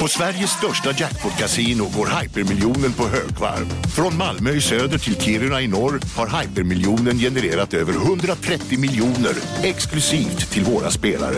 På 0.00 0.08
Sveriges 0.08 0.50
största 0.50 0.90
jackpot-kasino 0.90 1.84
går 1.96 2.20
hypermiljonen 2.20 2.92
på 2.92 3.02
högvarv. 3.08 3.66
Från 3.96 4.16
Malmö 4.16 4.50
i 4.50 4.60
söder 4.60 4.98
till 4.98 5.20
Kiruna 5.20 5.60
i 5.60 5.68
norr 5.68 6.00
har 6.16 6.40
hypermiljonen 6.40 7.18
genererat 7.18 7.74
över 7.74 7.92
130 7.92 8.78
miljoner 8.78 9.34
exklusivt 9.62 10.50
till 10.50 10.64
våra 10.64 10.90
spelare. 10.90 11.36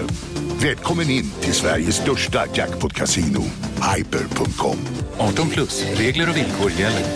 Välkommen 0.63 1.11
in 1.11 1.31
till 1.41 1.53
Sveriges 1.53 1.97
största 1.97 2.45
jackpot-kasino, 2.55 3.43
hyper.com. 3.97 4.79
18 5.19 5.49
plus, 5.49 5.85
regler 5.95 6.31
och 6.31 6.37
villkor 6.37 6.71
gäller. 6.71 7.07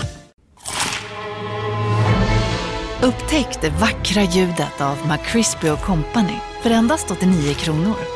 Upptäck 3.03 3.61
det 3.61 3.71
vackra 3.71 4.23
ljudet 4.23 4.81
av 4.81 4.97
McCrispy 5.09 5.69
Company 5.85 6.39
för 6.63 6.71
endast 6.71 7.11
89 7.11 7.55
kronor. 7.55 8.16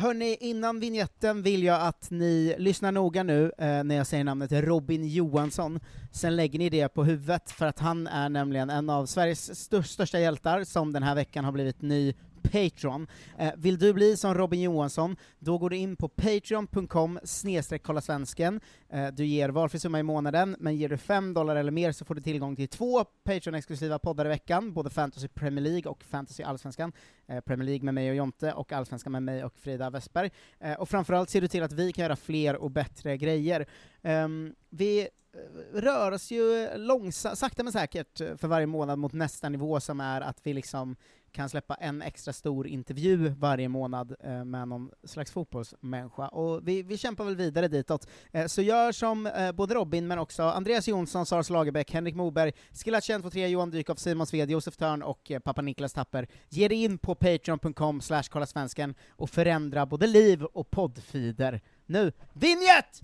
Hörni, 0.00 0.36
innan 0.40 0.80
vignetten 0.80 1.42
vill 1.42 1.62
jag 1.62 1.80
att 1.80 2.10
ni 2.10 2.54
lyssnar 2.58 2.92
noga 2.92 3.22
nu 3.22 3.52
eh, 3.58 3.84
när 3.84 3.94
jag 3.94 4.06
säger 4.06 4.24
namnet 4.24 4.52
Robin 4.52 5.08
Johansson. 5.08 5.80
Sen 6.12 6.36
lägger 6.36 6.58
ni 6.58 6.70
det 6.70 6.88
på 6.88 7.04
huvudet, 7.04 7.50
för 7.50 7.66
att 7.66 7.78
han 7.78 8.06
är 8.06 8.28
nämligen 8.28 8.70
en 8.70 8.90
av 8.90 9.06
Sveriges 9.06 9.70
största 9.84 10.20
hjältar 10.20 10.64
som 10.64 10.92
den 10.92 11.02
här 11.02 11.14
veckan 11.14 11.44
har 11.44 11.52
blivit 11.52 11.82
ny 11.82 12.14
Patreon. 12.42 13.06
Eh, 13.38 13.52
vill 13.56 13.78
du 13.78 13.92
bli 13.92 14.16
som 14.16 14.34
Robin 14.34 14.60
Johansson, 14.60 15.16
då 15.38 15.58
går 15.58 15.70
du 15.70 15.76
in 15.76 15.96
på 15.96 16.08
patreon.com 16.08 17.18
snedstreck 17.24 17.82
kolla 17.82 18.00
svensken. 18.00 18.60
Eh, 18.88 19.08
du 19.08 19.26
ger 19.26 19.48
valfri 19.48 19.78
summa 19.78 19.98
i 20.00 20.02
månaden, 20.02 20.56
men 20.58 20.76
ger 20.76 20.88
du 20.88 20.96
5 20.96 21.34
dollar 21.34 21.56
eller 21.56 21.72
mer 21.72 21.92
så 21.92 22.04
får 22.04 22.14
du 22.14 22.20
tillgång 22.20 22.56
till 22.56 22.68
två 22.68 23.04
Patreon-exklusiva 23.24 23.98
poddar 23.98 24.24
i 24.24 24.28
veckan, 24.28 24.72
både 24.72 24.90
Fantasy 24.90 25.28
Premier 25.28 25.64
League 25.64 25.90
och 25.90 26.04
Fantasy 26.04 26.42
Allsvenskan. 26.42 26.92
Eh, 27.28 27.40
Premier 27.40 27.66
League 27.66 27.84
med 27.84 27.94
mig 27.94 28.10
och 28.10 28.16
Jonte, 28.16 28.52
och 28.52 28.72
Allsvenskan 28.72 29.12
med 29.12 29.22
mig 29.22 29.44
och 29.44 29.58
Frida 29.58 29.90
Westberg. 29.90 30.30
Eh, 30.60 30.72
och 30.72 30.88
framförallt 30.88 31.30
ser 31.30 31.40
du 31.40 31.48
till 31.48 31.62
att 31.62 31.72
vi 31.72 31.92
kan 31.92 32.02
göra 32.02 32.16
fler 32.16 32.56
och 32.56 32.70
bättre 32.70 33.16
grejer. 33.16 33.66
Ehm, 34.02 34.54
vi 34.70 35.00
eh, 35.00 35.80
rör 35.80 36.12
oss 36.12 36.30
ju 36.30 36.68
långsamt, 36.76 37.38
sakta 37.38 37.62
men 37.62 37.72
säkert 37.72 38.20
eh, 38.20 38.36
för 38.36 38.48
varje 38.48 38.66
månad 38.66 38.98
mot 38.98 39.12
nästa 39.12 39.48
nivå 39.48 39.80
som 39.80 40.00
är 40.00 40.20
att 40.20 40.40
vi 40.42 40.54
liksom 40.54 40.96
kan 41.32 41.48
släppa 41.48 41.74
en 41.74 42.02
extra 42.02 42.32
stor 42.32 42.66
intervju 42.66 43.28
varje 43.28 43.68
månad 43.68 44.14
eh, 44.20 44.44
med 44.44 44.68
någon 44.68 44.90
slags 45.04 45.32
fotbollsmänniska, 45.32 46.28
och 46.28 46.68
vi, 46.68 46.82
vi 46.82 46.98
kämpar 46.98 47.24
väl 47.24 47.36
vidare 47.36 47.68
ditåt. 47.68 48.08
Eh, 48.32 48.46
så 48.46 48.62
gör 48.62 48.92
som 48.92 49.26
eh, 49.26 49.52
både 49.52 49.74
Robin, 49.74 50.06
men 50.06 50.18
också 50.18 50.42
Andreas 50.42 50.88
Jonsson, 50.88 51.26
Sara 51.26 51.42
Lagerbäck, 51.48 51.92
Henrik 51.92 52.14
Moberg, 52.14 52.52
Skillat 52.72 53.08
123, 53.08 53.48
Johan 53.48 53.70
Dykhoff, 53.70 53.98
Simon 53.98 54.26
Sved, 54.26 54.50
Josef 54.50 54.76
Törn 54.76 55.02
och 55.02 55.30
eh, 55.30 55.38
pappa 55.38 55.62
Niklas 55.62 55.92
Tapper. 55.92 56.28
Ge 56.48 56.68
dig 56.68 56.84
in 56.84 56.98
på 56.98 57.14
patreon.com 57.14 58.00
slash 58.00 58.22
kolla 58.30 58.46
svensken 58.46 58.94
och 59.10 59.30
förändra 59.30 59.86
både 59.86 60.06
liv 60.06 60.44
och 60.44 60.70
poddfider. 60.70 61.60
Nu, 61.86 62.12
vinjett! 62.32 63.00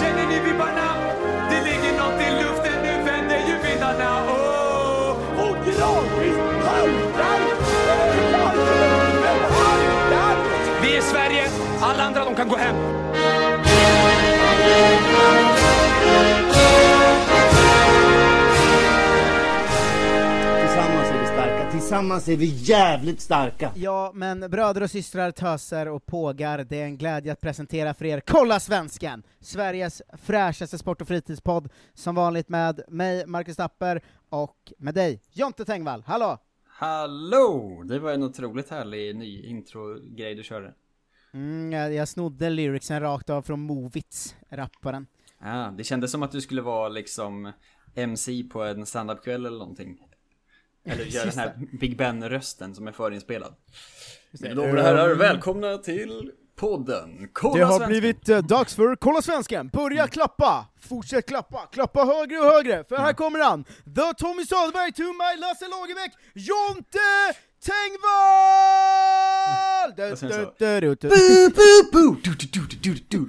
Känner 0.00 0.26
ni 0.28 0.50
vibbarna? 0.50 0.94
Det 1.50 1.64
ligger 1.64 1.98
något 1.98 2.20
i 2.20 2.30
luften, 2.42 2.82
nu 2.82 3.04
vänder 3.04 3.38
ju 3.48 3.68
vindarna. 3.68 4.45
Oh! 5.68 5.72
Och 5.72 6.04
haltar 9.54 10.36
Vi 10.82 10.96
är 10.96 11.00
Sverige, 11.00 11.48
alla 11.80 12.02
andra 12.02 12.24
de 12.24 12.34
kan 12.34 12.48
gå 12.48 12.56
hem. 12.56 13.05
Tillsammans 21.86 22.28
är 22.28 22.36
vi 22.36 22.46
jävligt 22.46 23.20
starka. 23.20 23.72
Ja, 23.76 24.10
men 24.14 24.40
bröder 24.40 24.82
och 24.82 24.90
systrar, 24.90 25.30
töser 25.30 25.88
och 25.88 26.06
pågar, 26.06 26.64
det 26.64 26.80
är 26.80 26.84
en 26.84 26.96
glädje 26.96 27.32
att 27.32 27.40
presentera 27.40 27.94
för 27.94 28.04
er 28.04 28.20
Kolla 28.20 28.60
Svensken! 28.60 29.22
Sveriges 29.40 30.02
fräschaste 30.22 30.78
sport 30.78 31.00
och 31.00 31.08
fritidspodd, 31.08 31.68
som 31.94 32.14
vanligt 32.14 32.48
med 32.48 32.80
mig, 32.88 33.26
Marcus 33.26 33.56
Tapper, 33.56 34.02
och 34.28 34.72
med 34.78 34.94
dig, 34.94 35.22
Jonte 35.32 35.64
Tengvall. 35.64 36.04
Hallå! 36.06 36.38
Hallå! 36.66 37.82
Det 37.84 37.98
var 37.98 38.12
en 38.12 38.22
otroligt 38.22 38.70
härlig 38.70 39.16
ny 39.16 39.42
intro-grej 39.42 40.34
du 40.34 40.42
körde. 40.42 40.74
Mm, 41.34 41.72
jag, 41.72 41.94
jag 41.94 42.08
snodde 42.08 42.50
lyricsen 42.50 43.00
rakt 43.00 43.30
av 43.30 43.42
från 43.42 43.60
Movits, 43.60 44.36
rapparen. 44.50 45.06
Ja, 45.40 45.74
det 45.76 45.84
kändes 45.84 46.10
som 46.12 46.22
att 46.22 46.32
du 46.32 46.40
skulle 46.40 46.62
vara 46.62 46.88
liksom 46.88 47.52
MC 47.94 48.42
på 48.52 48.62
en 48.62 48.86
standup-kväll 48.86 49.46
eller 49.46 49.58
någonting. 49.58 49.98
Eller 50.86 51.04
göra 51.14 51.24
den 51.30 51.38
här 51.38 51.52
Big 51.80 51.96
Ben-rösten 51.96 52.74
som 52.74 52.88
är 52.88 52.92
förinspelad. 52.92 53.54
Mina 54.40 54.54
damer 54.54 54.76
och 54.76 54.82
herrar, 54.82 55.14
välkomna 55.14 55.78
till 55.78 56.32
podden 56.56 57.28
Kolla 57.32 57.56
Det 57.58 57.64
har 57.64 57.70
Svensken. 57.78 57.88
blivit 58.00 58.28
eh, 58.28 58.38
dags 58.38 58.74
för 58.74 58.96
Kolla 58.96 59.22
Svensken! 59.22 59.68
Börja 59.68 60.08
klappa! 60.08 60.66
Fortsätt 60.80 61.26
klappa! 61.28 61.68
Klappa 61.72 62.04
högre 62.04 62.38
och 62.38 62.44
högre, 62.52 62.84
för 62.88 62.96
här 62.96 63.12
kommer 63.12 63.38
han! 63.44 63.64
The 63.64 64.14
Tommy 64.18 64.44
Söderberg 64.46 64.92
to 64.92 65.02
my 65.02 65.40
Lasse 65.40 65.68
Lagerbäck, 65.68 66.12
Jonte 66.34 66.98
Tengvall! 68.66 69.92
Du, 69.96 70.02
du, 70.20 70.34
du, 70.80 70.94
du. 71.00 71.10
Du, 72.22 72.34
du, 72.52 72.66
du, 72.66 72.76
du, 72.82 72.94
du. 73.08 73.28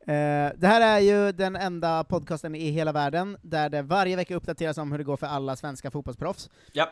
Eh, 0.00 0.52
det 0.56 0.66
här 0.66 0.80
är 0.80 0.98
ju 0.98 1.32
den 1.32 1.56
enda 1.56 2.04
podcasten 2.04 2.54
i 2.54 2.70
hela 2.70 2.92
världen 2.92 3.36
där 3.42 3.68
det 3.68 3.82
varje 3.82 4.16
vecka 4.16 4.34
uppdateras 4.34 4.78
om 4.78 4.92
hur 4.92 4.98
det 4.98 5.04
går 5.04 5.16
för 5.16 5.26
alla 5.26 5.56
svenska 5.56 5.90
fotbollsproffs. 5.90 6.50
Ja, 6.72 6.88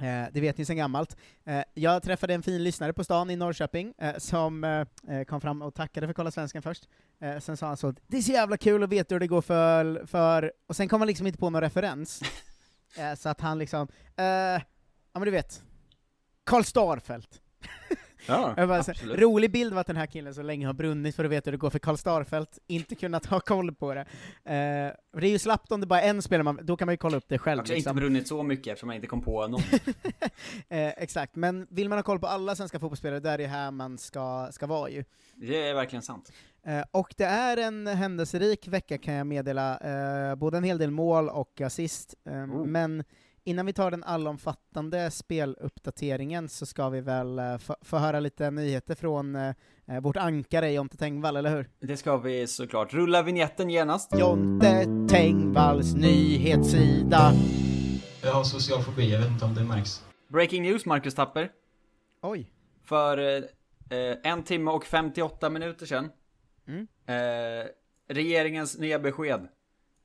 Eh, 0.00 0.24
det 0.32 0.40
vet 0.40 0.58
ni 0.58 0.64
sedan 0.64 0.76
gammalt. 0.76 1.16
Eh, 1.44 1.62
jag 1.74 2.02
träffade 2.02 2.34
en 2.34 2.42
fin 2.42 2.64
lyssnare 2.64 2.92
på 2.92 3.04
stan 3.04 3.30
i 3.30 3.36
Norrköping 3.36 3.94
eh, 3.98 4.16
som 4.18 4.86
kom 5.28 5.40
fram 5.40 5.62
och 5.62 5.74
tackade 5.74 6.06
för 6.06 6.14
Kolla 6.14 6.30
Svensken 6.30 6.62
först. 6.62 6.88
Sen 7.40 7.56
sa 7.56 7.66
han 7.66 7.76
så 7.76 7.94
det 8.06 8.16
är 8.16 8.22
så 8.22 8.32
jävla 8.32 8.56
kul 8.56 8.82
att 8.82 8.90
veta 8.90 9.14
hur 9.14 9.20
det 9.20 9.26
går 9.26 9.42
för, 9.42 10.06
för... 10.06 10.52
och 10.66 10.76
sen 10.76 10.88
kom 10.88 11.00
han 11.00 11.08
liksom 11.08 11.26
inte 11.26 11.38
på 11.38 11.50
någon 11.50 11.60
referens. 11.60 12.22
Så 13.16 13.28
att 13.28 13.40
han 13.40 13.58
liksom, 13.58 13.88
ja 14.16 14.60
men 15.12 15.24
du 15.24 15.30
vet, 15.30 15.62
Karl 16.44 16.62
Starfelt. 16.62 17.42
Ja 18.26 18.54
Jag 18.56 18.68
bara, 18.68 18.78
absolut. 18.78 19.18
rolig 19.18 19.52
bild 19.52 19.72
av 19.72 19.78
att 19.78 19.86
den 19.86 19.96
här 19.96 20.06
killen 20.06 20.34
så 20.34 20.42
länge 20.42 20.66
har 20.66 20.74
brunnit 20.74 21.16
för 21.16 21.24
att 21.24 21.30
veta 21.30 21.50
hur 21.50 21.52
det 21.52 21.60
går 21.60 21.70
för 21.70 21.78
Karl 21.78 21.96
Starfelt, 21.96 22.58
inte 22.66 22.94
kunnat 22.94 23.26
ha 23.26 23.40
koll 23.40 23.74
på 23.74 23.94
det. 23.94 24.06
Och 25.12 25.20
det 25.20 25.26
är 25.26 25.30
ju 25.30 25.38
slappt 25.38 25.72
om 25.72 25.80
det 25.80 25.86
bara 25.86 26.00
är 26.00 26.10
en 26.10 26.22
spelare, 26.22 26.42
man, 26.42 26.58
då 26.62 26.76
kan 26.76 26.86
man 26.86 26.92
ju 26.92 26.96
kolla 26.96 27.16
upp 27.16 27.28
det 27.28 27.38
själv. 27.38 27.58
Jag 27.58 27.62
har 27.62 27.62
inte 27.64 27.74
liksom. 27.74 27.96
brunnit 27.96 28.28
så 28.28 28.42
mycket 28.42 28.66
eftersom 28.66 28.88
jag 28.88 28.96
inte 28.96 29.06
kom 29.06 29.22
på 29.22 29.46
någon. 29.46 29.60
eh, 30.68 30.88
exakt, 30.88 31.36
men 31.36 31.66
vill 31.70 31.88
man 31.88 31.98
ha 31.98 32.02
koll 32.02 32.18
på 32.18 32.26
alla 32.26 32.56
svenska 32.56 32.78
fotbollsspelare, 32.80 33.20
där 33.20 33.32
är 33.32 33.38
det 33.38 33.46
här 33.46 33.70
man 33.70 33.98
ska, 33.98 34.48
ska 34.50 34.66
vara 34.66 34.90
ju. 34.90 35.04
Det 35.34 35.68
är 35.68 35.74
verkligen 35.74 36.02
sant. 36.02 36.32
Eh, 36.66 36.82
och 36.90 37.14
det 37.16 37.24
är 37.24 37.56
en 37.56 37.86
händelserik 37.86 38.68
vecka 38.68 38.98
kan 38.98 39.14
jag 39.14 39.26
meddela, 39.26 40.36
både 40.36 40.56
en 40.56 40.64
hel 40.64 40.78
del 40.78 40.90
mål 40.90 41.28
och 41.28 41.60
assist, 41.60 42.14
Oh. 42.46 42.66
men 42.66 43.04
innan 43.46 43.66
vi 43.66 43.72
tar 43.72 43.90
den 43.90 44.04
allomfattande 44.04 45.10
speluppdateringen 45.10 46.48
så 46.48 46.66
ska 46.66 46.88
vi 46.88 47.00
väl 47.00 47.38
eh, 47.38 47.58
få, 47.82 47.96
höra 47.96 48.20
lite 48.20 48.50
nyheter 48.50 48.94
från 48.94 49.36
eh, 49.36 49.54
eh, 49.86 50.00
vårt 50.00 50.16
ankare 50.16 50.72
Jonte 50.72 50.96
Tengvall, 50.96 51.36
eller 51.36 51.56
hur? 51.56 51.70
Det 51.80 51.96
ska 51.96 52.16
vi 52.16 52.46
såklart. 52.46 52.94
Rulla 52.94 53.22
vignetten 53.22 53.70
genast. 53.70 54.18
Jonte 54.18 54.86
Tengvalls 55.10 55.94
nyhetssida. 55.94 57.32
Jag 58.22 58.32
har 58.32 58.44
social 58.44 58.82
fobi, 58.82 59.12
jag 59.12 59.18
vet 59.18 59.28
inte 59.28 59.44
om 59.44 59.54
det 59.54 59.64
märks. 59.64 60.04
Breaking 60.28 60.62
news, 60.62 60.86
Marcus 60.86 61.14
Tapper. 61.14 61.50
Oj. 62.22 62.52
För 62.84 63.18
eh, 63.18 63.98
eh, 63.98 64.16
en 64.22 64.42
timme 64.42 64.70
och 64.70 64.84
58 64.84 65.50
minuter 65.50 65.86
sedan. 65.86 66.10
Mm. 66.68 66.86
Eh, 67.06 67.66
regeringens 68.08 68.78
nya 68.78 68.98
besked. 68.98 69.48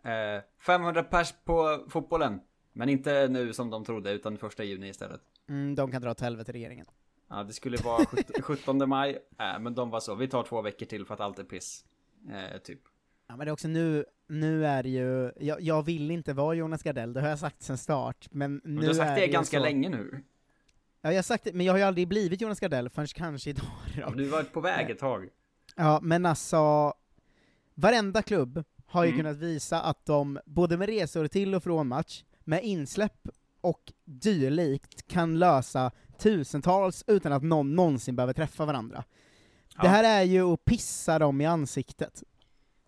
Eh, 0.03 0.43
500 0.65 1.03
pers 1.03 1.33
på 1.45 1.85
fotbollen. 1.89 2.39
Men 2.73 2.89
inte 2.89 3.27
nu 3.27 3.53
som 3.53 3.69
de 3.69 3.85
trodde, 3.85 4.11
utan 4.11 4.37
första 4.37 4.63
juni 4.63 4.89
istället. 4.89 5.21
Mm, 5.49 5.75
de 5.75 5.91
kan 5.91 6.01
dra 6.01 6.11
åt 6.11 6.19
helvete 6.21 6.51
regeringen. 6.51 6.85
Ja, 7.29 7.43
det 7.43 7.53
skulle 7.53 7.77
vara 7.77 8.05
sjut- 8.05 8.41
17 8.41 8.89
maj. 8.89 9.11
Eh, 9.39 9.59
men 9.59 9.75
de 9.75 9.89
var 9.89 9.99
så, 9.99 10.15
vi 10.15 10.27
tar 10.27 10.43
två 10.43 10.61
veckor 10.61 10.85
till 10.85 11.05
för 11.05 11.13
att 11.13 11.19
allt 11.19 11.39
är 11.39 11.43
piss. 11.43 11.85
Eh, 12.29 12.57
typ. 12.57 12.79
Ja 13.27 13.35
men 13.37 13.45
det 13.45 13.49
är 13.49 13.53
också 13.53 13.67
nu, 13.67 14.05
nu 14.27 14.65
är 14.65 14.83
det 14.83 14.89
ju, 14.89 15.31
jag, 15.39 15.61
jag 15.61 15.83
vill 15.83 16.11
inte 16.11 16.33
vara 16.33 16.53
Jonas 16.55 16.83
Gardell, 16.83 17.13
det 17.13 17.21
har 17.21 17.29
jag 17.29 17.39
sagt 17.39 17.61
sen 17.63 17.77
start, 17.77 18.27
men 18.31 18.53
nu 18.55 18.61
Men 18.63 18.81
du 18.81 18.87
har 18.87 18.93
sagt 18.93 19.15
det 19.15 19.27
ganska 19.27 19.57
så, 19.57 19.63
länge 19.63 19.89
nu. 19.89 20.23
Ja, 21.01 21.09
jag 21.09 21.17
har 21.17 21.23
sagt 21.23 21.43
det, 21.43 21.53
men 21.53 21.65
jag 21.65 21.73
har 21.73 21.77
ju 21.77 21.83
aldrig 21.83 22.07
blivit 22.07 22.41
Jonas 22.41 22.59
Gardell 22.59 22.89
förrän 22.89 23.07
kanske 23.07 23.49
idag. 23.49 23.65
Ja, 23.97 24.09
du 24.15 24.23
har 24.23 24.31
varit 24.31 24.53
på 24.53 24.61
väg 24.61 24.89
ett 24.89 24.99
tag. 24.99 25.29
Ja, 25.75 25.99
men 26.01 26.25
alltså, 26.25 26.93
varenda 27.73 28.21
klubb 28.21 28.63
har 28.85 29.03
ju 29.03 29.09
Mm. 29.11 29.19
kunnat 29.23 29.37
visa 29.37 29.81
att 29.81 30.05
de, 30.05 30.39
både 30.45 30.77
med 30.77 30.89
resor 30.89 31.27
till 31.27 31.55
och 31.55 31.63
från 31.63 31.87
match, 31.87 32.23
med 32.43 32.63
insläpp 32.63 33.27
och 33.61 33.93
dylikt, 34.05 35.07
kan 35.07 35.39
lösa 35.39 35.91
tusentals 36.17 37.03
utan 37.07 37.33
att 37.33 37.43
någon 37.43 37.75
någonsin 37.75 38.15
behöver 38.15 38.33
träffa 38.33 38.65
varandra. 38.65 39.03
Ja. 39.75 39.83
Det 39.83 39.89
här 39.89 40.03
är 40.03 40.23
ju 40.23 40.41
att 40.53 40.65
pissa 40.65 41.19
dem 41.19 41.41
i 41.41 41.45
ansiktet. 41.45 42.23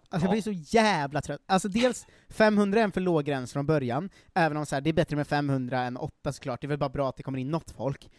Alltså 0.09 0.25
jag 0.27 0.29
Ja. 0.37 0.41
blir 0.41 0.41
så 0.41 0.75
jävla 0.77 1.21
trött. 1.21 1.41
Alltså 1.45 1.67
dels, 1.67 2.05
500 2.29 2.79
är 2.79 2.83
en 2.83 2.91
för 2.91 3.01
låg 3.01 3.23
gräns 3.23 3.53
från 3.53 3.65
början, 3.65 4.09
även 4.33 4.57
om 4.57 4.65
så 4.65 4.75
här, 4.75 4.81
det 4.81 4.89
är 4.89 4.93
bättre 4.93 5.15
med 5.15 5.27
500 5.27 5.79
än 5.81 5.97
8 5.97 6.33
såklart, 6.33 6.61
det 6.61 6.65
är 6.65 6.69
väl 6.69 6.77
bara 6.77 6.89
bra 6.89 7.09
att 7.09 7.17
det 7.17 7.23
kommer 7.23 7.39
in 7.39 7.51
något 7.51 7.71
folk. 7.71 8.09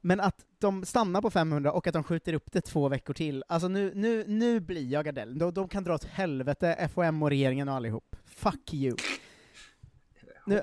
Men 0.00 0.20
att 0.20 0.44
de 0.58 0.84
stannar 0.84 1.20
på 1.22 1.30
500 1.30 1.72
och 1.72 1.86
att 1.86 1.94
de 1.94 2.04
skjuter 2.04 2.32
upp 2.32 2.52
det 2.52 2.60
två 2.60 2.88
veckor 2.88 3.14
till, 3.14 3.44
alltså 3.48 3.68
nu, 3.68 3.92
nu, 3.94 4.24
nu 4.26 4.60
blir 4.60 4.92
jag 4.92 5.04
Gardell. 5.04 5.38
De, 5.38 5.54
de 5.54 5.68
kan 5.68 5.84
dra 5.84 5.94
åt 5.94 6.04
helvete, 6.04 6.88
FHM 6.94 7.22
och 7.22 7.30
regeringen 7.30 7.68
och 7.68 7.74
allihop. 7.74 8.16
Fuck 8.24 8.74
you. 8.74 8.96
Nu, 10.48 10.62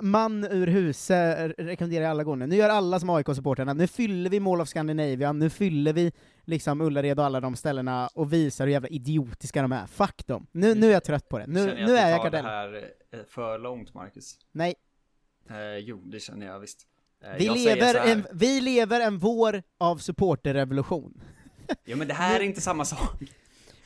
man 0.00 0.44
ur 0.44 0.66
huset 0.66 1.52
rekommenderar 1.58 2.02
jag 2.04 2.10
alla 2.10 2.24
gå 2.24 2.34
nu. 2.34 2.46
Nu 2.46 2.56
gör 2.56 2.68
alla 2.68 3.00
som 3.00 3.10
AIK-supportrarna, 3.10 3.74
nu 3.74 3.86
fyller 3.86 4.30
vi 4.30 4.40
Mall 4.40 4.60
of 4.60 4.68
Scandinavia, 4.68 5.32
nu 5.32 5.50
fyller 5.50 5.92
vi 5.92 6.12
liksom 6.44 6.80
Ullared 6.80 7.18
och 7.18 7.24
alla 7.24 7.40
de 7.40 7.56
ställena 7.56 8.08
och 8.14 8.32
visar 8.32 8.64
hur 8.66 8.72
jävla 8.72 8.88
idiotiska 8.88 9.62
de 9.62 9.72
är. 9.72 9.86
Fuck 9.86 10.26
dem. 10.26 10.46
Nu, 10.52 10.74
nu 10.74 10.86
är 10.88 10.92
jag 10.92 11.04
trött 11.04 11.28
på 11.28 11.38
det. 11.38 11.46
Nu, 11.46 11.58
Känner 11.68 11.86
nu 11.86 11.94
att 11.94 12.04
är 12.04 12.10
jag 12.10 12.22
Gardell. 12.22 12.44
det 12.44 12.50
här 12.50 12.74
eh, 13.12 13.18
för 13.28 13.58
långt, 13.58 13.94
Marcus? 13.94 14.38
Nej. 14.52 14.74
Eh, 15.50 15.76
jo, 15.78 16.02
det 16.04 16.20
känner 16.20 16.46
jag 16.46 16.60
visst. 16.60 16.86
Eh, 17.24 17.30
Vi 17.38 17.46
jag 17.46 17.56
lever, 17.58 17.94
en, 17.94 18.26
vi 18.32 18.60
lever 18.60 19.00
en 19.00 19.18
vår 19.18 19.62
av 19.78 19.96
supporterrevolution. 19.96 21.20
Jo, 21.84 21.96
men 21.96 22.08
det 22.08 22.14
här 22.14 22.40
är 22.40 22.44
inte 22.44 22.60
samma 22.60 22.84
sak. 22.84 23.22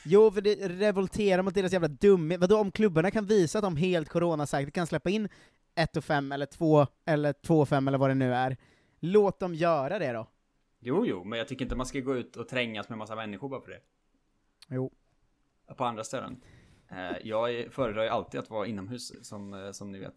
Jo, 0.04 0.30
för 0.30 0.40
det 0.40 0.68
revolterar 0.68 1.42
mot 1.42 1.54
deras 1.54 1.72
jävla 1.72 1.88
dumhet. 1.88 2.40
Vadå, 2.40 2.58
om 2.58 2.72
klubbarna 2.72 3.10
kan 3.10 3.26
visa 3.26 3.58
att 3.58 3.64
de 3.64 3.76
helt 3.76 4.08
coronasäkert 4.08 4.74
kan 4.74 4.86
släppa 4.86 5.10
in 5.10 5.28
1 5.74 5.96
och 5.96 6.04
5 6.04 6.32
eller 6.32 6.46
2 6.46 6.86
eller 7.04 7.32
2 7.32 7.60
och 7.60 7.68
5 7.68 7.88
eller 7.88 7.98
vad 7.98 8.10
det 8.10 8.14
nu 8.14 8.34
är, 8.34 8.56
låt 9.00 9.40
dem 9.40 9.54
göra 9.54 9.98
det 9.98 10.12
då. 10.12 10.26
Jo, 10.80 11.06
jo, 11.06 11.24
men 11.24 11.38
jag 11.38 11.48
tycker 11.48 11.64
inte 11.64 11.76
man 11.76 11.86
ska 11.86 12.00
gå 12.00 12.16
ut 12.16 12.36
och 12.36 12.48
trängas 12.48 12.88
med 12.88 12.98
massa 12.98 13.16
människor 13.16 13.48
bara 13.48 13.60
för 13.60 13.70
det. 13.70 13.80
Jo. 14.68 14.92
På 15.76 15.84
andra 15.84 16.04
ställen. 16.04 16.40
Eh, 16.88 17.16
jag 17.22 17.72
föredrar 17.72 18.02
ju 18.02 18.08
alltid 18.08 18.40
att 18.40 18.50
vara 18.50 18.66
inomhus, 18.66 19.28
som, 19.28 19.54
eh, 19.54 19.70
som 19.72 19.92
ni 19.92 19.98
vet. 19.98 20.14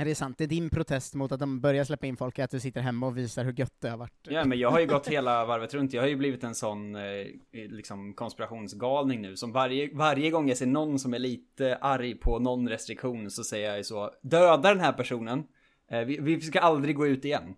Är 0.00 0.04
det 0.04 0.14
sant? 0.14 0.38
Det 0.38 0.44
är 0.44 0.48
din 0.48 0.70
protest 0.70 1.14
mot 1.14 1.32
att 1.32 1.40
de 1.40 1.60
börjar 1.60 1.84
släppa 1.84 2.06
in 2.06 2.16
folk, 2.16 2.38
att 2.38 2.50
du 2.50 2.60
sitter 2.60 2.80
hemma 2.80 3.06
och 3.06 3.18
visar 3.18 3.44
hur 3.44 3.52
gött 3.52 3.74
det 3.80 3.88
har 3.90 3.96
varit. 3.96 4.12
Ja, 4.22 4.44
men 4.44 4.58
jag 4.58 4.70
har 4.70 4.80
ju 4.80 4.86
gått 4.86 5.08
hela 5.08 5.44
varvet 5.44 5.74
runt. 5.74 5.92
Jag 5.92 6.02
har 6.02 6.08
ju 6.08 6.16
blivit 6.16 6.44
en 6.44 6.54
sån 6.54 6.96
eh, 6.96 7.02
liksom 7.50 8.14
konspirationsgalning 8.14 9.22
nu. 9.22 9.36
Som 9.36 9.52
varje, 9.52 9.94
varje 9.94 10.30
gång 10.30 10.48
jag 10.48 10.56
ser 10.56 10.66
någon 10.66 10.98
som 10.98 11.14
är 11.14 11.18
lite 11.18 11.76
arg 11.76 12.14
på 12.14 12.38
någon 12.38 12.68
restriktion 12.68 13.30
så 13.30 13.44
säger 13.44 13.68
jag 13.68 13.76
ju 13.76 13.84
så. 13.84 14.10
Döda 14.22 14.68
den 14.68 14.80
här 14.80 14.92
personen. 14.92 15.44
Eh, 15.90 16.00
vi, 16.00 16.18
vi 16.20 16.40
ska 16.40 16.60
aldrig 16.60 16.96
gå 16.96 17.06
ut 17.06 17.24
igen. 17.24 17.54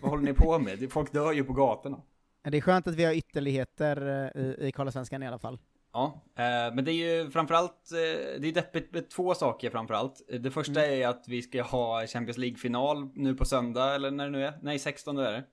Vad 0.00 0.10
håller 0.10 0.24
ni 0.24 0.32
på 0.32 0.58
med? 0.58 0.92
Folk 0.92 1.12
dör 1.12 1.32
ju 1.32 1.44
på 1.44 1.52
gatorna. 1.52 2.02
Det 2.42 2.56
är 2.56 2.60
skönt 2.60 2.86
att 2.86 2.94
vi 2.94 3.04
har 3.04 3.12
ytterligheter 3.12 4.30
eh, 4.34 4.42
i, 4.42 4.68
i 4.68 4.72
Karlasvenskan 4.72 5.22
i 5.22 5.26
alla 5.26 5.38
fall. 5.38 5.58
Ja, 5.92 6.24
eh, 6.36 6.74
men 6.74 6.84
det 6.84 6.92
är 6.92 7.22
ju 7.22 7.30
framförallt, 7.30 7.92
eh, 7.92 8.40
det 8.40 8.48
är 8.48 8.52
deppigt 8.52 8.92
med 8.94 9.10
två 9.10 9.34
saker 9.34 9.70
framförallt. 9.70 10.22
Det 10.40 10.50
första 10.50 10.84
Mm. 10.84 11.02
är 11.02 11.08
att 11.08 11.24
vi 11.28 11.42
ska 11.42 11.62
ha 11.62 12.06
Champions 12.06 12.38
League-final 12.38 13.10
nu 13.14 13.34
på 13.34 13.44
söndag, 13.44 13.94
eller 13.94 14.10
när 14.10 14.24
det 14.24 14.30
nu 14.30 14.44
är. 14.46 14.58
Nej, 14.62 14.78
16 14.78 15.18
är 15.18 15.32
det. 15.32 15.44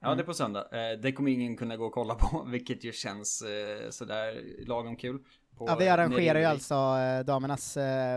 Ja, 0.00 0.06
Mm. 0.06 0.16
det 0.16 0.22
är 0.22 0.26
på 0.26 0.34
söndag. 0.34 0.60
Eh, 0.72 0.98
det 0.98 1.12
kommer 1.12 1.30
ingen 1.30 1.56
kunna 1.56 1.76
gå 1.76 1.84
och 1.86 1.92
kolla 1.92 2.14
på, 2.14 2.44
vilket 2.50 2.84
ju 2.84 2.92
känns 2.92 3.42
sådär 3.90 4.42
lagom 4.66 4.96
kul. 4.96 5.18
Ja, 5.66 5.76
vi 5.80 5.88
arrangerar 5.88 6.38
ju 6.38 6.44
alltså 6.44 6.74
damernas 7.26 7.74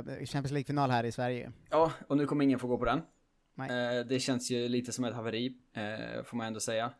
Champions 0.07 0.51
League-final 0.51 0.89
här 0.91 1.03
i 1.03 1.11
Sverige. 1.11 1.51
Ja, 1.69 1.91
och 2.07 2.17
nu 2.17 2.25
kommer 2.25 2.43
ingen 2.43 2.59
få 2.59 2.67
gå 2.67 2.77
på 2.77 2.85
den. 2.85 3.01
Nej. 3.55 4.03
Det 4.05 4.19
känns 4.19 4.51
ju 4.51 4.67
lite 4.67 4.91
som 4.91 5.05
ett 5.05 5.13
haveri, 5.13 5.53
får 6.25 6.37
man 6.37 6.47
ändå 6.47 6.59
säga. 6.59 6.91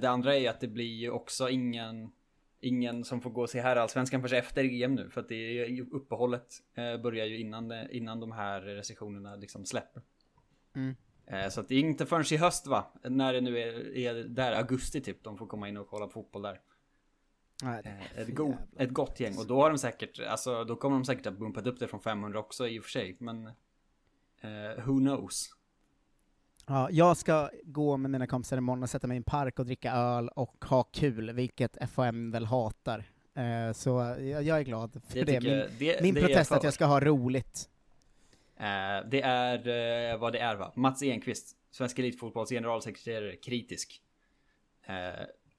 Det 0.00 0.06
andra 0.10 0.36
är 0.36 0.50
att 0.50 0.60
det 0.60 0.68
blir 0.68 0.94
ju 0.94 1.10
också 1.10 1.48
ingen, 1.48 2.10
ingen 2.60 3.04
som 3.04 3.20
får 3.20 3.30
gå 3.30 3.42
och 3.42 3.50
se 3.50 3.60
här 3.60 3.76
allsvenskan 3.76 4.22
förrän 4.22 4.38
efter 4.38 4.82
EM 4.82 4.94
nu. 4.94 5.10
För 5.10 5.20
att 5.20 5.28
det 5.28 5.34
är 5.34 5.66
ju 5.68 5.86
uppehållet 5.90 6.46
eh, 6.74 6.96
börjar 6.96 7.26
ju 7.26 7.38
innan, 7.38 7.72
innan 7.90 8.20
de 8.20 8.32
här 8.32 8.60
restriktionerna 8.60 9.36
liksom 9.36 9.64
släpper. 9.64 10.02
Mm. 10.76 10.94
Eh, 11.26 11.48
så 11.48 11.60
att 11.60 11.68
det 11.68 11.74
är 11.74 11.80
inte 11.80 12.06
förrän 12.06 12.24
i 12.32 12.36
höst 12.36 12.66
va? 12.66 12.92
När 13.04 13.32
det 13.32 13.40
nu 13.40 13.58
är, 13.58 13.96
är 13.96 14.14
där 14.14 14.52
augusti 14.52 15.00
typ 15.00 15.24
de 15.24 15.38
får 15.38 15.46
komma 15.46 15.68
in 15.68 15.76
och 15.76 15.88
kolla 15.88 16.06
på 16.06 16.12
fotboll 16.12 16.42
där. 16.42 16.60
Nej, 17.62 17.82
Eh, 17.84 18.18
ett, 18.22 18.34
go- 18.34 18.56
ett 18.76 18.90
gott 18.90 19.20
gäng 19.20 19.38
och 19.38 19.46
då 19.46 19.62
har 19.62 19.70
de 19.70 19.78
säkert, 19.78 20.20
alltså 20.20 20.64
då 20.64 20.76
kommer 20.76 20.96
de 20.96 21.04
säkert 21.04 21.26
att 21.26 21.38
bumpat 21.38 21.66
upp 21.66 21.78
det 21.78 21.88
från 21.88 22.00
500 22.00 22.38
också 22.40 22.68
i 22.68 22.80
och 22.80 22.84
för 22.84 22.90
sig. 22.90 23.16
Men 23.20 23.46
eh, 24.40 24.84
who 24.86 24.98
knows? 24.98 25.50
Ja, 26.72 26.88
jag 26.90 27.16
ska 27.16 27.50
gå 27.64 27.96
med 27.96 28.10
mina 28.10 28.26
kompisar 28.26 28.56
imorgon 28.58 28.82
och 28.82 28.90
sätta 28.90 29.06
mig 29.06 29.14
i 29.14 29.16
en 29.16 29.22
park 29.22 29.58
och 29.58 29.66
dricka 29.66 29.92
öl 29.92 30.28
och 30.28 30.64
ha 30.64 30.82
kul, 30.82 31.32
vilket 31.32 31.90
FHM 31.90 32.30
väl 32.30 32.44
hatar. 32.44 33.04
Eh, 33.34 33.72
så 33.72 33.88
jag, 34.20 34.42
jag 34.42 34.58
är 34.58 34.62
glad 34.62 35.00
för 35.08 35.14
Det 35.14 35.24
det. 35.24 35.40
Min, 35.40 35.64
det- 35.78 36.02
min 36.02 36.14
det 36.14 36.20
protest 36.20 36.52
är 36.52 36.56
att 36.56 36.64
jag 36.64 36.74
ska 36.74 36.84
ha 36.84 37.00
roligt. 37.00 37.68
Eh, 38.56 39.08
det 39.10 39.22
är 39.22 39.68
eh, 40.12 40.18
vad 40.18 40.32
det 40.32 40.38
är 40.38 40.56
va? 40.56 40.72
Mats 40.76 41.02
Enqvist, 41.02 41.56
Svensk 41.70 41.98
Elitfotbolls 41.98 42.50
generalsekreterare, 42.50 43.36
kritisk. 43.36 44.02
Eh, 44.86 44.94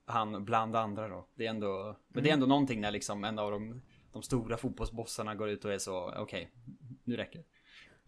han 0.05 0.45
bland 0.45 0.75
andra 0.75 1.07
då. 1.07 1.25
Det 1.35 1.45
är 1.45 1.49
ändå, 1.49 1.95
men 2.07 2.23
det 2.23 2.29
är 2.29 2.33
Mm. 2.33 2.43
ändå 2.43 2.45
någonting 2.53 2.81
när 2.81 2.91
liksom 2.91 3.23
en 3.23 3.39
av 3.39 3.51
de, 3.51 3.81
de 4.11 4.21
stora 4.23 4.57
fotbollsbossarna 4.57 5.35
går 5.35 5.49
ut 5.49 5.65
och 5.65 5.73
är 5.73 5.77
så, 5.77 6.13
okej, 6.17 6.51
nu 7.03 7.15
räcker 7.17 7.39
det. 7.39 7.45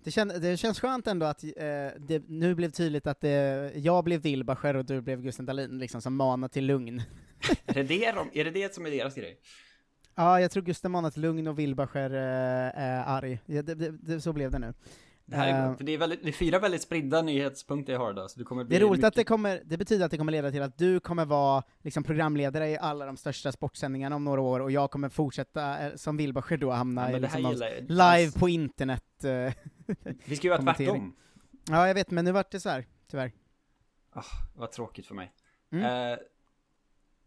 Det, 0.03 0.11
kän, 0.11 0.27
det 0.27 0.57
känns 0.57 0.79
skönt 0.79 1.07
ändå 1.07 1.25
att 1.25 1.43
eh, 1.43 1.49
det 1.97 2.23
nu 2.27 2.55
blev 2.55 2.69
tydligt 2.69 3.07
att 3.07 3.21
det, 3.21 3.71
jag 3.75 4.03
blev 4.03 4.21
Wilbacher 4.21 4.75
och 4.75 4.85
du 4.85 5.01
blev 5.01 5.21
Gusten 5.21 5.45
Dahlin, 5.45 5.79
liksom, 5.79 6.01
som 6.01 6.15
manar 6.15 6.47
till 6.47 6.65
lugn. 6.65 7.01
är, 7.65 7.73
det 7.73 7.83
det 7.83 8.11
de, 8.11 8.29
är 8.33 8.43
det 8.45 8.51
det 8.51 8.73
som 8.73 8.85
är 8.85 8.91
deras 8.91 9.15
grej? 9.15 9.37
Ja, 10.15 10.41
jag 10.41 10.51
tror 10.51 10.63
Gusten 10.63 10.91
manar 10.91 11.11
till 11.11 11.21
lugn 11.21 11.47
och 11.47 11.59
Wilbacher 11.59 12.13
eh, 12.13 12.81
är 12.81 13.03
arg. 13.05 13.39
Ja, 13.45 13.61
det, 13.61 13.75
det, 13.91 14.21
så 14.21 14.33
blev 14.33 14.51
det 14.51 14.59
nu. 14.59 14.73
Det 15.25 15.35
här 15.35 15.47
är 15.47 15.67
bra, 15.67 15.77
för 15.77 15.83
det 15.83 15.91
är, 15.91 15.97
väldigt, 15.97 16.23
det 16.23 16.29
är 16.29 16.33
fyra 16.33 16.59
väldigt 16.59 16.81
spridda 16.81 17.21
nyhetspunkter 17.21 17.93
jag 17.93 17.99
har 17.99 18.11
idag, 18.11 18.31
så 18.31 18.39
det 18.39 18.45
kommer 18.45 18.63
bli 18.63 18.77
Det 18.77 18.83
är 18.83 18.87
roligt 18.87 18.97
mycket... 18.97 19.07
att 19.07 19.15
det 19.15 19.23
kommer, 19.23 19.61
det 19.65 19.77
betyder 19.77 20.05
att 20.05 20.11
det 20.11 20.17
kommer 20.17 20.31
leda 20.31 20.51
till 20.51 20.61
att 20.61 20.77
du 20.77 20.99
kommer 20.99 21.25
vara 21.25 21.63
liksom 21.81 22.03
programledare 22.03 22.69
i 22.69 22.77
alla 22.77 23.05
de 23.05 23.17
största 23.17 23.51
sportsändningarna 23.51 24.15
om 24.15 24.23
några 24.23 24.41
år, 24.41 24.59
och 24.59 24.71
jag 24.71 24.91
kommer 24.91 25.09
fortsätta 25.09 25.79
eh, 25.79 25.95
som 25.95 26.17
Wilbacher 26.17 26.57
då 26.57 26.71
hamna 26.71 27.11
Ja, 27.11 27.17
i 27.17 27.19
liksom 27.19 27.41
någon 27.41 27.55
live 27.87 28.31
på 28.39 28.49
internet. 28.49 29.23
eh, 29.23 29.53
Vi 30.25 30.35
ska 30.35 30.47
ju 30.47 30.57
kommentering. 30.57 30.87
tvärtom. 30.87 31.15
Ja, 31.69 31.87
jag 31.87 31.95
vet, 31.95 32.11
men 32.11 32.25
nu 32.25 32.31
vart 32.31 32.51
det 32.51 32.59
så 32.59 32.69
här, 32.69 32.85
tyvärr. 33.11 33.31
Ah, 34.13 34.23
vad 34.55 34.71
tråkigt 34.71 35.05
för 35.05 35.15
mig. 35.15 35.31
Mm. 35.71 36.11
Eh, 36.13 36.19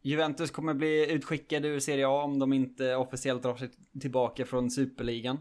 Juventus 0.03 0.50
kommer 0.50 0.75
bli 0.75 1.12
utskickade 1.12 1.69
ur 1.69 1.81
Serie 1.81 2.09
A 2.09 2.23
om 2.23 2.38
de 2.38 2.53
inte 2.53 2.97
officiellt 2.97 3.43
drar 3.43 3.57
sig 3.57 3.71
tillbaka 4.00 4.47
från 4.47 4.71
Superligan. 4.71 5.38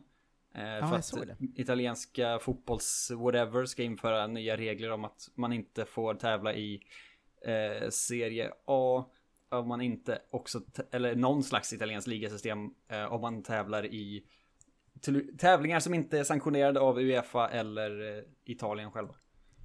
Eh, 0.56 0.90
för 0.90 1.02
jag 1.18 1.32
att 1.32 1.42
italienska 1.56 2.38
fotbolls-whatever 2.38 3.66
ska 3.66 3.84
införa 3.84 4.28
nya 4.28 4.58
regler 4.58 4.92
om 4.92 5.06
att 5.06 5.30
man 5.36 5.54
inte 5.54 5.86
får 5.86 6.14
tävla 6.14 6.54
i 6.54 6.82
eh, 7.46 7.90
Serie 7.90 8.52
A 8.66 9.06
om 9.50 9.68
man 9.68 9.82
inte 9.82 10.22
också, 10.30 10.62
eller 10.92 11.16
någon 11.16 11.44
slags 11.44 11.74
italienskt 11.74 12.08
ligasystem 12.08 12.70
eh, 12.88 13.14
om 13.14 13.22
man 13.22 13.44
tävlar 13.44 13.86
i 13.86 14.26
tävlingar 15.38 15.80
som 15.80 15.94
inte 15.94 16.20
är 16.20 16.24
sanktionerade 16.24 16.80
av 16.80 17.00
Uefa 17.00 17.50
eller 17.50 18.18
eh, 18.18 18.24
Italien 18.46 18.92
själva. 18.92 19.16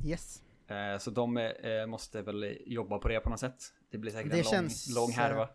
Yes. 0.04 0.42
Eh, 0.66 0.98
Så 0.98 1.10
de 1.10 1.36
eh, 1.36 1.86
måste 1.86 2.22
väl 2.22 2.58
jobba 2.66 2.98
på 2.98 3.08
det 3.08 3.20
på 3.20 3.30
något 3.30 3.40
sätt. 3.40 3.62
Det 3.90 3.98
blir 3.98 4.12
säkert 4.12 4.32
Det 4.32 4.38
en 4.38 4.44
lång, 4.44 4.52
känns, 4.52 4.94
lång 4.94 5.10
härva. 5.10 5.48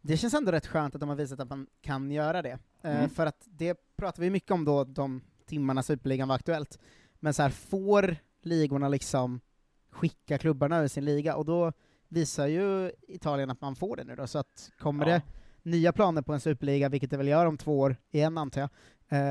Det 0.00 0.16
känns 0.16 0.34
ändå 0.34 0.52
rätt 0.52 0.66
skönt 0.66 0.94
att 0.94 1.00
de 1.00 1.08
har 1.08 1.16
visat 1.16 1.40
att 1.40 1.48
man 1.48 1.66
kan 1.80 2.10
göra 2.10 2.42
det. 2.42 2.58
Eh, 2.86 2.96
Mm. 2.96 3.10
För 3.10 3.26
att 3.26 3.42
det 3.50 3.76
pratar 3.96 4.22
vi 4.22 4.30
mycket 4.30 4.50
om 4.50 4.64
då, 4.64 4.84
de 4.84 5.20
timmarna 5.46 5.82
Superligan 5.82 6.28
var 6.28 6.34
aktuellt. 6.34 6.78
Men 7.20 7.34
så 7.34 7.42
här, 7.42 7.50
får 7.50 8.16
ligorna 8.42 8.88
liksom 8.88 9.40
skicka 9.90 10.38
klubbarna 10.38 10.82
ur 10.82 10.88
sin 10.88 11.04
liga? 11.04 11.36
Och 11.36 11.44
då 11.44 11.72
visar 12.08 12.46
ju 12.46 12.92
Italien 13.08 13.50
att 13.50 13.60
man 13.60 13.76
får 13.76 13.96
det 13.96 14.04
nu 14.04 14.16
då, 14.16 14.26
så 14.26 14.38
att 14.38 14.70
kommer 14.78 15.06
Ja. 15.06 15.12
det 15.14 15.22
nya 15.70 15.92
planer 15.92 16.22
på 16.22 16.32
en 16.32 16.40
superliga, 16.40 16.88
vilket 16.88 17.10
det 17.10 17.16
väl 17.16 17.28
gör 17.28 17.46
om 17.46 17.56
två 17.58 17.78
år 17.80 17.96
igen 18.10 18.38
antar 18.38 18.60
jag, 18.60 18.70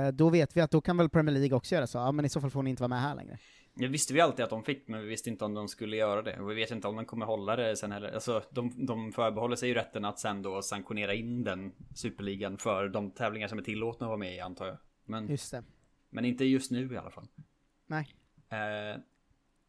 eh, 0.06 0.12
då 0.12 0.30
vet 0.30 0.58
vi 0.58 0.62
att 0.62 0.72
då 0.72 0.82
kan 0.82 0.98
väl 0.98 1.10
Premier 1.10 1.34
League 1.36 1.58
också 1.58 1.76
göra 1.76 1.88
så, 1.88 1.98
ja 1.98 2.12
men 2.12 2.26
i 2.26 2.30
så 2.30 2.42
fall 2.42 2.50
får 2.50 2.64
ni 2.64 2.70
inte 2.70 2.82
vara 2.84 2.88
med 2.88 3.02
här 3.02 3.16
längre. 3.16 3.38
Det 3.78 3.88
visste 3.88 4.14
vi 4.14 4.22
alltid 4.22 4.44
att 4.44 4.50
de 4.50 4.64
fick, 4.64 4.88
men 4.88 5.02
vi 5.02 5.08
visste 5.08 5.30
inte 5.30 5.46
om 5.46 5.54
de 5.54 5.68
skulle 5.68 5.96
göra 5.96 6.22
det. 6.22 6.40
Och 6.40 6.50
vi 6.52 6.56
vet 6.56 6.72
inte 6.72 6.88
om 6.88 6.96
de 6.96 7.06
kommer 7.06 7.26
hålla 7.26 7.56
det 7.56 7.76
sen 7.78 7.92
heller. 7.92 8.12
Alltså, 8.14 8.44
de, 8.50 8.86
de 8.86 9.12
förbehåller 9.12 9.56
sig 9.56 9.70
ju 9.70 9.76
rätten 9.76 10.06
att 10.06 10.20
sen 10.20 10.42
då 10.42 10.62
sanktionera 10.62 11.14
in 11.14 11.44
den 11.44 11.72
superligan 11.96 12.58
för 12.58 12.90
de 12.90 13.12
tävlingar 13.12 13.48
som 13.48 13.58
är 13.60 13.64
tillåtna 13.64 14.06
att 14.06 14.10
vara 14.10 14.18
med 14.18 14.36
i, 14.36 14.40
antar 14.40 14.68
jag. 14.68 14.78
Men, 15.06 15.28
Just 15.30 15.52
det. 15.52 15.64
men 16.10 16.26
inte 16.26 16.46
just 16.46 16.72
nu 16.72 16.94
i 16.94 16.98
alla 16.98 17.12
fall. 17.12 17.28
Nej. 17.88 18.16
Eh, 18.50 19.00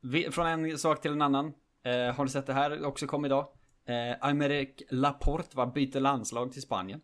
Vi, 0.00 0.30
från 0.30 0.46
en 0.46 0.78
sak 0.78 1.00
till 1.00 1.12
en 1.12 1.22
annan. 1.22 1.46
Eh, 1.82 2.14
har 2.14 2.24
du 2.24 2.30
sett 2.30 2.46
det 2.46 2.52
här 2.52 2.84
också 2.84 3.06
kom 3.06 3.24
idag? 3.24 3.48
Eh, 3.84 4.16
Aymeric 4.20 4.82
Laporte 4.90 5.56
var 5.56 5.66
byter 5.66 6.00
landslag 6.00 6.52
till 6.52 6.62
Spanien. 6.62 7.00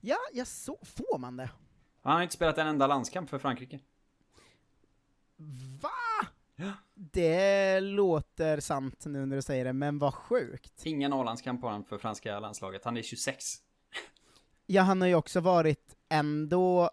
Ja, 0.00 0.16
jag 0.32 0.46
så 0.46 0.78
får 0.82 1.18
man 1.18 1.36
det? 1.36 1.50
Han 2.02 2.12
har 2.14 2.22
inte 2.22 2.34
spelat 2.34 2.58
en 2.58 2.66
enda 2.66 2.86
landskamp 2.86 3.30
för 3.30 3.38
Frankrike. 3.38 3.80
Va? 5.82 5.90
Ja. 6.56 6.72
Det 6.94 7.80
låter 7.80 8.60
sant 8.60 9.06
nu 9.06 9.26
när 9.26 9.36
du 9.36 9.42
säger 9.42 9.64
det, 9.64 9.72
men 9.72 9.98
vad 9.98 10.14
sjukt. 10.14 10.86
Ingen 10.86 11.12
A-landskamp 11.12 11.62
har 11.62 11.70
han 11.70 11.84
för 11.84 11.98
franska 11.98 12.40
landslaget, 12.40 12.84
han 12.84 12.96
är 12.96 13.02
26. 13.02 13.44
Ja, 14.66 14.82
han 14.82 15.00
har 15.00 15.08
ju 15.08 15.14
också 15.14 15.40
varit 15.40 15.96
ändå, 16.08 16.90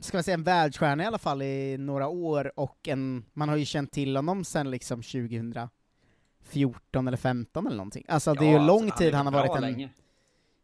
ska 0.00 0.16
man 0.16 0.24
säga 0.24 0.34
en 0.34 0.42
världsstjärna 0.42 1.02
i 1.02 1.06
alla 1.06 1.18
fall 1.18 1.42
i 1.42 1.78
några 1.78 2.08
år, 2.08 2.52
och 2.56 2.88
en, 2.88 3.24
man 3.32 3.48
har 3.48 3.56
ju 3.56 3.64
känt 3.64 3.92
till 3.92 4.16
honom 4.16 4.44
sen 4.44 4.70
liksom 4.70 5.02
2014 5.02 7.08
eller 7.08 7.16
15 7.16 7.66
eller 7.66 7.76
någonting. 7.76 8.04
Alltså 8.08 8.34
det 8.34 8.46
är 8.46 8.60
ju 8.60 8.66
lång 8.66 8.84
alltså, 8.84 8.98
tid 8.98 9.14
han, 9.14 9.26
han 9.26 9.34
har 9.34 9.48
varit 9.48 9.56
en... 9.56 9.62
Länge. 9.62 9.90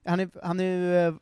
Han 0.05 0.21
är, 0.21 0.31
han 0.43 0.61
är 0.61 0.65
ju, 0.65 1.19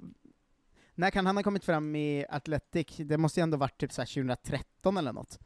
när 0.94 1.10
kan 1.10 1.26
han 1.26 1.36
ha 1.36 1.42
kommit 1.42 1.64
fram 1.64 1.96
i 1.96 2.26
Athletic? 2.28 2.96
Det 2.96 3.18
måste 3.18 3.40
ju 3.40 3.42
ändå 3.42 3.56
varit 3.56 3.80
typ 3.80 3.92
så 3.92 4.02
2013 4.02 4.73
13 4.84 4.96
eller 4.96 5.12
något. 5.12 5.38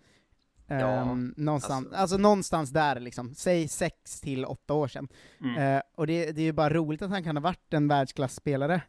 Ja, 0.66 1.00
um, 1.00 1.34
någonstans, 1.36 1.86
alltså. 1.86 2.00
alltså. 2.00 2.16
någonstans 2.16 2.70
där 2.70 3.00
liksom, 3.00 3.34
säg 3.34 3.68
6 3.68 4.20
till 4.20 4.44
8 4.44 4.74
år 4.74 4.88
sedan. 4.88 5.08
Mm. 5.40 5.76
Uh, 5.76 5.82
och 5.94 6.06
det, 6.06 6.32
det, 6.32 6.40
är 6.40 6.44
ju 6.44 6.52
bara 6.52 6.70
roligt 6.70 7.02
att 7.02 7.10
han 7.10 7.24
kan 7.24 7.36
ha 7.36 7.42
varit 7.42 7.74
en 7.74 7.88
världsklasspelare 7.88 8.82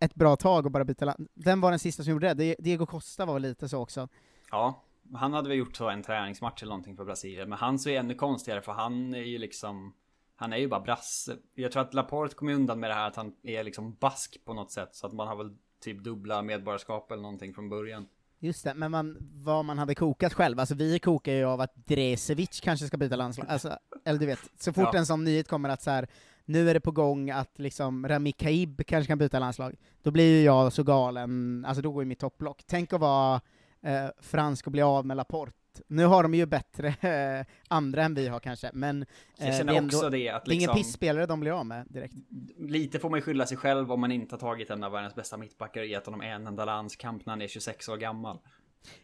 ett 0.00 0.14
bra 0.14 0.36
tag 0.36 0.66
och 0.66 0.72
bara 0.72 0.84
byta 0.84 1.04
land. 1.04 1.28
Vem 1.34 1.60
var 1.60 1.70
den 1.70 1.78
sista 1.78 2.02
som 2.02 2.12
gjorde 2.12 2.34
det? 2.34 2.56
Diego 2.58 2.86
Costa 2.86 3.26
var 3.26 3.38
lite 3.38 3.68
så 3.68 3.78
också. 3.78 4.08
Ja, 4.50 4.82
han 5.14 5.32
hade 5.32 5.48
väl 5.48 5.58
gjort 5.58 5.76
så 5.76 5.88
en 5.88 6.02
träningsmatch 6.02 6.62
eller 6.62 6.70
någonting 6.70 6.96
för 6.96 7.04
Brasilien, 7.04 7.48
men 7.48 7.58
han 7.58 7.78
så 7.78 7.90
är 7.90 7.98
ännu 7.98 8.14
konstigare 8.14 8.62
för 8.62 8.72
han 8.72 9.14
är 9.14 9.22
ju 9.22 9.38
liksom 9.38 9.94
han 10.36 10.52
är 10.52 10.56
ju 10.56 10.68
bara 10.68 10.80
brasse. 10.80 11.36
Jag 11.54 11.72
tror 11.72 11.82
att 11.82 11.94
Laporte 11.94 12.34
kom 12.34 12.48
undan 12.48 12.80
med 12.80 12.90
det 12.90 12.94
här 12.94 13.06
att 13.06 13.16
han 13.16 13.34
är 13.42 13.64
liksom 13.64 13.94
bask 13.94 14.44
på 14.44 14.54
något 14.54 14.70
sätt. 14.70 14.94
Så 14.94 15.06
att 15.06 15.12
man 15.12 15.28
har 15.28 15.36
väl 15.36 15.56
typ 15.80 16.04
dubbla 16.04 16.42
medborgarskap 16.42 17.12
eller 17.12 17.22
någonting 17.22 17.54
från 17.54 17.68
början. 17.68 18.06
Just 18.40 18.64
det, 18.64 18.74
men 18.74 18.90
man, 18.90 19.16
vad 19.34 19.64
man 19.64 19.78
hade 19.78 19.94
kokat 19.94 20.32
själv, 20.34 20.60
alltså 20.60 20.74
vi 20.74 20.98
kokar 20.98 21.32
ju 21.32 21.44
av 21.44 21.60
att 21.60 21.86
Dresevic 21.86 22.60
kanske 22.60 22.86
ska 22.86 22.96
byta 22.96 23.16
landslag, 23.16 23.46
alltså, 23.48 23.78
eller 24.04 24.18
du 24.20 24.26
vet, 24.26 24.38
så 24.60 24.72
fort 24.72 24.88
Ja. 24.92 24.98
en 24.98 25.06
sån 25.06 25.24
nyhet 25.24 25.48
kommer 25.48 25.68
att 25.68 25.82
så 25.82 25.90
här, 25.90 26.08
nu 26.44 26.70
är 26.70 26.74
det 26.74 26.80
på 26.80 26.90
gång 26.90 27.30
att 27.30 27.58
liksom 27.58 28.08
Rami 28.08 28.32
Kaib 28.32 28.86
kanske 28.86 29.06
kan 29.08 29.18
byta 29.18 29.38
landslag, 29.38 29.74
då 30.02 30.10
blir 30.10 30.38
ju 30.38 30.42
jag 30.44 30.72
så 30.72 30.82
galen, 30.82 31.64
alltså 31.68 31.82
då 31.82 31.92
går 31.92 32.02
ju 32.02 32.06
mitt 32.08 32.18
topplock. 32.18 32.62
Tänk 32.66 32.92
att 32.92 33.00
vara 33.00 33.40
eh, 33.82 34.06
fransk 34.20 34.66
och 34.66 34.72
bli 34.72 34.82
av 34.82 35.06
med 35.06 35.16
Laporte. 35.16 35.52
Nu 35.86 36.04
har 36.04 36.22
de 36.22 36.34
ju 36.34 36.46
bättre 36.46 36.88
eh, 36.88 37.46
andra 37.68 38.02
än 38.02 38.14
vi 38.14 38.28
har 38.28 38.40
kanske, 38.40 38.70
men 38.72 39.06
Jag 39.38 39.48
eh, 39.48 39.52
känner 39.58 39.72
det 39.72 39.76
är 39.78 39.82
ändå, 39.82 39.96
också 39.96 40.10
det 40.10 40.28
att 40.28 40.44
det 40.44 40.50
är 40.50 40.54
ingen 40.54 40.60
liksom- 40.60 40.76
pissspelare 40.76 41.26
de 41.26 41.40
blir 41.40 41.52
av 41.60 41.66
med 41.66 41.86
direkt. 41.90 42.14
Lite 42.58 42.98
får 42.98 43.10
man 43.10 43.18
ju 43.18 43.22
skylla 43.22 43.46
sig 43.46 43.56
själv 43.56 43.92
om 43.92 44.00
man 44.00 44.12
inte 44.12 44.34
har 44.34 44.40
tagit 44.40 44.70
en 44.70 44.84
av 44.84 44.92
världens 44.92 45.14
bästa 45.14 45.36
mittbackar 45.36 45.80
och 45.80 45.86
gett 45.86 46.06
honom 46.06 46.20
en 46.20 46.46
enda 46.46 46.64
landskamp 46.64 47.26
när 47.26 47.32
han 47.32 47.42
är 47.42 47.48
26 47.48 47.88
år 47.88 47.96
gammal. 47.96 48.38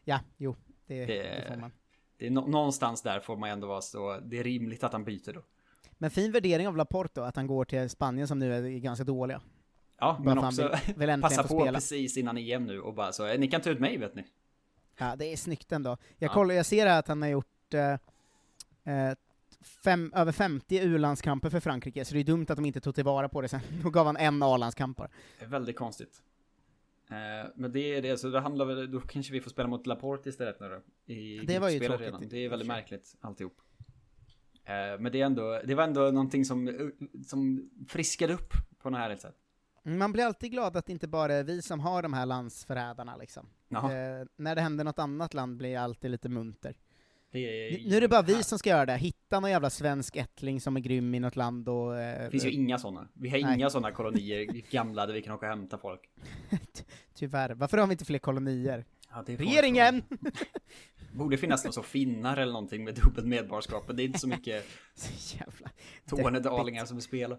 Ja, 0.04 0.20
jo, 0.36 0.56
det, 0.86 1.06
Det- 1.06 1.22
det 1.22 1.44
får 1.48 1.56
man. 1.60 1.72
Det 2.18 2.26
är 2.26 2.30
nå- 2.30 2.46
någonstans 2.46 3.02
där 3.02 3.20
får 3.20 3.36
man 3.36 3.50
ändå 3.50 3.66
vara 3.66 3.80
så, 3.80 4.20
det 4.24 4.38
är 4.38 4.44
rimligt 4.44 4.84
att 4.84 4.92
han 4.92 5.04
byter 5.04 5.32
då. 5.32 5.42
Men 5.98 6.10
fin 6.10 6.32
värdering 6.32 6.68
av 6.68 6.76
Laporte 6.76 7.20
då, 7.20 7.22
att 7.26 7.36
han 7.36 7.46
går 7.46 7.64
till 7.64 7.90
Spanien 7.90 8.28
som 8.28 8.38
nu 8.38 8.54
är 8.54 8.62
ganska 8.78 9.04
dåliga. 9.04 9.40
Ja, 10.00 10.16
Bara 10.24 10.34
men 10.34 10.44
också 10.44 10.62
vill- 10.86 10.94
vill 11.08 11.20
passa 11.22 11.42
på 11.42 11.48
spela. 11.60 11.72
precis 11.72 12.16
innan 12.16 12.38
EM 12.38 12.64
nu 12.66 12.80
och 12.80 12.94
bara 12.94 13.12
så, 13.12 13.26
"Eh, 13.26 13.38
ni 13.38 13.48
kan 13.48 13.60
ta 13.60 13.70
ut 13.70 13.80
mig 13.80 13.98
vet 13.98 14.14
ni. 14.14 14.24
Ja, 14.96 15.16
det 15.16 15.32
är 15.32 15.36
snyggt 15.36 15.72
ändå. 15.72 15.90
Jag, 15.90 16.30
Ja. 16.30 16.34
kollar, 16.34 16.54
jag 16.54 16.66
ser 16.66 16.86
här 16.86 16.98
att 16.98 17.08
han 17.08 17.22
har 17.22 17.28
gjort 17.28 17.74
eh, 17.74 17.92
eh, 18.94 19.14
fem, 19.84 20.12
över 20.16 20.32
50 20.32 20.78
U-landskamper 20.78 21.50
för 21.50 21.60
Frankrike, 21.60 22.04
så 22.04 22.14
det 22.14 22.20
är 22.20 22.24
dumt 22.24 22.46
att 22.48 22.56
de 22.56 22.64
inte 22.64 22.80
tog 22.80 22.94
tillvara 22.94 23.28
på 23.28 23.40
det 23.40 23.48
sen. 23.48 23.60
Då 23.82 23.90
gav 23.90 24.06
han 24.06 24.16
en 24.16 24.42
A-landskamp 24.42 24.96
bara. 24.96 25.08
Väldigt 25.46 25.76
konstigt. 25.76 26.22
Eh, 27.10 27.50
men 27.54 27.72
det 27.72 27.80
är 27.80 28.02
det, 28.02 28.16
så 28.18 28.28
det 28.28 28.40
handlar 28.40 28.64
väl, 28.64 28.90
då 28.90 29.00
kanske 29.00 29.32
vi 29.32 29.40
får 29.40 29.50
spela 29.50 29.68
mot 29.68 29.86
Laporte 29.86 30.28
istället 30.28 30.60
nu 30.60 30.68
då. 30.68 31.12
I 31.12 31.38
Det 31.46 31.58
var 31.58 31.70
ju 31.70 31.78
tråkigt. 31.80 32.30
Det 32.30 32.44
är 32.44 32.48
väldigt 32.48 32.68
märkligt 32.68 33.16
alltihop. 33.20 33.56
Eh, 34.64 35.00
men 35.00 35.12
det 35.12 35.20
är 35.20 35.26
ändå, 35.26 35.60
det 35.64 35.74
var 35.74 35.84
ändå 35.84 36.00
någonting 36.00 36.44
som, 36.44 36.68
eh, 36.68 36.74
som 37.26 37.70
friskade 37.88 38.34
upp 38.34 38.52
på 38.78 38.90
något 38.90 39.00
härligt 39.00 39.20
sätt. 39.20 39.36
Man 39.86 40.12
blir 40.12 40.24
alltid 40.24 40.50
glad 40.50 40.76
att 40.76 40.86
det 40.86 40.92
inte 40.92 41.08
bara 41.08 41.34
är 41.34 41.44
vi 41.44 41.62
som 41.62 41.80
har 41.80 42.02
de 42.02 42.12
här 42.12 42.26
landsförrädarna 42.26 43.16
liksom. 43.16 43.46
Eh, 43.70 43.80
när 44.36 44.54
det 44.54 44.60
händer 44.60 44.84
något 44.84 44.98
annat 44.98 45.34
land 45.34 45.56
blir 45.56 45.70
jag 45.72 45.82
alltid 45.82 46.10
lite 46.10 46.28
munter. 46.28 46.74
Det 47.30 47.38
är, 47.38 47.88
Nu 47.88 47.96
är 47.96 48.00
det 48.00 48.08
bara 48.08 48.22
vi 48.22 48.42
som 48.42 48.58
ska 48.58 48.70
göra 48.70 48.86
det, 48.86 48.96
hitta 48.96 49.40
någon 49.40 49.50
jävla 49.50 49.70
svensk 49.70 50.16
ättling 50.16 50.60
som 50.60 50.76
är 50.76 50.80
grym 50.80 51.14
i 51.14 51.20
något 51.20 51.36
land 51.36 51.68
och... 51.68 51.98
Eh, 52.00 52.24
Det 52.24 52.30
finns 52.30 52.44
ju 52.44 52.50
inga 52.50 52.78
sådana. 52.78 53.08
Vi 53.12 53.28
har 53.28 53.38
Nej. 53.38 53.54
inga 53.54 53.70
sådana 53.70 53.90
kolonier 53.94 54.44
gamla 54.70 55.06
där 55.06 55.14
vi 55.14 55.22
kan 55.22 55.34
åka 55.34 55.46
och 55.46 55.50
hämta 55.56 55.78
folk. 55.78 56.00
Tyvärr, 57.14 57.54
varför 57.54 57.78
har 57.78 57.86
vi 57.86 57.92
inte 57.92 58.04
fler 58.04 58.18
kolonier? 58.18 58.84
Ja, 59.10 59.22
det 59.26 59.36
Regeringen! 59.36 60.02
Borde 61.12 61.36
finnas 61.36 61.64
någon 61.64 61.72
så 61.72 61.82
finnar 61.82 62.36
eller 62.36 62.52
någonting 62.52 62.84
med 62.84 62.94
dubbelt 62.94 63.26
medborgarskap. 63.26 63.84
Men 63.86 63.96
det 63.96 64.02
är 64.02 64.04
inte 64.04 64.18
så 64.18 64.28
mycket 64.28 64.64
Så 64.94 65.36
jävla 65.36 65.70
Tornedalingar 66.06 66.84
som 66.84 67.00
spelar. 67.00 67.38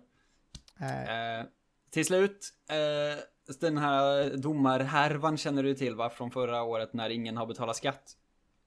Eh, 0.80 1.40
Eh, 1.40 1.46
till 1.90 2.06
slut, 2.06 2.54
eh, 2.70 3.24
den 3.60 3.78
här 3.78 4.38
domarhärvan 4.38 5.38
känner 5.38 5.64
du 5.64 5.76
till 5.76 5.96
va? 5.96 6.10
Från 6.10 6.32
förra 6.32 6.64
året 6.64 6.94
när 6.94 7.10
ingen 7.10 7.38
har 7.38 7.46
betalat 7.46 7.76
skatt. 7.76 8.18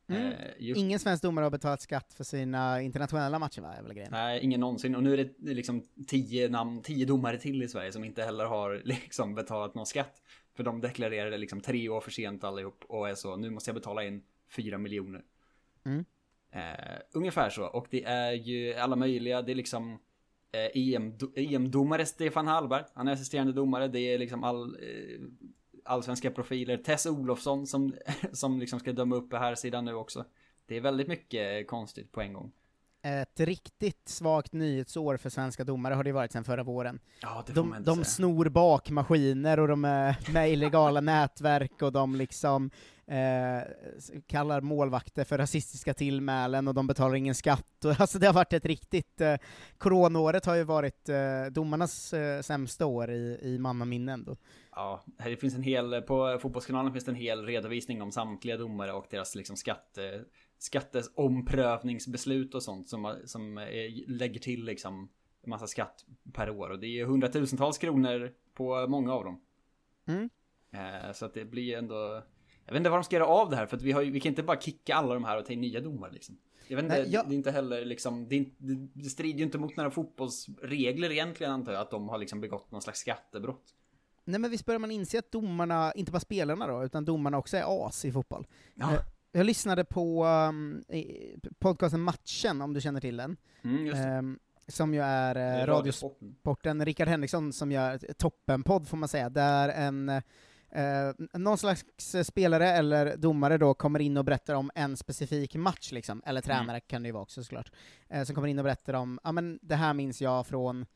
Mm. 0.08 0.32
Eh, 0.32 0.38
just, 0.58 0.78
Ingen 0.78 0.98
svensk 0.98 1.22
domare 1.22 1.42
har 1.42 1.50
betalat 1.50 1.80
skatt 1.80 2.14
för 2.14 2.24
sina 2.24 2.82
internationella 2.82 3.38
matcher 3.38 3.60
va, 3.60 3.74
är 3.74 3.82
väl 3.82 3.94
grejen? 3.94 4.12
Nej, 4.12 4.40
ingen 4.42 4.60
någonsin. 4.60 4.94
Och 4.94 5.02
nu 5.02 5.12
är 5.12 5.16
det 5.16 5.54
liksom 5.54 5.82
tio 6.06 6.48
namn, 6.48 6.82
tio 6.82 7.06
domare 7.06 7.38
till 7.38 7.62
i 7.62 7.68
Sverige 7.68 7.92
som 7.92 8.04
inte 8.04 8.24
heller 8.24 8.44
har 8.44 8.82
liksom 8.84 9.34
betalat 9.34 9.74
någon 9.74 9.86
skatt. 9.86 10.22
För 10.54 10.64
de 10.64 10.80
deklarerade 10.80 11.38
liksom 11.38 11.60
tre 11.60 11.88
år 11.88 12.00
för 12.00 12.10
sent 12.10 12.44
allihop 12.44 12.84
och 12.88 13.08
är 13.08 13.14
så, 13.14 13.36
nu 13.36 13.50
måste 13.50 13.70
jag 13.70 13.74
betala 13.74 14.04
in 14.04 14.22
fyra 14.50 14.78
miljoner. 14.78 15.22
Mm. 15.84 16.04
Eh, 16.50 16.98
ungefär 17.12 17.50
så. 17.50 17.64
Och 17.64 17.86
det 17.90 18.04
är 18.04 18.32
ju 18.32 18.74
alla 18.74 18.96
möjliga, 18.96 19.42
det 19.42 19.52
är 19.52 19.56
liksom 19.56 19.98
eh, 20.52 20.94
EM, 20.94 21.18
EM-domare 21.36 22.06
Stefan 22.06 22.46
Hallberg, 22.46 22.84
han 22.94 23.08
är 23.08 23.12
assisterande 23.12 23.52
domare, 23.52 23.88
det 23.88 24.00
är 24.00 24.18
liksom 24.18 24.44
all, 24.44 24.74
eh, 24.74 25.20
allsvenska 25.84 26.30
profiler, 26.30 26.76
Tess 26.76 27.06
Olofsson 27.06 27.66
som, 27.66 27.94
som 28.32 28.60
liksom 28.60 28.80
ska 28.80 28.92
döma 28.92 29.16
upp 29.16 29.32
här 29.32 29.54
sidan 29.54 29.84
nu 29.84 29.94
också. 29.94 30.24
Det 30.66 30.76
är 30.76 30.80
väldigt 30.80 31.08
mycket 31.08 31.68
konstigt 31.68 32.12
på 32.12 32.20
en 32.20 32.32
gång. 32.32 32.52
Ett 33.08 33.40
riktigt 33.40 34.08
svagt 34.08 34.52
nyhetsår 34.52 35.16
för 35.16 35.30
svenska 35.30 35.64
domare 35.64 35.94
har 35.94 36.04
det 36.04 36.12
varit 36.12 36.32
sedan 36.32 36.44
förra 36.44 36.62
våren. 36.62 37.00
Ja, 37.22 37.44
De, 37.54 37.76
de 37.80 37.94
säga. 37.94 38.04
snor 38.04 38.48
bakmaskiner 38.48 39.60
och 39.60 39.68
de 39.68 39.84
är 39.84 40.32
med 40.32 40.50
illegala 40.52 41.00
nätverk 41.00 41.82
och 41.82 41.92
de 41.92 42.16
liksom 42.16 42.70
eh, 43.06 43.62
kallar 44.26 44.60
målvakter 44.60 45.24
för 45.24 45.38
rasistiska 45.38 45.94
tillmälen 45.94 46.68
och 46.68 46.74
de 46.74 46.86
betalar 46.86 47.14
ingen 47.14 47.34
skatt. 47.34 47.84
Och, 47.84 47.90
alltså 48.00 48.18
det 48.18 48.26
har 48.26 48.34
varit 48.34 48.52
ett 48.52 48.64
riktigt... 48.64 49.20
Eh, 49.20 49.36
coronaåret 49.78 50.46
har 50.46 50.54
ju 50.54 50.64
varit 50.64 51.08
eh, 51.08 51.44
domarnas 51.50 52.12
eh, 52.12 52.40
sämsta 52.40 52.86
år 52.86 53.10
i, 53.10 53.38
i 53.42 53.58
mannaminne 53.58 54.12
ändå. 54.12 54.36
Ja, 54.74 55.04
här 55.18 55.36
finns 55.36 55.54
en 55.54 55.62
hel, 55.62 56.02
på 56.02 56.38
fotbollskanalen 56.42 56.92
finns 56.92 57.04
det 57.04 57.10
en 57.10 57.14
hel 57.16 57.46
redovisning 57.46 58.02
om 58.02 58.12
samtliga 58.12 58.56
domare 58.56 58.92
och 58.92 59.06
deras 59.10 59.34
liksom 59.34 59.56
skatte, 59.56 60.20
skattesomprövningsbeslut 60.58 62.54
och 62.54 62.62
sånt 62.62 62.88
som, 62.88 63.16
som 63.24 63.58
eh, 63.58 63.66
lägger 64.06 64.40
till 64.40 64.64
liksom 64.64 65.08
en 65.42 65.50
massa 65.50 65.66
skatt 65.66 66.04
per 66.32 66.50
år 66.50 66.70
och 66.70 66.78
det 66.78 67.00
är 67.00 67.04
hundratusentals 67.04 67.78
kronor 67.78 68.32
på 68.54 68.86
många 68.88 69.12
av 69.12 69.24
dem. 69.24 69.40
Mm. 70.06 70.30
Eh, 70.72 71.12
så 71.12 71.24
att 71.26 71.34
det 71.34 71.44
blir 71.44 71.76
ändå, 71.76 72.22
jag 72.64 72.72
vet 72.72 72.76
inte 72.80 72.90
vad 72.90 72.98
de 72.98 73.04
ska 73.04 73.16
göra 73.16 73.26
av 73.26 73.50
det 73.50 73.56
här 73.56 73.66
för 73.66 73.76
att 73.76 73.82
vi, 73.82 73.92
har, 73.92 74.02
vi 74.04 74.20
kan 74.20 74.30
inte 74.30 74.42
bara 74.42 74.60
kicka 74.60 74.94
alla 74.94 75.14
de 75.14 75.24
här 75.24 75.38
och 75.38 75.46
ta 75.46 75.52
in 75.52 75.60
nya 75.60 75.80
domare 75.80 76.12
liksom. 76.12 76.38
Jag 76.68 76.76
vet 76.76 76.84
inte, 76.84 77.02
Nej, 77.02 77.12
jag- 77.12 77.28
det 77.28 77.34
är 77.34 77.36
inte 77.36 77.50
heller 77.50 77.84
liksom, 77.84 78.28
det, 78.28 78.36
inte- 78.36 78.56
det, 78.58 78.88
det 78.92 79.04
strider 79.10 79.38
ju 79.38 79.44
inte 79.44 79.58
mot 79.58 79.76
några 79.76 79.90
fotbollsregler 79.90 81.10
egentligen 81.12 81.52
antar 81.52 81.72
jag, 81.72 81.80
att 81.82 81.90
de 81.90 82.08
har 82.08 82.18
liksom 82.18 82.40
begått 82.40 82.70
någon 82.70 82.82
slags 82.82 82.98
skattebrott. 83.00 83.74
Nej 84.24 84.40
men 84.40 84.50
visst 84.50 84.64
börjar 84.66 84.78
man 84.78 84.90
inse 84.90 85.18
att 85.18 85.32
domarna, 85.32 85.92
inte 85.92 86.12
bara 86.12 86.20
spelarna 86.20 86.66
då, 86.66 86.84
utan 86.84 87.04
domarna 87.04 87.38
också 87.38 87.56
är 87.56 87.86
as 87.86 88.04
i 88.04 88.12
fotboll. 88.12 88.46
Ja. 88.74 88.90
Jag 89.32 89.46
lyssnade 89.46 89.84
på 89.84 90.24
um, 90.26 90.84
podcasten 91.58 92.00
Matchen, 92.00 92.62
om 92.62 92.74
du 92.74 92.80
känner 92.80 93.00
till 93.00 93.16
den. 93.16 93.36
Mm. 93.62 93.94
Ehm, 93.94 94.38
som 94.68 94.94
ju 94.94 95.00
är 95.00 95.34
är 95.34 95.66
Radiosporten. 95.66 96.84
Rickard 96.84 97.08
Henriksson 97.08 97.52
som 97.52 97.72
gör 97.72 97.98
toppenpodd 97.98 98.88
får 98.88 98.96
man 98.96 99.08
säga, 99.08 99.28
där 99.30 99.68
en 99.68 100.08
eh, 100.08 101.12
någon 101.32 101.58
slags 101.58 101.84
spelare 102.24 102.68
eller 102.68 103.16
domare 103.16 103.58
då 103.58 103.74
kommer 103.74 104.00
in 104.00 104.16
och 104.16 104.24
berättar 104.24 104.54
om 104.54 104.70
en 104.74 104.96
specifik 104.96 105.54
match 105.54 105.92
liksom, 105.92 106.22
eller 106.26 106.40
tränare 106.40 106.80
kan 106.80 107.02
det 107.02 107.06
ju 107.06 107.12
vara 107.12 107.22
också 107.22 107.44
såklart, 107.44 107.72
eh, 108.08 108.24
som 108.24 108.34
kommer 108.34 108.48
in 108.48 108.58
och 108.58 108.64
berättar 108.64 108.94
om, 108.94 109.20
ja 109.24 109.32
men 109.32 109.58
det 109.62 109.76
här 109.76 109.94
minns 109.94 110.20
jag 110.20 110.46
från 110.46 110.86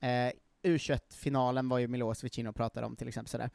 eh, 0.00 0.32
U21-finalen 0.62 1.68
var 1.68 1.78
ju 1.78 1.88
Milosevic 1.88 2.38
inne 2.38 2.48
och 2.48 2.56
pratade 2.56 2.86
om 2.86 2.96
till 2.96 3.08
exempel 3.08 3.30
sådär. 3.30 3.50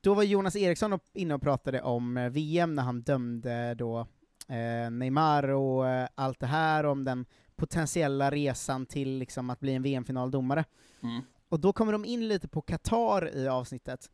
Då 0.00 0.14
var 0.14 0.22
Jonas 0.22 0.56
Eriksson 0.56 0.98
inne 1.12 1.34
och 1.34 1.42
pratade 1.42 1.82
om 1.82 2.16
eh, 2.16 2.30
VM 2.30 2.74
när 2.74 2.82
han 2.82 3.02
dömde 3.02 3.74
då 3.74 3.98
eh, 4.48 4.90
Neymar 4.90 5.48
och 5.48 5.88
eh, 5.88 6.08
allt 6.14 6.40
det 6.40 6.46
här, 6.46 6.86
om 6.86 7.04
den 7.04 7.26
potentiella 7.56 8.30
resan 8.30 8.86
till 8.86 9.18
liksom, 9.18 9.50
att 9.50 9.60
bli 9.60 9.74
en 9.74 9.82
VM-finaldomare. 9.82 10.64
Mm. 11.02 11.22
Och 11.48 11.60
då 11.60 11.72
kommer 11.72 11.92
de 11.92 12.04
in 12.04 12.28
lite 12.28 12.48
på 12.48 12.62
Qatar 12.62 13.36
i 13.36 13.48
avsnittet. 13.48 14.10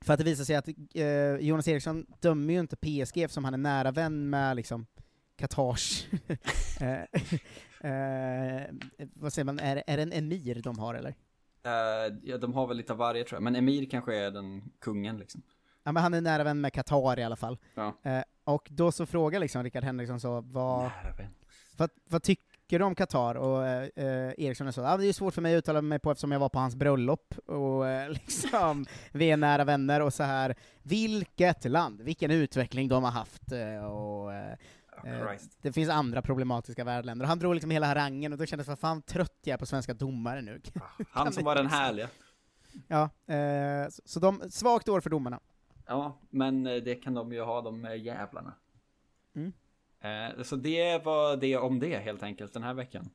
För 0.00 0.12
att 0.12 0.18
det 0.18 0.24
visar 0.24 0.44
sig 0.44 0.56
att 0.56 0.68
eh, 0.94 1.46
Jonas 1.46 1.68
Eriksson 1.68 2.06
dömer 2.20 2.54
ju 2.54 2.60
inte 2.60 2.76
PSG 2.76 3.18
eftersom 3.18 3.44
han 3.44 3.54
är 3.54 3.58
nära 3.58 3.90
vän 3.90 4.30
med 4.30 4.56
liksom 4.56 4.86
Qatars... 5.36 6.06
eh, 6.80 6.92
eh, 7.90 8.62
vad 9.14 9.32
säger 9.32 9.44
man, 9.44 9.58
är, 9.58 9.82
är 9.86 9.96
det 9.96 10.02
en 10.02 10.12
emir 10.12 10.60
de 10.62 10.78
har 10.78 10.94
eller? 10.94 11.14
Eh, 11.64 12.14
ja, 12.22 12.38
de 12.38 12.54
har 12.54 12.66
väl 12.66 12.76
lite 12.76 12.92
av 12.92 12.98
varje 12.98 13.24
tror 13.24 13.36
jag, 13.36 13.42
men 13.42 13.56
Emir 13.56 13.90
kanske 13.90 14.16
är 14.16 14.30
den 14.30 14.62
kungen 14.80 15.18
liksom. 15.18 15.42
Ja 15.84 15.92
men 15.92 16.02
han 16.02 16.14
är 16.14 16.20
nära 16.20 16.44
vän 16.44 16.60
med 16.60 16.72
Qatar 16.72 17.18
i 17.18 17.24
alla 17.24 17.36
fall. 17.36 17.58
Ja. 17.74 17.94
Eh, 18.02 18.22
och 18.44 18.68
då 18.70 18.92
så 18.92 19.06
frågar 19.06 19.40
liksom 19.40 19.62
Rickard 19.62 19.84
Henriksson 19.84 20.20
så, 20.20 20.40
vad, 20.40 20.90
vad, 21.76 21.90
vad 22.08 22.22
tycker 22.22 22.78
du 22.78 22.84
om 22.84 22.94
Qatar? 22.94 23.34
Och 23.34 23.66
eh, 23.66 24.32
Eriksson 24.38 24.66
är 24.66 24.72
så, 24.72 24.84
ah, 24.84 24.96
det 24.96 25.06
är 25.06 25.12
svårt 25.12 25.34
för 25.34 25.42
mig 25.42 25.54
att 25.54 25.58
uttala 25.58 25.82
mig 25.82 25.98
på 25.98 26.10
eftersom 26.10 26.32
jag 26.32 26.38
var 26.38 26.48
på 26.48 26.58
hans 26.58 26.76
bröllop, 26.76 27.34
och 27.46 27.84
liksom, 28.08 28.86
vi 29.12 29.30
är 29.30 29.36
nära 29.36 29.64
vänner 29.64 30.00
och 30.00 30.14
så 30.14 30.22
här. 30.22 30.54
vilket 30.82 31.64
land, 31.64 32.00
vilken 32.00 32.30
utveckling 32.30 32.88
de 32.88 33.04
har 33.04 33.10
haft, 33.10 33.52
och 33.90 34.30
eh, 35.06 35.26
det 35.62 35.72
finns 35.72 35.90
andra 35.90 36.22
problematiska 36.22 36.84
värdländer, 36.84 37.24
och 37.24 37.28
han 37.28 37.38
drog 37.38 37.54
liksom 37.54 37.70
hela 37.70 37.86
harangen, 37.86 38.32
och 38.32 38.38
då 38.38 38.46
kändes 38.46 38.66
det, 38.66 38.76
fan 38.76 39.02
trött 39.02 39.38
jag 39.42 39.54
är 39.54 39.58
på 39.58 39.66
svenska 39.66 39.94
domare 39.94 40.42
nu. 40.42 40.60
Han 41.10 41.32
som 41.32 41.44
var 41.44 41.54
den 41.54 41.66
härliga. 41.66 42.08
ja, 42.88 43.02
eh, 43.34 43.88
så, 43.88 44.02
så 44.04 44.20
de, 44.20 44.42
svagt 44.50 44.88
år 44.88 45.00
för 45.00 45.10
domarna. 45.10 45.40
Ja, 45.86 46.18
men 46.30 46.66
eh, 46.66 46.76
det 46.76 46.94
kan 46.94 47.14
de 47.14 47.32
ju 47.32 47.40
ha, 47.42 47.60
de 47.60 47.84
jävlarna. 47.98 48.54
Mm. 49.36 49.52
Eh, 50.00 50.42
så 50.42 50.56
det 50.56 51.04
var 51.04 51.36
det 51.36 51.56
om 51.56 51.80
det 51.80 51.98
helt 51.98 52.22
enkelt 52.22 52.52
den 52.52 52.62
här 52.62 52.74
veckan. 52.74 53.10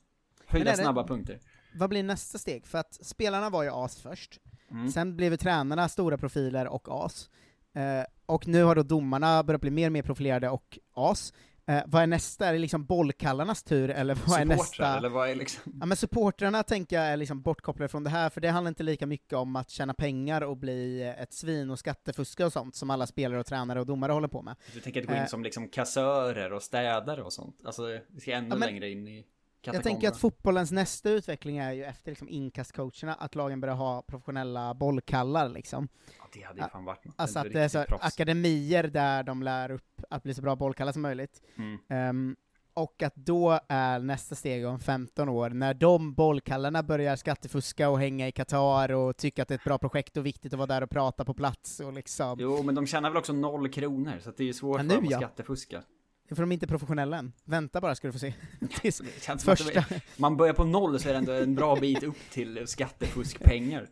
Höjda 0.46 0.72
det- 0.72 0.78
snabba 0.78 1.08
punkter. 1.08 1.40
Vad 1.76 1.90
blir 1.90 2.04
nästa 2.04 2.38
steg? 2.38 2.66
För 2.66 2.78
att 2.78 2.94
spelarna 3.06 3.50
var 3.50 3.64
ju 3.64 3.70
as 3.74 4.02
först, 4.02 4.40
Mm. 4.72 4.90
sen 4.92 5.16
blev 5.18 5.36
tränarna 5.36 5.90
stora 5.90 6.18
profiler 6.18 6.68
och 6.68 7.06
as, 7.06 7.30
eh, 7.74 8.04
och 8.26 8.48
nu 8.48 8.64
har 8.64 8.76
då 8.76 8.84
domarna 8.84 9.44
börjat 9.44 9.62
bli 9.62 9.72
mer 9.72 9.86
och 9.88 9.92
mer 9.92 10.02
profilerade 10.04 10.50
och 10.50 10.80
as. 10.94 11.34
Eh, 11.70 11.82
vad 11.86 12.04
är 12.04 12.08
nästa? 12.08 12.46
Är 12.48 12.54
det 12.54 12.60
liksom 12.60 12.86
bollkallarnas 12.86 13.64
tur, 13.64 13.90
eller 13.90 14.16
vad 14.16 14.40
är 14.40 14.44
Supportrar, 14.44 14.58
nästa? 14.58 14.98
eller 14.98 15.10
vad 15.10 15.30
är 15.30 15.36
liksom? 15.36 15.74
Ja 15.80 15.86
men 15.86 15.98
supportrarna 15.98 16.64
tänker 16.64 16.96
jag 16.96 17.06
är 17.06 17.18
liksom 17.18 17.42
bortkopplade 17.42 17.90
från 17.90 18.04
det 18.04 18.10
här, 18.10 18.30
för 18.30 18.42
det 18.42 18.48
handlar 18.50 18.70
inte 18.70 18.84
lika 18.84 19.06
mycket 19.08 19.34
om 19.34 19.56
att 19.56 19.70
tjäna 19.70 19.94
pengar 19.94 20.42
och 20.42 20.58
bli 20.58 21.02
ett 21.20 21.34
svin 21.34 21.70
och 21.72 21.80
skattefuska 21.80 22.46
och 22.46 22.54
sånt 22.54 22.76
som 22.76 22.90
alla 22.90 23.08
spelare 23.08 23.40
och 23.40 23.46
tränare 23.46 23.80
och 23.80 23.86
domare 23.86 24.12
håller 24.12 24.28
på 24.28 24.42
med. 24.42 24.56
Du 24.74 24.80
tänker 24.80 25.02
att 25.02 25.08
gå 25.08 25.14
in 25.14 25.20
Eh, 25.20 25.26
som 25.26 25.44
liksom 25.44 25.68
kassörer 25.70 26.54
och 26.54 26.64
städare 26.64 27.24
och 27.24 27.34
sånt? 27.34 27.62
Alltså, 27.66 28.00
vi 28.08 28.22
ska 28.22 28.32
ännu 28.32 28.50
Ja, 28.50 28.56
men- 28.56 28.70
längre 28.70 28.90
in 28.90 29.08
i 29.08 29.26
Jag 29.62 29.84
tänker 29.84 30.08
att 30.08 30.18
fotbollens 30.18 30.72
nästa 30.72 31.10
utveckling 31.10 31.58
är 31.58 31.72
ju 31.72 31.84
efter 31.84 32.12
liksom 32.12 32.30
inkastcoacherna, 32.30 33.14
att 33.14 33.36
lagen 33.36 33.62
börjar 33.62 33.76
ha 33.76 34.02
professionella 34.02 34.74
bollkallar 34.74 35.50
liksom. 35.50 35.88
Ja, 36.20 36.28
det 36.34 36.42
hade 36.42 36.62
ju 36.62 36.68
fan 36.70 36.86
varit 36.86 37.06
något. 37.06 37.16
Alltså 37.18 37.40
att 37.40 37.54
det 37.54 37.62
är 37.62 37.68
så 37.68 37.86
akademier 38.02 38.84
där 38.84 39.24
de 39.24 39.44
lär 39.44 39.72
upp 39.72 40.02
att 40.10 40.24
bli 40.24 40.34
så 40.34 40.42
bra 40.42 40.56
bollkallar 40.56 40.92
som 40.92 41.02
möjligt. 41.02 41.42
Mm. 41.58 41.80
Ehm, 41.90 42.36
och 42.74 43.04
att 43.04 43.16
då 43.16 43.60
är 43.68 44.00
nästa 44.00 44.36
steg 44.36 44.66
om 44.68 44.80
15 44.80 45.30
år, 45.30 45.50
när 45.50 45.74
de 45.74 46.14
bollkallarna 46.14 46.84
börjar 46.84 47.16
skattefuska 47.16 47.90
och 47.90 48.00
hänga 48.00 48.28
i 48.28 48.32
Qatar 48.32 48.92
och 48.92 49.18
tycka 49.18 49.42
att 49.42 49.48
det 49.48 49.54
är 49.54 49.58
ett 49.58 49.64
bra 49.64 49.78
projekt 49.78 50.18
och 50.18 50.26
viktigt 50.26 50.54
att 50.54 50.60
vara 50.60 50.68
där 50.68 50.84
och 50.84 50.90
prata 50.90 51.26
på 51.26 51.34
plats 51.34 51.80
och 51.80 51.94
liksom... 51.94 52.38
Jo, 52.42 52.64
men 52.64 52.76
de 52.76 52.88
tjänar 52.88 53.10
väl 53.10 53.18
också 53.18 53.34
noll 53.34 53.70
kronor, 53.70 54.14
så 54.22 54.32
det 54.32 54.44
är 54.44 54.48
ju 54.48 54.54
svårt 54.54 54.78
Ja, 54.78 54.84
för 54.84 54.88
nu 54.88 54.96
dem 54.96 55.06
att 55.06 55.12
ja. 55.12 55.18
skattefuska. 55.18 55.84
För 56.30 56.44
de 56.44 56.52
är 56.52 56.54
inte 56.54 56.68
professionella 56.68 57.18
än. 57.18 57.34
Vänta 57.44 57.82
bara 57.82 57.96
ska 57.96 58.08
du 58.08 58.12
få 58.12 58.20
se. 58.20 58.34
Tills 58.82 59.02
första... 59.40 59.86
Man 60.18 60.38
börjar 60.38 60.54
på 60.54 60.64
noll 60.64 61.00
så 61.00 61.10
är 61.10 61.14
det 61.14 61.20
ändå 61.20 61.32
en 61.32 61.56
bra 61.56 61.76
bit 61.76 62.04
upp 62.04 62.18
till 62.32 62.68
skattefuskpengar. 62.68 63.90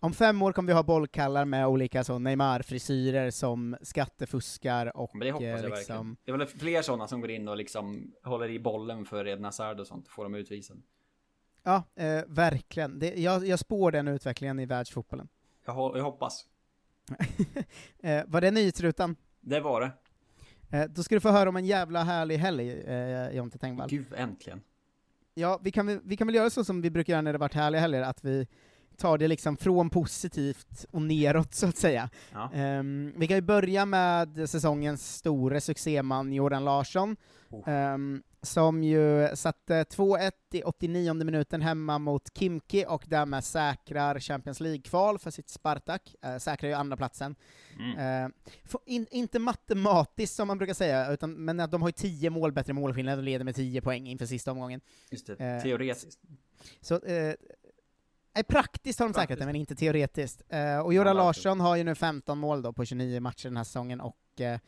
Om 0.00 0.12
fem 0.12 0.42
år 0.42 0.52
kommer 0.52 0.66
vi 0.66 0.72
ha 0.72 0.82
bollkallar 0.82 1.44
med 1.44 1.66
olika 1.66 2.04
så 2.04 2.18
Neymar-frisyrer 2.18 3.30
som 3.30 3.76
skattefuskar 3.82 4.96
och 4.96 5.10
Men 5.14 5.26
det 5.26 5.32
hoppas 5.32 5.44
jag 5.44 5.50
eh, 5.50 5.54
verkligen. 5.54 5.78
liksom... 5.78 6.16
Det 6.24 6.32
är 6.32 6.36
väl 6.36 6.46
fler 6.46 6.82
sådana 6.82 7.08
som 7.08 7.20
går 7.20 7.30
in 7.30 7.48
och 7.48 7.56
liksom 7.56 8.12
håller 8.24 8.50
i 8.50 8.58
bollen 8.58 9.04
för 9.04 9.26
Eden 9.26 9.44
Hazard 9.44 9.80
och 9.80 9.86
sånt, 9.86 10.08
får 10.08 10.24
dem 10.24 10.34
utvisade. 10.34 10.80
Ja, 11.62 11.82
eh, 11.94 12.22
verkligen. 12.26 12.98
Det, 12.98 13.14
jag, 13.14 13.46
jag 13.46 13.58
spår 13.58 13.92
den 13.92 14.08
utvecklingen 14.08 14.58
i 14.60 14.66
världsfotbollen. 14.66 15.28
Jag, 15.66 15.96
jag 15.96 16.04
hoppas. 16.04 16.46
Eh, 18.02 18.24
var 18.26 18.40
det 18.40 18.50
nyhetsrutan? 18.50 19.16
Det 19.40 19.60
var 19.60 19.80
det. 19.80 19.92
Eh, 20.70 20.84
då 20.84 21.02
ska 21.02 21.14
du 21.14 21.20
få 21.20 21.30
höra 21.30 21.48
om 21.48 21.56
en 21.56 21.66
jävla 21.66 22.04
härlig 22.04 22.38
helg, 22.38 22.70
eh, 22.70 23.30
Jonte 23.30 23.58
Tengvall. 23.58 23.88
Gud, 23.90 24.06
äntligen. 24.16 24.60
Ja, 25.34 25.60
vi 25.62 25.70
kan, 25.70 26.00
vi 26.04 26.16
kan 26.16 26.26
väl 26.26 26.34
göra 26.34 26.50
så 26.50 26.64
som 26.64 26.82
vi 26.82 26.90
brukar 26.90 27.12
göra 27.12 27.22
när 27.22 27.32
det 27.32 27.38
varit 27.38 27.54
härliga 27.54 27.80
helger, 27.80 28.02
att 28.02 28.24
vi 28.24 28.46
tar 28.98 29.18
det 29.18 29.28
liksom 29.28 29.56
från 29.56 29.90
positivt 29.90 30.84
och 30.90 31.02
neråt, 31.02 31.54
så 31.54 31.66
att 31.66 31.76
säga. 31.76 32.10
Ja. 32.32 32.50
Ehm, 32.54 33.12
vi 33.16 33.26
kan 33.26 33.36
ju 33.36 33.40
börja 33.40 33.86
med 33.86 34.50
säsongens 34.50 35.16
store 35.16 35.60
succéman 35.60 36.32
Jordan 36.32 36.64
Larsson, 36.64 37.16
Oh. 37.50 37.68
ehm, 37.68 38.22
som 38.42 38.82
ju 38.84 39.28
satte 39.36 39.84
2-1 39.84 40.32
i 40.52 40.62
89 40.62 41.14
minuten 41.24 41.62
hemma 41.62 41.98
mot 41.98 42.38
Kimki 42.38 42.84
och 42.88 43.04
därmed 43.06 43.44
säkrar 43.44 44.20
Champions 44.20 44.60
League-kval 44.60 45.18
för 45.18 45.30
sitt 45.30 45.48
Spartak, 45.48 46.14
uh, 46.26 46.38
säkrar 46.38 46.68
ju 46.68 46.74
andra 46.74 46.96
platsen. 46.96 47.34
Mm. 47.78 48.32
Få- 48.64 48.80
in, 48.86 49.06
inte 49.10 49.38
matematiskt 49.38 50.34
som 50.36 50.48
man 50.48 50.58
brukar 50.58 50.74
säga, 50.74 51.12
utan, 51.12 51.32
men 51.32 51.60
att 51.60 51.70
de 51.70 51.82
har 51.82 51.88
ju 51.88 51.92
10 51.92 52.30
mål 52.30 52.52
bättre 52.52 52.72
målskillnad 52.72 53.18
och 53.18 53.24
leder 53.24 53.44
med 53.44 53.54
10 53.54 53.80
poäng 53.80 54.06
inför 54.08 54.26
sista 54.26 54.52
omgången. 54.52 54.80
Just 55.10 55.26
det, 55.26 55.36
Eh, 55.44 55.62
teoretiskt. 55.62 56.20
Så, 56.80 56.94
eh, 57.00 57.34
praktiskt 58.42 58.98
har 58.98 59.06
de 59.06 59.14
säkrat 59.14 59.38
det, 59.38 59.46
men 59.46 59.56
inte 59.56 59.74
teoretiskt. 59.74 60.42
Eh, 60.48 60.78
och 60.78 60.94
Jordan 60.94 61.16
Larsson 61.16 61.60
har 61.60 61.76
ju 61.76 61.84
nu 61.84 61.94
15 61.94 62.38
mål 62.38 62.62
då 62.62 62.72
på 62.72 62.84
29 62.84 63.20
matcher 63.20 63.48
den 63.48 63.56
här 63.56 63.64
säsongen, 63.64 64.00
och 64.00 64.40
eh, 64.40 64.58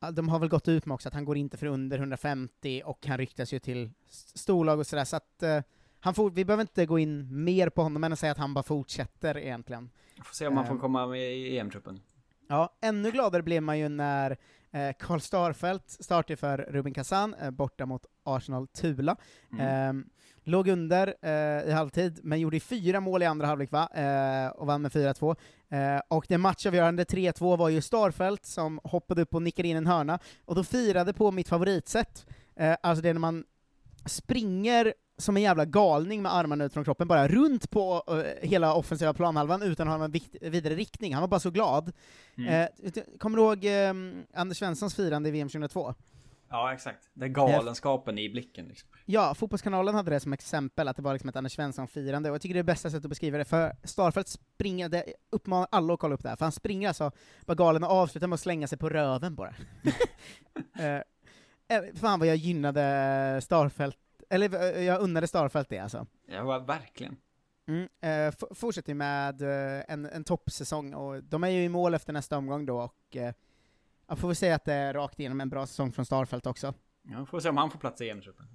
ja, 0.00 0.10
de 0.10 0.28
har 0.28 0.38
väl 0.38 0.48
gått 0.48 0.68
ut 0.68 0.86
med 0.86 0.94
också 0.94 1.08
att 1.08 1.14
han 1.14 1.24
går 1.24 1.36
inte 1.36 1.56
för 1.56 1.66
under 1.66 1.98
150, 1.98 2.82
och 2.84 3.06
han 3.06 3.18
ryktas 3.18 3.52
ju 3.52 3.58
till 3.58 3.90
storlag 4.34 4.78
och 4.78 4.86
sådär, 4.86 5.04
så 5.04 5.16
att 5.16 5.42
eh, 5.42 5.60
han 6.00 6.14
får, 6.14 6.30
vi 6.30 6.44
behöver 6.44 6.62
inte 6.62 6.86
gå 6.86 6.98
in 6.98 7.44
mer 7.44 7.68
på 7.68 7.82
honom 7.82 8.04
än 8.04 8.12
att 8.12 8.18
säga 8.18 8.32
att 8.32 8.38
han 8.38 8.54
bara 8.54 8.62
fortsätter 8.62 9.38
egentligen. 9.38 9.90
Får 10.24 10.34
se 10.34 10.46
om 10.46 10.54
man 10.54 10.64
eh, 10.64 10.70
får 10.70 10.78
komma 10.78 11.06
med 11.06 11.36
i 11.36 11.58
EM-truppen. 11.58 12.00
Ja, 12.48 12.76
ännu 12.80 13.10
gladare 13.10 13.42
blev 13.42 13.62
man 13.62 13.78
ju 13.78 13.88
när 13.88 14.36
eh, 14.70 14.92
Karl 14.98 15.20
Starfelt 15.20 15.90
startade 15.90 16.36
för 16.36 16.58
Rubin 16.58 16.94
Kazan 16.94 17.34
eh, 17.34 17.50
borta 17.50 17.86
mot 17.86 18.06
Arsenal 18.22 18.66
Tula. 18.66 19.16
Mm. 19.52 20.10
Låg 20.48 20.68
under 20.68 21.14
eh, 21.22 21.68
i 21.68 21.72
halvtid, 21.72 22.20
men 22.22 22.40
gjorde 22.40 22.60
fyra 22.60 23.00
mål 23.00 23.22
i 23.22 23.26
andra 23.26 23.46
halvlek 23.46 23.72
va? 23.72 23.88
Eh, 23.94 24.48
och 24.48 24.66
vann 24.66 24.82
med 24.82 24.92
4-2. 24.92 25.36
Eh, 25.68 26.00
och 26.08 26.26
det 26.28 26.38
matchavgörande 26.38 27.04
3-2 27.04 27.56
var 27.56 27.68
ju 27.68 27.80
Starfelt 27.80 28.46
som 28.46 28.80
hoppade 28.84 29.22
upp 29.22 29.34
och 29.34 29.42
nickade 29.42 29.68
in 29.68 29.76
en 29.76 29.86
hörna, 29.86 30.18
och 30.44 30.54
då 30.54 30.64
firade 30.64 31.12
på 31.12 31.30
mitt 31.30 31.48
favoritsätt. 31.48 32.26
Eh, 32.56 32.76
alltså 32.82 33.02
det 33.02 33.08
är 33.08 33.14
när 33.14 33.20
man 33.20 33.44
springer 34.04 34.94
som 35.18 35.36
en 35.36 35.42
jävla 35.42 35.64
galning 35.64 36.22
med 36.22 36.34
armarna 36.34 36.64
ut 36.64 36.72
från 36.72 36.84
kroppen, 36.84 37.08
bara 37.08 37.28
runt 37.28 37.70
på 37.70 38.02
eh, 38.08 38.48
hela 38.48 38.74
offensiva 38.74 39.14
planhalvan 39.14 39.62
utan 39.62 39.88
att 39.88 39.92
ha 39.92 39.98
någon 39.98 40.10
vikt, 40.10 40.36
vidare 40.40 40.74
riktning. 40.74 41.14
Han 41.14 41.20
var 41.20 41.28
bara 41.28 41.40
så 41.40 41.50
glad. 41.50 41.92
Mm. 42.38 42.68
Eh, 42.84 43.02
kommer 43.18 43.36
du 43.36 43.42
ihåg 43.42 43.64
eh, 43.64 44.40
Anders 44.40 44.58
Svenssons 44.58 44.94
firande 44.94 45.28
i 45.28 45.32
VM 45.32 45.48
2002? 45.48 45.94
Ja, 46.48 46.72
exakt. 46.72 47.10
Det 47.14 47.24
är 47.24 47.28
galenskapen 47.28 48.18
i 48.18 48.28
blicken 48.28 48.66
liksom. 48.68 48.88
Ja, 49.04 49.34
Fotbollskanalen 49.34 49.94
hade 49.94 50.10
det 50.10 50.20
som 50.20 50.32
exempel, 50.32 50.88
att 50.88 50.96
det 50.96 51.02
var 51.02 51.12
liksom 51.12 51.28
ett 51.28 51.36
Anders 51.36 51.52
Svensson-firande, 51.52 52.30
och 52.30 52.34
jag 52.34 52.42
tycker 52.42 52.54
det 52.54 52.60
är 52.60 52.64
bästa 52.64 52.90
sättet 52.90 53.04
att 53.04 53.08
beskriva 53.08 53.38
det, 53.38 53.44
för 53.44 53.76
Starfelt 53.84 54.28
springer, 54.28 54.88
det 54.88 55.04
uppmanar 55.30 55.68
alla 55.70 55.94
att 55.94 56.00
kolla 56.00 56.14
upp 56.14 56.22
det 56.22 56.28
här, 56.28 56.36
för 56.36 56.44
han 56.44 56.52
springer 56.52 56.88
alltså 56.88 57.10
bara 57.46 57.54
galen 57.54 57.84
och 57.84 57.90
avslutar 57.90 58.26
med 58.26 58.34
att 58.34 58.40
slänga 58.40 58.66
sig 58.66 58.78
på 58.78 58.88
röven 58.88 59.34
bara. 59.34 59.54
eh, 60.78 61.76
eh, 61.76 61.94
fan 61.94 62.18
vad 62.18 62.28
jag 62.28 62.36
gynnade 62.36 63.40
Starfelt, 63.42 63.98
eller 64.30 64.76
eh, 64.76 64.84
jag 64.84 65.00
unnade 65.00 65.26
Starfelt 65.26 65.68
det 65.68 65.78
alltså. 65.78 66.06
Ja, 66.28 66.58
verkligen. 66.58 67.16
Mm, 67.68 67.88
eh, 68.00 68.34
fortsätter 68.54 68.94
med 68.94 69.42
eh, 69.42 69.84
en, 69.88 70.06
en 70.06 70.24
toppsäsong, 70.24 70.94
och 70.94 71.24
de 71.24 71.44
är 71.44 71.48
ju 71.48 71.64
i 71.64 71.68
mål 71.68 71.94
efter 71.94 72.12
nästa 72.12 72.38
omgång 72.38 72.66
då, 72.66 72.80
och 72.80 73.16
eh, 73.16 73.34
jag 74.08 74.18
får 74.18 74.28
väl 74.28 74.36
säga 74.36 74.54
att 74.54 74.64
det 74.64 74.72
är 74.72 74.94
rakt 74.94 75.20
igenom 75.20 75.40
en 75.40 75.48
bra 75.48 75.66
säsong 75.66 75.92
från 75.92 76.04
Starfelt 76.06 76.46
också. 76.46 76.74
Ja, 77.02 77.26
får 77.26 77.40
se 77.40 77.48
om 77.48 77.56
han 77.56 77.70
får 77.70 77.78
plats 77.78 78.00
i 78.00 78.10
EM-truppen. 78.10 78.46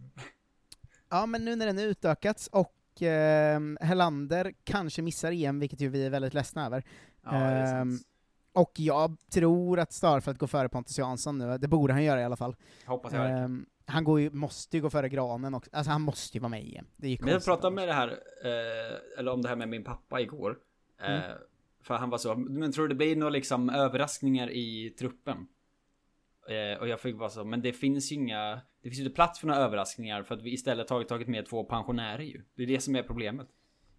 Ja, 1.09 1.25
men 1.25 1.45
nu 1.45 1.55
när 1.55 1.65
den 1.65 1.79
är 1.79 1.83
utökats, 1.83 2.47
och 2.47 3.01
eh, 3.01 3.61
Helander 3.81 4.53
kanske 4.63 5.01
missar 5.01 5.31
EM, 5.31 5.59
vilket 5.59 5.81
ju 5.81 5.89
vi 5.89 6.05
är 6.05 6.09
väldigt 6.09 6.33
ledsna 6.33 6.65
över. 6.65 6.83
Ja, 7.23 7.67
sant. 7.67 8.01
och 8.53 8.71
jag 8.75 9.17
tror 9.31 9.79
att 9.79 9.93
Starfelt 9.93 10.37
går 10.37 10.47
före 10.47 10.69
Pontus 10.69 10.97
Jansson 10.97 11.37
nu, 11.37 11.57
det 11.57 11.67
borde 11.67 11.93
han 11.93 12.03
göra 12.03 12.21
i 12.21 12.23
alla 12.23 12.35
fall. 12.35 12.55
Hoppas 12.85 13.13
jag. 13.13 13.29
Ehm, 13.31 13.65
han 13.85 14.03
går 14.03 14.19
ju, 14.19 14.29
måste 14.31 14.77
ju 14.77 14.83
gå 14.83 14.89
före 14.89 15.09
Granen 15.09 15.53
också, 15.53 15.69
alltså 15.73 15.91
han 15.91 16.01
måste 16.01 16.37
ju 16.37 16.41
vara 16.41 16.49
med 16.49 16.63
i 16.63 16.75
EM. 16.75 16.85
Det 16.95 17.07
är 17.07 17.11
ju 17.11 17.17
Men 17.21 17.33
jag 17.33 17.45
pratade 17.45 17.75
med 17.75 17.87
det 17.87 17.93
här, 17.93 18.07
eh, 18.43 19.19
eller 19.19 19.31
om 19.31 19.41
det 19.41 19.49
här 19.49 19.55
med 19.55 19.69
min 19.69 19.83
pappa 19.83 20.21
igår. 20.21 20.57
Eh, 21.01 21.09
Mm. 21.15 21.37
För 21.83 21.95
han 21.95 22.09
var 22.09 22.17
så, 22.17 22.35
men 22.35 22.71
tror 22.71 22.87
du 22.87 22.89
det 22.89 22.95
blir 22.97 23.15
några 23.15 23.29
liksom 23.29 23.69
överraskningar 23.69 24.49
i 24.49 24.89
truppen? 24.99 25.47
Eh, 26.49 26.79
och 26.79 26.87
jag 26.87 26.99
fick 26.99 27.15
vara 27.15 27.29
så, 27.29 27.43
men 27.45 27.61
det 27.61 27.73
finns 27.73 28.11
ju 28.11 28.15
inga, 28.15 28.55
det 28.55 28.89
finns 28.89 28.99
ju 28.99 29.03
inte 29.03 29.15
plats 29.15 29.39
för 29.39 29.47
några 29.47 29.59
överraskningar 29.59 30.23
för 30.23 30.35
att 30.35 30.41
vi 30.41 30.53
istället 30.53 30.89
har 30.89 31.03
tagit 31.03 31.27
med 31.27 31.45
två 31.45 31.63
pensionärer 31.63 32.23
ju. 32.23 32.43
Det 32.55 32.63
är 32.63 32.67
det 32.67 32.81
som 32.81 32.95
är 32.95 33.03
problemet. 33.03 33.47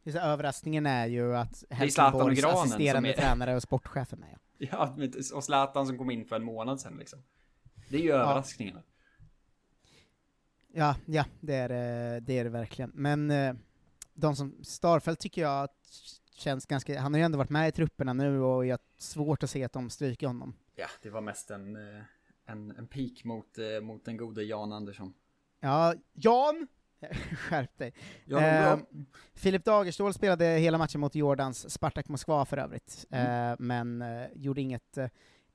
Är 0.04 0.16
överraskningen 0.16 0.86
är 0.86 1.06
ju 1.06 1.36
att 1.36 1.64
Helsingborgs 1.70 2.44
assisterande 2.44 3.12
är- 3.12 3.16
tränare 3.16 3.56
och 3.56 3.62
sportchef 3.62 4.12
är 4.12 4.16
med. 4.16 4.38
Ja, 4.58 4.96
och 5.34 5.44
Zlatan 5.44 5.86
som 5.86 5.98
kom 5.98 6.10
in 6.10 6.24
för 6.24 6.36
en 6.36 6.44
månad 6.44 6.80
sedan 6.80 6.96
liksom. 6.98 7.22
Det 7.90 7.96
är 7.96 8.00
ju 8.00 8.12
överraskningarna. 8.12 8.82
Ja, 10.74 10.96
ja, 11.06 11.24
det 11.40 11.54
är 11.54 11.68
det, 11.68 12.20
det 12.20 12.38
är 12.38 12.44
det 12.44 12.50
verkligen. 12.50 12.90
Men 12.94 13.30
eh, 13.30 13.54
de 14.14 14.36
som, 14.36 14.64
Starfelt 14.64 15.20
tycker 15.20 15.42
jag 15.42 15.62
att 15.62 15.76
känns 16.34 16.66
ganska, 16.66 17.00
han 17.00 17.12
har 17.14 17.18
ju 17.18 17.24
ändå 17.24 17.38
varit 17.38 17.50
med 17.50 17.68
i 17.68 17.72
trupperna 17.72 18.12
nu 18.12 18.40
och 18.40 18.66
jag 18.66 18.72
har 18.72 18.80
svårt 18.98 19.42
att 19.42 19.50
se 19.50 19.64
att 19.64 19.72
de 19.72 19.90
stryker 19.90 20.26
honom. 20.26 20.54
Ja, 20.74 20.86
det 21.02 21.10
var 21.10 21.20
mest 21.20 21.50
en, 21.50 21.76
eh, 21.76 22.02
en, 22.46 22.70
en 22.70 22.86
peak 22.86 23.24
mot, 23.24 23.58
eh, 23.58 23.80
mot 23.82 24.04
den 24.04 24.16
gode 24.16 24.42
Jan 24.44 24.72
Andersson. 24.72 25.14
Ja, 25.60 25.94
Jan! 26.12 26.66
Skärp 27.36 27.78
dig. 27.78 27.94
Ja, 28.24 28.38
det 28.40 28.46
är 28.46 28.72
Eh. 28.72 28.78
Filip 29.34 29.64
Dagerstål 29.64 30.14
spelade 30.14 30.44
hela 30.44 30.78
matchen 30.78 31.00
mot 31.00 31.14
Jordans 31.14 31.70
Spartak 31.70 32.08
Moskva 32.08 32.44
för 32.44 32.56
övrigt, 32.56 33.06
Mm. 33.10 33.50
eh, 33.52 33.56
men 33.58 34.02
eh, 34.02 34.28
gjorde 34.34 34.60
inget, 34.60 34.98
eh, 34.98 35.08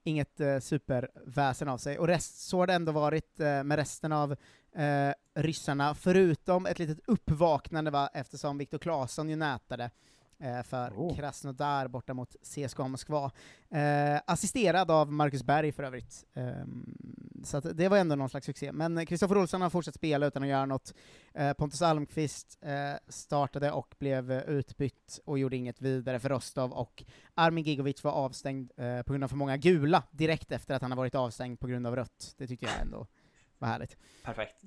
inget 0.04 0.40
eh, 0.40 0.60
superväsen 0.60 1.70
av 1.70 1.78
sig. 1.78 2.00
Och 2.00 2.08
rest, 2.08 2.38
så 2.42 2.60
har 2.60 2.68
det 2.68 2.74
ändå 2.74 2.92
varit 2.92 3.40
eh, 3.40 3.63
med 3.63 3.76
resten 3.76 4.12
av 4.12 4.32
eh, 4.76 5.12
ryssarna, 5.36 5.96
förutom 5.96 6.66
ett 6.66 6.80
litet 6.80 7.00
uppvaknande 7.08 7.92
va, 7.92 8.10
eftersom 8.13 8.58
Viktor 8.58 8.78
Claesson 8.78 9.30
ju 9.30 9.36
nätade 9.36 9.92
för 10.63 10.93
Oh. 10.95 11.15
Krasnodar 11.15 11.88
borta 11.88 12.13
mot 12.13 12.36
CSKA 12.43 12.88
Moskva. 12.88 13.32
Eh, 13.69 14.21
assisterad 14.26 14.91
av 14.91 15.12
Marcus 15.12 15.43
Berg 15.43 15.71
för 15.71 15.84
övrigt. 15.84 16.26
Ehm, 16.34 16.97
så 17.43 17.58
att 17.58 17.78
det 17.78 17.89
var 17.89 17.97
ändå 17.97 18.15
någon 18.15 18.30
slags 18.30 18.45
succé. 18.45 18.71
Men 18.71 19.06
Kristoffer 19.06 19.38
Olsson 19.38 19.62
har 19.62 19.69
fortsatt 19.69 19.95
spela 19.95 20.26
utan 20.26 20.43
att 20.43 20.50
göra 20.50 20.65
något. 20.65 20.93
Eh, 21.34 21.54
Pontus 21.54 21.82
Almqvist 21.82 22.58
eh, 22.62 22.93
startade 23.08 23.71
och 23.71 23.95
blev 24.00 24.32
eh, 24.32 24.41
utbytt 24.41 25.19
och 25.26 25.39
gjorde 25.39 25.56
inget 25.56 25.82
vidare 25.82 26.19
för 26.19 26.30
Rostov, 26.30 26.73
och 26.73 27.04
Armin 27.36 27.63
Gigovic 27.63 28.04
var 28.04 28.12
avstängd 28.12 28.71
eh, 28.78 29.02
på 29.02 29.13
grund 29.13 29.23
av 29.23 29.28
för 29.28 29.36
många 29.36 29.58
gula 29.58 30.04
direkt 30.12 30.52
efter 30.52 30.76
att 30.76 30.82
han 30.82 30.91
har 30.91 30.97
varit 30.97 31.15
avstängd 31.15 31.60
på 31.60 31.67
grund 31.67 31.88
av 31.88 31.95
rött. 31.95 32.36
Det 32.38 32.47
tyckte 32.47 32.65
jag 32.65 32.82
ändå 32.82 33.08
var 33.58 33.67
härligt. 33.67 33.97
Perfekt. 34.23 34.63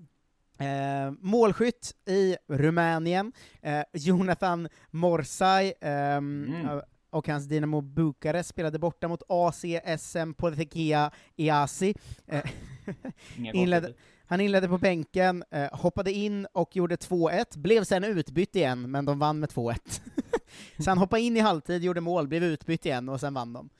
Eh, 0.61 1.13
målskytt 1.21 1.95
i 2.07 2.37
Rumänien, 2.49 3.33
eh, 3.63 3.83
Jonathan 3.93 4.69
Morsay, 4.91 5.73
ehm, 5.81 6.45
Mm. 6.49 6.67
eh, 6.67 6.81
och 7.11 7.29
hans 7.29 7.45
Dinamo 7.45 7.81
Bukarest 7.81 8.49
spelade 8.49 8.79
borta 8.79 9.09
mot 9.09 9.23
ACSM 9.29 10.35
Politekia 10.35 11.11
Iasi. 11.37 11.95
Eh, 12.27 12.43
Inga 13.39 13.53
inledde, 13.53 13.95
han 14.27 14.41
inledde 14.41 14.69
på 14.69 14.79
bänken, 14.79 15.45
eh, 15.51 15.69
hoppade 15.73 16.13
in 16.13 16.47
och 16.53 16.77
gjorde 16.77 16.97
2-1, 16.97 17.57
blev 17.57 17.85
sen 17.85 18.05
utbytt 18.05 18.57
igen, 18.57 18.91
men 18.91 19.05
de 19.05 19.19
vann 19.19 19.39
med 19.41 19.49
2-1. 19.51 20.01
så 20.79 20.91
han 20.91 20.99
hoppade 20.99 21.23
in 21.23 21.37
i 21.37 21.41
halvtid, 21.41 21.83
gjorde 21.85 22.01
mål, 22.01 22.29
blev 22.29 22.45
utbytt 22.45 22.87
igen, 22.87 23.09
och 23.09 23.21
sen 23.21 23.35
vann 23.35 23.53
de. 23.53 23.71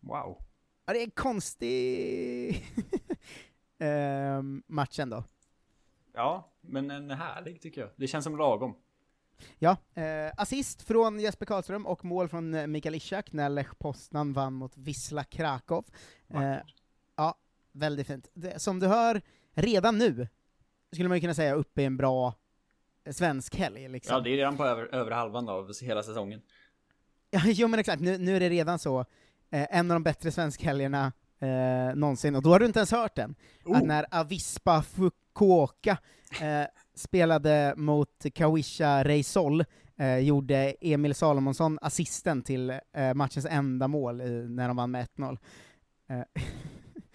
Wow. 0.00 0.38
Ja, 0.86 0.92
det 0.92 0.98
är 0.98 1.04
en 1.04 1.10
konstig 1.10 2.48
eh, 3.78 4.42
match 4.66 4.98
ändå. 4.98 5.24
Ja, 6.16 6.52
men 6.60 6.90
en 6.90 7.10
härlig 7.10 7.60
tycker 7.60 7.80
jag. 7.80 7.90
Det 7.96 8.06
känns 8.06 8.24
som 8.24 8.36
lagom. 8.36 8.76
Ja, 9.58 9.76
eh, 9.94 10.32
assist 10.36 10.82
från 10.82 11.20
Jesper 11.20 11.46
Karlström 11.46 11.86
och 11.86 12.04
mål 12.04 12.28
från 12.28 12.54
eh, 12.54 12.66
Mikael 12.66 12.94
Ishak 12.94 13.32
när 13.32 13.48
Lech 13.48 13.78
Poznan 13.78 14.32
vann 14.32 14.52
mot 14.52 14.76
Wisla 14.76 15.24
Krakow. 15.24 15.84
Eh, 16.28 16.56
ja, 17.16 17.38
väldigt 17.72 18.06
fint. 18.06 18.30
Det, 18.34 18.62
som 18.62 18.80
du 18.80 18.86
hör, 18.86 19.22
redan 19.54 19.98
nu 19.98 20.28
skulle 20.92 21.08
man 21.08 21.16
ju 21.16 21.20
kunna 21.20 21.34
säga 21.34 21.54
uppe 21.54 21.82
i 21.82 21.84
en 21.84 21.96
bra 21.96 22.34
eh, 23.04 23.12
svensk 23.12 23.56
helg. 23.56 23.88
Liksom. 23.88 24.14
Ja, 24.14 24.20
det 24.20 24.30
är 24.30 24.36
redan 24.36 24.56
på 24.56 24.64
över, 24.64 24.94
över 24.94 25.10
halvan 25.10 25.48
av 25.48 25.72
hela 25.82 26.02
säsongen. 26.02 26.42
Ja, 27.30 27.40
jo 27.44 27.68
men 27.68 27.80
exakt, 27.80 28.02
nu, 28.02 28.18
nu 28.18 28.36
är 28.36 28.40
det 28.40 28.48
redan 28.48 28.78
så, 28.78 29.00
eh, 29.50 29.76
en 29.78 29.90
av 29.90 29.94
de 29.94 30.02
bättre 30.02 30.30
svenskhelgerna 30.30 31.12
eh, 31.40 31.94
någonsin, 31.96 32.34
och 32.36 32.42
då 32.42 32.50
har 32.50 32.58
du 32.58 32.66
inte 32.66 32.78
ens 32.78 32.92
hört 32.92 33.14
den, 33.16 33.34
Oh. 33.64 33.76
att 33.76 33.84
när 33.84 34.06
Avispa 34.10 34.82
Fukuoka 34.82 35.98
eh, 36.40 36.66
spelade 36.94 37.74
mot 37.76 38.26
Kawisha 38.34 39.04
Reysol, 39.04 39.64
eh, 39.96 40.18
gjorde 40.18 40.74
Emil 40.80 41.14
Salomonsson 41.14 41.78
assisten 41.82 42.42
till 42.42 42.70
eh, 42.70 43.14
matchens 43.14 43.46
enda 43.50 43.88
mål 43.88 44.20
i, 44.20 44.48
när 44.48 44.68
de 44.68 44.76
vann 44.76 44.90
med 44.90 45.06
1-0. 45.16 45.38
Eh, 46.08 46.22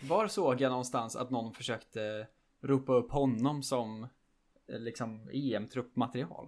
Var 0.10 0.28
såg 0.28 0.62
jag 0.62 0.70
någonstans 0.70 1.16
att 1.16 1.30
någon 1.30 1.54
försökte 1.54 2.28
ropa 2.64 2.94
upp 2.94 3.12
honom 3.12 3.64
som 3.64 4.04
eh, 4.72 4.80
liksom 4.80 5.30
EM-truppmaterial? 5.34 6.48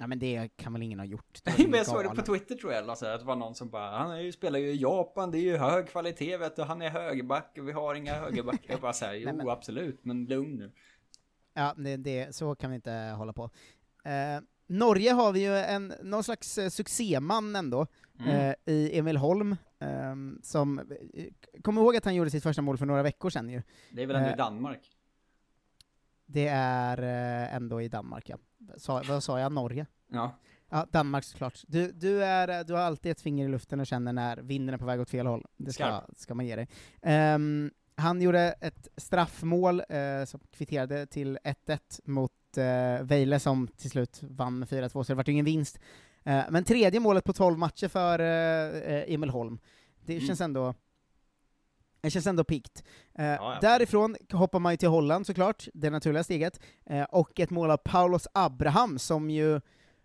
Ja 0.00 0.06
men 0.06 0.18
det 0.18 0.48
kan 0.56 0.72
väl 0.72 0.82
ingen 0.82 0.98
ha 0.98 1.06
gjort? 1.06 1.38
Nej, 1.46 1.66
men 1.68 1.78
jag 1.78 1.86
såg 1.86 2.04
det 2.04 2.08
på 2.08 2.22
Twitter 2.22 2.54
tror 2.54 2.72
jag, 2.72 2.88
alltså, 2.90 3.06
att 3.06 3.20
det 3.20 3.26
var 3.26 3.36
någon 3.36 3.54
som 3.54 3.70
bara 3.70 3.98
Han 3.98 4.10
är 4.10 4.20
ju, 4.20 4.32
spelar 4.32 4.58
ju 4.58 4.66
i 4.72 4.76
Japan, 4.76 5.30
det 5.30 5.38
är 5.38 5.42
ju 5.42 5.56
hög 5.56 5.88
kvalitet 5.88 6.36
vet 6.36 6.56
du, 6.56 6.62
han 6.62 6.82
är 6.82 6.90
högerback 6.90 7.56
och 7.58 7.68
vi 7.68 7.72
har 7.72 7.94
inga 7.94 8.14
högerbackar. 8.14 8.72
Jag 8.72 8.80
bara 8.80 8.92
såhär, 8.92 9.14
jo 9.14 9.24
Nej, 9.24 9.34
men- 9.34 9.48
absolut, 9.48 10.04
men 10.04 10.24
lugn 10.24 10.56
nu. 10.58 10.72
Ja, 11.54 11.74
det, 11.76 11.96
det, 11.96 12.34
så 12.34 12.54
kan 12.54 12.70
vi 12.70 12.74
inte 12.76 12.92
hålla 12.92 13.32
på. 13.32 13.50
Eh, 14.04 14.40
Norge 14.66 15.10
har 15.12 15.32
vi 15.32 15.40
ju 15.40 15.56
en, 15.56 15.94
någon 16.02 16.24
slags 16.24 16.58
eh, 16.58 16.68
succéman 16.68 17.56
ändå, 17.56 17.86
Mm. 18.20 18.34
eh, 18.36 18.54
i 18.74 18.98
Emil 18.98 19.16
Holm, 19.16 19.56
ehm, 19.78 20.40
som, 20.42 20.78
eh, 20.78 21.24
kom 21.62 21.78
ihåg 21.78 21.96
att 21.96 22.04
han 22.04 22.14
gjorde 22.14 22.30
sitt 22.30 22.42
första 22.42 22.62
mål 22.62 22.78
för 22.78 22.86
några 22.86 23.02
veckor 23.02 23.30
sedan 23.30 23.48
ju. 23.48 23.62
Det 23.92 24.02
är 24.02 24.06
väl 24.06 24.16
ändå 24.16 24.28
Eh, 24.28 24.34
i 24.34 24.36
Danmark? 24.36 24.80
Det 26.26 26.46
är 26.52 26.98
eh, 27.02 27.54
ändå 27.54 27.82
i 27.82 27.88
Danmark 27.88 28.28
ja. 28.28 28.36
Sa, 28.76 29.02
vad 29.08 29.22
sa 29.22 29.40
jag, 29.40 29.52
Norge? 29.52 29.86
Ja. 30.12 30.36
Ja, 30.72 30.86
Danmark 30.90 31.24
såklart. 31.24 31.58
Du, 31.66 31.92
du, 31.92 32.24
är, 32.24 32.64
du 32.64 32.72
har 32.72 32.80
alltid 32.80 33.12
ett 33.12 33.20
finger 33.20 33.44
i 33.44 33.48
luften 33.48 33.80
och 33.80 33.86
känner 33.86 34.12
när 34.12 34.36
vinden 34.36 34.74
är 34.74 34.78
på 34.78 34.84
väg 34.84 35.00
åt 35.00 35.10
fel 35.10 35.26
håll. 35.26 35.46
Det 35.56 35.72
ska, 35.72 36.02
ska 36.16 36.34
man 36.34 36.46
ge 36.46 36.56
dig. 36.56 36.68
Ehm, 37.02 37.70
han 37.94 38.22
gjorde 38.22 38.40
ett 38.60 38.88
straffmål 38.96 39.82
eh, 39.88 40.24
som 40.24 40.40
kvitterade 40.50 41.06
till 41.06 41.38
1-1 41.66 41.78
mot 42.04 42.32
eh, 42.56 43.02
Vejle 43.06 43.40
som 43.40 43.68
till 43.68 43.90
slut 43.90 44.20
vann 44.22 44.58
med 44.58 44.68
4-2, 44.68 44.88
så 45.04 45.12
det 45.12 45.14
var 45.14 45.24
ju 45.26 45.32
ingen 45.32 45.44
vinst. 45.44 45.78
Eh, 46.24 46.42
men 46.50 46.64
tredje 46.64 47.00
målet 47.00 47.24
på 47.24 47.32
12 47.32 47.58
matcher 47.58 47.88
för 47.88 48.18
eh, 48.18 49.14
Emil 49.14 49.30
Holm. 49.30 49.58
Det 50.04 50.12
Mm. 50.14 50.26
känns 50.26 50.40
ändå 50.40 50.74
det 52.00 52.10
känns 52.10 52.26
ändå 52.26 52.44
pikt. 52.44 52.84
Eh, 53.18 53.26
ja. 53.26 53.58
Därifrån 53.60 54.16
hoppar 54.32 54.58
man 54.58 54.72
ju 54.72 54.76
till 54.76 54.88
Holland 54.88 55.26
såklart, 55.26 55.68
det 55.74 55.90
naturliga 55.90 56.24
steget, 56.24 56.60
eh, 56.86 57.02
och 57.02 57.40
ett 57.40 57.50
mål 57.50 57.70
av 57.70 57.76
Paulos 57.76 58.28
Abraham 58.34 58.98
som 58.98 59.30
ju 59.30 59.60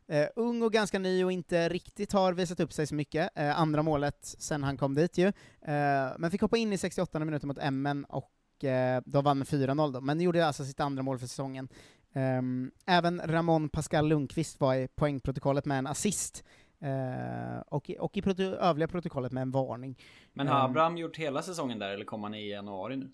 eh, 0.07 0.27
ung 0.35 0.61
och 0.61 0.73
ganska 0.73 0.99
ny 0.99 1.23
och 1.23 1.31
inte 1.31 1.69
riktigt 1.69 2.13
har 2.13 2.33
visat 2.33 2.59
upp 2.59 2.73
sig 2.73 2.87
så 2.87 2.95
mycket, 2.95 3.29
eh, 3.35 3.59
andra 3.59 3.83
målet 3.83 4.35
sen 4.39 4.63
han 4.63 4.77
kom 4.77 4.93
dit 4.93 5.17
ju, 5.17 5.27
eh, 5.27 6.11
men 6.17 6.31
fick 6.31 6.41
hoppa 6.41 6.57
in 6.57 6.73
i 6.73 6.77
68 6.77 7.19
minuter 7.19 7.47
mot 7.47 7.71
MN 7.71 8.05
och 8.05 8.63
eh, 8.63 9.01
då 9.05 9.21
vann 9.21 9.37
med 9.37 9.47
4-0 9.47 9.93
då, 9.93 10.01
men 10.01 10.21
gjorde 10.21 10.47
alltså 10.47 10.65
sitt 10.65 10.79
andra 10.79 11.03
mål 11.03 11.19
för 11.19 11.27
säsongen. 11.27 11.69
Ehm, 12.13 12.71
även 12.85 13.21
Ramon 13.25 13.69
Pascal 13.69 14.07
Lundqvist 14.07 14.59
var 14.59 14.75
i 14.75 14.87
poängprotokollet 14.87 15.65
med 15.65 15.79
en 15.79 15.87
assist, 15.87 16.43
eh, 16.79 17.59
och, 17.67 17.91
och 17.99 18.17
i 18.17 18.21
proto 18.21 18.43
övriga 18.43 18.87
protokollet 18.87 19.31
med 19.31 19.41
en 19.41 19.51
varning. 19.51 19.97
Men 20.33 20.47
har 20.47 20.59
Ehm, 20.59 20.65
Abraham 20.65 20.97
gjort 20.97 21.17
hela 21.17 21.41
säsongen 21.41 21.79
där 21.79 21.89
eller 21.89 22.05
kom 22.05 22.23
han 22.23 22.33
i 22.35 22.49
januari 22.49 22.95
nu? 22.97 23.11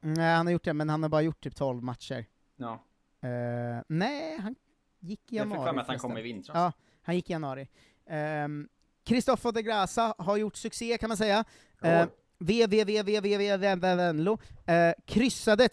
Nej, 0.00 0.34
han 0.34 0.46
har 0.46 0.52
gjort 0.52 0.64
det, 0.64 0.72
men 0.72 0.88
han 0.88 1.02
har 1.02 1.10
bara 1.10 1.22
gjort 1.22 1.40
typ 1.40 1.54
12 1.56 1.82
matcher. 1.82 2.26
Ja. 2.56 2.72
Eh, 3.28 3.82
nej, 3.88 4.38
han 4.40 4.54
gick 5.00 5.32
i 5.32 5.36
Jag 5.36 5.44
fick 5.44 5.52
januari. 5.52 5.68
för 5.68 5.74
mig 5.74 5.82
att 5.82 5.88
han 5.88 5.98
kom 5.98 6.18
i 6.18 6.22
vintras. 6.22 6.54
Ja, 6.54 6.72
han 7.02 7.14
gick 7.14 7.30
i 7.30 7.32
januari. 7.32 7.68
Um, 8.44 8.68
Kristoffer 9.04 9.52
de 9.52 9.62
Grasa 9.62 10.14
har 10.18 10.36
gjort 10.36 10.56
succé 10.56 10.98
kan 10.98 11.08
man 11.08 11.16
säga. 11.16 11.44
Uh, 11.84 12.04
VVVVVVVNLO 12.38 14.32
uh, 14.32 14.38
kryssade 15.06 15.68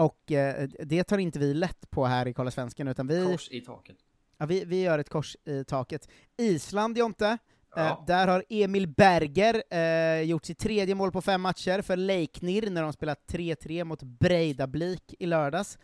till 0.00 0.36
slut 0.36 0.46
efter 0.46 0.48
10 0.48 0.50
raka 0.50 0.72
torsk. 0.72 0.76
Eh, 0.76 0.78
så 0.80 0.80
en 0.80 0.80
poäng 0.80 0.80
för 0.80 0.80
Kristoffer 0.80 0.80
de 0.80 0.80
Grasa. 0.80 0.80
Och 0.80 0.80
eh, 0.80 0.86
det 0.86 1.04
tar 1.04 1.18
inte 1.18 1.38
vi 1.38 1.54
lätt 1.54 1.90
på 1.90 2.06
här 2.06 2.28
i 2.28 2.32
Kolla 2.32 2.50
Svensken, 2.50 2.88
utan 2.88 3.06
vi... 3.06 3.24
Kors 3.24 3.48
i 3.50 3.60
taket. 3.60 3.96
Ja, 4.38 4.46
vi, 4.46 4.64
vi 4.64 4.82
gör 4.82 4.98
ett 4.98 5.08
kors 5.08 5.36
i 5.44 5.64
taket. 5.64 6.08
Island, 6.36 6.98
Jonte. 6.98 7.38
Ja. 7.76 7.88
Eh, 7.88 8.04
där 8.06 8.28
har 8.28 8.44
Emil 8.48 8.88
Berger 8.88 9.62
eh, 9.70 10.22
gjort 10.22 10.44
sitt 10.44 10.58
tredje 10.58 10.94
mål 10.94 11.12
på 11.12 11.22
fem 11.22 11.40
matcher 11.40 11.82
för 11.82 11.96
Leiknir 11.96 12.70
när 12.70 12.82
de 12.82 12.92
spelat 12.92 13.32
3-3 13.32 13.84
mot 13.84 14.02
Breidablik 14.02 15.14
i 15.18 15.26
lördags. 15.26 15.78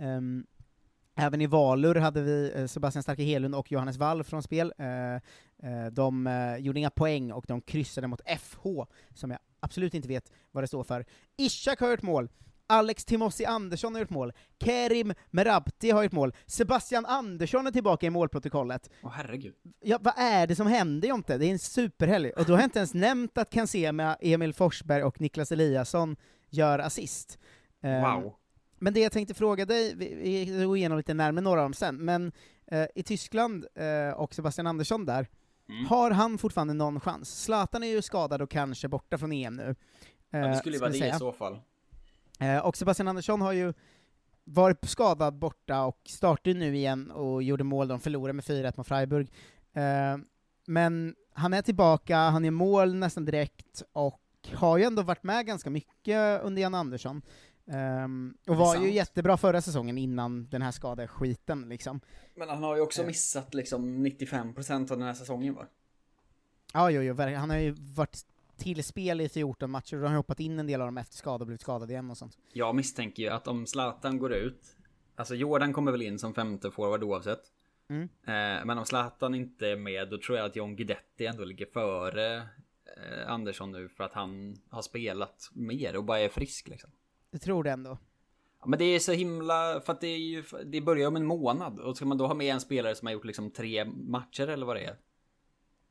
Ehm, 0.00 0.46
även 1.14 1.40
i 1.40 1.46
Valur 1.46 1.94
hade 1.94 2.22
vi 2.22 2.52
eh, 2.54 2.66
Sebastian 2.66 3.02
Starke 3.02 3.22
Helund 3.22 3.54
och 3.54 3.72
Johannes 3.72 3.96
Wall 3.96 4.24
från 4.24 4.42
spel. 4.42 4.72
Eh, 4.78 5.14
eh, 5.70 5.86
de 5.92 6.26
eh, 6.26 6.56
gjorde 6.56 6.78
inga 6.78 6.90
poäng 6.90 7.32
och 7.32 7.44
de 7.48 7.60
kryssade 7.60 8.06
mot 8.06 8.20
FH, 8.40 8.66
som 9.14 9.30
jag 9.30 9.40
absolut 9.60 9.94
inte 9.94 10.08
vet 10.08 10.32
vad 10.50 10.62
det 10.62 10.68
står 10.68 10.84
för. 10.84 11.04
Ishak 11.36 11.80
har 11.80 11.90
gjort 11.90 12.02
mål. 12.02 12.28
Alex 12.66 13.04
Timossi 13.04 13.44
Andersson 13.44 13.94
har 13.94 14.00
gjort 14.00 14.10
mål, 14.10 14.32
Kerim 14.64 15.14
Merabti 15.30 15.90
har 15.90 16.02
gjort 16.02 16.12
mål, 16.12 16.34
Sebastian 16.46 17.06
Andersson 17.06 17.66
är 17.66 17.70
tillbaka 17.70 18.06
i 18.06 18.10
målprotokollet. 18.10 18.90
Åh 19.02 19.10
herregud. 19.14 19.54
Ja, 19.80 19.98
vad 20.00 20.14
är 20.16 20.46
det 20.46 20.56
som 20.56 20.66
händer 20.66 21.08
Jonte? 21.08 21.38
Det 21.38 21.46
är 21.46 21.50
en 21.50 21.58
superhelg. 21.58 22.30
Och 22.30 22.44
då 22.44 22.52
har 22.52 22.58
jag 22.58 22.66
inte 22.66 22.78
ens 22.78 22.94
nämnt 22.94 23.38
att 23.38 23.50
Kansema, 23.50 24.16
Emil 24.20 24.54
Forsberg 24.54 25.02
och 25.02 25.20
Niklas 25.20 25.52
Eliasson 25.52 26.16
gör 26.50 26.78
assist. 26.78 27.38
Eh, 27.82 28.00
Wow. 28.22 28.34
Men 28.78 28.94
det 28.94 29.00
jag 29.00 29.12
tänkte 29.12 29.34
fråga 29.34 29.64
dig, 29.64 29.94
vi, 29.96 30.14
vi 30.44 30.64
går 30.64 30.76
igenom 30.76 30.98
lite 30.98 31.14
närmare 31.14 31.42
några 31.44 31.60
av 31.60 31.64
dem 31.64 31.74
sen, 31.74 31.96
men 32.04 32.32
eh, 32.66 32.86
i 32.94 33.02
Tyskland 33.02 33.66
eh, 33.74 34.14
och 34.16 34.34
Sebastian 34.34 34.66
Andersson 34.66 35.04
där, 35.04 35.26
Mm. 35.68 35.86
har 35.86 36.10
han 36.10 36.38
fortfarande 36.38 36.74
någon 36.74 37.00
chans? 37.00 37.42
Zlatan 37.44 37.82
är 37.82 37.86
ju 37.86 38.02
skadad 38.02 38.42
och 38.42 38.50
kanske 38.50 38.88
borta 38.88 39.18
från 39.18 39.32
EM 39.32 39.56
nu. 39.56 39.74
Ja, 40.30 40.38
eh, 40.38 40.48
det 40.50 40.56
skulle 40.56 40.74
ju 40.76 40.80
vara 40.80 40.90
det 40.90 40.96
i 40.96 41.00
säga. 41.00 41.18
så 41.18 41.32
fall. 41.32 41.58
Eh, 42.40 42.58
och 42.58 42.76
Sebastian 42.76 43.08
Andersson 43.08 43.40
har 43.40 43.52
ju 43.52 43.72
varit 44.44 44.88
skadad 44.88 45.34
borta 45.34 45.84
och 45.84 45.98
startade 46.04 46.54
nu 46.58 46.76
igen 46.76 47.10
och 47.10 47.42
gjorde 47.42 47.64
mål, 47.64 47.88
de 47.88 48.00
förlorade 48.00 48.32
med 48.32 48.44
4-1 48.44 48.72
mot 48.76 48.86
Freiburg. 48.86 49.32
Eh, 49.72 50.16
men 50.66 51.14
han 51.32 51.52
är 51.52 51.62
tillbaka, 51.62 52.16
han 52.16 52.44
är 52.44 52.50
mål 52.50 52.94
nästan 52.94 53.24
direkt, 53.24 53.82
och 53.92 54.20
har 54.54 54.78
ju 54.78 54.84
ändå 54.84 55.02
varit 55.02 55.22
med 55.22 55.46
ganska 55.46 55.70
mycket 55.70 56.42
under 56.42 56.62
Jan 56.62 56.74
Andersson. 56.74 57.22
Ehm, 57.66 58.34
och 58.46 58.56
var 58.56 58.76
ju 58.76 58.90
jättebra 58.92 59.36
förra 59.36 59.62
säsongen 59.62 59.98
innan 59.98 60.48
den 60.48 60.62
här 60.62 60.70
skadeskiten 60.70 61.68
liksom. 61.68 62.00
Men 62.34 62.48
han 62.48 62.62
har 62.62 62.76
ju 62.76 62.82
också 62.82 63.00
Eh. 63.00 63.06
missat 63.06 63.54
liksom 63.54 64.06
95% 64.06 64.90
av 64.90 64.98
den 64.98 65.06
här 65.06 65.14
säsongen 65.14 65.54
va? 65.54 65.66
Ja, 66.74 66.90
jo, 66.90 67.02
jo, 67.02 67.14
han 67.36 67.50
har 67.50 67.56
ju 67.56 67.70
varit 67.78 68.26
till 68.62 68.84
spel 68.84 69.20
i 69.20 69.28
14 69.28 69.70
matcher, 69.70 69.96
och 69.96 70.02
de 70.02 70.08
har 70.08 70.16
hoppat 70.16 70.40
in 70.40 70.58
en 70.58 70.66
del 70.66 70.80
av 70.80 70.86
dem 70.86 70.98
efter 70.98 71.16
skada 71.16 71.42
och 71.42 71.46
blivit 71.46 71.60
skadade 71.60 71.92
igen 71.92 72.10
och 72.10 72.18
sånt. 72.18 72.38
Jag 72.52 72.74
misstänker 72.74 73.22
ju 73.22 73.28
att 73.28 73.48
om 73.48 73.66
Zlatan 73.66 74.18
går 74.18 74.32
ut, 74.32 74.76
alltså 75.16 75.34
Jordan 75.34 75.72
kommer 75.72 75.92
väl 75.92 76.02
in 76.02 76.18
som 76.18 76.34
femte 76.34 76.70
forward 76.70 77.02
oavsett. 77.02 77.42
Mm. 77.88 78.02
Eh, 78.02 78.64
men 78.64 78.78
om 78.78 78.84
Zlatan 78.84 79.34
inte 79.34 79.68
är 79.68 79.76
med, 79.76 80.10
då 80.10 80.18
tror 80.18 80.38
jag 80.38 80.46
att 80.46 80.56
John 80.56 80.76
Guidetti 80.76 81.26
ändå 81.26 81.44
ligger 81.44 81.66
före 81.66 82.36
eh, 82.36 83.26
Andersson 83.26 83.72
nu 83.72 83.88
för 83.88 84.04
att 84.04 84.12
han 84.12 84.56
har 84.70 84.82
spelat 84.82 85.50
mer 85.52 85.96
och 85.96 86.04
bara 86.04 86.20
är 86.20 86.28
frisk 86.28 86.68
liksom. 86.68 86.90
Jag 87.30 87.40
tror 87.40 87.64
det 87.64 87.70
ändå. 87.70 87.98
Ja, 88.60 88.66
men 88.68 88.78
det 88.78 88.84
är 88.84 88.98
så 88.98 89.12
himla, 89.12 89.80
för 89.80 89.92
att 89.92 90.00
det 90.00 90.06
är 90.06 90.18
ju, 90.18 90.44
det 90.64 90.80
börjar 90.80 91.08
om 91.08 91.16
en 91.16 91.26
månad 91.26 91.80
och 91.80 91.96
ska 91.96 92.06
man 92.06 92.18
då 92.18 92.26
ha 92.26 92.34
med 92.34 92.54
en 92.54 92.60
spelare 92.60 92.94
som 92.94 93.06
har 93.06 93.12
gjort 93.12 93.24
liksom 93.24 93.50
tre 93.50 93.84
matcher 93.84 94.48
eller 94.48 94.66
vad 94.66 94.76
det 94.76 94.84
är. 94.84 94.96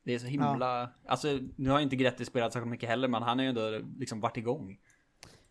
Det 0.04 0.14
är 0.14 0.18
så 0.18 0.26
himla, 0.26 0.90
alltså 1.06 1.38
nu 1.56 1.70
har 1.70 1.78
ju 1.78 1.82
inte 1.84 1.96
Gretti 1.96 2.24
spelat 2.24 2.52
så 2.52 2.60
mycket 2.60 2.88
heller 2.88 3.08
men 3.08 3.22
han 3.22 3.38
har 3.38 3.42
ju 3.42 3.48
ändå 3.48 3.80
liksom 3.98 4.20
varit 4.20 4.36
igång. 4.36 4.78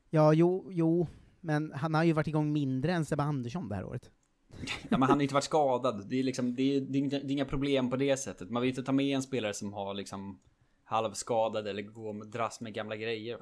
Ja, 0.10 0.34
jo, 0.34 0.68
jo, 0.72 1.08
men 1.40 1.72
han 1.76 1.94
har 1.94 2.04
ju 2.04 2.14
varit 2.14 2.28
igång 2.28 2.54
mindre 2.54 2.94
än 2.94 3.06
Sebbe 3.06 3.24
Andersson 3.24 3.70
det 3.70 3.76
här 3.76 3.86
året. 3.86 4.12
Ja 4.90 4.98
men 4.98 5.02
han 5.02 5.10
har 5.12 5.18
ju 5.18 5.24
inte 5.24 5.34
varit 5.34 5.44
skadad. 5.44 6.10
Det 6.10 6.20
är 6.20 6.24
liksom, 6.24 6.56
det 6.56 6.76
är, 6.76 6.82
det 6.82 7.00
är, 7.00 7.32
inga, 7.32 7.46
problem 7.46 7.90
på 7.90 7.96
det 7.96 8.18
sättet. 8.18 8.50
Man 8.50 8.62
vill 8.62 8.70
inte 8.70 8.84
ta 8.84 8.92
med 8.92 9.16
en 9.16 9.22
spelare 9.24 9.54
som 9.54 9.74
har 9.74 9.94
liksom 9.94 10.40
halvskadad 10.84 11.68
eller 11.68 11.82
går 11.82 12.14
med, 12.14 12.28
dras 12.28 12.62
med 12.62 12.74
gamla 12.74 12.96
grejer. 12.96 13.40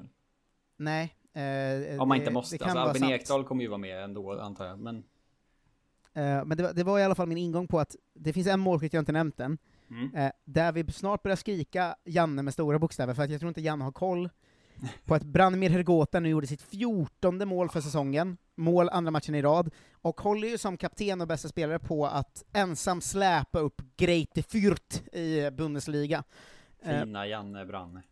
Nej. 0.76 1.16
Eh, 1.32 2.02
Om 2.02 2.08
man 2.08 2.18
det- 2.18 2.22
inte 2.22 2.30
måste. 2.30 2.56
det 2.56 2.64
Alltså 2.64 2.78
Albin 2.78 3.00
sant. 3.00 3.12
Ekdal 3.12 3.44
kommer 3.44 3.62
ju 3.62 3.68
vara 3.68 3.78
med 3.78 4.04
ändå 4.04 4.40
antar 4.40 4.66
jag. 4.66 4.78
Men 4.78 5.04
Eh, 6.12 6.44
men 6.44 6.56
det 6.56 6.62
var, 6.62 6.72
det 6.72 6.84
var 6.84 6.98
i 6.98 7.02
alla 7.02 7.14
fall 7.14 7.28
min 7.28 7.38
ingång 7.38 7.66
på 7.66 7.80
att 7.80 7.96
det 8.14 8.32
finns 8.32 8.46
en 8.46 8.60
målskytt 8.60 8.92
jag 8.92 9.00
inte 9.00 9.12
nämnt 9.12 9.40
än, 9.40 9.58
Mm. 9.90 10.14
eh, 10.14 10.32
där 10.44 10.72
vi 10.72 10.92
snart 10.92 11.22
börjar 11.22 11.36
skrika 11.36 11.94
Janne 12.04 12.42
med 12.42 12.52
stora 12.52 12.78
bokstäver, 12.78 13.14
för 13.14 13.22
att 13.22 13.30
jag 13.30 13.40
tror 13.40 13.48
inte 13.48 13.60
Janne 13.60 13.84
har 13.84 13.92
koll 13.92 14.30
på 15.04 15.14
att 15.14 15.22
Branimir 15.22 15.70
Hergota 15.70 16.20
nu 16.20 16.28
gjorde 16.28 16.46
sitt 16.46 16.62
14 16.62 17.48
mål 17.48 17.68
för 17.68 17.80
säsongen, 17.80 18.36
mål 18.54 18.88
andra 18.88 19.10
matchen 19.10 19.34
i 19.34 19.42
rad, 19.42 19.70
och 19.92 20.20
håller 20.20 20.48
ju 20.48 20.58
som 20.58 20.76
kapten 20.76 21.20
och 21.20 21.26
bästa 21.28 21.48
spelare 21.48 21.78
på 21.78 22.06
att 22.06 22.44
ensam 22.52 23.00
släpa 23.00 23.58
upp 23.58 23.82
Greite 23.96 24.40
Fürth 24.40 25.14
i 25.16 25.50
Bundesliga. 25.50 26.24
Eh, 26.82 27.00
fina 27.02 27.26
Janne 27.26 27.64
Branne. 27.66 28.02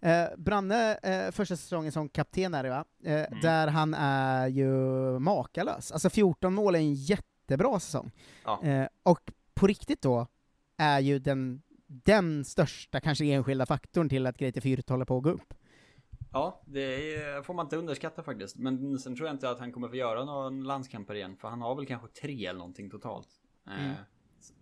Eh, 0.00 0.26
Branne, 0.36 0.94
eh, 0.94 1.30
första 1.30 1.56
säsongen 1.56 1.92
som 1.92 2.08
kapten 2.08 2.54
är 2.54 2.62
det 2.62 2.70
va? 2.70 2.84
Eh, 3.04 3.26
Där 3.42 3.66
han 3.68 3.94
är 3.94 4.46
ju 4.48 4.72
makalös. 5.18 5.92
Alltså 5.92 6.10
14 6.10 6.54
mål 6.54 6.74
är 6.74 6.78
en 6.78 6.94
jättebra 6.94 7.80
säsong. 7.80 8.10
Ja. 8.44 8.62
Eh, 8.62 8.86
och 9.02 9.32
på 9.54 9.66
riktigt 9.66 10.02
då, 10.02 10.26
är 10.76 11.00
ju 11.00 11.18
den, 11.18 11.62
den 11.86 12.44
största, 12.44 13.00
kanske 13.00 13.24
enskilda 13.24 13.66
faktorn 13.66 14.08
till 14.08 14.26
att 14.26 14.36
Greite 14.38 14.60
Fürth 14.60 14.90
håller 14.90 15.04
på 15.04 15.16
att 15.16 15.22
gå 15.22 15.30
upp. 15.30 15.54
Ja, 16.32 16.62
det 16.66 17.14
är, 17.14 17.42
får 17.42 17.54
man 17.54 17.66
inte 17.66 17.76
underskatta 17.76 18.22
faktiskt. 18.22 18.56
Men 18.58 18.98
sen 18.98 19.16
tror 19.16 19.28
jag 19.28 19.34
inte 19.34 19.50
att 19.50 19.58
han 19.58 19.72
kommer 19.72 19.88
få 19.88 19.96
göra 19.96 20.24
någon 20.24 20.64
landskamper 20.64 21.14
igen. 21.14 21.36
För 21.36 21.48
han 21.48 21.60
har 21.62 21.74
väl 21.74 21.86
kanske 21.86 22.08
tre 22.08 22.46
eller 22.46 22.58
någonting 22.58 22.90
totalt. 22.90 23.28
Eh, 23.66 23.84
Mm. 23.84 23.94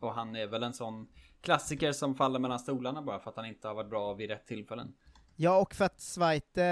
och 0.01 0.15
han 0.15 0.37
är 0.37 0.47
väl 0.47 0.63
en 0.63 0.73
sån 0.73 1.09
klassiker 1.41 1.93
som 1.93 2.15
faller 2.15 2.39
mellan 2.39 2.59
stolarna 2.59 3.03
bara 3.03 3.19
för 3.21 3.31
att 3.31 3.37
han 3.37 3.47
inte 3.47 3.69
har 3.69 3.75
varit 3.75 3.91
bra 3.91 4.15
vid 4.15 4.31
rätt 4.31 4.47
tillfällen. 4.47 4.95
Ja, 5.37 5.61
och 5.61 5.75
för 5.75 5.85
att 5.85 6.01
Zweite, 6.01 6.65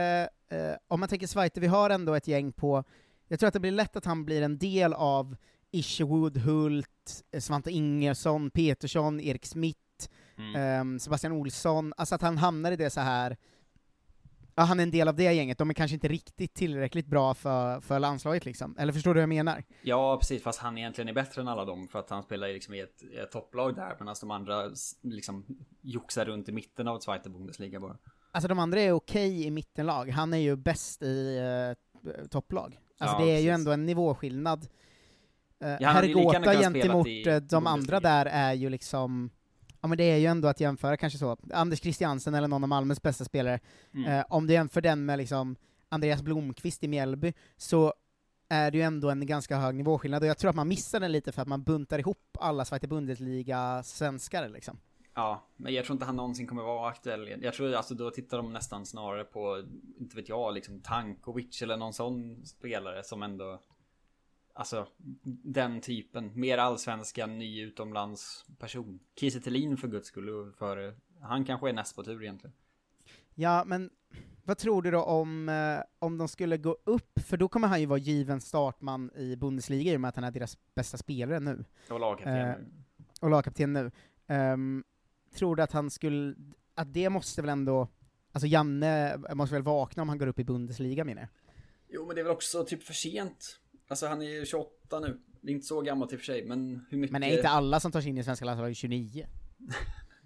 eh, 0.48 0.72
om 0.88 1.00
man 1.00 1.08
tänker 1.08 1.26
Zweite, 1.26 1.60
vi 1.60 1.66
har 1.66 1.90
ändå 1.90 2.14
ett 2.14 2.28
gäng 2.28 2.52
på, 2.52 2.84
jag 3.28 3.40
tror 3.40 3.48
att 3.48 3.54
det 3.54 3.60
blir 3.60 3.70
lätt 3.70 3.96
att 3.96 4.04
han 4.04 4.24
blir 4.24 4.42
en 4.42 4.58
del 4.58 4.92
av 4.92 5.36
Isherwood, 5.70 6.36
Hult, 6.38 7.24
eh, 7.32 7.40
Svante 7.40 7.70
Ingersson, 7.70 8.50
Petersson, 8.50 9.20
Erik 9.20 9.46
Smith, 9.46 9.78
Mm. 10.36 10.56
ehm, 10.56 10.98
Sebastian 10.98 11.32
Olsson, 11.32 11.92
alltså 11.96 12.14
att 12.14 12.22
han 12.22 12.38
hamnar 12.38 12.72
i 12.72 12.76
det 12.76 12.90
så 12.90 13.00
här. 13.00 13.36
ja 14.54 14.62
han 14.62 14.78
är 14.78 14.82
en 14.82 14.90
del 14.90 15.08
av 15.08 15.16
det 15.16 15.32
gänget, 15.32 15.58
de 15.58 15.70
är 15.70 15.74
kanske 15.74 15.94
inte 15.94 16.08
riktigt 16.08 16.54
tillräckligt 16.54 17.06
bra 17.06 17.34
för, 17.34 17.80
för 17.80 17.98
landslaget 17.98 18.44
liksom, 18.44 18.76
eller 18.78 18.92
förstår 18.92 19.14
du 19.14 19.18
vad 19.18 19.22
jag 19.22 19.28
menar? 19.28 19.64
Ja, 19.82 20.16
precis. 20.20 20.42
Fast 20.42 20.58
han 20.60 20.78
egentligen 20.78 21.08
är 21.08 21.12
bättre 21.12 21.40
än 21.42 21.48
alla 21.48 21.64
dem. 21.64 21.88
För 21.88 21.98
att 21.98 22.10
han 22.10 22.22
spelar 22.22 22.46
ju 22.48 22.54
liksom 22.54 22.74
i 22.74 22.80
ett, 22.80 23.02
ett 23.22 23.30
topplag 23.30 23.74
där. 23.76 23.96
Medan 24.00 24.14
de 24.20 24.30
andra 24.30 24.70
liksom 25.02 25.46
joxar 25.80 26.24
runt 26.24 26.48
i 26.48 26.52
mitten 26.52 26.88
av 26.88 26.98
Zweite 26.98 27.30
Bundesliga 27.30 27.80
bara. 27.80 27.96
Alltså 28.32 28.48
de 28.48 28.58
andra 28.58 28.80
är 28.80 28.92
okej 28.92 29.46
i 29.46 29.50
mittenlag, 29.50 30.08
han 30.10 30.32
är 30.34 30.38
ju 30.38 30.56
bäst 30.56 31.02
i 31.02 31.38
eh, 31.38 32.26
topplag. 32.26 32.78
Alltså 32.98 33.16
Ja, 33.20 33.24
det 33.24 33.30
är 33.32 33.38
ju 33.40 33.48
precis. 33.48 33.54
ändå 33.60 33.72
en 33.72 33.86
nivåskillnad. 33.86 34.66
Uh, 35.64 35.76
Ja, 35.80 35.88
Hergota 35.88 36.54
gentemot 36.54 37.06
i 37.06 37.28
eh, 37.28 37.36
de 37.36 37.66
andra 37.66 38.00
där 38.00 38.26
är 38.26 38.52
ju 38.52 38.70
liksom, 38.70 39.30
ja 39.80 39.88
men 39.88 39.98
det 39.98 40.04
är 40.04 40.16
ju 40.16 40.26
ändå 40.26 40.48
att 40.48 40.60
jämföra 40.60 40.96
kanske 40.96 41.18
så, 41.18 41.36
Anders 41.54 41.80
Christiansen 41.80 42.34
eller 42.34 42.48
någon 42.48 42.62
av 42.64 42.68
Malmös 42.68 43.02
bästa 43.02 43.24
spelare, 43.24 43.60
Mm. 43.94 44.12
eh, 44.12 44.24
om 44.28 44.46
du 44.46 44.52
jämför 44.52 44.80
den 44.80 45.04
med 45.04 45.18
liksom 45.18 45.56
Andreas 45.88 46.22
Blomqvist 46.22 46.84
i 46.84 46.88
Mjällby, 46.88 47.32
så 47.56 47.94
är 48.48 48.70
det 48.70 48.78
ju 48.78 48.84
ändå 48.84 49.10
en 49.10 49.26
ganska 49.26 49.56
hög 49.56 49.74
nivåskillnad, 49.74 50.22
och 50.22 50.28
jag 50.28 50.38
tror 50.38 50.48
att 50.48 50.56
man 50.56 50.68
missar 50.68 51.00
den 51.00 51.12
lite 51.12 51.32
för 51.32 51.42
att 51.42 51.48
man 51.48 51.62
buntar 51.62 51.98
ihop 51.98 52.36
alla 52.40 52.64
Zweite 52.64 52.88
Bundesliga-svenskar 52.88 54.48
liksom. 54.48 54.78
Ja, 55.14 55.46
men 55.56 55.74
jag 55.74 55.84
tror 55.84 55.94
inte 55.94 56.04
han 56.04 56.16
någonsin 56.16 56.46
kommer 56.46 56.62
vara 56.62 56.88
aktuell. 56.88 57.28
Jag 57.42 57.54
tror 57.54 57.74
alltså 57.74 57.94
då 57.94 58.10
tittar 58.10 58.36
de 58.36 58.52
nästan 58.52 58.86
snarare 58.86 59.24
på, 59.24 59.64
inte 60.00 60.16
vet 60.16 60.28
jag, 60.28 60.54
liksom 60.54 60.80
Tankovic 60.80 61.62
eller 61.62 61.76
någon 61.76 61.92
sån 61.92 62.46
spelare 62.46 63.02
som 63.04 63.22
ändå 63.22 63.60
Alltså 64.52 64.88
den 65.44 65.80
typen, 65.80 66.40
mer 66.40 66.58
allsvenska, 66.58 67.26
ny 67.26 67.60
utomlands 67.62 68.46
person. 68.58 69.00
Kiese 69.16 69.40
för 69.40 69.88
guds 69.88 70.08
skull, 70.08 70.52
för 70.58 70.94
han 71.20 71.44
kanske 71.44 71.68
är 71.68 71.72
näst 71.72 71.96
på 71.96 72.02
tur 72.04 72.22
egentligen. 72.22 72.54
Ja, 73.34 73.64
men 73.66 73.90
vad 74.44 74.58
tror 74.58 74.82
du 74.82 74.90
då 74.90 75.02
om, 75.02 75.48
eh, 75.48 75.80
om 75.98 76.18
de 76.18 76.28
skulle 76.28 76.56
gå 76.56 76.76
upp, 76.84 77.20
för 77.20 77.36
då 77.36 77.48
kommer 77.48 77.68
han 77.68 77.80
ju 77.80 77.86
vara 77.86 77.98
given 77.98 78.40
startman 78.40 79.10
i 79.16 79.36
Bundesliga 79.36 79.92
i 79.92 79.96
och 79.96 80.00
med 80.00 80.08
att 80.08 80.14
han 80.16 80.24
är 80.24 80.30
deras 80.30 80.58
bästa 80.74 80.96
spelare 80.98 81.40
nu. 81.40 81.64
Och 81.90 82.00
lagkapten 82.00 82.36
Eh, 82.36 82.46
nu. 82.58 82.66
och 83.20 83.30
lagkapten 83.30 83.72
nu. 83.72 83.90
Ehm, 84.26 84.84
tror 85.34 85.56
du 85.56 85.62
att 85.62 85.72
han 85.72 85.90
skulle, 85.90 86.34
att 86.74 86.92
det 86.92 87.10
måste 87.10 87.40
väl 87.42 87.48
ändå, 87.48 87.88
alltså 88.32 88.46
Janne 88.46 89.16
måste 89.34 89.54
väl 89.54 89.62
vakna 89.62 90.02
om 90.02 90.08
han 90.08 90.18
går 90.18 90.26
upp 90.26 90.38
i 90.38 90.44
Bundesliga 90.44 91.04
menar 91.04 91.22
jag? 91.22 91.28
Jo 91.88 92.06
men 92.06 92.14
det 92.16 92.20
är 92.20 92.24
väl 92.24 92.32
också 92.32 92.64
typ 92.64 92.82
för 92.82 92.94
sent. 92.94 93.60
Alltså 93.90 94.06
han 94.06 94.22
är 94.22 94.26
ju 94.26 94.46
28 94.46 95.00
nu. 95.00 95.18
Det 95.40 95.50
är 95.50 95.54
inte 95.54 95.66
så 95.66 95.80
gammalt 95.80 96.12
i 96.12 96.16
och 96.16 96.20
för 96.20 96.24
sig, 96.26 96.44
men 96.44 96.86
hur 96.90 96.98
mycket... 96.98 97.12
Men 97.12 97.22
är 97.22 97.36
inte 97.36 97.48
alla 97.48 97.80
som 97.80 97.92
tar 97.92 98.00
sig 98.00 98.10
in 98.10 98.18
i 98.18 98.24
svenska 98.24 98.44
landslaget 98.44 98.76
29? 98.76 99.26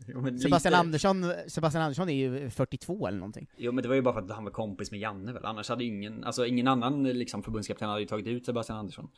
Jo, 0.08 0.20
men 0.20 0.38
Sebastian, 0.38 0.70
lite- 0.72 0.80
Andersson, 0.80 1.32
Sebastian 1.48 1.82
Andersson 1.84 2.08
är 2.08 2.14
ju 2.14 2.50
42 2.50 3.06
eller 3.06 3.18
någonting. 3.18 3.46
Jo 3.56 3.72
men 3.72 3.82
det 3.82 3.88
var 3.88 3.94
ju 3.96 4.02
bara 4.02 4.14
för 4.14 4.20
att 4.20 4.30
han 4.30 4.44
var 4.44 4.50
kompis 4.50 4.90
med 4.90 5.00
Janne 5.00 5.32
väl. 5.32 5.44
Annars 5.44 5.68
hade 5.68 5.84
ingen, 5.84 6.24
alltså 6.24 6.46
ingen 6.46 6.68
annan 6.68 7.02
liksom 7.02 7.42
förbundskapten 7.42 7.88
hade 7.88 8.00
ju 8.00 8.06
tagit 8.06 8.26
ut 8.26 8.46
Sebastian 8.46 8.78
Andersson. 8.78 9.08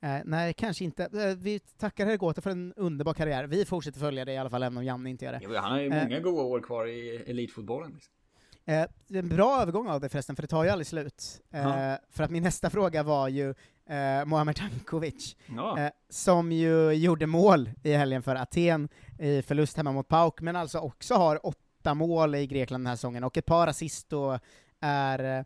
Eh, 0.00 0.16
nej, 0.24 0.54
kanske 0.54 0.84
inte. 0.84 1.04
Eh, 1.04 1.36
vi 1.38 1.58
tackar 1.58 2.06
Hergota 2.06 2.40
för 2.40 2.50
en 2.50 2.72
underbar 2.76 3.14
karriär. 3.14 3.44
Vi 3.44 3.64
fortsätter 3.64 4.00
följa 4.00 4.24
det 4.24 4.32
i 4.32 4.36
alla 4.38 4.50
fall, 4.50 4.62
även 4.62 4.78
om 4.78 4.84
Janne 4.84 5.10
inte 5.10 5.24
gör 5.24 5.32
det. 5.32 5.40
Jo, 5.42 5.50
han 5.56 5.72
har 5.72 5.80
ju 5.80 5.90
Eh, 5.92 6.02
många 6.04 6.20
goda 6.20 6.42
år 6.42 6.60
kvar 6.60 6.86
i 6.86 7.16
elitfotbollen. 7.26 7.92
Liksom. 7.94 8.12
Eh, 8.64 8.86
en 9.08 9.28
bra 9.28 9.62
övergång 9.62 9.88
av 9.88 10.00
det 10.00 10.08
förresten, 10.08 10.36
för 10.36 10.42
det 10.42 10.46
tar 10.48 10.64
ju 10.64 10.70
aldrig 10.70 10.86
slut. 10.86 11.40
Eh, 11.50 11.62
Ja. 11.62 11.98
För 12.10 12.24
att 12.24 12.30
min 12.30 12.42
nästa 12.42 12.70
fråga 12.70 13.02
var 13.02 13.28
ju 13.28 13.54
eh, 13.86 14.24
Mohamed 14.24 14.56
Tankovic, 14.56 15.36
Ja. 15.56 15.78
eh, 15.78 15.90
som 16.08 16.52
ju 16.52 16.92
gjorde 16.92 17.26
mål 17.26 17.70
i 17.82 17.92
helgen 17.92 18.22
för 18.22 18.36
Aten 18.36 18.88
i 19.18 19.42
förlust 19.42 19.76
hemma 19.76 19.92
mot 19.92 20.08
PAOK, 20.08 20.40
men 20.40 20.56
alltså 20.56 20.78
också 20.78 21.14
har 21.14 21.46
åtta 21.46 21.94
mål 21.94 22.34
i 22.34 22.46
Grekland 22.46 22.82
den 22.84 22.86
här 22.86 22.96
säsongen, 22.96 23.24
och 23.24 23.36
ett 23.36 23.46
par 23.46 23.66
assist 23.66 24.12
och 24.12 24.38
är, 24.80 25.38
eh, 25.38 25.44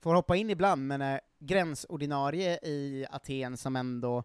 får 0.00 0.14
hoppa 0.14 0.36
in 0.36 0.50
ibland, 0.50 0.86
men 0.86 1.00
är 1.02 1.20
gränsordinarie 1.38 2.58
i 2.62 3.06
Aten 3.10 3.56
som 3.56 3.76
ändå, 3.76 4.24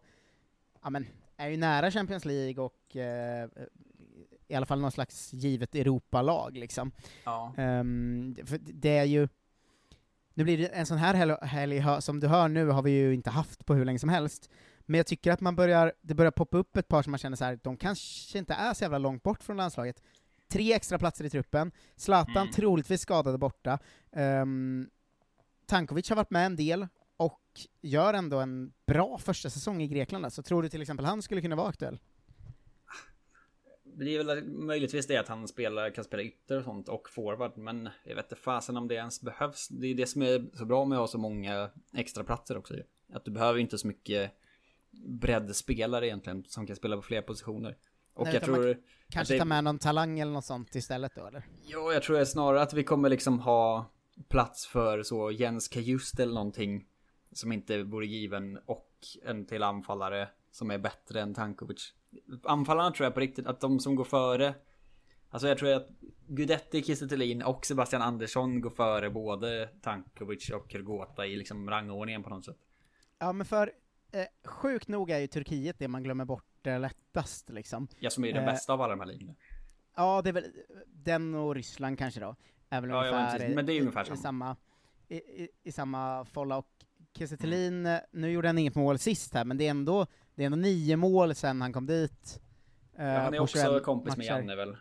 ja 0.83 0.89
men, 0.89 1.05
är 1.37 1.47
ju 1.47 1.57
nära 1.57 1.91
Champions 1.91 2.25
League 2.25 2.63
och 2.63 2.95
eh, 2.95 3.49
i 4.47 4.55
alla 4.55 4.65
fall 4.65 4.79
någon 4.79 4.91
slags 4.91 5.33
givet 5.33 5.75
Europalag 5.75 6.57
liksom. 6.57 6.91
Ja. 7.23 7.53
Ehm, 7.57 8.35
för 8.45 8.57
det 8.61 8.97
är 8.97 9.03
ju, 9.03 9.27
nu 10.33 10.43
blir 10.43 10.57
det 10.57 10.67
en 10.67 10.85
sån 10.85 10.97
här 10.97 11.13
helg, 11.45 11.83
som 12.01 12.19
du 12.19 12.27
hör 12.27 12.47
nu 12.47 12.67
har 12.67 12.81
vi 12.81 12.91
ju 12.91 13.13
inte 13.13 13.29
haft 13.29 13.65
på 13.65 13.73
hur 13.73 13.85
länge 13.85 13.99
som 13.99 14.09
helst, 14.09 14.49
men 14.85 14.97
jag 14.97 15.07
tycker 15.07 15.31
att 15.31 15.41
man 15.41 15.55
börjar, 15.55 15.93
det 16.01 16.13
börjar 16.13 16.31
poppa 16.31 16.57
upp 16.57 16.77
ett 16.77 16.87
par 16.87 17.03
som 17.03 17.11
man 17.11 17.17
känner 17.17 17.37
så 17.37 17.45
här, 17.45 17.59
de 17.63 17.77
kanske 17.77 18.37
inte 18.39 18.53
är 18.53 18.73
så 18.73 18.83
jävla 18.83 18.97
långt 18.97 19.23
bort 19.23 19.43
från 19.43 19.57
landslaget. 19.57 20.01
Tre 20.47 20.73
extra 20.73 20.97
platser 20.99 21.25
i 21.25 21.29
truppen, 21.29 21.71
Zlatan 21.95 22.37
Mm. 22.37 22.51
troligtvis 22.53 23.01
skadade 23.01 23.37
borta, 23.37 23.79
um, 24.11 24.89
Tankovic 25.65 26.09
har 26.09 26.15
varit 26.15 26.29
med 26.31 26.45
en 26.45 26.55
del, 26.55 26.87
och 27.17 27.41
gör 27.81 28.13
ändå 28.13 28.39
en 28.39 28.73
bra 28.87 29.17
första 29.17 29.49
säsong 29.49 29.81
i 29.81 29.87
Grekland, 29.87 30.33
så 30.33 30.43
tror 30.43 30.63
du 30.63 30.69
till 30.69 30.81
exempel 30.81 31.05
han 31.05 31.21
skulle 31.21 31.41
kunna 31.41 31.55
vara 31.55 31.67
aktuell? 31.67 31.99
Det 33.97 34.15
är 34.15 34.23
väl 34.23 34.43
möjligtvis 34.47 35.07
det 35.07 35.17
att 35.17 35.27
han 35.27 35.47
spelar, 35.47 35.89
kan 35.89 36.03
spela 36.03 36.23
ytter 36.23 36.57
och 36.57 36.63
sånt 36.63 36.89
och 36.89 37.09
forward. 37.09 37.57
Men 37.57 37.89
jag 38.03 38.15
vet 38.15 38.25
inte 38.25 38.35
fasen 38.35 38.77
om 38.77 38.87
det 38.87 38.95
ens 38.95 39.21
behövs. 39.21 39.67
Det 39.67 39.87
är 39.87 39.95
det 39.95 40.07
som 40.07 40.21
är 40.21 40.45
så 40.57 40.65
bra 40.65 40.85
med 40.85 40.95
att 40.95 40.99
ha 41.01 41.07
så 41.07 41.17
många 41.17 41.69
extra 41.93 42.23
platser 42.23 42.57
också. 42.57 42.73
Att 43.13 43.25
du 43.25 43.31
behöver 43.31 43.59
inte 43.59 43.77
så 43.77 43.87
mycket 43.87 44.31
breddspelare 44.91 46.07
egentligen 46.07 46.43
som 46.47 46.67
kan 46.67 46.75
spela 46.75 46.95
på 46.95 47.01
fler 47.01 47.21
positioner. 47.21 47.77
Och 48.13 48.25
Nej, 48.25 48.33
jag 48.33 48.43
tror... 48.43 48.77
Kanske 49.09 49.33
det- 49.33 49.39
ta 49.39 49.45
med 49.45 49.63
någon 49.63 49.79
talang 49.79 50.19
eller 50.19 50.31
något 50.31 50.45
sånt 50.45 50.75
istället 50.75 51.15
då, 51.15 51.25
eller? 51.27 51.43
Ja, 51.65 51.93
jag 51.93 52.03
tror 52.03 52.23
snarare 52.25 52.61
att 52.61 52.73
vi 52.73 52.83
kommer 52.83 53.09
liksom 53.09 53.39
ha 53.39 53.91
plats 54.27 54.67
för 54.67 55.03
så 55.03 55.31
Jens 55.31 55.67
Kajust 55.67 56.19
eller 56.19 56.33
någonting 56.33 56.85
som 57.31 57.51
inte 57.51 57.83
vore 57.83 58.05
given 58.05 58.59
och 58.65 58.91
en 59.23 59.45
till 59.45 59.63
anfallare 59.63 60.29
som 60.55 60.71
är 60.71 60.77
bättre 60.77 61.21
än 61.21 61.33
Tankovic. 61.33 61.93
Anfallarna 62.43 62.91
tror 62.91 63.05
jag 63.05 63.13
på 63.13 63.19
riktigt 63.19 63.47
att 63.47 63.61
de 63.61 63.79
som 63.79 63.95
går 63.95 64.03
före 64.03 64.53
Alltså 65.29 65.47
jag 65.47 65.57
tror 65.57 65.73
att 65.73 65.87
Gudetti, 66.27 66.83
Kiese 66.83 67.43
och 67.45 67.65
Sebastian 67.65 68.01
Andersson 68.01 68.61
går 68.61 68.69
före 68.69 69.09
både 69.09 69.69
Tankovic 69.81 70.49
och 70.49 70.69
Kurgota 70.69 71.25
i 71.25 71.35
liksom 71.35 71.69
rangordningen 71.69 72.23
på 72.23 72.29
något 72.29 72.45
sätt. 72.45 72.57
Ja, 73.19 73.33
men 73.33 73.45
för 73.45 73.71
eh, 74.11 74.25
sjukt 74.45 74.87
nog 74.87 75.09
är 75.11 75.19
ju 75.19 75.27
Turkiet 75.27 75.79
det 75.79 75.87
man 75.87 76.03
glömmer 76.03 76.25
bort 76.25 76.67
eh, 76.67 76.79
lättast 76.79 77.49
liksom. 77.49 77.87
Ja, 77.99 78.09
som 78.09 78.25
är 78.25 78.33
den 78.33 78.43
Eh, 78.43 78.45
bästa 78.45 78.73
av 78.73 78.81
alla 78.81 78.95
de 78.95 78.99
här 78.99 79.07
ligorna. 79.07 79.35
Ja, 79.95 80.21
det 80.21 80.29
är 80.29 80.33
väl 80.33 80.45
den 80.87 81.35
och 81.35 81.55
Ryssland 81.55 81.97
kanske 81.97 82.19
då. 82.19 82.35
Är 82.69 82.81
väl 82.81 82.89
Ja, 82.89 82.95
ja, 83.05 83.11
ungefär, 83.11 83.31
precis. 83.37 83.51
i- 83.51 83.55
Men 83.55 83.65
det 83.65 83.73
är 83.73 83.79
ungefär 83.81 84.01
i, 84.01 84.03
i 84.13 84.17
samma. 84.17 84.17
samma 84.17 84.55
i, 85.07 85.15
i, 85.15 85.49
i 85.63 85.71
samma 85.71 86.25
folla. 86.25 86.57
Och 86.57 86.67
Kiese 87.17 87.37
Mm. 87.43 87.85
Eh, 87.85 87.99
nu 88.11 88.31
gjorde 88.31 88.47
han 88.47 88.57
inget 88.57 88.75
mål 88.75 88.99
sist 88.99 89.33
här, 89.33 89.45
men 89.45 89.57
det 89.57 89.65
är 89.67 89.69
ändå, 89.71 90.07
det 90.35 90.43
är 90.43 90.45
ändå 90.45 90.57
nio 90.57 90.95
mål 90.95 91.35
sen 91.35 91.61
han 91.61 91.73
kom 91.73 91.85
dit. 91.85 92.39
eh, 92.97 93.05
Ja, 93.05 93.19
han 93.19 93.33
är 93.33 93.39
också 93.39 93.57
21 93.57 93.83
kompis 93.83 94.17
med. 94.17 94.25
Janne 94.25 94.55
väl? 94.55 94.77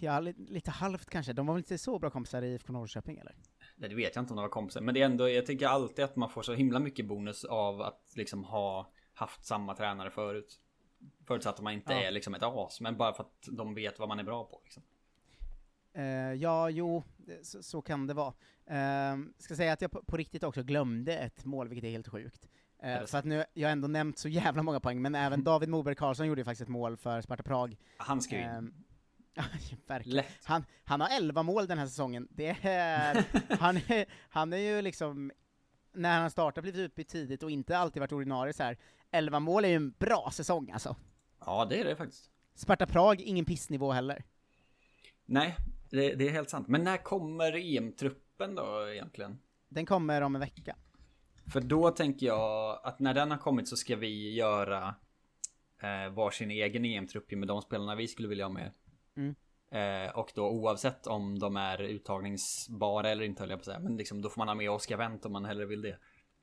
Ja, 0.00 0.20
li, 0.20 0.34
lite 0.38 0.70
halvt 0.70 1.10
kanske. 1.10 1.32
De 1.32 1.46
var 1.46 1.54
väl 1.54 1.60
inte 1.60 1.78
så 1.78 1.98
bra 1.98 2.10
kompisar 2.10 2.42
i 2.42 2.54
IFK 2.54 2.72
Norrköping 2.72 3.18
eller? 3.18 3.34
Nej, 3.76 3.88
det 3.88 3.94
vet 3.96 4.16
jag 4.16 4.22
inte 4.22 4.32
om 4.32 4.36
de 4.36 4.42
var 4.42 4.48
kompisar. 4.50 4.80
Men 4.80 4.94
det 4.94 5.00
är 5.02 5.06
ändå, 5.06 5.28
jag 5.28 5.46
tycker 5.46 5.66
alltid 5.66 6.04
att 6.04 6.16
man 6.16 6.30
får 6.30 6.42
så 6.42 6.52
himla 6.54 6.78
mycket 6.78 7.06
bonus 7.06 7.44
av 7.44 7.82
att 7.82 8.12
liksom 8.16 8.44
ha 8.44 8.90
haft 9.14 9.44
samma 9.44 9.74
tränare 9.74 10.10
förut. 10.10 10.60
Förutsatt 11.26 11.54
att 11.54 11.60
man 11.62 11.72
inte 11.72 11.92
Ja. 11.92 12.02
är 12.02 12.10
liksom 12.10 12.34
ett 12.34 12.42
as, 12.42 12.80
men 12.80 12.96
bara 12.96 13.12
för 13.14 13.22
att 13.22 13.48
de 13.50 13.74
vet 13.74 13.98
vad 13.98 14.08
man 14.08 14.18
är 14.18 14.22
bra 14.24 14.44
på. 14.44 14.60
Liksom. 14.64 14.82
Eh, 15.92 16.04
ja, 16.32 16.70
jo, 16.70 17.02
så, 17.42 17.62
så 17.62 17.82
kan 17.82 18.06
det 18.06 18.14
vara. 18.14 18.34
Uh, 18.70 19.24
ska 19.38 19.56
säga 19.56 19.72
att 19.72 19.80
jag 19.82 19.90
på, 19.90 20.02
på 20.04 20.16
riktigt 20.16 20.42
också 20.44 20.62
glömde 20.62 21.16
ett 21.18 21.44
mål, 21.44 21.68
vilket 21.68 21.86
är 21.86 21.90
helt 21.90 22.08
sjukt. 22.08 22.48
Eh, 22.82 23.04
för 23.06 23.18
att 23.18 23.24
nu, 23.24 23.44
jag 23.54 23.68
har 23.68 23.72
ändå 23.72 23.88
nämnt 23.88 24.18
så 24.18 24.28
jävla 24.28 24.62
många 24.62 24.80
poäng, 24.80 25.02
men 25.02 25.14
även 25.14 25.44
David 25.44 25.68
Moberg 25.68 25.94
Karlsson 25.94 26.26
gjorde 26.26 26.40
ju 26.40 26.44
faktiskt 26.44 26.62
ett 26.62 26.68
mål 26.68 26.96
för 26.96 27.20
Sparta 27.20 27.42
Prag. 27.42 27.76
Han 27.96 28.20
ska 28.22 28.36
ju 28.36 28.42
in. 28.42 28.48
Ehm, 28.48 28.74
verkligen. 29.86 30.24
Han, 30.44 30.64
han 30.84 31.00
har 31.00 31.08
11 31.16 31.42
mål 31.42 31.66
den 31.66 31.78
här 31.78 31.86
säsongen. 31.86 32.28
Det 32.30 32.56
är, 32.62 33.24
han, 33.58 33.76
är, 33.76 34.04
han 34.28 34.52
är 34.52 34.56
ju 34.56 34.82
liksom, 34.82 35.32
när 35.92 36.20
han 36.20 36.30
startar 36.30 36.62
blivit 36.62 36.80
utbytt 36.80 37.08
tidigt 37.08 37.42
och 37.42 37.50
inte 37.50 37.78
alltid 37.78 38.00
varit 38.00 38.12
ordinarie 38.12 38.52
så 38.52 38.62
här. 38.62 38.78
11 39.10 39.40
mål 39.40 39.64
är 39.64 39.68
ju 39.68 39.76
en 39.76 39.90
bra 39.90 40.30
säsong 40.32 40.70
alltså. 40.70 40.96
Ja, 41.40 41.64
det 41.70 41.80
är 41.80 41.84
det 41.84 41.96
faktiskt. 41.96 42.30
Sparta 42.54 42.86
Prag, 42.86 43.20
ingen 43.20 43.44
pissnivå 43.44 43.92
heller. 43.92 44.24
Nej, 45.24 45.56
det, 45.90 46.14
det 46.14 46.28
är 46.28 46.32
helt 46.32 46.50
sant. 46.50 46.68
Men 46.68 46.84
när 46.84 46.96
kommer 46.96 47.76
EM-truppen 47.76 48.54
då 48.54 48.88
egentligen? 48.92 49.38
Den 49.68 49.86
kommer 49.86 50.20
om 50.20 50.34
en 50.34 50.40
vecka. 50.40 50.76
För 51.46 51.60
då 51.60 51.90
tänker 51.90 52.26
jag 52.26 52.80
att 52.84 52.98
när 52.98 53.14
den 53.14 53.30
har 53.30 53.38
kommit 53.38 53.68
så 53.68 53.76
ska 53.76 53.96
vi 53.96 54.34
göra 54.34 54.94
eh, 55.82 56.12
varsin 56.14 56.50
egen 56.50 56.84
EM-trupp 56.84 57.30
med 57.30 57.48
de 57.48 57.62
spelarna 57.62 57.94
vi 57.94 58.08
skulle 58.08 58.28
vilja 58.28 58.44
ha 58.44 58.52
med. 58.52 58.72
Mm. 59.16 59.34
Eh, 59.70 60.18
och 60.18 60.32
då 60.34 60.48
oavsett 60.50 61.06
om 61.06 61.38
de 61.38 61.56
är 61.56 61.82
uttagningsbara 61.82 63.10
eller 63.10 63.24
inte 63.24 63.42
höll 63.42 63.50
jag 63.50 63.58
på 63.58 63.60
att 63.62 63.66
säga. 63.66 63.78
Men 63.78 63.96
liksom, 63.96 64.22
då 64.22 64.28
får 64.28 64.38
man 64.38 64.48
ha 64.48 64.54
med 64.54 64.70
Oscar 64.70 64.96
Wendt 64.96 65.26
om 65.26 65.32
man 65.32 65.44
hellre 65.44 65.66
vill 65.66 65.82
det. 65.82 65.98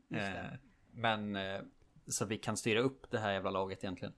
Just 0.09 0.27
Eh, 0.27 0.33
det. 0.33 0.59
men 0.91 1.35
eh, 1.35 1.61
så 2.07 2.25
vi 2.25 2.37
kan 2.37 2.57
styra 2.57 2.79
upp 2.79 3.11
det 3.11 3.19
här 3.19 3.31
jävla 3.33 3.49
laget 3.49 3.83
egentligen. 3.83 4.13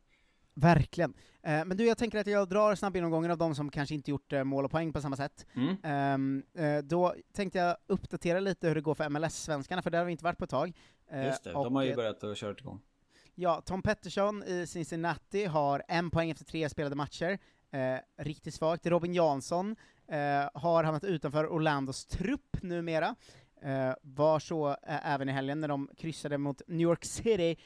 Verkligen. 0.53 1.13
Eh, 1.43 1.65
men 1.65 1.77
du, 1.77 1.85
jag 1.85 1.97
tänker 1.97 2.19
att 2.19 2.27
jag 2.27 2.49
drar 2.49 2.75
snabb 2.75 2.95
genomgången 2.95 3.31
av 3.31 3.37
de 3.37 3.55
som 3.55 3.71
kanske 3.71 3.95
inte 3.95 4.11
gjort 4.11 4.33
eh, 4.33 4.43
mål 4.43 4.65
och 4.65 4.71
poäng 4.71 4.93
på 4.93 5.01
samma 5.01 5.15
sätt. 5.15 5.45
Mm. 5.53 5.77
Ehm, 5.83 6.43
eh, 6.53 6.77
då 6.77 7.15
tänkte 7.33 7.59
jag 7.59 7.77
uppdatera 7.87 8.39
lite 8.39 8.67
hur 8.67 8.75
det 8.75 8.81
går 8.81 8.95
för 8.95 9.09
MLS-svenskarna, 9.09 9.81
för 9.81 9.89
där 9.89 9.97
har 9.97 10.05
vi 10.05 10.11
inte 10.11 10.23
varit 10.23 10.37
på 10.37 10.43
ett 10.43 10.49
tag. 10.49 10.73
Eh, 11.11 11.25
Just 11.25 11.43
det, 11.43 11.53
och, 11.53 11.63
de 11.63 11.75
har 11.75 11.83
ju 11.83 11.95
börjat 11.95 12.23
att 12.23 12.37
köra 12.37 12.55
igång. 12.59 12.81
Ja, 13.35 13.61
Tom 13.65 13.81
Pettersson 13.81 14.43
i 14.43 14.67
Cincinnati 14.67 15.45
har 15.45 15.83
en 15.87 16.11
poäng 16.11 16.29
efter 16.29 16.45
tre 16.45 16.69
spelade 16.69 16.95
matcher. 16.95 17.39
Eh, 17.71 18.23
riktigt 18.23 18.53
svagt. 18.53 18.85
Robin 18.85 19.13
Jansson 19.13 19.75
eh, 20.07 20.17
har 20.53 20.83
hamnat 20.83 21.03
utanför 21.03 21.47
Orlandos 21.47 22.05
trupp 22.05 22.57
numera. 22.61 23.15
Var 24.01 24.39
så 24.39 24.75
även 24.83 25.29
i 25.29 25.31
helgen 25.31 25.61
när 25.61 25.67
de 25.67 25.89
kryssade 25.97 26.37
mot 26.37 26.61
New 26.67 26.81
York 26.81 27.05
City, 27.05 27.57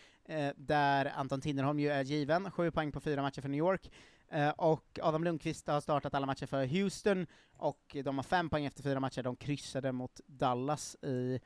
där 0.55 1.11
Anton 1.15 1.41
Tinnerholm 1.41 1.79
ju 1.79 1.89
är 1.89 2.03
given. 2.03 2.51
Sju 2.51 2.71
poäng 2.71 2.91
på 2.91 2.99
fyra 2.99 3.21
matcher 3.21 3.41
för 3.41 3.49
New 3.49 3.57
York. 3.57 3.91
Eh, 4.29 4.49
och 4.49 4.99
Adam 5.01 5.23
Lundqvist 5.23 5.67
har 5.67 5.81
startat 5.81 6.13
alla 6.13 6.25
matcher 6.25 6.45
för 6.45 6.65
Houston, 6.65 7.27
och 7.57 7.97
de 8.03 8.17
har 8.17 8.23
fem 8.23 8.49
poäng 8.49 8.65
efter 8.65 8.83
fyra 8.83 8.99
matcher. 8.99 9.23
De 9.23 9.35
kryssade 9.35 9.91
mot 9.91 10.21
Dallas 10.25 10.95
i, 11.01 11.39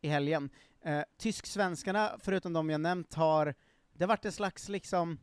i 0.00 0.08
helgen. 0.08 0.50
Eh, 0.80 1.02
Tysk-svenskarna, 1.18 2.16
förutom 2.18 2.52
de 2.52 2.70
jag 2.70 2.80
nämnt, 2.80 3.14
har 3.14 3.54
det 3.92 4.04
har 4.04 4.08
varit 4.08 4.24
en 4.24 4.32
slags 4.32 4.68
liksom 4.68 5.18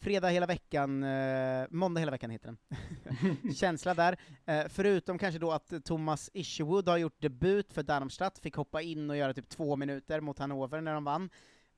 fredag 0.00 0.28
hela 0.28 0.46
veckan, 0.46 1.02
eh, 1.02 1.66
måndag 1.70 2.00
hela 2.00 2.10
veckan 2.10 2.30
heter 2.30 2.46
den. 2.46 3.54
Känsla 3.54 3.94
där. 3.94 4.16
Eh, 4.44 4.64
förutom 4.68 5.18
kanske 5.18 5.38
då 5.38 5.52
att 5.52 5.72
Thomas 5.84 6.30
Isherwood 6.32 6.88
har 6.88 6.98
gjort 6.98 7.20
debut 7.22 7.72
för 7.72 7.82
Darmstadt, 7.82 8.38
fick 8.38 8.54
hoppa 8.54 8.82
in 8.82 9.10
och 9.10 9.16
göra 9.16 9.34
typ 9.34 9.48
två 9.48 9.76
minuter 9.76 10.20
mot 10.20 10.38
Hannover 10.38 10.80
när 10.80 10.94
de 10.94 11.04
vann. 11.04 11.30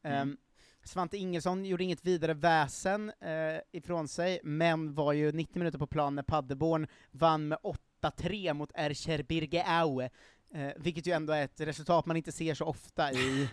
Mm. 0.05 0.31
Eh, 0.31 0.37
Svante 0.85 1.17
Ingelsson 1.17 1.65
gjorde 1.65 1.85
inget 1.85 2.05
vidare 2.05 2.35
väsen 2.35 3.13
eh, 3.21 3.61
ifrån 3.73 4.09
sig, 4.09 4.41
men 4.43 4.95
var 4.95 5.13
ju 5.13 5.33
90 5.33 5.59
minuter 5.59 5.79
på 5.79 5.87
plan 5.87 6.15
när 6.15 6.23
Paderborn 6.23 6.87
vann 7.11 7.49
med 7.49 7.59
8-3 8.03 8.55
mot 8.55 8.71
Ercher 8.75 9.23
Birge 9.23 9.65
Aue. 9.67 10.11
Eh, 10.55 10.73
vilket 10.77 11.07
ju 11.07 11.13
ändå 11.13 11.33
är 11.33 11.45
ett 11.45 11.61
resultat 11.61 12.07
man 12.07 12.17
inte 12.17 12.33
ser 12.33 12.55
så 12.55 12.65
ofta 12.65 13.13
i... 13.13 13.49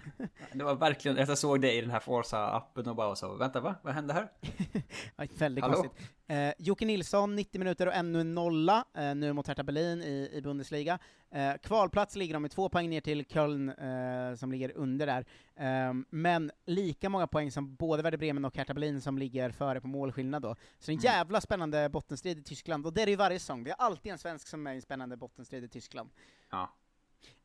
Det 0.53 0.63
var 0.63 0.75
verkligen, 0.75 1.17
jag 1.17 1.37
såg 1.37 1.61
det 1.61 1.73
i 1.73 1.81
den 1.81 1.91
här 1.91 1.99
Forza-appen 1.99 2.89
och 2.89 2.95
bara 2.95 3.15
så, 3.15 3.35
vänta 3.35 3.59
va? 3.59 3.75
Vad 3.81 3.93
hände 3.93 4.13
här? 4.13 4.31
Ja, 5.15 5.25
väldigt 5.37 5.63
Hallå? 5.63 5.75
konstigt. 5.75 6.09
Eh, 6.31 6.53
Jocke 6.57 6.85
Nilsson, 6.85 7.35
90 7.35 7.59
minuter 7.59 7.87
och 7.87 7.93
ännu 7.93 8.21
en 8.21 8.33
nolla, 8.35 8.85
eh, 8.93 9.15
nu 9.15 9.33
mot 9.33 9.47
Hertha 9.47 9.63
Berlin 9.63 10.01
i, 10.01 10.29
i 10.33 10.41
Bundesliga. 10.41 10.99
Eh, 11.31 11.53
kvalplats 11.63 12.15
ligger 12.15 12.33
de 12.33 12.41
med 12.41 12.51
två 12.51 12.69
poäng 12.69 12.89
ner 12.89 13.01
till 13.01 13.25
Köln, 13.25 13.69
eh, 13.69 14.35
som 14.35 14.51
ligger 14.51 14.71
under 14.77 15.05
där. 15.07 15.25
Eh, 15.55 15.93
men 16.09 16.51
lika 16.65 17.09
många 17.09 17.27
poäng 17.27 17.51
som 17.51 17.75
både 17.75 18.03
Werder 18.03 18.17
Bremen 18.17 18.45
och 18.45 18.57
Hertha 18.57 18.73
Berlin 18.73 19.01
som 19.01 19.17
ligger 19.17 19.49
före 19.51 19.81
på 19.81 19.87
målskillnad 19.87 20.41
då. 20.41 20.55
Så 20.79 20.91
en 20.91 20.95
Mm. 20.97 21.03
jävla 21.03 21.41
spännande 21.41 21.89
bottenstrid 21.89 22.39
i 22.39 22.43
Tyskland, 22.43 22.85
och 22.85 22.93
det 22.93 23.01
är 23.01 23.05
det 23.05 23.11
ju 23.11 23.17
varje 23.17 23.39
säsong. 23.39 23.63
Vi 23.63 23.69
har 23.69 23.77
alltid 23.85 24.11
en 24.11 24.17
svensk 24.17 24.47
som 24.47 24.67
är 24.67 24.71
i 24.71 24.75
en 24.75 24.81
spännande 24.81 25.17
bottenstrid 25.17 25.63
i 25.63 25.67
Tyskland. 25.67 26.09
Ja. 26.51 26.69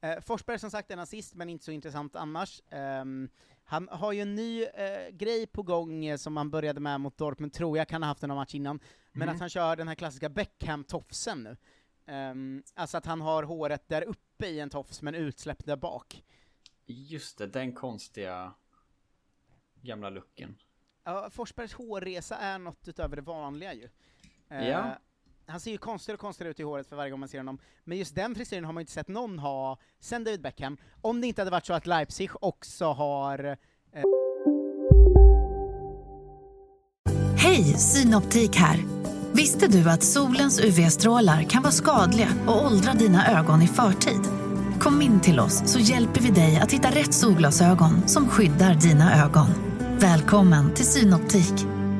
Eh, 0.00 0.20
Forsberg 0.20 0.58
som 0.58 0.70
sagt 0.70 0.90
är 0.90 0.96
nazist, 0.96 1.34
men 1.34 1.48
inte 1.48 1.64
så 1.64 1.70
intressant 1.70 2.16
annars. 2.16 2.62
Ehm, 3.68 3.88
han 3.88 3.88
har 4.00 4.12
ju 4.12 4.20
en 4.20 4.34
ny 4.34 4.64
eh, 4.64 5.08
grej 5.12 5.46
på 5.46 5.62
gång 5.62 6.04
eh, 6.04 6.16
som 6.16 6.36
han 6.36 6.50
började 6.50 6.80
med 6.80 7.00
mot 7.00 7.16
Dortmund, 7.18 7.52
tror 7.52 7.78
jag, 7.78 7.88
kan 7.88 8.02
ha 8.02 8.08
haft 8.08 8.22
en 8.22 8.34
match 8.34 8.54
innan, 8.54 8.80
men 9.12 9.28
Mhm. 9.28 9.34
att 9.34 9.40
han 9.40 9.48
kör 9.48 9.76
den 9.76 9.88
här 9.88 9.94
klassiska 9.94 10.28
Beckham-tofsen 10.28 11.42
nu. 11.42 11.56
Ehm, 12.06 12.62
alltså 12.74 12.96
att 12.98 13.06
han 13.06 13.20
har 13.20 13.42
håret 13.42 13.88
där 13.88 14.02
uppe 14.02 14.46
i 14.46 14.60
en 14.60 14.70
tofs, 14.70 15.02
men 15.02 15.14
utsläppt 15.14 15.66
där 15.66 15.76
bak. 15.76 16.24
Just 16.86 17.38
det, 17.38 17.46
den 17.46 17.72
konstiga 17.72 18.54
gamla 19.82 20.10
looken. 20.10 20.56
Ja, 21.04 21.30
Forsbergs 21.30 21.72
hårresa 21.74 22.36
är 22.36 22.58
något 22.58 22.88
utöver 22.88 23.16
det 23.16 23.22
vanliga 23.22 23.74
ju. 23.74 23.88
Ja 24.48 24.98
han 25.46 25.60
ser 25.60 25.70
ju 25.70 25.78
konstigare 25.78 26.14
och 26.14 26.20
konstigare 26.20 26.50
ut 26.50 26.60
i 26.60 26.62
håret 26.62 26.88
för 26.88 26.96
varje 26.96 27.10
gång 27.10 27.20
man 27.20 27.28
ser 27.28 27.38
honom, 27.38 27.58
men 27.84 27.98
just 27.98 28.14
den 28.14 28.34
frisyren 28.34 28.64
har 28.64 28.72
man 28.72 28.80
ju 28.80 28.82
inte 28.82 28.92
sett 28.92 29.08
någon 29.08 29.38
ha 29.38 29.78
sen 30.00 30.24
David 30.24 30.42
Beckham, 30.42 30.76
om 31.00 31.20
det 31.20 31.26
inte 31.26 31.40
hade 31.40 31.50
varit 31.50 31.66
så 31.66 31.72
att 31.72 31.86
Leipzig 31.86 32.30
också 32.40 32.84
har 32.84 33.44
eh... 33.44 34.02
Hej, 37.38 37.64
Synoptik 37.64 38.56
här! 38.56 38.84
Visste 39.32 39.66
du 39.66 39.90
att 39.90 40.02
solens 40.02 40.60
UV-strålar 40.60 41.42
kan 41.42 41.62
vara 41.62 41.72
skadliga 41.72 42.28
och 42.46 42.66
åldra 42.66 42.92
dina 42.92 43.38
ögon 43.38 43.62
i 43.62 43.66
förtid? 43.66 44.20
Kom 44.80 45.02
in 45.02 45.20
till 45.20 45.40
oss 45.40 45.72
så 45.72 45.78
hjälper 45.78 46.20
vi 46.20 46.30
dig 46.30 46.56
att 46.56 46.72
hitta 46.72 46.90
rätt 46.90 47.14
solglasögon 47.14 48.08
som 48.08 48.28
skyddar 48.28 48.74
dina 48.74 49.24
ögon. 49.24 49.46
Välkommen 49.98 50.74
till 50.74 50.86
Synoptik. 50.86 51.75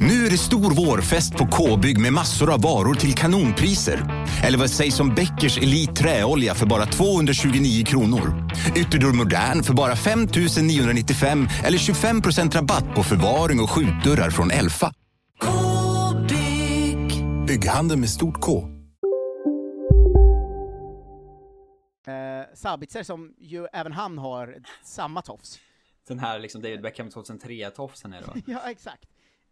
Nu 0.00 0.26
är 0.26 0.30
det 0.30 0.38
stor 0.38 0.86
vårfest 0.86 1.36
på 1.36 1.46
K-bygg 1.46 2.00
med 2.00 2.12
massor 2.12 2.52
av 2.52 2.62
varor 2.62 2.94
till 2.94 3.14
kanonpriser. 3.14 4.26
Eller 4.44 4.58
vad 4.58 4.70
sägs 4.70 5.00
om 5.00 5.14
Bäckers 5.14 5.58
Elite 5.58 5.92
Träolja 5.92 6.54
för 6.54 6.66
bara 6.66 6.86
229 6.86 7.84
kronor? 7.84 8.50
Ytterdörr 8.76 9.12
Modern 9.12 9.62
för 9.62 9.74
bara 9.74 9.96
5 9.96 10.28
995 10.62 11.48
eller 11.64 11.78
25% 11.78 12.52
rabatt 12.52 12.94
på 12.94 13.02
förvaring 13.02 13.60
och 13.60 13.70
skjutdörrar 13.70 14.30
från 14.30 14.50
Elfa. 14.50 14.92
K-bygg. 15.40 17.24
Bygghandeln 17.46 18.00
med 18.00 18.10
stort 18.10 18.40
K. 18.40 18.68
Eh, 22.06 22.54
Sabitzer 22.54 23.02
som 23.02 23.34
ju 23.38 23.66
även 23.72 23.92
han 23.92 24.18
har 24.18 24.56
samma 24.84 25.22
tofs. 25.22 25.58
Den 26.08 26.18
här 26.18 26.38
liksom 26.38 26.62
David 26.62 26.82
Beckham 26.82 27.08
2003-tofsen 27.08 28.14
är 28.14 28.20
det 28.20 28.26
va? 28.26 28.34
ja, 28.46 28.70
exakt. 28.70 29.04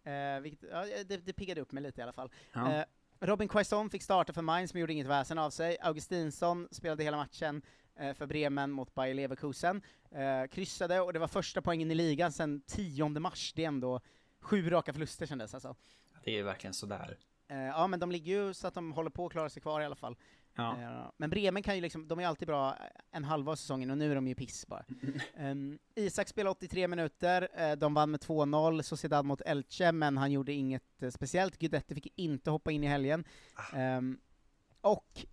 Eh, 0.07 0.39
vilket, 0.41 0.69
ja, 0.71 0.85
det, 1.05 1.17
det 1.17 1.33
piggade 1.33 1.61
upp 1.61 1.71
mig 1.71 1.83
lite 1.83 2.01
i 2.01 2.03
alla 2.03 2.13
fall. 2.13 2.31
Ja. 2.53 2.73
Eh, 2.73 2.85
Robin 3.19 3.47
Quaison 3.47 3.89
fick 3.89 4.03
starta 4.03 4.33
för 4.33 4.41
Mainz 4.41 4.73
men 4.73 4.79
gjorde 4.81 4.93
inget 4.93 5.07
väsen 5.07 5.37
av 5.37 5.49
sig. 5.49 5.77
Augustinsson 5.81 6.67
spelade 6.71 7.03
hela 7.03 7.17
matchen 7.17 7.61
eh, 7.99 8.13
för 8.13 8.25
Bremen 8.25 8.71
mot 8.71 8.95
Bayer 8.95 9.13
Leverkusen. 9.13 9.81
Eh, 10.11 10.47
kryssade 10.47 11.01
och 11.01 11.13
det 11.13 11.19
var 11.19 11.27
första 11.27 11.61
poängen 11.61 11.91
i 11.91 11.95
ligan 11.95 12.31
sedan 12.31 12.61
10 12.67 13.09
mars. 13.09 13.53
Det 13.55 13.63
är 13.63 13.67
ändå 13.67 14.01
sju 14.39 14.69
raka 14.69 14.93
förluster 14.93 15.25
kändes 15.25 15.53
alltså. 15.53 15.75
Det 16.23 16.39
är 16.39 16.43
verkligen 16.43 16.73
sådär. 16.73 17.17
Eh, 17.47 17.57
ja 17.57 17.87
men 17.87 17.99
de 17.99 18.11
ligger 18.11 18.33
ju 18.33 18.53
så 18.53 18.67
att 18.67 18.73
de 18.73 18.93
håller 18.93 19.09
på 19.09 19.25
att 19.25 19.31
klara 19.31 19.49
sig 19.49 19.61
kvar 19.61 19.81
i 19.81 19.85
alla 19.85 19.95
fall. 19.95 20.15
Ja. 20.57 20.81
Eh, 20.81 21.11
men 21.17 21.29
Bremen 21.29 21.63
kan 21.63 21.75
ju 21.75 21.81
liksom, 21.81 22.07
de 22.07 22.19
är 22.19 22.27
alltid 22.27 22.47
bra 22.47 22.77
en 23.11 23.23
halva 23.23 23.51
av 23.51 23.55
säsongen 23.55 23.91
och 23.91 23.97
nu 23.97 24.11
är 24.11 24.15
de 24.15 24.27
ju 24.27 24.35
piss 24.35 24.67
bara. 24.67 24.85
um, 25.39 25.79
Isak 25.95 26.27
spelade 26.27 26.51
83 26.51 26.87
minuter, 26.87 27.47
eh, 27.53 27.71
de 27.71 27.93
vann 27.93 28.11
med 28.11 28.19
2-0, 28.19 28.81
Sociedad 28.81 29.25
mot 29.25 29.41
Elche, 29.41 29.91
men 29.91 30.17
han 30.17 30.31
gjorde 30.31 30.53
inget 30.53 31.03
eh, 31.03 31.09
speciellt. 31.09 31.57
Guidetti 31.57 31.95
fick 31.95 32.13
inte 32.15 32.51
hoppa 32.51 32.71
in 32.71 32.83
i 32.83 32.87
helgen. 32.87 33.23
Um, 33.73 34.19
och 34.81 35.25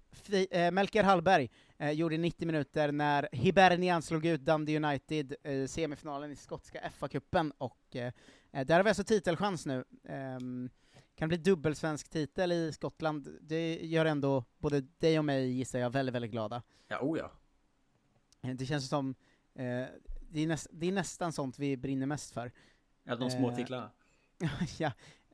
eh, 0.51 0.71
Melker 0.71 1.03
Hallberg 1.05 1.51
eh, 1.79 1.91
gjorde 1.91 2.17
90 2.17 2.47
minuter 2.47 2.93
när 2.93 3.29
Hibernian 3.33 4.03
slog 4.03 4.27
ut 4.27 4.41
Dundee 4.41 4.77
United 4.77 5.35
i 5.45 5.69
semifinalen 5.69 6.31
i 6.33 6.37
skotska 6.37 6.81
FA-cupen, 6.99 7.53
och 7.59 7.79
där 8.51 8.71
har 8.77 8.83
vi 8.83 8.91
alltså 8.91 9.05
titelchans 9.05 9.67
nu. 9.67 9.85
Um, 10.39 10.71
kan 11.15 11.29
bli 11.29 11.37
dubbelsvensk 11.37 12.09
titel 12.09 12.53
i 12.53 12.73
Skottland, 12.73 13.39
det 13.41 13.75
gör 13.75 14.07
ändå 14.07 14.45
både 14.59 14.81
dig 14.81 15.19
och 15.19 15.25
mig, 15.25 15.53
gissar 15.53 15.79
jag, 15.79 15.91
väldigt, 15.91 16.15
väldigt 16.15 16.31
glada. 16.31 16.63
Ja, 16.89 16.99
oh 17.01 17.19
ja. 17.19 17.31
Det 18.55 18.67
känns 18.67 18.89
som, 18.89 19.15
eh, 19.55 19.85
det, 20.31 20.41
är 20.41 20.47
näst, 20.47 20.67
det 20.71 20.87
är 20.87 20.93
nästan 20.93 21.33
sånt 21.33 21.59
vi 21.59 21.77
brinner 21.77 22.07
mest 22.07 22.35
för. 22.35 22.53
Ja, 23.05 23.17
de 23.17 23.31
små 23.31 23.57
titlarna. 23.57 23.91
ja, 24.79 24.93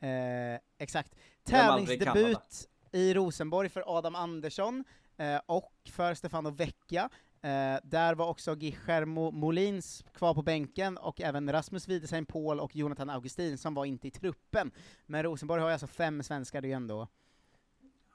eh, 0.08 0.60
exakt. 0.78 1.16
Tävlingsdebut 1.44 2.68
i 2.92 3.14
Rosenborg 3.14 3.68
för 3.68 3.96
Adam 3.96 4.14
Andersson, 4.14 4.84
eh, 5.16 5.40
och 5.46 5.72
för 5.84 6.14
Stefano 6.14 6.50
Vecchia. 6.50 7.10
Eh, 7.42 7.78
där 7.84 8.14
var 8.14 8.28
också 8.28 8.54
Guillermo 8.54 9.30
Molins 9.30 10.04
kvar 10.14 10.34
på 10.34 10.42
bänken, 10.42 10.98
och 10.98 11.20
även 11.20 11.52
Rasmus 11.52 11.88
Widesheim 11.88 12.26
Paul 12.26 12.60
och 12.60 12.76
Jonathan 12.76 13.10
Augustin 13.10 13.58
som 13.58 13.74
var 13.74 13.84
inte 13.84 14.08
i 14.08 14.10
truppen. 14.10 14.70
Men 15.06 15.22
Rosenborg 15.22 15.60
har 15.60 15.68
ju 15.68 15.72
alltså 15.72 15.86
fem 15.86 16.22
svenskar, 16.22 16.60
det 16.60 16.66
är 16.66 16.70
ju 16.70 16.74
ändå... 16.74 17.08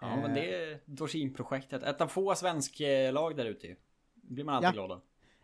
Ja, 0.02 0.16
men 0.16 0.34
det 0.34 0.56
är 0.56 0.80
Dorsin-projektet. 0.86 1.84
Ett 1.84 2.02
av 2.02 2.08
få 2.08 2.36
svensklag 2.36 3.36
där 3.38 3.46
ute 3.46 3.68
ju. 3.68 3.76
blir 4.14 4.44
man 4.44 4.56
alltid 4.56 4.68
Ja. 4.68 4.72
glad 4.74 4.92
av. 4.92 5.02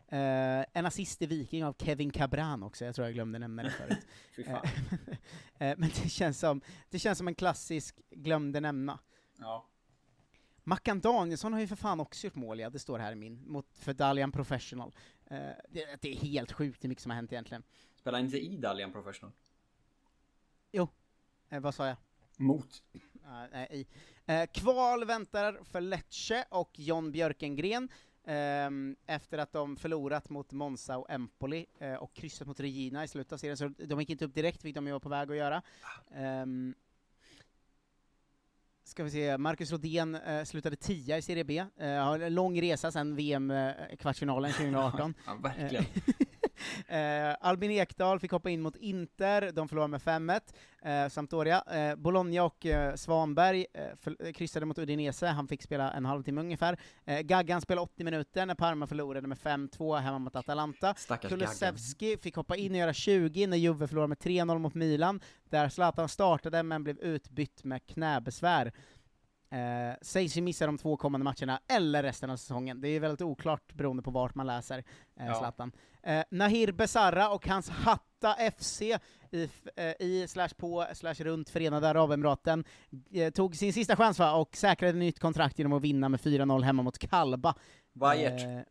Eh, 0.07 0.65
en 0.73 0.85
assist 0.85 1.21
i 1.21 1.25
Viking 1.25 1.65
av 1.65 1.75
Kevin 1.79 2.11
Cabran 2.11 2.63
också, 2.63 2.85
jag 2.85 2.95
tror 2.95 3.07
jag 3.07 3.13
glömde 3.13 3.39
nämna 3.39 3.63
det 3.63 3.69
förut. 3.69 3.97
Fan. 4.47 4.65
Eh, 5.57 5.75
men 5.77 5.89
det 6.03 6.09
känns, 6.09 6.39
som, 6.39 6.61
det 6.89 6.99
känns 6.99 7.17
som 7.17 7.27
en 7.27 7.35
klassisk 7.35 7.99
glömde 8.11 8.59
nämna. 8.59 8.99
Ja. 9.39 9.65
Mackan 10.63 11.01
Danielsson 11.01 11.53
har 11.53 11.59
ju 11.59 11.67
för 11.67 11.75
fan 11.75 11.99
också 11.99 12.27
gjort 12.27 12.35
mål, 12.35 12.59
ja, 12.59 12.69
det 12.69 12.79
står 12.79 12.99
här 12.99 13.11
i 13.11 13.15
min, 13.15 13.43
mot, 13.47 13.65
för 13.73 13.93
Dalian 13.93 14.31
Professional. 14.31 14.95
Eh, 15.25 15.37
det, 15.69 16.01
det 16.01 16.11
är 16.11 16.15
helt 16.15 16.51
sjukt 16.51 16.83
hur 16.83 16.89
mycket 16.89 17.01
som 17.01 17.09
har 17.09 17.15
hänt 17.15 17.31
egentligen. 17.31 17.63
Spelar 17.95 18.19
inte 18.19 18.37
i 18.37 18.57
Dalian 18.57 18.91
Professional? 18.91 19.31
Jo, 20.71 20.87
eh, 21.49 21.59
vad 21.59 21.75
sa 21.75 21.87
jag? 21.87 21.97
Mot. 22.37 22.83
Uh, 22.93 23.01
nej, 23.51 23.67
i. 23.71 23.87
Eh, 24.25 24.45
kval 24.53 25.05
väntar 25.05 25.59
för 25.63 25.81
Lecce 25.81 26.45
och 26.49 26.79
John 26.79 27.11
Björkengren 27.11 27.89
ehm, 28.23 28.95
efter 29.05 29.37
att 29.37 29.53
de 29.53 29.77
förlorat 29.77 30.29
mot 30.29 30.51
Monza 30.51 30.97
och 30.97 31.09
Empoli 31.09 31.65
eh, 31.79 31.93
och 31.93 32.13
kryssat 32.13 32.47
mot 32.47 32.59
Regina 32.59 33.03
i 33.03 33.07
slutet 33.07 33.33
av 33.33 33.37
serien, 33.37 33.57
så 33.57 33.67
de 33.67 33.99
gick 33.99 34.09
inte 34.09 34.25
upp 34.25 34.33
direkt, 34.33 34.65
vilket 34.65 34.75
de 34.75 34.87
ju 34.87 34.93
var 34.93 34.99
på 34.99 35.09
väg 35.09 35.31
att 35.31 35.37
göra. 35.37 35.61
Um, 36.15 36.75
ska 38.91 39.03
vi 39.03 39.11
se, 39.11 39.37
Marcus 39.37 39.71
Rodén 39.71 40.15
eh, 40.15 40.43
slutade 40.43 40.75
tia 40.75 41.17
i 41.17 41.21
Serie 41.21 41.43
B, 41.43 41.57
eh, 41.79 41.89
har 41.89 42.19
en 42.19 42.33
lång 42.33 42.61
resa 42.61 42.91
sedan 42.91 43.15
VM-kvartsfinalen 43.15 44.51
2018. 44.51 45.13
Ja, 45.25 45.33
verkligen. 45.43 45.85
Eh, 46.91 47.35
Albin 47.41 47.71
Ekdal 47.71 48.19
fick 48.19 48.31
hoppa 48.31 48.49
in 48.49 48.61
mot 48.61 48.75
Inter, 48.75 49.51
de 49.51 49.67
förlorade 49.67 49.91
med 49.91 50.01
5-1. 50.01 50.41
Eh, 50.81 51.09
Sampdoria. 51.09 51.63
Eh, 51.71 51.95
Bologna 51.95 52.43
och 52.43 52.65
eh, 52.65 52.95
Svanberg 52.95 53.65
eh, 53.73 53.95
för, 53.95 54.15
eh, 54.19 54.31
kryssade 54.31 54.65
mot 54.65 54.77
Udinese, 54.77 55.27
han 55.27 55.47
fick 55.47 55.63
spela 55.63 55.91
en 55.91 56.05
halvtimme 56.05 56.41
ungefär. 56.41 56.77
Eh, 57.05 57.19
Gaggan 57.19 57.61
spelade 57.61 57.83
80 57.83 58.03
minuter 58.03 58.45
när 58.45 58.55
Parma 58.55 58.87
förlorade 58.87 59.27
med 59.27 59.37
5-2 59.37 59.97
hemma 59.99 60.19
mot 60.19 60.35
Atalanta. 60.35 60.93
Stackars 60.97 61.29
Kulusevski 61.29 62.17
fick 62.17 62.35
hoppa 62.35 62.55
in 62.55 62.71
och 62.71 62.77
göra 62.77 62.93
20 62.93 63.47
när 63.47 63.57
Juve 63.57 63.87
förlorade 63.87 64.07
med 64.07 64.17
3-0 64.17 64.59
mot 64.59 64.73
Milan, 64.73 65.21
där 65.49 65.69
Zlatan 65.69 66.09
startade 66.09 66.63
men 66.63 66.83
blev 66.83 66.99
utbytt 66.99 67.63
med 67.63 67.85
knäbesvär. 67.87 68.71
Eh, 69.51 69.95
sägs 70.01 70.37
ju 70.37 70.41
missa 70.41 70.65
de 70.65 70.77
två 70.77 70.97
kommande 70.97 71.23
matcherna, 71.23 71.61
eller 71.67 72.03
resten 72.03 72.29
av 72.29 72.37
säsongen. 72.37 72.81
Det 72.81 72.87
är 72.87 72.99
väldigt 72.99 73.21
oklart 73.21 73.73
beroende 73.73 74.03
på 74.03 74.11
vart 74.11 74.35
man 74.35 74.47
läser 74.47 74.83
eh, 75.15 75.25
Ja. 75.25 75.35
Zlatan. 75.35 75.71
Eh, 76.03 76.23
Nahir 76.31 76.71
Besara 76.71 77.29
och 77.29 77.47
hans 77.47 77.69
Hatta 77.69 78.35
FC 78.51 78.81
i, 79.31 79.49
eh, 79.75 79.93
i 79.99 80.25
slash 80.27 80.49
på 80.57 80.87
slash 80.93 81.13
runt 81.13 81.49
Förenade 81.49 81.89
Arabemiraten 81.89 82.63
eh, 83.11 83.31
tog 83.31 83.55
sin 83.55 83.73
sista 83.73 83.95
chans 83.95 84.19
va, 84.19 84.33
och 84.33 84.55
säkrade 84.55 84.93
nytt 84.97 85.19
kontrakt 85.19 85.59
genom 85.59 85.73
att 85.73 85.81
vinna 85.81 86.09
med 86.09 86.19
4-0 86.19 86.61
hemma 86.63 86.83
mot 86.83 86.97
Kalba. 86.97 87.55
Bayert. 87.93 88.65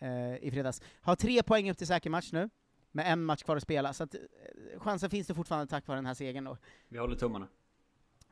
Eh, 0.00 0.08
eh, 0.10 0.36
I 0.36 0.50
fredags. 0.50 0.82
Har 1.00 1.16
tre 1.16 1.42
poäng 1.42 1.70
upp 1.70 1.78
till 1.78 1.86
säker 1.86 2.10
match 2.10 2.32
nu, 2.32 2.50
med 2.92 3.12
en 3.12 3.24
match 3.24 3.42
kvar 3.42 3.56
att 3.56 3.62
spela, 3.62 3.92
så 3.92 4.04
att, 4.04 4.14
chansen 4.76 5.10
finns 5.10 5.26
det 5.26 5.34
fortfarande 5.34 5.66
tack 5.66 5.86
vare 5.86 5.98
den 5.98 6.06
här 6.06 6.14
segern 6.14 6.44
då. 6.44 6.56
Vi 6.88 6.98
håller 6.98 7.16
tummarna. 7.16 7.48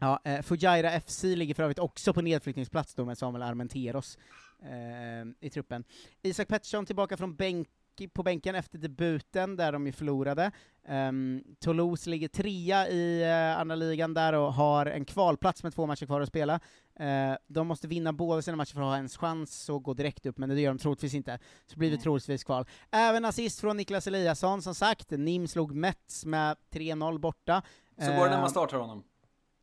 Ja, 0.03 0.21
eh, 0.25 0.43
Fujairah 0.43 1.01
FC 1.01 1.25
ligger 1.25 1.55
för 1.55 1.63
övrigt 1.63 1.79
också 1.79 2.13
på 2.13 2.23
nedflyttningsplats 2.23 2.95
då 2.95 3.05
med 3.05 3.19
Samuel 3.19 3.43
Armenteros 3.43 4.19
eh, 4.63 5.47
i 5.47 5.51
truppen. 5.51 5.85
Isak 6.23 6.49
Pettersson 6.49 6.87
tillbaka 6.87 7.17
från 7.17 7.37
bänk, 7.37 7.69
på 8.13 8.23
bänken 8.23 8.55
efter 8.55 8.79
debuten, 8.79 9.57
där 9.57 9.73
de 9.73 9.87
ju 9.87 9.93
förlorade. 9.93 10.51
Um, 10.89 11.45
Toulouse 11.61 12.11
ligger 12.11 12.29
trea 12.29 12.89
i 12.89 13.23
eh, 13.23 13.61
andra 13.61 13.77
ligan 13.77 14.15
där 14.15 14.33
och 14.33 14.55
har 14.55 14.87
en 14.87 15.05
kvalplats 15.05 15.63
med 15.63 15.75
två 15.75 15.87
matcher 15.87 16.07
kvar 16.07 16.21
att 16.21 16.29
spela. 16.29 16.61
Eh, 17.01 17.35
de 17.47 17.67
måste 17.67 17.89
vinna 17.89 18.13
båda 18.13 18.43
sina 18.43 18.57
matcher 18.57 18.75
för 18.75 18.81
att 18.81 18.87
ha 18.87 18.97
en 18.97 19.09
chans 19.09 19.71
att 19.71 19.83
gå 19.83 19.95
direkt 19.95 20.27
upp, 20.27 20.39
men 20.39 20.49
det 20.49 20.61
gör 20.61 20.71
de 20.71 20.79
troligtvis 20.79 21.15
inte. 21.15 21.39
Så 21.67 21.79
blir 21.79 21.91
det 21.91 21.97
troligtvis 21.97 22.45
kval. 22.45 22.67
Även 22.91 23.25
assist 23.25 23.61
från 23.61 23.77
Niklas 23.77 24.07
Eliasson, 24.07 24.63
som 24.63 24.75
sagt. 24.75 25.11
Nim 25.11 25.49
slog 25.49 25.75
Mets 25.75 26.25
med 26.25 26.57
3-0 26.73 27.19
borta. 27.19 27.63
Så 27.99 28.07
går 28.07 28.13
det 28.13 28.31
när 28.31 28.33
Eh, 28.33 28.41
man 28.41 28.51
startar 28.51 28.77
honom. 28.77 29.05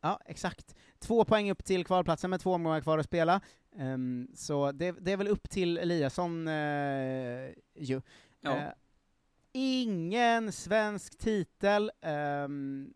Ja, 0.02 0.20
exakt. 0.26 0.76
Två 1.00 1.26
poäng 1.26 1.52
upp 1.52 1.66
till 1.66 1.86
kvalplatsen 1.86 2.30
med 2.30 2.42
två 2.42 2.54
omgångar 2.54 2.82
kvar 2.82 2.98
att 2.98 3.06
spela. 3.06 3.42
Ehm, 3.78 4.28
så 4.36 4.72
det, 4.72 4.92
det 4.92 5.12
är 5.12 5.18
väl 5.18 5.28
upp 5.28 5.50
till 5.50 5.78
Eliasson 5.78 6.48
uh, 6.48 7.50
ju. 7.76 8.02
Ja. 8.42 8.58
Eh, 8.58 8.72
ingen 9.52 10.52
svensk 10.52 11.18
titel. 11.18 11.92
Um, 12.02 12.94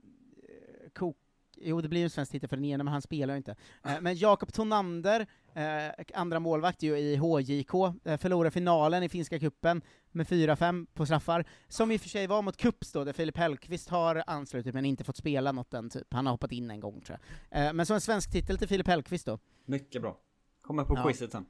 Jo, 1.65 1.81
det 1.81 1.89
blir 1.89 1.99
ju 1.99 2.03
en 2.03 2.09
svensk 2.09 2.31
titel 2.31 2.49
för 2.49 2.55
den 2.57 2.65
ena, 2.65 2.83
men 2.83 2.91
han 2.93 3.01
spelar 3.01 3.33
ju 3.33 3.37
inte. 3.37 3.55
Eh, 3.85 4.01
men 4.01 4.15
Jakob 4.15 4.53
Tonander, 4.53 5.27
eh, 5.53 6.05
andra 6.13 6.39
målvakt 6.39 6.83
ju 6.83 6.97
i 6.97 7.15
HJK, 7.15 7.73
eh, 8.03 8.17
förlorade 8.17 8.51
finalen 8.51 9.03
i 9.03 9.09
finska 9.09 9.39
kuppen 9.39 9.81
med 10.11 10.27
4-5 10.27 10.87
på 10.93 11.05
straffar, 11.05 11.45
som 11.67 11.91
i 11.91 11.97
och 11.97 12.01
för 12.01 12.09
sig 12.09 12.27
var 12.27 12.41
mot 12.41 12.57
Kups 12.57 12.91
då, 12.91 13.03
där 13.03 13.13
Filip 13.13 13.37
Hellqvist 13.37 13.89
har 13.89 14.23
anslutit 14.27 14.73
men 14.73 14.85
inte 14.85 15.03
fått 15.03 15.17
spela 15.17 15.51
något 15.51 15.71
den 15.71 15.89
typ. 15.89 16.13
Han 16.13 16.25
har 16.25 16.33
hoppat 16.33 16.51
in 16.51 16.71
en 16.71 16.79
gång 16.79 17.01
tror 17.01 17.19
jag. 17.49 17.67
Eh, 17.67 17.73
men 17.73 17.85
som 17.85 17.93
en 17.93 18.01
svensk 18.01 18.31
titel 18.31 18.57
till 18.57 18.67
Filip 18.67 18.87
Hellqvist 18.87 19.25
då. 19.25 19.39
Mycket 19.65 20.01
bra. 20.01 20.17
Kommer 20.61 20.83
på 20.83 20.95
Ja. 20.95 21.03
quizet 21.03 21.31
sen. 21.31 21.45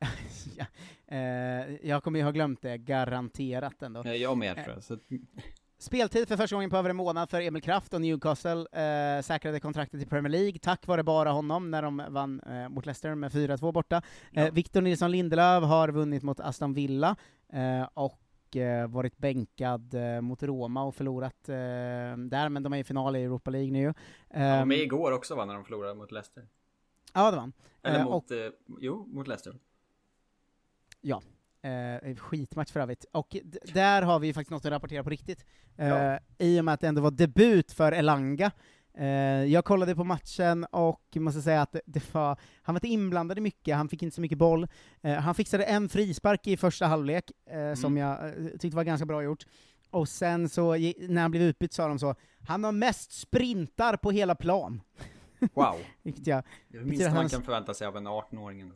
ja. 0.56 0.66
eh, 1.16 1.86
jag 1.88 2.02
kommer 2.04 2.18
ju 2.18 2.24
ha 2.24 2.30
glömt 2.32 2.62
det, 2.62 2.78
garanterat 2.78 3.82
ändå. 3.82 4.06
Jag 4.08 4.38
med 4.38 4.54
tror 4.54 4.74
jag. 4.74 4.84
Så 4.84 4.98
Speltid 5.80 6.28
för 6.28 6.36
första 6.36 6.56
gången 6.56 6.70
på 6.70 6.76
över 6.76 6.90
en 6.90 6.96
månad 6.96 7.30
för 7.30 7.40
Emil 7.40 7.62
Kraft 7.62 7.94
och 7.94 8.00
Newcastle 8.00 8.60
eh, 8.72 9.22
säkrade 9.22 9.60
kontraktet 9.60 10.02
i 10.02 10.06
Premier 10.06 10.30
League, 10.30 10.58
tack 10.58 10.86
vare 10.86 11.02
bara 11.02 11.30
honom 11.30 11.70
när 11.70 11.82
de 11.82 12.02
vann 12.08 12.40
eh, 12.40 12.68
mot 12.68 12.86
Leicester 12.86 13.14
med 13.14 13.32
4-2 13.32 13.72
borta. 13.72 14.02
Eh, 14.32 14.52
Victor 14.52 14.80
Nilsson 14.80 15.10
Lindelöf 15.10 15.64
har 15.64 15.88
vunnit 15.88 16.22
mot 16.22 16.40
Aston 16.40 16.74
Villa, 16.74 17.16
eh, 17.52 17.88
och 17.94 18.56
eh, 18.56 18.88
varit 18.88 19.18
bänkad 19.18 19.94
eh, 19.94 20.20
mot 20.20 20.42
Roma 20.42 20.82
och 20.84 20.94
förlorat 20.94 21.48
eh, 21.48 21.54
där, 22.16 22.48
men 22.48 22.62
de 22.62 22.72
är 22.72 22.78
i 22.78 22.84
final 22.84 23.16
i 23.16 23.22
Europa 23.24 23.50
League 23.50 23.70
nu 23.72 23.78
ju. 23.80 23.92
ja, 24.28 24.36
Ehm, 24.38 24.68
med 24.68 24.78
igår 24.78 25.12
också 25.12 25.34
va, 25.34 25.44
när 25.44 25.54
de 25.54 25.64
förlorade 25.64 25.94
mot 25.94 26.12
Leicester. 26.12 26.48
ja, 27.14 27.30
det 27.30 27.36
vann. 27.36 27.52
Eller 27.82 27.98
Eh, 27.98 28.04
mot, 28.04 28.24
och- 28.30 28.36
eh, 28.36 28.50
jo, 28.80 29.06
mot 29.06 29.28
Leicester. 29.28 29.54
Ja. 31.00 31.22
Eh, 31.62 32.16
skitmatch 32.16 32.72
för 32.72 32.80
övrigt. 32.80 33.04
Och 33.12 33.28
d- 33.44 33.58
där 33.74 34.02
har 34.02 34.18
vi 34.18 34.26
ju 34.26 34.32
faktiskt 34.32 34.50
något 34.50 34.64
att 34.64 34.72
rapportera 34.72 35.04
på 35.04 35.10
riktigt. 35.10 35.44
Eh, 35.76 35.88
Ja. 35.88 36.18
I 36.38 36.60
och 36.60 36.64
med 36.64 36.74
att 36.74 36.80
det 36.80 36.88
ändå 36.88 37.02
var 37.02 37.10
debut 37.10 37.72
för 37.72 37.92
Elanga. 37.92 38.50
Eh, 38.98 39.06
jag 39.44 39.64
kollade 39.64 39.94
på 39.94 40.04
matchen 40.04 40.64
och 40.64 41.16
måste 41.16 41.42
säga 41.42 41.62
att 41.62 41.72
det, 41.72 41.80
det 41.86 42.14
var, 42.14 42.36
han 42.62 42.74
var 42.74 42.76
inte 42.78 42.88
inblandad 42.88 43.38
i 43.38 43.40
mycket, 43.40 43.76
han 43.76 43.88
fick 43.88 44.02
inte 44.02 44.14
så 44.14 44.20
mycket 44.20 44.38
boll. 44.38 44.68
Eh, 45.02 45.14
han 45.14 45.34
fixade 45.34 45.64
en 45.64 45.88
frispark 45.88 46.46
i 46.46 46.56
första 46.56 46.86
halvlek, 46.86 47.30
eh, 47.50 47.74
som 47.74 47.96
Mm. 47.96 48.08
jag 48.08 48.28
eh, 48.28 48.50
tyckte 48.58 48.76
var 48.76 48.84
ganska 48.84 49.06
bra 49.06 49.22
gjort. 49.22 49.46
Och 49.90 50.08
sen 50.08 50.48
så, 50.48 50.72
när 51.08 51.22
han 51.22 51.30
blev 51.30 51.42
utbytt 51.42 51.72
sa 51.72 51.88
de 51.88 51.98
så, 51.98 52.14
han 52.48 52.64
har 52.64 52.72
mest 52.72 53.12
sprintar 53.12 53.96
på 53.96 54.10
hela 54.10 54.34
plan. 54.34 54.80
Wow. 55.54 55.76
Vilket 56.02 56.26
jag, 56.26 56.42
Det 56.68 56.78
minsta 56.78 57.08
man 57.08 57.16
han- 57.16 57.28
kan 57.28 57.42
förvänta 57.42 57.74
sig 57.74 57.86
av 57.86 57.96
en 57.96 58.06
18-åring 58.08 58.60
ändå. 58.60 58.74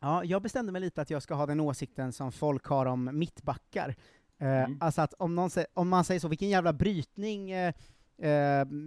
Ja, 0.00 0.24
jag 0.24 0.42
bestämde 0.42 0.72
mig 0.72 0.80
lite 0.80 1.02
att 1.02 1.10
jag 1.10 1.22
ska 1.22 1.34
ha 1.34 1.46
den 1.46 1.60
åsikten 1.60 2.12
som 2.12 2.32
folk 2.32 2.64
har 2.66 2.86
om 2.86 3.10
mittbackar. 3.12 3.88
Eh, 3.88 4.48
Mm. 4.48 4.78
Alltså 4.80 5.00
att 5.00 5.14
om, 5.14 5.34
någon 5.34 5.50
om 5.74 5.88
man 5.88 6.04
säger 6.04 6.20
så, 6.20 6.28
vilken 6.28 6.48
jävla 6.48 6.72
brytning 6.72 7.50
eh, 7.50 7.72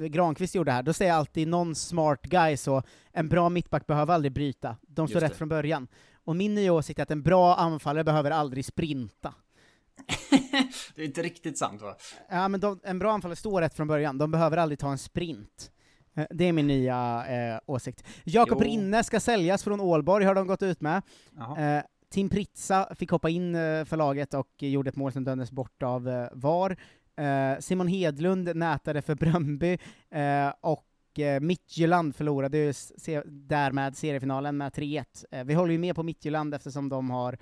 Granqvist 0.09 0.55
gjorde 0.55 0.71
här, 0.71 0.83
då 0.83 0.93
säger 0.93 1.13
alltid 1.13 1.47
någon 1.47 1.75
smart 1.75 2.21
guy 2.21 2.57
så, 2.57 2.83
en 3.11 3.29
bra 3.29 3.49
mittback 3.49 3.87
behöver 3.87 4.13
aldrig 4.13 4.31
bryta, 4.31 4.77
de 4.81 5.07
står 5.07 5.19
rätt 5.19 5.35
från 5.35 5.49
början. 5.49 5.87
Och 6.23 6.35
min 6.35 6.55
nya 6.55 6.73
åsikt 6.73 6.99
är 6.99 7.03
att 7.03 7.11
en 7.11 7.23
bra 7.23 7.55
anfallare 7.55 8.03
behöver 8.03 8.31
aldrig 8.31 8.65
sprinta. 8.65 9.33
Det 10.95 11.01
är 11.01 11.05
inte 11.05 11.21
riktigt 11.23 11.57
sant 11.57 11.81
va? 11.81 11.95
Ja, 12.29 12.47
men 12.47 12.59
de, 12.59 12.79
en 12.83 12.99
bra 12.99 13.11
anfallare 13.11 13.35
står 13.35 13.61
rätt 13.61 13.73
från 13.73 13.87
början, 13.87 14.17
de 14.17 14.31
behöver 14.31 14.57
aldrig 14.57 14.79
ta 14.79 14.91
en 14.91 14.97
sprint. 14.97 15.71
Eh, 16.15 16.25
Det 16.29 16.45
är 16.45 16.53
min 16.53 16.67
nya 16.67 17.25
eh, 17.27 17.59
åsikt. 17.65 18.03
Jakob. 18.23 18.61
Rinne 18.61 19.03
ska 19.03 19.19
säljas 19.19 19.63
från 19.63 19.79
Ålborg, 19.81 20.25
har 20.25 20.35
de 20.35 20.47
gått 20.47 20.63
ut 20.63 20.81
med. 20.81 21.01
Eh, 21.77 21.83
Tim 22.09 22.29
Pritza 22.29 22.95
fick 22.95 23.11
hoppa 23.11 23.29
in 23.29 23.55
eh, 23.55 23.85
för 23.85 23.97
laget 23.97 24.33
och 24.33 24.49
gjorde 24.57 24.89
ett 24.89 24.95
mål 24.95 25.11
som 25.11 25.23
dömdes 25.23 25.51
bort 25.51 25.83
av 25.83 26.09
eh, 26.09 26.27
VAR. 26.33 26.77
Eh, 27.17 27.59
Simon 27.59 27.87
Hedlund 27.87 28.55
nätade 28.55 29.01
för 29.01 29.15
Bröndby, 29.15 29.77
och 30.61 30.85
Midtjylland 31.41 32.15
förlorade 32.15 32.57
ju 32.57 32.73
se- 32.73 33.21
därmed 33.25 33.97
seriefinalen 33.97 34.57
med 34.57 34.71
3-1. 34.73 35.05
Eh, 35.31 35.43
vi 35.43 35.53
håller 35.53 35.71
ju 35.71 35.77
med 35.77 35.95
på 35.95 36.03
Midtjylland 36.03 36.53
eftersom 36.53 36.89
de 36.89 37.09
har 37.09 37.37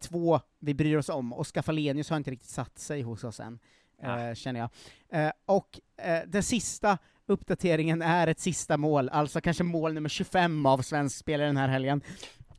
två 0.00 0.40
vi 0.58 0.74
bryr 0.74 0.96
oss 0.96 1.08
om. 1.08 1.32
Oskar 1.32 1.62
Falenius 1.62 2.10
har 2.10 2.16
inte 2.16 2.30
riktigt 2.30 2.50
satt 2.50 2.78
sig 2.78 3.02
hos 3.02 3.24
oss 3.24 3.40
än, 3.40 3.58
känner 4.36 4.60
jag. 4.60 4.70
Och 5.46 5.80
den 6.26 6.42
sista 6.42 6.98
uppdateringen 7.26 8.02
är 8.02 8.26
ett 8.26 8.40
sista 8.40 8.76
mål, 8.76 9.08
alltså 9.08 9.40
kanske 9.40 9.64
mål 9.64 9.94
nummer 9.94 10.08
25 10.08 10.66
av 10.66 10.78
svensk 10.78 11.16
spelare 11.16 11.46
den 11.46 11.56
här 11.56 11.68
helgen. 11.68 12.02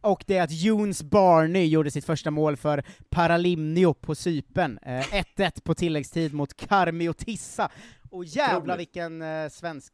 Och 0.02 0.24
det 0.28 0.38
är 0.38 0.44
att 0.44 0.52
Jones 0.52 1.04
Barney 1.04 1.66
gjorde 1.66 1.92
sitt 1.92 2.06
första 2.06 2.32
mål 2.32 2.58
för 2.58 2.84
Paralimnio 3.10 3.94
på 3.94 4.16
Cypern. 4.16 4.78
Eh, 4.82 5.14
1-1 5.36 5.62
på 5.64 5.76
tilläggstid 5.76 6.34
mot 6.34 6.54
Karmio 6.54 7.14
Tissa. 7.14 7.72
Och 8.10 8.26
jävla 8.26 8.78
vilken 8.78 9.22
eh, 9.22 9.50
svensk... 9.50 9.94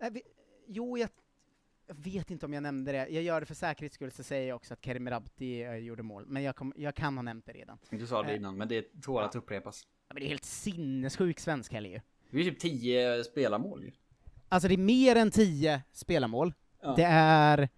Nej, 0.00 0.10
vi... 0.10 0.22
Jo, 0.66 0.98
jag... 0.98 1.08
jag 1.86 1.94
vet 1.94 2.30
inte 2.30 2.46
om 2.46 2.52
jag 2.52 2.62
nämnde 2.62 2.92
det. 2.92 3.08
Jag 3.08 3.22
gör 3.22 3.40
det 3.40 3.46
för 3.46 3.54
säkerhets 3.54 3.94
skull, 3.94 4.10
så 4.10 4.22
säger 4.22 4.48
jag 4.48 4.56
också 4.56 4.74
att 4.74 4.84
Kerim 4.84 5.10
Rabti 5.10 5.62
eh, 5.62 5.74
gjorde 5.74 6.02
mål. 6.02 6.24
Men 6.26 6.42
jag, 6.42 6.56
kom... 6.56 6.72
jag 6.76 6.94
kan 6.94 7.16
ha 7.16 7.22
nämnt 7.22 7.46
det 7.46 7.52
redan. 7.52 7.78
Du 7.90 8.06
sa 8.06 8.22
det 8.22 8.30
Eh, 8.30 8.36
innan, 8.36 8.56
men 8.56 8.68
det 8.68 9.02
tål 9.02 9.24
att 9.24 9.36
upprepas. 9.36 9.86
Ja, 10.08 10.14
men 10.14 10.20
det 10.20 10.26
är 10.26 10.28
helt 10.28 10.44
sinnessjuk 10.44 11.40
svensk 11.40 11.72
helg 11.72 11.90
ju. 11.90 12.00
Det 12.30 12.40
är 12.40 12.44
typ 12.44 12.58
10 12.58 13.24
spelarmål 13.24 13.84
ju. 13.84 13.92
Alltså 14.48 14.68
det 14.68 14.74
är 14.74 14.78
mer 14.78 15.16
än 15.16 15.30
10 15.30 15.82
spelarmål. 15.92 16.54
Ja. 16.82 16.94
Det 16.96 17.04
är 17.04 17.68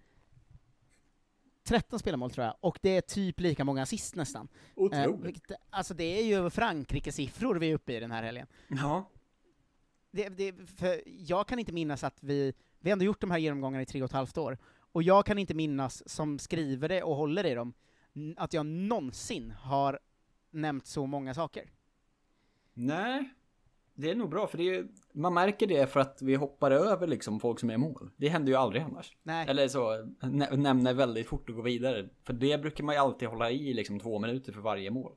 13 1.63 1.99
spelarmål 1.99 2.31
tror 2.31 2.45
jag, 2.45 2.55
och 2.59 2.79
det 2.81 2.97
är 2.97 3.01
typ 3.01 3.39
lika 3.39 3.63
många 3.63 3.81
assist 3.81 4.15
nästan. 4.15 4.47
Otroligt. 4.75 5.25
vilket, 5.25 5.51
alltså 5.69 5.93
det 5.93 6.03
är 6.03 6.23
ju 6.23 6.49
Frankrike-siffror 6.49 7.55
vi 7.59 7.71
är 7.71 7.75
uppe 7.75 7.93
i 7.93 7.99
den 7.99 8.11
här 8.11 8.23
helgen. 8.23 8.47
Ja. 8.69 9.09
Det, 10.11 10.29
det, 10.29 10.53
för 10.77 11.01
jag 11.05 11.47
kan 11.47 11.59
inte 11.59 11.73
minnas 11.73 12.03
att 12.03 12.23
vi, 12.23 12.53
vi 12.79 12.89
har 12.89 12.93
ändå 12.93 13.05
gjort 13.05 13.21
de 13.21 13.31
här 13.31 13.37
genomgångarna 13.37 13.81
i 13.81 13.85
tre 13.85 14.01
och 14.01 14.05
ett 14.05 14.11
halvt 14.11 14.37
år, 14.37 14.57
och 14.91 15.03
jag 15.03 15.25
kan 15.25 15.37
inte 15.37 15.53
minnas, 15.53 16.09
som 16.09 16.39
skriver 16.39 16.89
det 16.89 17.03
och 17.03 17.15
håller 17.15 17.45
i 17.45 17.53
dem, 17.53 17.73
att 18.37 18.53
jag 18.53 18.65
någonsin 18.65 19.51
har 19.51 19.99
nämnt 20.51 20.85
så 20.85 21.05
många 21.05 21.33
saker. 21.33 21.71
Nej. 22.73 23.33
Det 24.01 24.11
är 24.11 24.15
nog 24.15 24.29
bra, 24.29 24.47
för 24.47 24.57
det 24.57 24.75
är 24.75 24.87
man 25.13 25.33
märker 25.33 25.67
det 25.67 25.87
för 25.91 25.99
att 25.99 26.21
vi 26.21 26.35
hoppar 26.35 26.71
över 26.71 27.07
liksom 27.07 27.39
folk 27.39 27.59
som 27.59 27.69
är 27.69 27.73
i 27.73 27.77
mål. 27.77 28.11
Det 28.17 28.29
händer 28.29 28.51
ju 28.51 28.55
aldrig 28.57 28.81
annars. 28.81 29.17
Nej. 29.23 29.47
Eller 29.49 29.67
så, 29.67 30.05
nä- 30.21 30.55
nämner 30.55 30.93
väldigt 30.93 31.27
fort 31.27 31.49
och 31.49 31.55
går 31.55 31.63
vidare. 31.63 32.09
För 32.23 32.33
det 32.33 32.61
brukar 32.61 32.83
man 32.83 32.95
ju 32.95 33.01
alltid 33.01 33.27
hålla 33.27 33.51
i 33.51 33.73
liksom 33.73 33.99
två 33.99 34.19
minuter 34.19 34.51
för 34.53 34.61
varje 34.61 34.91
mål. 34.91 35.15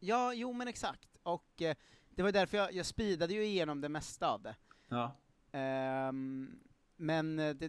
Ja, 0.00 0.34
jo 0.34 0.52
men 0.52 0.68
exakt, 0.68 1.08
och 1.22 1.62
eh, 1.62 1.76
det 2.10 2.22
var 2.22 2.32
därför 2.32 2.56
jag, 2.56 2.72
jag 2.72 2.86
speedade 2.86 3.34
ju 3.34 3.44
igenom 3.44 3.80
det 3.80 3.88
mesta 3.88 4.28
av 4.30 4.42
det. 4.42 4.56
Ja. 4.88 5.16
Ehm, 5.52 6.50
men 6.96 7.38
eh, 7.38 7.54
det, 7.54 7.68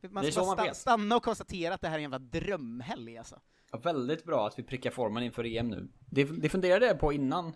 det, 0.00 0.08
man 0.10 0.24
ska 0.32 0.44
man 0.44 0.58
sta- 0.58 0.72
stanna 0.74 1.16
och 1.16 1.22
konstatera 1.22 1.74
att 1.74 1.80
det 1.80 1.88
här 1.88 1.94
är 1.94 1.98
en 1.98 2.02
jävla 2.02 2.18
drömhelg 2.18 3.18
alltså. 3.18 3.40
Ja, 3.72 3.78
väldigt 3.78 4.24
bra 4.24 4.46
att 4.46 4.58
vi 4.58 4.62
prickar 4.62 4.90
formen 4.90 5.22
inför 5.22 5.44
EM 5.56 5.68
nu. 5.68 5.88
Det, 6.10 6.24
det 6.24 6.48
funderade 6.48 6.86
jag 6.86 6.98
på 6.98 7.12
innan. 7.12 7.52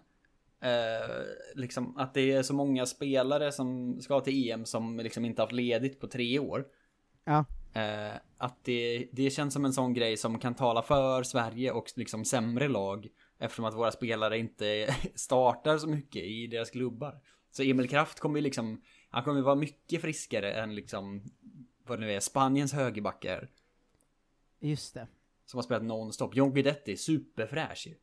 Eh, 0.61 1.25
liksom 1.55 1.97
att 1.97 2.15
det 2.15 2.33
är 2.33 2.43
så 2.43 2.55
många 2.55 2.87
spelare 2.87 3.53
som 3.53 4.01
ska 4.01 4.21
till 4.21 4.51
EM 4.51 4.65
som 4.65 4.97
liksom 4.97 5.25
inte 5.25 5.43
haft 5.43 5.53
ledigt 5.53 6.01
på 6.01 6.07
tre 6.07 6.39
år. 6.39 6.67
Ja. 7.25 7.45
Eh, 7.73 8.17
att 8.39 8.65
det, 8.65 9.09
det 9.13 9.31
känns 9.31 9.55
som 9.55 9.65
en 9.65 9.73
sån 9.73 9.95
grej 9.95 10.17
som 10.17 10.39
kan 10.39 10.55
tala 10.55 10.83
för 10.83 11.23
Sverige 11.23 11.73
och 11.73 11.93
liksom 11.97 12.25
sämre 12.25 12.69
lag. 12.69 13.09
Eftersom 13.39 13.65
att 13.65 13.75
våra 13.75 13.93
spelare 13.93 14.39
inte 14.39 14.95
startar 15.15 15.79
så 15.79 15.87
mycket 15.87 16.23
i 16.23 16.47
deras 16.47 16.71
klubbar. 16.71 17.21
Så 17.51 17.63
Emil 17.63 17.89
Kraft 17.89 18.21
kommer 18.21 18.39
ju 18.39 18.43
liksom, 18.43 18.83
han 19.11 19.25
kommer 19.25 19.41
vara 19.41 19.55
mycket 19.55 20.01
friskare 20.01 20.53
än 20.53 20.75
liksom, 20.75 21.25
vad 21.87 22.01
det 22.01 22.07
nu 22.07 22.13
är, 22.13 22.21
Spaniens 22.21 22.73
högerbackar. 22.73 23.49
Just 24.61 24.95
det. 24.95 25.09
Som 25.47 25.59
har 25.59 25.63
spelat 25.63 25.85
nonstop. 25.85 26.37
John 26.37 26.55
Guidetti, 26.55 26.97
superfräsch 26.97 27.87
ju. 27.87 27.95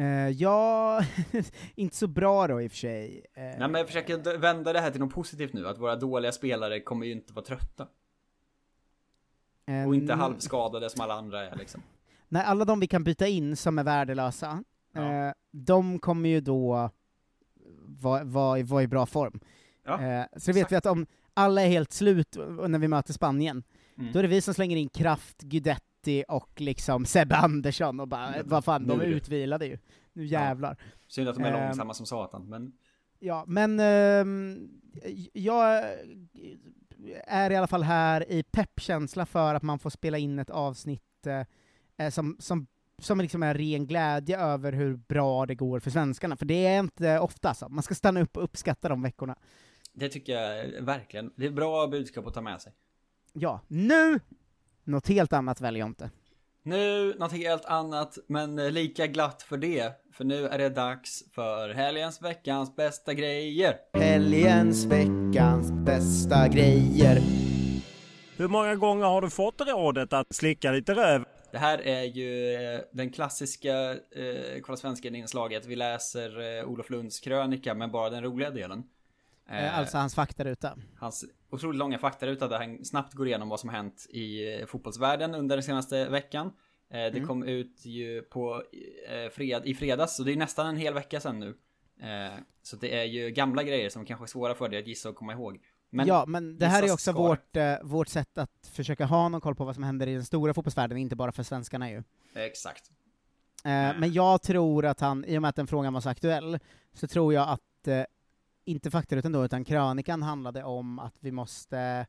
Eh, 0.00 0.28
ja, 0.28 1.00
inte 1.74 1.96
så 1.96 2.06
bra 2.06 2.46
då 2.46 2.62
i 2.62 2.66
och 2.66 2.70
för 2.70 2.78
sig. 2.78 3.26
Eh, 3.34 3.42
Nej 3.42 3.58
men 3.58 3.74
jag 3.74 3.86
försöker 3.86 4.38
vända 4.38 4.72
det 4.72 4.80
här 4.80 4.90
till 4.90 5.00
något 5.00 5.14
positivt 5.14 5.52
nu, 5.52 5.68
att 5.68 5.78
våra 5.78 5.96
dåliga 5.96 6.32
spelare 6.32 6.80
kommer 6.80 7.06
ju 7.06 7.12
inte 7.12 7.32
vara 7.32 7.44
trötta. 7.44 7.86
eh, 9.66 9.88
Och 9.88 9.94
inte 9.94 10.14
halvskadade 10.14 10.90
som 10.90 11.00
alla 11.00 11.14
andra 11.14 11.44
är 11.46 11.56
liksom. 11.56 11.82
Nej, 12.28 12.44
alla 12.44 12.64
de 12.64 12.80
vi 12.80 12.86
kan 12.86 13.04
byta 13.04 13.26
in 13.26 13.56
som 13.56 13.78
är 13.78 13.84
värdelösa, 13.84 14.64
eh, 14.94 15.32
de 15.50 15.98
kommer 15.98 16.28
ju 16.28 16.40
då 16.40 16.90
vara 17.86 18.24
var, 18.24 18.62
var 18.62 18.80
i 18.80 18.86
bra 18.86 19.06
form. 19.06 19.40
Ja, 19.84 20.26
så 20.36 20.52
vet 20.52 20.72
vi 20.72 20.76
att 20.76 20.86
om 20.86 21.06
alla 21.34 21.62
är 21.62 21.68
helt 21.68 21.92
slut 21.92 22.36
när 22.68 22.78
vi 22.78 22.88
möter 22.88 23.12
Spanien, 23.12 23.62
Mm. 23.98 24.12
då 24.12 24.18
är 24.18 24.22
det 24.22 24.28
vi 24.28 24.40
som 24.40 24.54
slänger 24.54 24.76
in 24.76 24.88
Kraft, 24.88 25.42
Guidetti 26.00 26.24
och 26.28 26.60
liksom 26.60 27.04
Sebbe 27.04 27.36
Andersson 27.36 28.00
och 28.00 28.08
bara, 28.08 28.34
vad 28.44 28.64
fan, 28.64 28.86
de 28.86 29.00
är 29.00 29.04
utvilade 29.04 29.66
ju. 29.66 29.78
Nu 30.12 30.26
jävlar. 30.26 30.76
Synd 31.08 31.28
att 31.28 31.36
de 31.36 31.44
är 31.44 31.52
Ehm, 31.52 31.64
långsamma 31.64 31.94
som 31.94 32.06
satan, 32.06 32.48
men... 32.48 32.72
Ja, 33.18 33.44
men 33.46 33.80
ehm, 33.80 34.68
jag 35.32 35.84
är 37.26 37.50
i 37.50 37.56
alla 37.56 37.66
fall 37.66 37.82
här 37.82 38.32
i 38.32 38.42
peppkänsla 38.42 39.26
för 39.26 39.54
att 39.54 39.62
man 39.62 39.78
får 39.78 39.90
spela 39.90 40.18
in 40.18 40.38
ett 40.38 40.50
avsnitt 40.50 41.26
eh, 41.26 42.06
eh, 42.06 42.10
som, 42.10 42.36
som 42.38 42.66
som 42.98 43.20
liksom 43.20 43.42
är 43.42 43.54
ren 43.54 43.86
glädje 43.86 44.38
över 44.38 44.72
hur 44.72 44.96
bra 44.96 45.46
det 45.46 45.54
går 45.54 45.80
för 45.80 45.90
svenskarna, 45.90 46.36
för 46.36 46.46
det 46.46 46.66
är 46.66 46.80
inte 46.80 47.18
ofta 47.18 47.48
alltså. 47.48 47.68
Man 47.68 47.82
ska 47.82 47.94
stanna 47.94 48.20
upp 48.20 48.36
och 48.36 48.44
uppskatta 48.44 48.88
de 48.88 49.02
veckorna. 49.02 49.36
Det 49.92 50.08
tycker 50.08 50.32
jag 50.32 50.82
verkligen. 50.82 51.32
Det 51.36 51.46
är 51.46 51.50
bra 51.50 51.86
budskap 51.86 52.26
att 52.26 52.34
ta 52.34 52.40
med 52.40 52.60
sig. 52.60 52.72
Ja, 53.32 53.60
nu! 53.68 54.20
Något 54.84 55.08
helt 55.08 55.32
annat 55.32 55.60
väljer 55.60 55.80
jag 55.80 55.88
inte. 55.88 56.10
Nu 56.62 57.14
något 57.18 57.32
helt 57.32 57.64
annat, 57.64 58.18
men 58.26 58.58
eh, 58.58 58.70
lika 58.70 59.06
glatt 59.06 59.42
för 59.42 59.56
det. 59.56 59.92
För 60.12 60.24
nu 60.24 60.46
är 60.46 60.58
det 60.58 60.68
dags 60.68 61.24
för 61.34 61.68
helgens, 61.68 62.22
veckans 62.22 62.76
bästa 62.76 63.14
grejer. 63.14 63.76
Helgens, 63.94 64.84
veckans 64.84 65.72
bästa 65.72 66.48
grejer. 66.48 67.20
Hur 68.36 68.48
många 68.48 68.74
gånger 68.74 69.04
har 69.04 69.22
du 69.22 69.30
fått 69.30 69.60
rådet 69.60 70.12
att 70.12 70.34
slicka 70.34 70.72
lite 70.72 70.94
röv? 70.94 71.24
Det 71.52 71.58
här 71.58 71.78
är 71.78 72.02
ju 72.02 72.54
eh, 72.54 72.80
den 72.92 73.10
klassiska 73.10 73.90
eh, 73.90 74.60
Kolla 74.62 74.76
Svensken-inslaget. 74.76 75.66
Vi 75.66 75.76
läser 75.76 76.58
eh, 76.58 76.68
Olof 76.68 76.90
Lunds 76.90 77.20
krönika, 77.20 77.74
men 77.74 77.90
bara 77.90 78.10
den 78.10 78.22
roliga 78.22 78.50
delen. 78.50 78.82
Eh, 79.50 79.78
alltså 79.78 79.98
hans 79.98 80.14
faktaruta. 80.14 80.78
Hans 80.98 81.24
otroligt 81.50 81.78
långa 81.78 81.98
faktaruta 81.98 82.48
där 82.48 82.58
han 82.58 82.84
snabbt 82.84 83.14
går 83.14 83.26
igenom 83.26 83.48
vad 83.48 83.60
som 83.60 83.68
har 83.68 83.76
hänt 83.76 84.06
i 84.10 84.54
eh, 84.60 84.66
fotbollsvärlden 84.66 85.34
under 85.34 85.56
den 85.56 85.62
senaste 85.62 86.08
veckan. 86.08 86.46
Eh, 86.46 86.52
det 86.92 87.08
Mm. 87.08 87.26
kom 87.26 87.42
ut 87.42 87.84
ju 87.84 88.22
på 88.22 88.62
eh, 89.08 89.30
fred, 89.32 89.62
i 89.66 89.74
fredags, 89.74 90.16
så 90.16 90.22
det 90.22 90.32
är 90.32 90.36
nästan 90.36 90.66
en 90.66 90.76
hel 90.76 90.94
vecka 90.94 91.20
sedan 91.20 91.40
nu. 91.40 91.48
Eh, 92.00 92.38
så 92.62 92.76
det 92.76 93.00
är 93.00 93.04
ju 93.04 93.30
gamla 93.30 93.62
grejer 93.62 93.90
som 93.90 94.04
kanske 94.04 94.24
är 94.24 94.26
svåra 94.26 94.54
för 94.54 94.68
dig 94.68 94.78
att 94.80 94.86
gissa 94.86 95.08
och 95.08 95.14
komma 95.16 95.32
ihåg. 95.32 95.58
ja, 95.90 96.24
men 96.26 96.58
det 96.58 96.66
här 96.66 96.82
är 96.82 96.92
också 96.92 97.12
vårt, 97.12 97.56
eh, 97.56 97.74
vårt 97.82 98.08
sätt 98.08 98.38
att 98.38 98.70
försöka 98.72 99.04
ha 99.06 99.28
någon 99.28 99.40
koll 99.40 99.54
på 99.54 99.64
vad 99.64 99.74
som 99.74 99.84
händer 99.84 100.06
i 100.06 100.14
den 100.14 100.24
stora 100.24 100.54
fotbollsvärlden, 100.54 100.98
inte 100.98 101.16
bara 101.16 101.32
för 101.32 101.42
svenskarna 101.42 101.90
ju. 101.90 102.02
Exakt. 102.34 102.90
Eh, 103.64 103.70
Men 103.98 104.12
jag 104.12 104.42
tror 104.42 104.84
att 104.86 105.00
han, 105.00 105.24
i 105.24 105.38
och 105.38 105.42
med 105.42 105.48
att 105.48 105.56
den 105.56 105.66
frågan 105.66 105.92
var 105.92 106.00
så 106.00 106.08
aktuell, 106.08 106.58
så 106.92 107.06
tror 107.06 107.34
jag 107.34 107.48
att, 107.48 107.88
eh, 107.88 108.02
inte 108.70 108.90
faktarutan 108.90 109.32
då, 109.32 109.44
utan 109.44 109.64
krönikan 109.64 110.22
handlade 110.22 110.64
om 110.64 110.98
att 110.98 111.14
vi 111.20 111.32
måste 111.32 112.06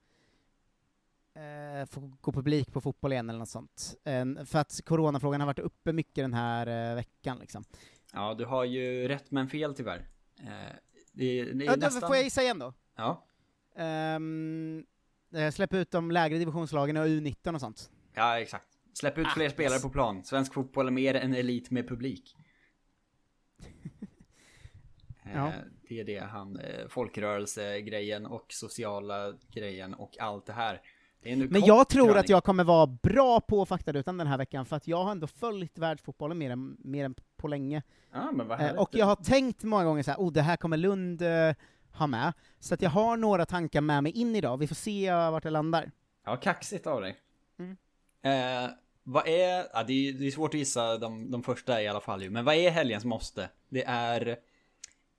eh, 1.35 1.85
få 1.85 2.11
gå 2.21 2.31
publik 2.31 2.73
på 2.73 2.81
fotboll 2.81 3.11
igen 3.11 3.29
eller 3.29 3.39
något 3.39 3.49
sånt. 3.49 3.95
Eh, 4.03 4.45
för 4.45 4.59
att 4.59 4.81
coronafrågan 4.85 5.41
har 5.41 5.45
varit 5.47 5.59
uppe 5.59 5.93
mycket 5.93 6.23
den 6.23 6.33
här 6.33 6.91
eh, 6.91 6.95
veckan 6.95 7.37
liksom. 7.39 7.63
Ja, 8.13 8.33
du 8.33 8.45
har 8.45 8.63
ju 8.63 9.07
rätt 9.07 9.31
men 9.31 9.47
fel 9.47 9.75
tyvärr. 9.75 10.07
Eh, 10.39 10.47
det, 11.13 11.43
det 11.43 11.65
Ja, 11.65 11.75
nästan... 11.75 12.07
Får 12.07 12.15
jag 12.15 12.23
gissa 12.23 12.41
igen 12.41 12.59
då? 12.59 12.73
Ja. 12.95 13.25
Um, 14.15 14.85
släpp 15.51 15.73
ut 15.73 15.91
de 15.91 16.11
lägre 16.11 16.37
divisionslagen 16.37 16.97
och 16.97 17.05
U19 17.05 17.53
och 17.53 17.61
sånt. 17.61 17.91
Ja, 18.13 18.39
exakt. 18.39 18.67
Släpp 18.93 19.17
ut 19.17 19.27
fler 19.27 19.47
Ah, 19.47 19.49
spelare 19.49 19.73
yes. 19.73 19.83
på 19.83 19.89
plan. 19.89 20.23
Svensk 20.23 20.53
fotboll 20.53 20.87
är 20.87 20.91
mer 20.91 21.15
en 21.15 21.33
elit 21.33 21.71
med 21.71 21.87
publik. 21.87 22.35
Ja. 25.35 25.47
Eh, 25.47 25.53
Det 25.89 25.99
är 25.99 26.03
det 26.03 26.19
han, 26.19 26.59
eh, 26.59 26.87
folkrörelsegrejen 26.89 28.25
och 28.25 28.45
sociala 28.49 29.33
grejen 29.51 29.93
och 29.93 30.17
allt 30.19 30.45
det 30.45 30.53
här. 30.53 30.81
Det 31.23 31.35
Men 31.35 31.65
jag 31.65 31.89
tror 31.89 32.17
att 32.17 32.29
jag 32.29 32.43
kommer 32.43 32.63
vara 32.63 32.87
bra 32.87 33.41
på 33.41 33.65
faktarutan 33.65 34.17
den 34.17 34.27
här 34.27 34.37
veckan, 34.37 34.65
för 34.65 34.75
att 34.75 34.87
jag 34.87 35.03
har 35.03 35.11
ändå 35.11 35.27
följt 35.27 35.77
världsfotbollen 35.77 36.37
mer 36.37 36.49
än, 36.49 36.77
mer 36.79 37.05
än 37.05 37.15
på 37.37 37.47
länge. 37.47 37.83
Ja, 38.13 38.31
härligt. 38.57 38.79
och 38.79 38.89
jag 38.91 39.05
har 39.05 39.15
tänkt 39.15 39.63
många 39.63 39.83
gånger 39.83 40.03
så 40.03 40.11
här, 40.11 40.17
oh 40.17 40.31
det 40.31 40.41
här 40.41 40.57
kommer 40.57 40.77
Lund 40.77 41.21
eh, 41.21 41.53
ha 41.93 42.07
med. 42.07 42.33
Så 42.59 42.73
att 42.73 42.81
jag 42.81 42.89
har 42.89 43.17
några 43.17 43.45
tankar 43.45 43.81
med 43.81 44.03
mig 44.03 44.11
in 44.11 44.35
idag, 44.35 44.57
vi 44.57 44.67
får 44.67 44.75
se 44.75 45.11
vart 45.11 45.43
det 45.43 45.49
landar. 45.49 45.91
Ja, 46.25 46.35
kaxigt 46.35 46.87
av 46.87 47.01
dig. 47.01 47.15
Mm. 47.59 47.77
Eh, 48.21 48.71
vad 49.03 49.27
är, 49.27 49.65
ja, 49.73 49.83
det, 49.83 49.93
är, 49.93 50.13
det 50.13 50.27
är 50.27 50.31
svårt 50.31 50.53
att 50.53 50.59
gissa 50.59 50.97
de, 50.97 51.31
de 51.31 51.43
första 51.43 51.81
i 51.81 51.87
alla 51.87 52.01
fall 52.01 52.23
ju, 52.23 52.29
men 52.29 52.45
vad 52.45 52.55
är 52.55 52.71
helgens 52.71 53.05
måste? 53.05 53.49
Det 53.69 53.83
är 53.83 54.37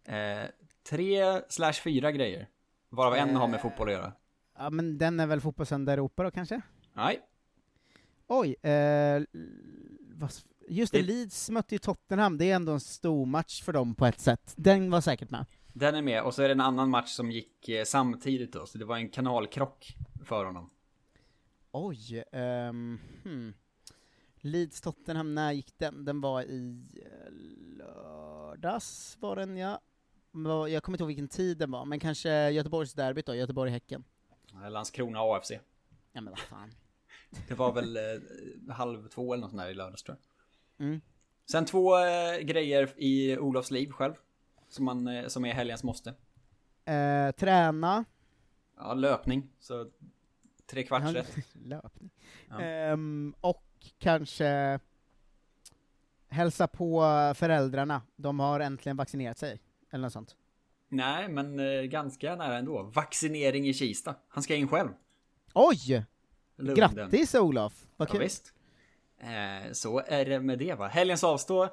eh, 0.04 0.48
tre 0.90 1.42
slash 1.48 1.72
fyra 1.84 2.12
grejer. 2.12 2.48
Varav 2.88 3.14
en 3.14 3.36
har 3.36 3.48
med 3.48 3.56
Eh. 3.58 3.62
fotboll 3.62 3.88
att 3.88 3.94
göra. 3.94 4.12
Ja 4.58 4.70
men 4.70 4.98
den 4.98 5.20
är 5.20 5.26
väl 5.26 5.40
Fotbollssöndag 5.40 5.92
Europa 5.92 6.22
då 6.22 6.30
kanske? 6.30 6.60
Nej, 6.94 7.20
Oj, 8.26 8.54
eh, 8.62 9.22
vad, 10.14 10.30
just 10.68 10.92
det, 10.92 10.98
Det- 10.98 11.06
Leeds 11.06 11.50
mötte 11.50 11.74
ju 11.74 11.78
Tottenham, 11.78 12.38
det 12.38 12.50
är 12.50 12.56
ändå 12.56 12.72
en 12.72 12.80
stor 12.80 13.26
match 13.26 13.62
för 13.62 13.72
dem 13.72 13.94
på 13.94 14.06
ett 14.06 14.20
sätt. 14.20 14.54
Den 14.56 14.90
var 14.90 15.00
säkert 15.00 15.30
med. 15.30 15.46
den 15.72 15.94
är 15.94 16.02
med. 16.02 16.22
Och 16.22 16.34
så 16.34 16.42
är 16.42 16.48
det 16.48 16.52
en 16.54 16.60
annan 16.60 16.90
match 16.90 17.08
som 17.10 17.30
gick 17.30 17.68
eh, 17.68 17.84
samtidigt 17.84 18.52
då, 18.52 18.66
så 18.66 18.78
det 18.78 18.84
var 18.84 18.96
en 18.96 19.08
kanalkrock 19.08 19.96
för 20.24 20.44
honom. 20.44 20.70
Oj, 21.72 22.24
ehm, 22.32 22.98
hmm. 23.24 23.54
Leeds 24.40 24.80
Tottenham, 24.80 25.34
när 25.34 25.52
gick 25.52 25.78
den? 25.78 26.04
Den 26.04 26.20
var 26.20 26.42
i 26.42 26.86
lördags 27.78 29.16
var 29.20 29.36
den 29.36 29.56
ja. 29.56 29.80
Jag 30.70 30.82
kommer 30.82 30.96
inte 30.96 31.02
ihåg 31.02 31.06
vilken 31.08 31.28
tid 31.28 31.58
den 31.58 31.70
var, 31.70 31.84
men 31.84 32.00
kanske 32.00 32.50
Göteborgsderbyt 32.50 33.26
då, 33.26 33.34
Göteborg-Häcken. 33.34 34.04
Landskrona 34.70 35.18
AFC. 35.20 35.50
Ja 36.12 36.20
men 36.20 36.30
vad 36.30 36.38
fan. 36.38 36.70
Det 37.48 37.54
var 37.54 37.72
väl 37.72 37.96
eh, 37.96 38.74
halv 38.74 39.08
två 39.08 39.32
eller 39.32 39.40
något 39.40 39.50
sånt 39.50 39.62
där 39.62 39.70
i 39.70 39.74
lördags 39.74 40.02
tror 40.02 40.16
jag. 40.76 40.86
Mm. 40.86 41.00
Sen 41.50 41.64
två 41.64 41.98
eh, 41.98 42.38
grejer 42.38 42.92
i 42.96 43.38
Olofs 43.38 43.70
liv 43.70 43.90
själv. 43.90 44.14
Som, 44.68 44.84
man, 44.84 45.08
eh, 45.08 45.26
som 45.26 45.44
är 45.44 45.54
helgens 45.54 45.84
måste. 45.84 46.14
Eh, 46.84 47.30
träna. 47.30 48.04
Ja, 48.76 48.94
löpning. 48.94 49.48
Så 49.60 49.90
tre 50.66 50.82
kvarts 50.82 51.04
Ja, 51.06 51.14
rätt. 51.14 51.36
Löpning. 51.52 52.10
Ja. 52.48 52.60
Ehm, 52.60 53.34
och 53.40 53.64
kanske 53.98 54.80
hälsa 56.28 56.66
på 56.68 57.02
föräldrarna, 57.36 58.02
de 58.16 58.40
har 58.40 58.60
äntligen 58.60 58.96
vaccinerat 58.96 59.38
sig. 59.38 59.60
Eller 59.92 60.02
något 60.02 60.12
sånt. 60.12 60.36
Nej, 60.88 61.28
men 61.28 61.58
eh, 61.60 61.82
ganska 61.82 62.36
nära 62.36 62.58
ändå. 62.58 62.82
Vaccinering 62.82 63.68
i 63.68 63.74
Kista. 63.74 64.14
Han 64.28 64.42
ska 64.42 64.54
in 64.54 64.68
själv. 64.68 64.88
Oj! 65.54 66.04
Lunden. 66.56 66.74
Grattis 66.94 67.34
Olof! 67.34 67.86
Vad 67.96 68.08
Ja, 68.08 68.12
kul! 68.12 68.20
visst. 68.22 68.52
Eh, 69.18 69.72
så 69.72 70.02
är 70.06 70.24
det 70.24 70.40
med 70.40 70.58
det 70.58 70.74
va. 70.74 70.86
Helgens 70.88 71.24
avstå. 71.24 71.62
Eh, 71.64 71.70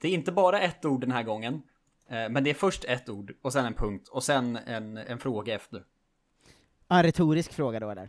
det 0.00 0.08
är 0.08 0.12
inte 0.14 0.32
bara 0.32 0.60
ett 0.60 0.84
ord 0.84 1.00
den 1.00 1.10
här 1.12 1.22
gången. 1.22 1.62
Eh, 2.08 2.28
men 2.28 2.44
det 2.44 2.50
är 2.50 2.54
först 2.54 2.84
ett 2.84 3.08
ord 3.08 3.34
och 3.42 3.52
sen 3.52 3.64
en 3.66 3.74
punkt 3.74 4.08
och 4.08 4.24
sen 4.24 4.56
en, 4.56 4.96
en 4.96 5.18
fråga 5.18 5.54
efter. 5.54 5.84
En 6.88 7.02
retorisk 7.02 7.52
fråga 7.52 7.80
då 7.80 7.90
eller? 7.90 8.08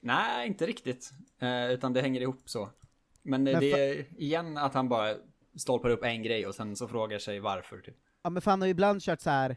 Nej, 0.00 0.46
inte 0.46 0.66
riktigt. 0.66 1.10
Eh, 1.38 1.70
utan 1.70 1.92
det 1.92 2.00
hänger 2.00 2.20
ihop 2.20 2.42
så. 2.44 2.68
Men, 3.22 3.46
eh, 3.46 3.52
Men 3.52 3.60
det 3.60 3.72
är 3.72 4.06
igen 4.22 4.58
att 4.58 4.74
han 4.74 4.88
bara 4.88 5.14
stolpar 5.56 5.90
upp 5.90 6.04
en 6.04 6.22
grej 6.22 6.46
och 6.46 6.54
sen 6.54 6.76
så 6.76 6.88
frågar 6.88 7.18
sig 7.18 7.40
varför. 7.40 7.78
Typ. 7.80 7.96
Ja 8.24 8.30
men 8.30 8.42
fan 8.42 8.60
har 8.60 8.66
ju 8.66 8.70
ibland 8.70 9.02
kört 9.02 9.20
så 9.20 9.30
här 9.30 9.56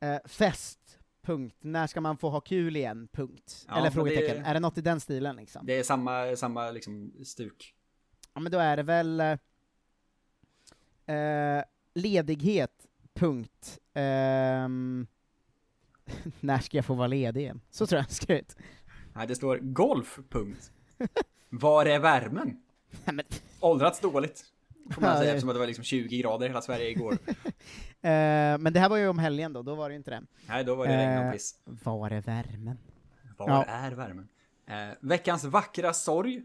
eh, 0.00 0.16
fest, 0.24 0.98
punkt. 1.22 1.56
När 1.60 1.86
ska 1.86 2.00
man 2.00 2.16
få 2.16 2.30
ha 2.30 2.40
kul 2.40 2.76
igen, 2.76 3.08
punkt. 3.12 3.64
Ja, 3.68 3.78
Eller 3.78 3.90
frågetecken. 3.90 4.42
det- 4.42 4.48
Är 4.48 4.54
det 4.54 4.60
något 4.60 4.78
i 4.78 4.80
den 4.80 5.00
stilen 5.00 5.36
liksom? 5.36 5.66
Det 5.66 5.78
är 5.78 5.82
samma, 5.82 6.36
samma 6.36 6.70
liksom 6.70 7.12
stuk. 7.24 7.74
Ja 8.34 8.40
men 8.40 8.52
då 8.52 8.58
är 8.58 8.76
det 8.76 8.82
väl 8.82 9.20
eh, 9.20 11.16
eh, 11.16 11.64
ledighet, 11.94 12.86
punkt. 13.14 13.78
Ehm, 13.94 15.06
när 16.40 16.58
ska 16.58 16.76
jag 16.78 16.84
få 16.84 16.94
vara 16.94 17.06
ledig 17.08 17.40
igen? 17.40 17.60
Så 17.70 17.86
tror 17.86 17.96
jag 17.98 18.04
jag 18.04 18.10
skrev 18.10 18.38
ut. 18.38 18.56
Nej, 19.14 19.26
det 19.26 19.34
står 19.34 19.58
golf, 19.58 20.18
punkt. 20.28 20.72
Var 21.48 21.86
är 21.86 21.98
värmen? 21.98 22.62
Nej, 23.04 23.14
men- 23.14 23.24
Åldrats 23.60 24.00
dåligt. 24.00 24.44
Får 24.90 25.00
man 25.02 25.10
Ja, 25.10 25.16
säga 25.16 25.24
det- 25.24 25.30
eftersom 25.30 25.48
att 25.48 25.54
det 25.54 25.58
var 25.60 25.66
liksom 25.66 25.84
20 25.84 26.18
grader 26.18 26.46
i 26.46 26.48
hela 26.48 26.62
Sverige 26.62 26.88
igår. 26.90 27.18
Eh, 28.02 28.58
men 28.58 28.72
det 28.72 28.80
här 28.80 28.88
var 28.88 28.96
ju 28.96 29.08
om 29.08 29.18
helgen 29.18 29.52
då, 29.52 29.62
då 29.62 29.74
var 29.74 29.88
det 29.88 29.94
inte 29.94 30.10
det. 30.10 30.22
Nej, 30.48 30.64
då 30.64 30.74
var 30.74 30.86
det 30.86 30.96
regn 30.96 31.18
och 31.18 31.24
Eh, 31.24 31.32
piss. 31.32 31.54
Var 31.64 32.10
är 32.10 32.20
värmen? 32.20 32.78
Var 33.36 33.48
Ja. 33.48 33.64
är 33.64 33.92
värmen? 33.92 34.28
Eh, 34.66 34.88
veckans 35.00 35.44
vackra 35.44 35.92
sorg. 35.92 36.42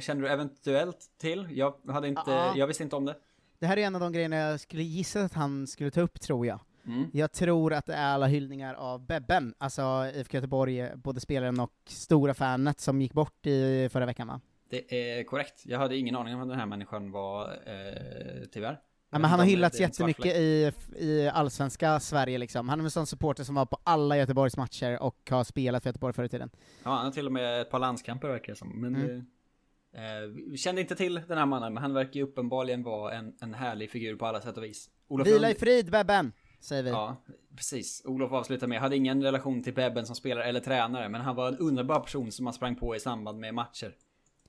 Känner 0.00 0.22
du 0.22 0.28
eventuellt 0.28 0.98
till? 1.20 1.48
Jag 1.50 1.74
hade 1.88 2.08
inte, 2.08 2.22
Ja. 2.30 2.52
jag 2.56 2.66
visste 2.66 2.82
inte 2.82 2.96
om 2.96 3.04
det. 3.04 3.16
Det 3.58 3.66
här 3.66 3.76
är 3.76 3.82
en 3.86 3.94
av 3.94 4.00
de 4.00 4.12
grejerna 4.12 4.36
jag 4.36 4.60
skulle 4.60 4.82
gissa 4.82 5.20
att 5.24 5.32
han 5.32 5.66
skulle 5.66 5.90
ta 5.90 6.00
upp, 6.00 6.20
tror 6.20 6.46
jag. 6.46 6.60
Mm. 6.86 7.10
Jag 7.12 7.32
tror 7.32 7.72
att 7.72 7.86
det 7.86 7.94
är 7.94 8.06
alla 8.06 8.26
hyllningar 8.26 8.74
av 8.74 9.06
Bebben, 9.06 9.54
alltså 9.58 9.82
IFK 10.14 10.36
Göteborg, 10.36 10.90
både 10.96 11.20
spelaren 11.20 11.60
och 11.60 11.72
stora 11.86 12.34
fanet 12.34 12.80
som 12.80 13.02
gick 13.02 13.12
bort 13.12 13.46
i 13.46 13.88
förra 13.92 14.06
veckan 14.06 14.28
va? 14.28 14.40
Det 14.70 14.94
är 15.18 15.24
korrekt. 15.24 15.62
Jag 15.66 15.78
hade 15.78 15.96
ingen 15.96 16.16
aning 16.16 16.34
om 16.34 16.40
vem 16.40 16.48
den 16.48 16.58
här 16.58 16.66
människan 16.66 17.10
var, 17.12 17.44
eh, 17.66 18.44
tyvärr. 18.52 18.80
Ja, 19.14 19.18
men 19.18 19.30
han 19.30 19.38
har 19.38 19.46
hyllats 19.46 19.80
jättemycket 19.80 20.36
i, 20.36 20.72
i 20.98 21.28
allsvenska 21.28 22.00
Sverige 22.00 22.38
liksom. 22.38 22.68
Han 22.68 22.80
är 22.80 22.84
en 22.84 22.90
sån 22.90 23.06
supporter 23.06 23.44
som 23.44 23.54
var 23.54 23.66
på 23.66 23.78
alla 23.84 24.16
Göteborgs 24.16 24.56
matcher 24.56 25.02
och 25.02 25.16
har 25.30 25.44
spelat 25.44 25.82
för 25.82 25.88
Göteborg 25.90 26.14
förr 26.14 26.24
i 26.24 26.28
tiden. 26.28 26.50
Ja, 26.82 26.90
han 26.90 27.04
har 27.04 27.12
till 27.12 27.26
och 27.26 27.32
med 27.32 27.60
ett 27.60 27.70
par 27.70 27.78
landskamper 27.78 28.28
verkar 28.28 28.52
det 28.52 28.58
som. 28.58 28.68
Men 28.80 28.96
Mm. 28.96 29.26
eh, 29.94 30.16
eh, 30.16 30.22
vi 30.50 30.56
kände 30.58 30.80
inte 30.80 30.94
till 30.94 31.14
den 31.28 31.38
här 31.38 31.46
mannen, 31.46 31.74
men 31.74 31.82
han 31.82 31.94
verkar 31.94 32.12
ju 32.12 32.22
uppenbarligen 32.22 32.82
vara 32.82 33.12
en, 33.14 33.34
en 33.40 33.54
härlig 33.54 33.90
figur 33.90 34.16
på 34.16 34.26
alla 34.26 34.40
sätt 34.40 34.56
och 34.56 34.64
vis. 34.64 34.90
Olof 35.08 35.26
Vila 35.28 35.50
i 35.50 35.54
frid 35.54 35.90
Bebben, 35.90 36.32
säger 36.60 36.82
vi. 36.82 36.90
Ja, 36.90 37.16
precis. 37.56 38.02
Olof 38.04 38.32
avslutar 38.32 38.66
med, 38.66 38.80
hade 38.80 38.96
ingen 38.96 39.22
relation 39.22 39.62
till 39.62 39.74
Bebben 39.74 40.06
som 40.06 40.16
spelare 40.16 40.44
eller 40.44 40.60
tränare, 40.60 41.08
men 41.08 41.20
han 41.20 41.36
var 41.36 41.48
en 41.48 41.58
underbar 41.58 42.00
person 42.00 42.32
som 42.32 42.44
man 42.44 42.52
sprang 42.54 42.76
på 42.76 42.96
i 42.96 43.00
samband 43.00 43.38
med 43.38 43.54
matcher. 43.54 43.94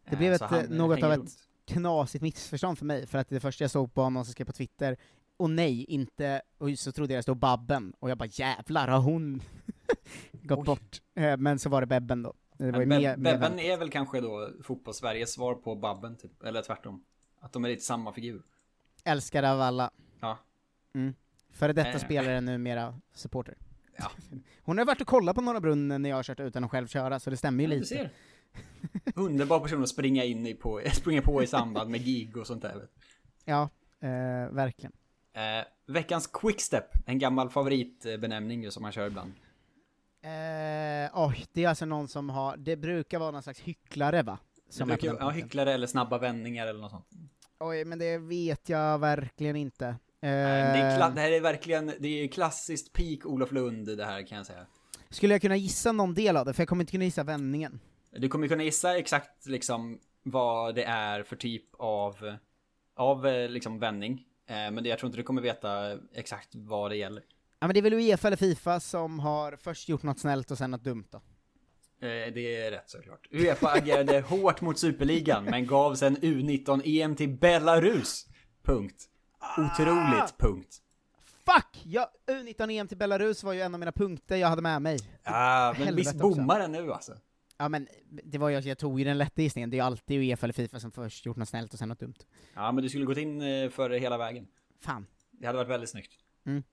Det 0.10 0.12
Eh, 0.14 0.18
blev 0.18 0.38
så 0.38 0.46
ett, 0.46 0.52
eh, 0.52 0.60
eh, 0.60 0.70
något 0.70 1.04
av 1.04 1.12
ett. 1.12 1.22
Knasigt 1.68 2.22
missförstånd 2.22 2.78
för 2.78 2.86
mig, 2.86 3.08
för 3.08 3.18
att 3.18 3.30
det 3.30 3.40
första 3.40 3.64
jag 3.64 3.72
såg 3.72 3.90
var 3.94 4.10
någon 4.10 4.26
som 4.26 4.32
skrev 4.32 4.46
på 4.46 4.52
Twitter, 4.52 4.98
och 5.38 5.50
nej, 5.50 5.84
inte, 5.84 6.42
och 6.58 6.70
så 6.80 6.92
trodde 6.92 7.14
jag 7.14 7.20
det 7.20 7.24
stod 7.24 7.38
Babben, 7.38 7.94
och 8.00 8.10
jag 8.10 8.18
bara 8.18 8.30
jävlar, 8.32 8.88
har 8.88 9.00
hon 9.00 9.42
gått 10.32 10.66
bort? 10.66 11.02
Eh, 11.16 11.38
Men 11.38 11.60
så 11.60 11.70
var 11.70 11.82
det 11.82 11.88
Bebben 11.88 12.24
då. 12.24 12.34
Det 12.58 12.72
var 12.72 12.80
Be- 12.80 12.86
mer 12.86 13.18
Bebben 13.18 13.60
är 13.60 13.78
väl 13.78 13.90
kanske 13.90 14.22
då 14.22 14.50
fotbollssveriges 14.64 15.34
svar 15.34 15.56
på 15.56 15.76
Babben, 15.76 16.18
typ. 16.18 16.44
Eller 16.44 16.62
tvärtom. 16.62 17.04
Att 17.40 17.54
de 17.54 17.66
är 17.66 17.70
lite 17.70 17.82
samma 17.84 18.14
figur. 18.14 18.42
älskad 19.04 19.46
av 19.46 19.62
alla. 19.62 19.92
Ja. 20.20 20.38
Mm. 20.96 21.14
Före 21.52 21.74
detta 21.74 21.90
Eh. 21.90 21.98
spelare, 21.98 22.42
numera 22.42 23.00
supporter. 23.14 23.56
Ja. 23.98 24.12
Hon 24.64 24.78
har 24.78 24.86
varit 24.86 25.02
och 25.02 25.08
kollat 25.08 25.36
på 25.36 25.42
Norra 25.42 25.60
Brunn 25.60 25.88
när 25.88 26.10
jag 26.10 26.16
har 26.16 26.24
kört 26.24 26.40
utan 26.40 26.64
att 26.64 26.72
själv 26.72 26.88
köra, 26.88 27.20
så 27.20 27.30
det 27.30 27.38
stämmer 27.38 27.64
ju 27.64 27.70
Ja, 27.70 27.80
lite. 27.80 28.10
Underbar 29.16 29.60
person 29.60 29.84
att 29.84 29.90
springa 29.90 30.24
in 30.24 30.48
i 30.48 30.54
på, 30.54 30.82
springa 30.94 31.22
på 31.22 31.44
i 31.44 31.48
samband 31.48 31.90
med 31.90 32.06
gig 32.06 32.38
och 32.38 32.48
sånt 32.48 32.62
där. 32.62 32.76
Vet. 32.76 32.92
Ja, 33.46 33.70
eh, 34.00 34.52
verkligen. 34.52 34.92
Eh, 35.34 35.66
veckans 35.88 36.28
quickstep, 36.28 36.86
en 37.06 37.20
gammal 37.20 37.50
favoritbenämning 37.50 38.72
som 38.72 38.84
man 38.84 38.92
kör 38.92 39.08
ibland. 39.08 39.34
Eh, 40.22 41.10
oj, 41.14 41.46
det 41.54 41.64
är 41.64 41.70
alltså 41.70 41.86
någon 41.86 42.08
som 42.08 42.30
har, 42.30 42.58
det 42.58 42.76
brukar 42.76 43.20
vara 43.20 43.32
någon 43.32 43.44
slags 43.44 43.60
hycklare 43.60 44.22
va? 44.22 44.38
Som 44.70 44.88
brukar, 44.88 45.18
ja, 45.20 45.30
hycklare 45.30 45.74
eller 45.74 45.88
snabba 45.88 46.18
vändningar 46.18 46.68
eller 46.68 46.80
något 46.82 46.92
sånt. 46.92 47.08
Oj, 47.60 47.86
men 47.86 48.00
det 48.00 48.18
vet 48.18 48.70
jag 48.70 49.00
verkligen 49.00 49.56
inte. 49.56 49.86
Eh, 49.88 49.96
Det, 50.22 50.30
är 50.30 51.00
kla- 51.00 51.14
det 51.16 51.22
här 51.22 51.32
är 51.32 51.42
verkligen, 51.42 51.92
det 52.00 52.08
är 52.08 52.28
klassiskt 52.28 52.94
peak 52.94 53.26
Olof 53.26 53.52
Lund 53.52 53.98
det 53.98 54.06
här 54.06 54.28
kan 54.28 54.38
jag 54.38 54.48
säga. 54.48 54.66
Skulle 55.10 55.34
jag 55.34 55.42
kunna 55.42 55.56
gissa 55.56 55.92
någon 55.92 56.14
del 56.14 56.38
av 56.38 56.46
det? 56.46 56.54
För 56.54 56.62
jag 56.62 56.68
kommer 56.70 56.84
inte 56.84 56.92
kunna 56.92 57.04
gissa 57.06 57.24
vändningen. 57.24 57.80
Du 58.18 58.30
kommer 58.30 58.48
kunna 58.48 58.64
gissa 58.64 58.98
exakt 58.98 59.46
liksom 59.46 60.00
vad 60.24 60.76
det 60.76 60.84
är 60.84 61.24
för 61.24 61.36
typ 61.36 61.76
av, 61.80 62.36
av 62.96 63.28
eh, 63.28 63.50
liksom 63.50 63.80
vändning. 63.80 64.24
Eh, 64.48 64.56
Men 64.56 64.86
jag 64.86 65.00
tror 65.00 65.08
inte 65.08 65.18
du 65.20 65.24
kommer 65.24 65.42
veta 65.42 65.98
exakt 66.14 66.50
vad 66.56 66.92
det 66.92 66.96
gäller. 66.96 67.24
Ja 67.60 67.68
men 67.68 67.74
det 67.74 67.80
är 67.80 67.82
väl 67.82 67.94
Uefa 67.94 68.28
eller 68.28 68.38
Fifa 68.38 68.80
som 68.80 69.20
har 69.20 69.56
först 69.56 69.90
gjort 69.90 70.04
något 70.04 70.20
snällt 70.20 70.52
och 70.52 70.58
sen 70.58 70.72
något 70.72 70.84
dumt 70.84 71.06
då? 71.12 71.18
Eh, 72.08 72.34
Det 72.34 72.56
är 72.66 72.72
rätt 72.72 72.90
såklart. 72.90 73.28
Uefa 73.32 73.68
agerade 73.72 74.22
hårt 74.30 74.62
mot 74.62 74.80
Superligan 74.80 75.44
men 75.46 75.68
gav 75.68 75.96
sen 75.96 76.18
U19-EM 76.18 77.16
till 77.16 77.30
Belarus. 77.30 78.28
Punkt. 78.64 79.10
Otroligt, 79.58 80.38
punkt. 80.38 80.78
Fuck! 81.46 81.82
Ja, 81.84 82.12
U19-EM 82.28 82.88
till 82.88 82.98
Belarus 82.98 83.44
var 83.44 83.54
ju 83.54 83.62
en 83.62 83.74
av 83.74 83.80
mina 83.80 83.92
punkter 83.92 84.36
jag 84.36 84.48
hade 84.48 84.62
med 84.62 84.82
mig. 84.82 85.00
Ah, 85.24 85.74
men 85.74 85.76
Helvete 85.82 85.96
visst 86.10 86.22
bommar 86.22 86.60
den 86.60 86.72
nu 86.72 86.94
alltså? 86.94 87.14
Ja 87.58 87.70
men, 87.70 87.88
det 88.24 88.38
var 88.38 88.50
jag, 88.50 88.64
jag 88.64 88.78
tog 88.78 89.00
ju 89.00 89.06
den 89.06 89.18
lätta 89.18 89.42
gissningen, 89.42 89.70
det 89.70 89.76
är 89.76 89.80
ju 89.80 89.86
alltid 89.86 90.20
Uefa 90.20 90.46
eller 90.46 90.54
Fifa 90.54 90.80
som 90.80 90.92
först 90.92 91.26
gjort 91.26 91.38
något 91.38 91.50
snällt 91.50 91.74
och 91.74 91.80
sen 91.80 91.90
något 91.90 92.00
dumt. 92.00 92.14
Ja, 92.56 92.72
men 92.72 92.84
du 92.84 92.90
skulle 92.90 93.06
gått 93.06 93.18
in 93.18 93.42
eh, 93.42 93.70
för 93.70 93.90
det 93.90 94.00
hela 94.00 94.18
vägen. 94.18 94.48
Fan. 94.82 95.06
Det 95.32 95.46
hade 95.48 95.58
varit 95.58 95.70
väldigt 95.70 95.90
snyggt. 95.90 96.12
Mm. 96.46 96.64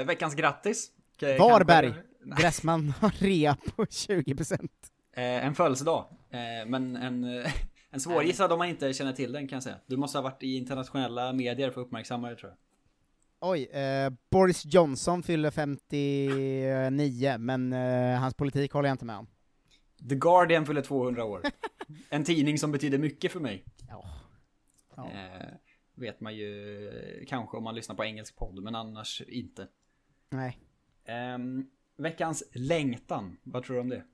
Eh, 0.00 0.06
veckans 0.06 0.34
grattis. 0.34 0.90
K- 1.20 1.26
Varberg! 1.38 1.86
kanske- 1.92 2.42
Gräsman 2.42 2.88
har 3.00 3.10
rea 3.18 3.56
på 3.76 3.84
20%. 3.84 4.68
Eh, 5.12 5.22
en 5.46 5.54
födelsedag. 5.54 6.04
Eh, 6.30 6.38
men 6.68 6.96
en, 6.96 7.24
en 7.90 8.00
svårgissad 8.00 8.52
om 8.52 8.58
man 8.58 8.68
inte 8.68 8.92
känner 8.92 9.12
till 9.12 9.32
den 9.32 9.48
kan 9.48 9.56
jag 9.56 9.62
säga. 9.62 9.76
Du 9.86 9.96
måste 9.96 10.18
ha 10.18 10.22
varit 10.22 10.42
i 10.42 10.56
internationella 10.56 11.32
medier 11.32 11.70
för 11.70 11.80
att 11.80 11.86
uppmärksamma 11.86 12.30
det 12.30 12.36
tror 12.36 12.50
jag. 12.50 12.58
Oj, 13.40 13.64
eh, 13.64 14.10
Boris 14.30 14.62
Johnson 14.64 15.22
fyller 15.22 15.50
59, 15.50 17.38
men 17.38 17.72
eh, 17.72 18.20
hans 18.20 18.34
politik 18.34 18.72
håller 18.72 18.88
jag 18.88 18.94
inte 18.94 19.04
med 19.04 19.16
om. 19.16 19.26
The 20.08 20.14
Guardian 20.14 20.66
fyller 20.66 20.82
200 20.82 21.24
år. 21.24 21.42
En 22.10 22.24
tidning 22.24 22.58
som 22.58 22.72
betyder 22.72 22.98
mycket 22.98 23.32
för 23.32 23.40
mig. 23.40 23.64
Ja. 23.88 24.04
Eh, 24.96 25.48
vet 25.94 26.20
man 26.20 26.36
ju 26.36 26.88
eh, 26.88 27.26
kanske 27.26 27.56
om 27.56 27.64
man 27.64 27.74
lyssnar 27.74 27.96
på 27.96 28.04
engelsk 28.04 28.36
podd, 28.36 28.62
men 28.62 28.74
annars 28.74 29.20
inte. 29.20 29.68
Nej. 30.30 30.58
Ehm, 31.04 31.70
veckans 31.96 32.42
längtan, 32.52 33.36
vad 33.42 33.64
tror 33.64 33.76
du 33.76 33.80
om 33.80 33.88
det? 33.88 34.04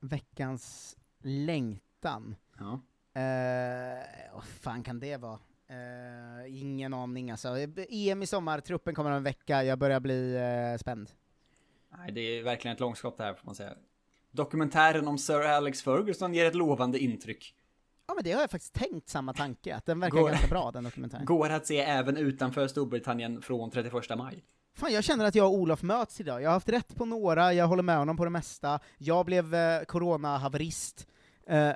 Veckans 0.00 0.96
längtan. 1.22 2.36
Ja. 2.58 2.80
Eh, 3.20 4.34
vad 4.34 4.44
fan 4.44 4.82
kan 4.82 5.00
det 5.00 5.16
vara? 5.16 5.38
Eh, 5.68 6.62
ingen 6.62 6.94
aning 6.94 7.30
alltså. 7.30 7.48
EM 7.88 8.22
i 8.22 8.26
sommar, 8.26 8.60
truppen 8.60 8.94
kommer 8.94 9.10
om 9.10 9.16
en 9.16 9.22
vecka, 9.22 9.64
jag 9.64 9.78
börjar 9.78 10.00
bli 10.00 10.34
eh, 10.34 10.78
spänd. 10.78 11.10
Nej, 11.88 12.12
det 12.12 12.20
är 12.20 12.42
verkligen 12.42 12.74
ett 12.74 12.80
långskott 12.80 13.16
det 13.16 13.24
här 13.24 13.34
får 13.34 13.46
man 13.46 13.54
säga. 13.54 13.74
Dokumentären 14.36 15.08
om 15.08 15.18
Sir 15.18 15.40
Alex 15.42 15.82
Ferguson 15.82 16.34
ger 16.34 16.44
ett 16.44 16.54
lovande 16.54 16.98
intryck. 16.98 17.54
Ja 18.08 18.14
men 18.14 18.24
det 18.24 18.32
har 18.32 18.40
jag 18.40 18.50
faktiskt 18.50 18.72
tänkt 18.74 19.08
samma 19.08 19.32
tanke, 19.32 19.74
att 19.76 19.86
den 19.86 20.00
verkar 20.00 20.18
Går- 20.18 20.28
ganska 20.30 20.48
bra 20.48 20.70
den 20.70 20.84
dokumentären. 20.84 21.24
Går 21.24 21.50
att 21.50 21.66
se 21.66 21.80
även 21.80 22.16
utanför 22.16 22.68
Storbritannien 22.68 23.42
från 23.42 23.70
31 23.70 24.18
maj. 24.18 24.44
Fan 24.74 24.92
jag 24.92 25.04
känner 25.04 25.24
att 25.24 25.34
jag 25.34 25.46
och 25.46 25.54
Olof 25.54 25.82
möts 25.82 26.20
idag, 26.20 26.42
jag 26.42 26.48
har 26.48 26.54
haft 26.54 26.68
rätt 26.68 26.96
på 26.96 27.04
några, 27.04 27.52
jag 27.52 27.66
håller 27.66 27.82
med 27.82 27.98
honom 27.98 28.16
på 28.16 28.24
det 28.24 28.30
mesta, 28.30 28.80
jag 28.98 29.26
blev 29.26 29.54
eh, 29.54 29.82
coronahaverist. 29.84 31.06
Eh, 31.46 31.70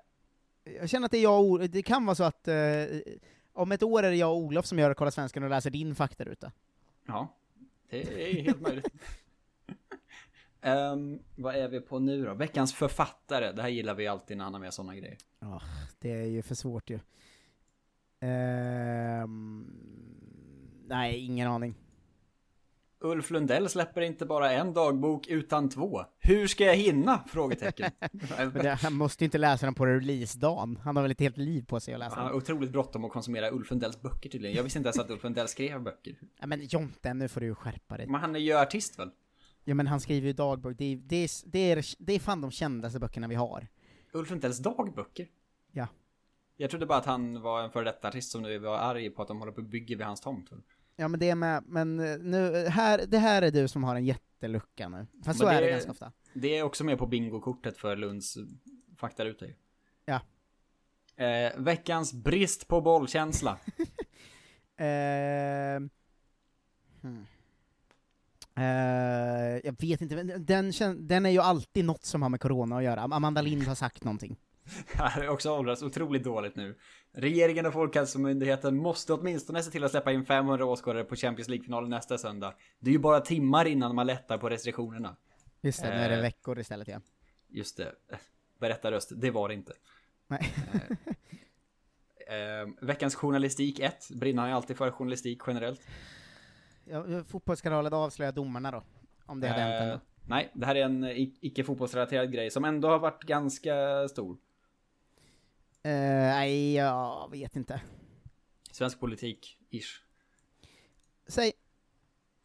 jag 0.80 0.88
känner 0.90 1.04
att 1.06 1.10
det 1.10 1.18
är 1.18 1.22
jag 1.22 1.38
och 1.40 1.44
Olof, 1.46 1.70
det 1.70 1.82
kan 1.82 2.06
vara 2.06 2.14
så 2.14 2.24
att 2.24 2.48
eh, 2.48 2.54
om 3.52 3.72
ett 3.72 3.82
år 3.82 4.02
är 4.02 4.10
det 4.10 4.16
jag 4.16 4.30
och 4.30 4.36
Olof 4.36 4.66
som 4.66 4.78
gör 4.78 4.94
Kolla 4.94 5.10
Svenskan 5.10 5.42
och 5.42 5.50
läser 5.50 5.70
din 5.70 5.94
faktaruta. 5.94 6.52
Ja, 7.06 7.36
det 7.90 8.30
är 8.38 8.42
helt 8.42 8.60
möjligt. 8.60 8.88
Ehm, 10.62 11.18
vad 11.36 11.54
är 11.54 11.68
vi 11.68 11.80
på 11.80 11.98
nu 11.98 12.24
då? 12.24 12.34
Veckans 12.34 12.74
författare. 12.74 13.52
Det 13.52 13.62
här 13.62 13.68
gillar 13.68 13.94
vi 13.94 14.06
alltid 14.06 14.36
när 14.36 14.44
han 14.44 14.54
har 14.54 14.60
med 14.60 14.74
sådana 14.74 14.96
grejer. 14.96 15.16
Ja, 15.38 15.62
det 15.98 16.12
är 16.12 16.26
ju 16.26 16.42
för 16.42 16.54
svårt 16.54 16.90
ju. 16.90 16.98
Ehm, 18.20 19.66
nej, 20.86 21.18
ingen 21.24 21.48
aning. 21.48 21.74
Ulf 23.02 23.30
Lundell 23.30 23.68
släpper 23.68 24.00
inte 24.00 24.26
bara 24.26 24.52
en 24.52 24.72
dagbok 24.72 25.26
utan 25.28 25.68
två. 25.68 26.04
Hur 26.18 26.46
ska 26.46 26.64
jag 26.64 26.76
hinna? 26.76 27.24
Frågetecken. 27.28 27.90
Han 28.82 28.94
måste 28.94 29.24
ju 29.24 29.26
inte 29.26 29.38
läsa 29.38 29.66
den 29.66 29.74
på 29.74 29.86
releasedagen, 29.86 30.78
han 30.84 30.96
har 30.96 31.02
väl 31.02 31.10
ett 31.12 31.20
helt 31.20 31.36
liv 31.36 31.64
på 31.66 31.80
sig 31.80 31.94
att 31.94 32.00
läsa 32.00 32.16
har 32.16 32.24
den. 32.28 32.36
otroligt 32.36 32.70
bråttom 32.70 33.04
att 33.04 33.12
konsumera 33.12 33.50
Ulf 33.50 33.70
Lundells 33.70 34.00
böcker 34.02 34.30
tydligen. 34.30 34.56
Jag 34.56 34.62
visste 34.62 34.78
inte 34.78 34.86
ens 34.88 34.98
att 34.98 35.10
Ulf 35.10 35.24
Lundell 35.24 35.48
skrev 35.48 35.82
böcker. 35.82 36.14
Ja, 36.40 36.46
men 36.46 36.60
Jonte, 36.64 37.14
nu 37.14 37.28
får 37.28 37.40
du 37.40 37.54
skärpa 37.54 37.96
dig. 37.96 38.06
Men 38.06 38.20
han 38.20 38.36
är 38.36 38.40
ju 38.40 38.54
artist 38.56 38.98
väl? 38.98 39.10
Ja 39.64 39.74
men 39.74 39.86
han 39.86 40.00
skriver 40.00 40.26
ju 40.26 40.32
dagbok, 40.32 40.78
det 40.78 40.84
är, 40.84 40.96
det 40.96 41.16
är, 41.16 41.30
det 41.50 41.58
är, 41.58 41.84
det 41.98 42.12
är 42.12 42.18
fan 42.18 42.40
de 42.40 42.50
kändaste 42.50 42.98
böckerna 43.00 43.28
vi 43.28 43.34
har. 43.34 43.68
Ulf 44.12 44.30
Lundells 44.30 44.58
dagböcker? 44.58 45.28
Ja. 45.72 45.88
Jag 46.56 46.70
trodde 46.70 46.86
bara 46.86 46.98
att 46.98 47.06
han 47.06 47.42
var 47.42 47.62
en 47.62 47.70
före 47.70 47.84
detta 47.84 48.08
artist 48.08 48.30
som 48.30 48.42
nu 48.42 48.58
var 48.58 48.78
arg 48.78 49.10
på 49.10 49.22
att 49.22 49.28
de 49.28 49.38
håller 49.38 49.52
på 49.52 49.60
och 49.60 49.68
bygger 49.68 49.96
vid 49.96 50.06
hans 50.06 50.20
tomt. 50.20 50.50
Ja 50.96 51.08
men 51.08 51.20
det 51.20 51.30
är 51.30 51.34
med, 51.34 51.64
men 51.66 52.00
eh, 52.00 52.18
nu, 52.18 52.66
här, 52.68 53.06
det 53.06 53.18
här 53.18 53.42
är 53.42 53.50
du 53.50 53.68
som 53.68 53.84
har 53.84 53.96
en 53.96 54.04
jättelucka 54.04 54.88
nu. 54.88 55.06
Fast 55.24 55.26
Men 55.26 55.34
så 55.34 55.46
är 55.46 55.62
det 55.62 55.70
ganska 55.70 55.90
ofta. 55.90 56.12
Det 56.34 56.58
är 56.58 56.62
också 56.62 56.84
med 56.84 56.98
på 56.98 57.06
bingokortet 57.06 57.78
för 57.78 57.96
Lunds 57.96 58.38
faktaruta 58.96 59.46
ju. 59.46 59.54
Ja. 60.04 60.20
Eh, 61.24 61.52
veckans 61.56 62.12
brist 62.12 62.68
på 62.68 62.80
bollkänsla. 62.80 63.58
Ehm. 64.76 65.90
hmm. 67.02 67.26
Eh, 68.56 68.64
jag 69.64 69.80
vet 69.80 70.00
inte, 70.00 70.22
den, 70.38 70.72
den 71.06 71.26
är 71.26 71.30
ju 71.30 71.38
alltid 71.38 71.84
något 71.84 72.04
som 72.04 72.22
har 72.22 72.28
med 72.28 72.40
corona 72.40 72.76
att 72.76 72.84
göra. 72.84 73.00
Amanda 73.00 73.42
Lind 73.42 73.62
har 73.62 73.74
sagt 73.74 74.04
någonting. 74.04 74.36
Det 74.92 75.02
här 75.02 75.22
är 75.22 75.28
också 75.28 75.50
åldrats 75.50 75.82
otroligt 75.82 76.24
dåligt 76.24 76.56
nu. 76.56 76.78
Regeringen 77.12 77.66
och 77.66 77.72
Folkhälsomyndigheten 77.72 78.76
måste 78.76 79.12
åtminstone 79.12 79.62
se 79.62 79.70
till 79.70 79.84
att 79.84 79.90
släppa 79.90 80.12
in 80.12 80.24
500 80.24 80.64
åskådare 80.64 81.04
på 81.04 81.16
Champions 81.16 81.48
League-finalen 81.48 81.90
nästa 81.90 82.18
söndag. 82.18 82.54
Det 82.78 82.90
är 82.90 82.92
ju 82.92 82.98
bara 82.98 83.20
timmar 83.20 83.64
innan 83.64 83.94
man 83.94 84.06
lättar 84.06 84.38
på 84.38 84.48
restriktionerna. 84.48 85.16
Just 85.60 85.82
det, 85.82 85.88
nu 85.88 85.94
är 85.94 86.08
det 86.08 86.16
Eh, 86.16 86.22
veckor 86.22 86.58
istället 86.58 86.88
ja. 86.88 87.00
Just 87.48 87.76
det. 87.76 87.92
Berättarröst, 88.60 89.12
det 89.16 89.30
var 89.30 89.48
det 89.48 89.54
inte. 89.54 89.72
Nej. 90.26 90.52
Eh, 92.30 92.86
veckans 92.86 93.14
journalistik 93.14 93.78
1. 93.78 94.10
Brinner 94.10 94.46
ju 94.46 94.52
alltid 94.52 94.76
för 94.76 94.90
journalistik 94.90 95.42
generellt. 95.46 95.80
Ja 96.90 97.24
fotbollskanalen 97.24 97.92
avslöjar 97.92 98.32
domarna 98.32 98.70
då. 98.70 98.82
Om 99.26 99.40
det 99.40 99.48
hade 99.48 99.60
hänt 99.60 99.74
Eh, 99.74 99.82
ändå. 99.86 100.00
nej, 100.26 100.50
det 100.54 100.66
här 100.66 100.74
är 100.74 100.84
en 100.84 101.04
icke 101.40 101.64
fotbollsrelaterad 101.64 102.32
grej 102.32 102.50
som 102.50 102.64
ändå 102.64 102.88
har 102.88 102.98
varit 102.98 103.22
ganska 103.24 103.74
stor. 104.08 104.36
Eh, 105.82 105.90
nej, 105.92 106.74
jag 106.74 107.30
vet 107.30 107.56
inte. 107.56 107.80
Svensk 108.72 109.00
politik, 109.00 109.58
ish. 109.70 110.02
Säg. 111.28 111.52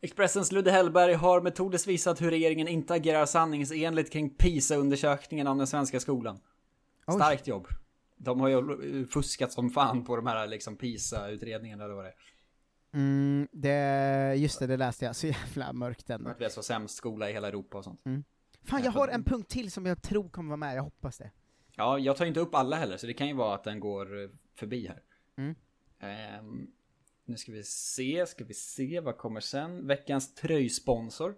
Expressens 0.02 0.52
Ludde 0.52 0.72
Hellberg 0.72 1.14
har 1.14 1.42
metodiskt 1.42 1.88
visat 1.88 2.22
hur 2.22 2.30
regeringen 2.32 2.68
inte 2.68 2.94
agerar 2.94 3.26
sanningsenligt 3.26 4.12
kring 4.14 4.30
PISA-undersökningen 4.30 5.48
om 5.48 5.58
den 5.58 5.68
svenska 5.68 6.00
skolan. 6.00 6.40
Oj. 7.08 7.16
Starkt 7.16 7.48
jobb. 7.48 7.68
De 8.18 8.40
har 8.42 8.48
ju 8.50 9.08
fuskat 9.08 9.52
som 9.52 9.70
fan 9.70 10.06
på 10.06 10.16
de 10.16 10.28
här 10.28 10.48
liksom 10.48 10.76
PISA-utredningarna 10.78 11.84
eller 11.84 11.94
vad 11.96 12.06
det 12.06 12.10
är. 12.10 12.16
Mm, 12.96 13.48
det, 13.52 14.36
just 14.36 14.60
det, 14.60 14.68
det 14.68 14.78
läste 14.78 15.06
jag. 15.06 15.16
Så 15.16 15.28
jävla 15.28 15.74
mörkt 15.74 16.10
ändå. 16.10 16.30
Att 16.30 16.42
vi 16.42 16.50
så 16.50 16.64
sämst 16.64 16.96
skola 16.96 17.30
i 17.30 17.34
hela 17.34 17.48
Europa 17.48 17.78
och 17.78 17.84
sånt. 17.84 18.06
Mm. 18.06 18.24
Fan, 18.64 18.84
jag 18.84 18.92
har 18.92 19.08
en 19.08 19.24
punkt 19.24 19.50
till 19.50 19.72
som 19.72 19.86
jag 19.86 20.02
tror 20.02 20.30
kommer 20.30 20.50
vara 20.50 20.58
med, 20.58 20.76
jag 20.76 20.84
hoppas 20.84 21.18
det. 21.18 21.32
Ja, 21.76 22.00
jag 22.00 22.18
tar 22.18 22.26
inte 22.26 22.40
upp 22.40 22.56
alla 22.56 22.76
heller, 22.76 22.98
så 22.98 23.08
det 23.08 23.14
kan 23.14 23.28
ju 23.28 23.34
vara 23.34 23.56
att 23.56 23.64
den 23.64 23.80
går 23.80 24.24
eh, 24.24 24.30
förbi 24.56 24.88
här. 24.88 25.02
Mm. 25.38 25.56
Ehm, 26.00 26.68
nu 27.26 27.38
ska 27.38 27.52
vi 27.52 27.64
se, 27.64 28.26
ska 28.28 28.44
vi 28.44 28.54
se, 28.54 29.00
vad 29.00 29.18
kommer 29.18 29.40
sen? 29.40 29.88
Veckans 29.88 30.34
tröjsponsor. 30.34 31.36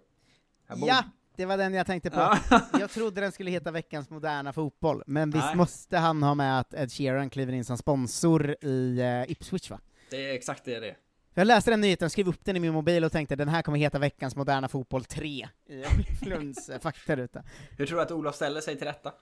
Ja! 0.66 1.04
Det 1.36 1.46
var 1.46 1.56
den 1.56 1.74
jag 1.74 1.86
tänkte 1.86 2.10
på. 2.10 2.16
Ja. 2.16 2.38
jag 2.80 2.90
trodde 2.90 3.20
den 3.20 3.32
skulle 3.32 3.50
heta 3.50 3.70
Veckans 3.70 4.10
moderna 4.10 4.52
fotboll, 4.52 5.02
men 5.06 5.30
visst 5.30 5.44
Nej. 5.44 5.56
måste 5.56 5.98
han 5.98 6.22
ha 6.22 6.34
med 6.34 6.60
att 6.60 6.74
Ed 6.74 6.92
Sheeran 6.92 7.30
kliver 7.30 7.52
in 7.52 7.64
som 7.64 7.78
sponsor 7.78 8.56
i 8.64 9.02
uh, 9.02 9.30
Ipswich 9.32 9.70
va? 9.70 9.80
Det 10.10 10.30
är 10.30 10.34
exakt 10.34 10.64
det 10.64 10.80
det 10.80 10.88
är. 10.88 10.96
Jag 11.38 11.46
läste 11.46 11.70
den 11.70 11.80
nyheten, 11.80 12.10
skrev 12.10 12.28
upp 12.28 12.44
den 12.44 12.56
i 12.56 12.60
min 12.60 12.72
mobil 12.72 13.04
och 13.04 13.12
tänkte 13.12 13.36
den 13.36 13.48
här 13.48 13.62
kommer 13.62 13.78
heta 13.78 13.98
Veckans 13.98 14.36
moderna 14.36 14.68
fotboll 14.68 15.04
3 15.04 15.48
i 15.66 15.84
Lunds 16.28 16.68
eh, 16.68 16.80
faktaruta. 16.80 17.42
Hur 17.76 17.86
tror 17.86 17.96
du 17.96 18.02
att 18.02 18.10
Olof 18.10 18.34
ställer 18.34 18.60
sig 18.60 18.76
till 18.76 18.86
detta? 18.86 19.12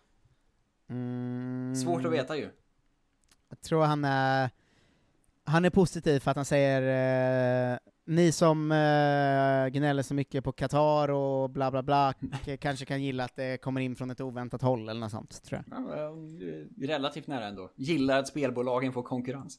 Mm, 0.91 1.75
Svårt 1.77 2.05
att 2.05 2.13
veta 2.13 2.37
ju. 2.37 2.49
Jag 3.49 3.61
tror 3.61 3.85
han 3.85 4.05
är, 4.05 4.51
han 5.45 5.65
är 5.65 5.71
positiv 5.71 6.21
för 6.21 6.31
att 6.31 6.37
han 6.37 6.45
säger 6.45 7.73
eh, 7.73 7.79
ni 8.07 8.33
som 8.33 8.73
eh, 8.73 9.69
gnäller 9.69 10.03
så 10.03 10.15
mycket 10.15 10.45
på 10.45 10.53
Qatar 10.53 11.11
och 11.11 11.51
bla 11.51 11.71
bla 11.71 11.83
bla 11.83 12.15
kanske 12.61 12.85
kan 12.85 13.03
gilla 13.03 13.25
att 13.25 13.37
det 13.37 13.61
kommer 13.61 13.81
in 13.81 13.97
från 13.97 14.11
ett 14.11 14.21
oväntat 14.21 14.63
håll 14.63 14.89
eller 14.89 15.01
något 15.01 15.11
sånt, 15.11 15.43
tror 15.43 15.63
jag. 15.67 15.79
Ja, 15.79 16.09
eh, 16.47 16.87
relativt 16.89 17.27
nära 17.27 17.47
ändå. 17.47 17.71
Gillar 17.75 18.19
att 18.19 18.29
spelbolagen 18.29 18.93
får 18.93 19.03
konkurrens. 19.03 19.59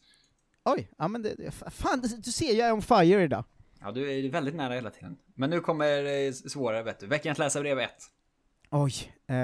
Oj, 0.67 0.89
ja 0.97 1.07
men 1.07 1.21
det, 1.21 1.35
det- 1.35 1.51
fan 1.71 2.01
du 2.23 2.31
ser, 2.31 2.53
jag 2.59 2.67
är 2.67 2.71
on 2.73 2.81
fire 2.81 3.23
idag. 3.23 3.43
Ja, 3.81 3.91
du 3.91 4.11
är 4.11 4.29
väldigt 4.31 4.55
nära 4.55 4.73
hela 4.73 4.89
tiden. 4.89 5.17
Men 5.35 5.49
nu 5.49 5.59
kommer 5.59 6.25
eh, 6.27 6.31
svårare 6.31 6.83
vet 6.83 6.99
du. 6.99 7.07
Veckans 7.07 7.37
läsarbrev 7.37 7.79
1. 7.79 7.89
Oj, 8.71 8.93
eh, 9.27 9.35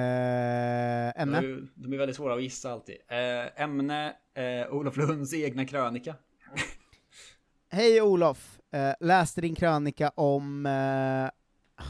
ämne? 1.21 1.41
De 1.41 1.47
är- 1.53 1.67
De 1.75 1.93
är 1.93 1.97
väldigt 1.97 2.15
svåra 2.17 2.33
att 2.33 2.43
gissa 2.43 2.71
alltid. 2.71 2.95
Eh, 3.07 3.61
ämne, 3.63 4.13
eh, 4.33 4.73
Olof 4.73 4.97
Lunds 4.97 5.33
egna 5.33 5.65
krönika. 5.65 6.15
Hej 7.71 8.01
Olof, 8.01 8.59
eh, 8.71 8.93
läste 8.99 9.41
din 9.41 9.55
krönika 9.55 10.09
om, 10.09 10.65
eh, 10.65 11.29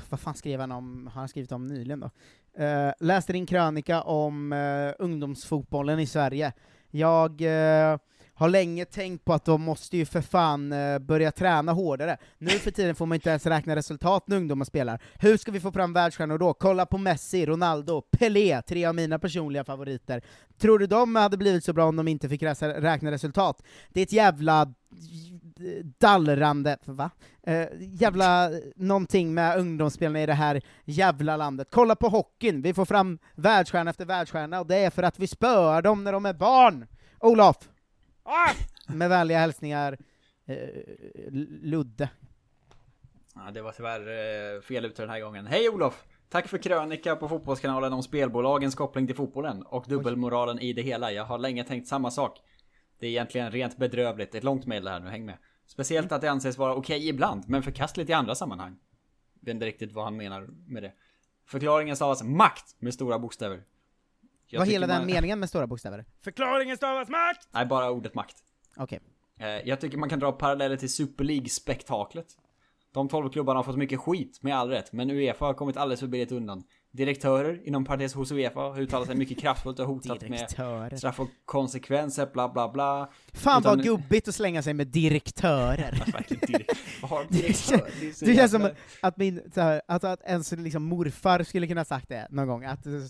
vad 0.09 0.19
fan 0.19 0.35
skrev 0.35 0.59
han 0.59 0.71
om, 0.71 1.07
har 1.13 1.21
han 1.21 1.29
skrivit 1.29 1.51
om 1.51 1.67
nyligen 1.67 1.99
då? 1.99 2.09
Eh, 2.63 2.91
läste 2.99 3.33
din 3.33 3.45
krönika 3.45 4.01
om 4.01 4.53
eh, 4.53 4.93
ungdomsfotbollen 4.99 5.99
i 5.99 6.07
Sverige. 6.07 6.53
Jag 6.91 7.41
eh, 7.41 7.97
har 8.43 8.49
länge 8.49 8.85
tänkt 8.85 9.25
på 9.25 9.33
att 9.33 9.45
de 9.45 9.61
måste 9.61 9.97
ju 9.97 10.05
för 10.05 10.21
fan 10.21 10.73
eh, 10.73 10.99
börja 10.99 11.31
träna 11.31 11.71
hårdare. 11.71 12.17
Nu 12.37 12.49
för 12.49 12.71
tiden 12.71 12.95
får 12.95 13.05
man 13.05 13.15
inte 13.15 13.29
ens 13.29 13.45
räkna 13.45 13.75
resultat 13.75 14.27
när 14.27 14.37
ungdomar 14.37 14.65
spelar. 14.65 15.01
Hur 15.13 15.37
ska 15.37 15.51
vi 15.51 15.59
få 15.59 15.71
fram 15.71 15.93
världsstjärnor 15.93 16.37
då? 16.37 16.53
Kolla 16.53 16.85
på 16.85 16.97
Messi, 16.97 17.45
Ronaldo, 17.45 18.01
Pelé, 18.01 18.61
tre 18.61 18.85
av 18.85 18.95
mina 18.95 19.19
personliga 19.19 19.63
favoriter. 19.63 20.21
Tror 20.57 20.79
du 20.79 20.87
de 20.87 21.15
hade 21.15 21.37
blivit 21.37 21.63
så 21.63 21.73
bra 21.73 21.85
om 21.85 21.95
de 21.95 22.07
inte 22.07 22.29
fick 22.29 22.43
räkna 22.43 23.11
resultat? 23.11 23.63
Det 23.89 23.99
är 23.99 24.03
ett 24.03 24.13
jävla 24.13 24.73
dallrande, 25.99 26.77
va? 26.85 27.09
Eh, 27.43 27.67
jävla 27.79 28.49
någonting 28.75 29.33
med 29.33 29.59
ungdomsspelarna 29.59 30.23
i 30.23 30.25
det 30.25 30.33
här 30.33 30.61
jävla 30.85 31.37
landet. 31.37 31.67
Kolla 31.71 31.95
på 31.95 32.09
hockeyn, 32.09 32.61
vi 32.61 32.73
får 32.73 32.85
fram 32.85 33.19
världsstjärna 33.35 33.89
efter 33.89 34.05
världsstjärna, 34.05 34.59
och 34.59 34.67
det 34.67 34.77
är 34.77 34.89
för 34.89 35.03
att 35.03 35.19
vi 35.19 35.27
spöar 35.27 35.81
dem 35.81 36.03
när 36.03 36.11
de 36.11 36.25
är 36.25 36.33
barn! 36.33 36.87
Olof! 37.19 37.69
Ah! 38.23 38.53
Med 38.87 39.09
vänliga 39.09 39.37
hälsningar, 39.37 39.97
eh, 40.45 40.57
Ludde. 41.61 42.09
Ja, 43.35 43.51
det 43.51 43.61
var 43.61 43.71
tyvärr 43.71 43.99
eh, 44.55 44.61
fel 44.61 44.85
ute 44.85 45.01
den 45.01 45.09
här 45.09 45.19
gången. 45.19 45.47
Hej 45.47 45.69
Olof! 45.69 46.03
Tack 46.29 46.47
för 46.47 46.57
krönika 46.57 47.15
på 47.15 47.29
Fotbollskanalen 47.29 47.93
om 47.93 48.03
spelbolagens 48.03 48.75
koppling 48.75 49.07
till 49.07 49.15
fotbollen 49.15 49.63
och 49.63 49.85
dubbelmoralen 49.87 50.59
i 50.59 50.73
det 50.73 50.81
hela. 50.81 51.11
Jag 51.11 51.25
har 51.25 51.37
länge 51.37 51.63
tänkt 51.63 51.87
samma 51.87 52.11
sak. 52.11 52.39
Det 52.99 53.07
är 53.07 53.09
egentligen 53.09 53.51
rent 53.51 53.77
bedrövligt. 53.77 54.35
Ett 54.35 54.43
långt 54.43 54.65
mejl 54.65 54.87
här 54.87 54.99
nu, 54.99 55.09
häng 55.09 55.25
med. 55.25 55.37
Speciellt 55.67 56.11
att 56.11 56.21
det 56.21 56.31
anses 56.31 56.57
vara 56.57 56.75
okej 56.75 57.09
ibland, 57.09 57.43
men 57.47 57.63
förkastligt 57.63 58.09
i 58.09 58.13
andra 58.13 58.35
sammanhang. 58.35 58.79
Jag 59.39 59.45
Vet 59.45 59.53
inte 59.53 59.65
riktigt 59.65 59.93
vad 59.93 60.03
han 60.03 60.17
menar 60.17 60.47
med 60.67 60.83
det. 60.83 60.93
Förklaringen 61.45 61.95
stavas 61.95 62.23
makt 62.23 62.75
med 62.79 62.93
stora 62.93 63.19
bokstäver. 63.19 63.63
Tycker 64.61 64.71
hela 64.73 64.87
den 64.87 64.97
man- 64.97 65.05
meningen 65.05 65.39
med 65.39 65.49
stora 65.49 65.67
bokstäver? 65.67 66.05
Förklaringen 66.23 66.77
stavas 66.77 67.09
makt! 67.09 67.47
Nej, 67.51 67.65
bara 67.65 67.91
ordet 67.91 68.15
makt. 68.15 68.35
Okej. 68.77 68.99
Eh, 69.39 69.47
Jag 69.47 69.81
tycker 69.81 69.97
man 69.97 70.09
kan 70.09 70.19
dra 70.19 70.31
paralleller 70.31 70.77
till 70.77 70.89
Super 70.93 71.23
League-spektaklet. 71.23 72.25
De 72.93 73.09
12 73.09 73.29
klubbarna 73.29 73.59
har 73.59 73.63
fått 73.63 73.77
mycket 73.77 73.99
skit, 73.99 74.39
med 74.41 74.55
all 74.57 74.69
rätt, 74.69 74.91
men 74.93 75.09
Uefa 75.11 75.45
har 75.45 75.53
kommit 75.53 75.77
alldeles 75.77 75.99
för 75.99 76.07
billigt 76.07 76.31
undan. 76.31 76.63
Direktörer, 76.91 77.67
inom 77.67 77.85
parentes 77.85 78.13
hos 78.13 78.31
Uefa, 78.31 78.59
har 78.59 78.79
uttalat 78.81 79.07
sig 79.07 79.15
mycket 79.15 79.39
kraftfullt 79.39 79.79
och 79.79 79.87
hotat 79.87 80.19
Direktörer. 80.19 80.89
med 80.89 80.97
straff 80.99 81.19
och 81.19 81.29
konsekvenser, 81.45 82.29
bla 82.33 82.49
bla 82.49 82.69
bla. 82.71 83.09
Fan 83.33 83.61
Utan- 83.61 83.77
vad 83.77 83.83
gubbigt 83.85 84.27
att 84.27 84.35
slänga 84.35 84.61
sig 84.63 84.73
med 84.73 84.87
direktörer. 84.87 86.03
Vad 87.01 87.09
har 87.11 87.25
det, 87.29 87.53
så 88.15 88.25
känns 88.25 88.51
som 88.51 88.69
att 89.01 89.17
min, 89.17 89.51
så 89.55 89.61
här, 89.61 89.81
att, 89.87 90.03
att 90.03 90.21
ens 90.21 90.51
liksom 90.51 90.83
morfar 90.83 91.43
skulle 91.43 91.67
kunna 91.67 91.85
sagt 91.85 92.09
det 92.09 92.27
någon 92.29 92.47
gång, 92.47 92.65
att 92.65 92.83
det 92.83 93.09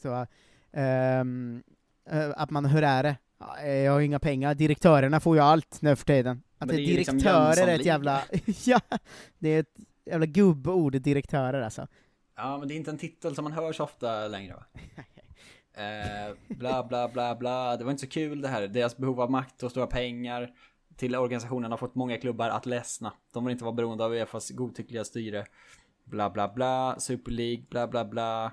eh, 0.74 2.30
att 2.36 2.50
man, 2.50 2.66
hur 2.66 2.84
är 2.84 3.04
det? 3.04 3.16
Eh, 3.64 3.74
Jag 3.74 3.92
har 3.92 4.02
inga 4.02 4.20
pengar, 4.20 4.56
direktörerna 4.56 5.20
får 5.20 5.36
ju 5.36 5.42
allt 5.42 5.82
nu 5.82 5.96
för 5.96 6.06
tiden. 6.06 6.44
Att 6.58 6.70
det 6.70 6.76
är 6.76 6.78
liksom 6.78 7.18
direktörer 7.18 7.68
är 7.68 7.76
ett 7.76 7.86
jävla, 7.86 8.22
ja, 8.66 8.80
det 9.40 9.50
är 9.50 9.60
ett 9.60 9.76
jävla 10.06 10.26
gubbord, 10.26 11.02
direktörer 11.02 11.62
alltså. 11.62 11.88
Ja, 12.36 12.58
men 12.58 12.68
det 12.68 12.74
är 12.74 12.76
inte 12.76 12.92
en 12.92 12.98
titel 12.98 13.36
som 13.36 13.44
man 13.44 13.52
hör 13.54 13.74
så 13.74 13.84
ofta 13.84 14.28
längre 14.28 14.54
va? 14.54 14.64
Eh, 15.76 16.36
bla 16.48 16.84
bla 16.84 17.08
bla 17.08 17.36
bla, 17.36 17.78
det 17.78 17.84
var 17.84 17.92
inte 17.92 18.02
så 18.02 18.10
kul 18.10 18.42
det 18.42 18.48
här. 18.48 18.68
Deras 18.68 18.98
behov 18.98 19.22
av 19.22 19.32
makt 19.32 19.64
och 19.64 19.72
stora 19.72 19.88
pengar 19.88 20.52
till 20.96 21.16
organisationen 21.16 21.72
har 21.72 21.78
fått 21.78 21.96
många 21.96 22.18
klubbar 22.18 22.50
att 22.50 22.66
ledsna. 22.66 23.14
De 23.34 23.46
vill 23.46 23.52
inte 23.52 23.64
vara 23.64 23.76
beroende 23.76 24.06
av 24.06 24.14
Uefas 24.14 24.50
godtyckliga 24.50 25.04
styre. 25.04 25.46
Bla 26.06 26.30
bla 26.30 26.48
bla, 26.54 26.96
Super 27.00 27.32
League, 27.32 27.66
bla 27.70 27.88
bla 27.88 28.06
bla. 28.06 28.52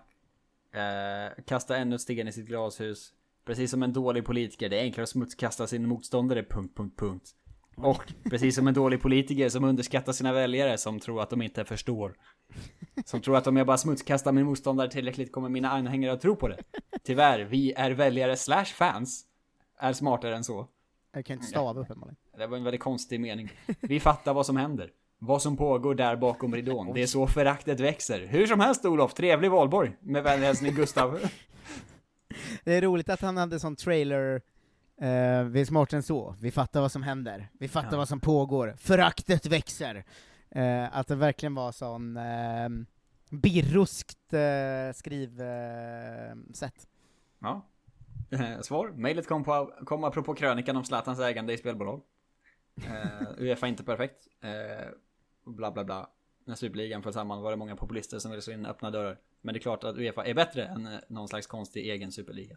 Eh, 0.73 1.43
kasta 1.47 1.77
ännu 1.77 1.95
ett 1.95 2.01
sten 2.01 2.29
i 2.29 2.33
sitt 2.33 2.47
glashus. 2.47 3.13
Precis 3.45 3.71
som 3.71 3.83
en 3.83 3.93
dålig 3.93 4.25
politiker, 4.25 4.69
det 4.69 4.79
är 4.79 4.83
enklare 4.83 5.03
att 5.03 5.09
smutskasta 5.09 5.67
sin 5.67 5.89
motståndare, 5.89 6.45
punkt, 6.45 6.77
punkt, 6.77 6.99
punkt. 6.99 7.35
Och 7.77 8.13
precis 8.25 8.55
som 8.55 8.69
en 8.69 8.75
dålig 8.75 9.03
politiker 9.03 9.49
som 9.49 9.65
underskattar 9.65 10.13
sina 10.13 10.33
väljare 10.33 10.79
som 10.79 11.01
tror 11.01 11.23
att 11.23 11.31
de 11.31 11.43
inte 11.43 11.65
förstår. 11.65 12.15
Som 13.05 13.21
tror 13.21 13.37
att 13.37 13.47
om 13.47 13.57
jag 13.57 13.67
bara 13.67 13.79
smutskastar 13.79 14.33
min 14.33 14.47
motståndare 14.47 14.91
tillräckligt 14.91 15.33
kommer 15.33 15.49
mina 15.49 15.71
anhängare 15.71 16.13
att 16.13 16.21
tro 16.21 16.37
på 16.37 16.49
det. 16.49 16.63
Tyvärr, 17.03 17.41
vi 17.41 17.73
är 17.73 17.91
väljare 17.91 18.37
slash 18.37 18.65
fans. 18.65 19.27
Är 19.79 19.93
smartare 19.93 20.37
än 20.37 20.45
så. 20.45 20.69
Jag 21.13 21.27
kan 21.27 21.35
inte 21.35 21.47
stava 21.47 21.81
uppenbarligen. 21.81 22.17
Det 22.39 22.47
var 22.47 22.57
en 22.57 22.65
väldigt 22.65 22.81
konstig 22.81 23.21
mening. 23.21 23.51
Vi 23.81 24.01
fattar 24.01 24.35
vad 24.35 24.47
som 24.47 24.57
händer. 24.57 24.91
Vad 25.23 25.43
som 25.43 25.57
pågår 25.57 25.95
där 25.95 26.17
bakom 26.17 26.55
ridån. 26.55 26.93
Det 26.95 27.03
är 27.03 27.07
så 27.07 27.27
föraktet 27.27 27.81
växer. 27.81 28.27
Hur 28.27 28.47
som 28.47 28.61
helst 28.61 28.85
Olof, 28.85 29.15
trevlig 29.15 29.51
valborg. 29.51 29.97
Med 30.01 30.23
vänlig 30.23 30.47
hälsning 30.47 30.75
Gustav. 30.75 31.19
Det 32.65 32.75
är 32.75 32.83
roligt 32.83 33.09
att 33.09 33.21
han 33.21 33.37
hade 33.37 33.61
sån 33.61 33.77
trailer, 33.77 34.35
eh, 35.01 35.43
vi 35.45 35.61
är 35.61 35.65
smartare 35.65 35.97
än 35.99 36.03
så, 36.03 36.35
vi 36.41 36.51
fattar 36.51 36.81
vad 36.81 36.93
som 36.93 37.03
händer, 37.03 37.49
vi 37.59 37.69
fattar 37.69 37.93
Ja. 37.93 37.97
vad 37.99 38.09
som 38.09 38.21
pågår, 38.21 38.75
föraktet 38.79 39.47
växer. 39.47 40.05
Eh, 40.51 40.97
att 40.99 41.07
det 41.09 41.15
verkligen 41.17 41.55
var 41.55 41.73
sån 41.73 42.17
eh, 42.17 42.69
birroskt 43.31 44.33
eh, 44.33 44.93
skrivsätt. 44.95 46.87
Ja. 47.41 47.67
Eh, 48.31 48.61
Svar. 48.61 48.89
Mejlet 48.95 49.27
kom, 49.29 49.45
på, 49.45 49.73
kom 49.85 50.05
apropå 50.05 50.35
krönikan 50.35 50.77
om 50.77 50.85
Zlatans 50.85 51.21
ägande 51.21 51.53
i 51.53 51.59
spelbolag. 51.59 52.01
Eh, 52.87 53.29
Uefa 53.39 53.67
inte 53.69 53.85
perfekt. 53.85 54.27
Eh, 55.51 55.57
bla 55.57 55.71
bla 55.71 55.85
bla. 55.85 56.11
När 56.45 56.55
Superligan 56.55 57.03
föll 57.03 57.13
samman 57.13 57.43
var 57.43 57.51
det 57.51 57.57
många 57.57 57.77
populister 57.77 58.19
som 58.19 58.31
ville 58.31 58.43
slå 58.43 58.53
in 58.53 58.67
öppna 58.67 58.91
dörrar. 58.91 59.19
Men 59.41 59.53
det 59.55 59.59
är 59.59 59.63
klart 59.63 59.85
att 59.85 59.97
Uefa 59.97 60.25
är 60.27 60.35
bättre 60.35 60.65
än 60.65 60.87
eh, 60.87 60.99
någon 61.09 61.29
slags 61.29 61.47
konstig 61.47 61.91
egen 61.91 62.13
superliga. 62.13 62.57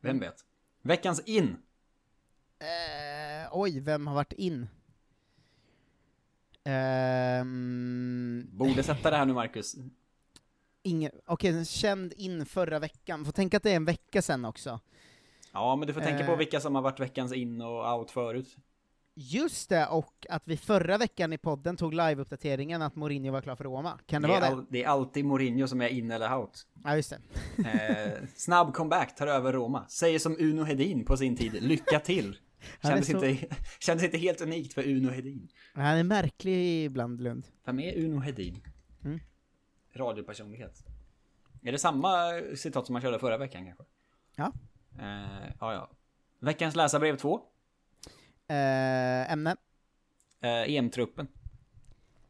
Vem 0.00 0.18
vet? 0.20 0.44
Veckans 0.82 1.20
in. 1.20 1.56
Eh, 2.58 3.48
oj, 3.52 3.80
vem 3.80 4.06
har 4.06 4.14
varit 4.14 4.32
in? 4.32 4.66
Ehm, 7.10 8.46
Borde 8.52 8.82
sätta 8.82 9.10
det 9.10 9.16
här 9.16 9.26
nu 9.26 9.32
Marcus. 9.32 9.76
ingen, 10.82 11.12
okej, 11.26 11.64
känd 11.64 12.12
in 12.12 12.46
förra 12.46 12.78
veckan, 12.78 13.24
får 13.24 13.32
tänka 13.32 13.56
att 13.56 13.62
det 13.62 13.70
är 13.70 13.76
en 13.76 13.84
vecka 13.84 14.22
sen 14.22 14.44
också. 14.44 14.80
Ja, 15.52 15.76
men 15.76 15.86
du 15.88 15.94
får 15.94 16.00
tänka 16.00 16.26
på 16.26 16.32
Eh. 16.32 16.38
vilka 16.38 16.60
som 16.60 16.74
har 16.74 16.82
varit 16.82 17.00
veckans 17.00 17.32
in 17.32 17.60
och 17.62 17.98
out 17.98 18.10
förut. 18.10 18.56
Just 19.14 19.68
det, 19.68 19.86
och 19.86 20.26
att 20.28 20.42
vi 20.46 20.56
förra 20.56 20.98
veckan 20.98 21.32
i 21.32 21.38
podden 21.38 21.76
tog 21.76 21.94
live-uppdateringen 21.94 22.82
att 22.82 22.96
Mourinho 22.96 23.32
var 23.32 23.40
klar 23.40 23.56
för 23.56 23.64
Roma. 23.64 23.98
Kan 24.06 24.22
det, 24.22 24.28
det, 24.28 24.32
vara 24.32 24.40
det? 24.40 24.46
all, 24.46 24.66
det 24.70 24.84
är 24.84 24.88
alltid 24.88 25.24
Mourinho 25.24 25.66
som 25.66 25.80
är 25.80 25.88
in 25.88 26.10
eller 26.10 26.36
out. 26.36 26.66
Ja, 26.84 26.96
just 26.96 27.10
det. 27.10 27.68
Eh, 27.68 28.26
snabb 28.34 28.74
comeback, 28.74 29.16
tar 29.16 29.26
över 29.26 29.52
Roma. 29.52 29.86
Säger 29.88 30.18
som 30.18 30.36
Uno 30.40 30.62
Hedin 30.62 31.04
på 31.04 31.16
sin 31.16 31.36
tid, 31.36 31.62
lycka 31.62 32.00
till. 32.00 32.36
Kändes, 32.82 33.06
så- 33.06 33.24
inte, 33.26 33.46
kändes 33.80 34.04
inte 34.04 34.18
helt 34.18 34.40
unikt 34.40 34.74
för 34.74 34.88
Uno 34.88 35.10
Hedin. 35.10 35.48
Han 35.74 35.96
är 35.96 36.04
märklig 36.04 36.84
ibland, 36.84 37.20
Lund. 37.20 37.46
Vem 37.64 37.80
är 37.80 38.04
Uno 38.04 38.20
Hedin? 38.20 38.62
Mm. 39.04 39.20
Radiopersonlighet. 39.94 40.84
Är 41.62 41.72
det 41.72 41.78
samma 41.78 42.40
citat 42.56 42.86
som 42.86 42.92
man 42.92 43.02
körde 43.02 43.18
förra 43.18 43.38
veckan 43.38 43.64
kanske? 43.66 43.84
Ja. 44.36 44.52
Eh, 44.98 45.52
ja, 45.60 45.72
ja. 45.74 45.90
Veckans 46.40 46.76
läsarbrev 46.76 47.16
2. 47.16 47.40
Eh, 48.50 49.32
ämne? 49.32 49.56
Eh, 50.40 50.74
EM-truppen. 50.74 51.28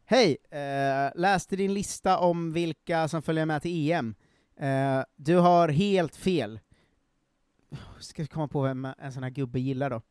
Hej! 0.05 0.37
Eh, 0.51 1.11
läste 1.15 1.57
din 1.57 1.75
lista 1.75 2.19
om 2.19 2.53
vilka 2.53 3.09
som 3.09 3.23
följer 3.23 3.47
med 3.47 3.63
till 3.63 3.91
EM. 3.91 4.15
Eh, 4.57 5.03
du 5.17 5.37
har 5.37 5.69
helt 5.69 6.17
fel. 6.17 6.61
Ska 8.01 8.27
komma 8.27 8.49
på 8.49 8.63
vem 8.63 8.89
en 8.99 9.13
sån 9.13 9.23
här 9.23 9.31
gubbe 9.31 9.61
gillar 9.61 9.91
då. 9.91 10.03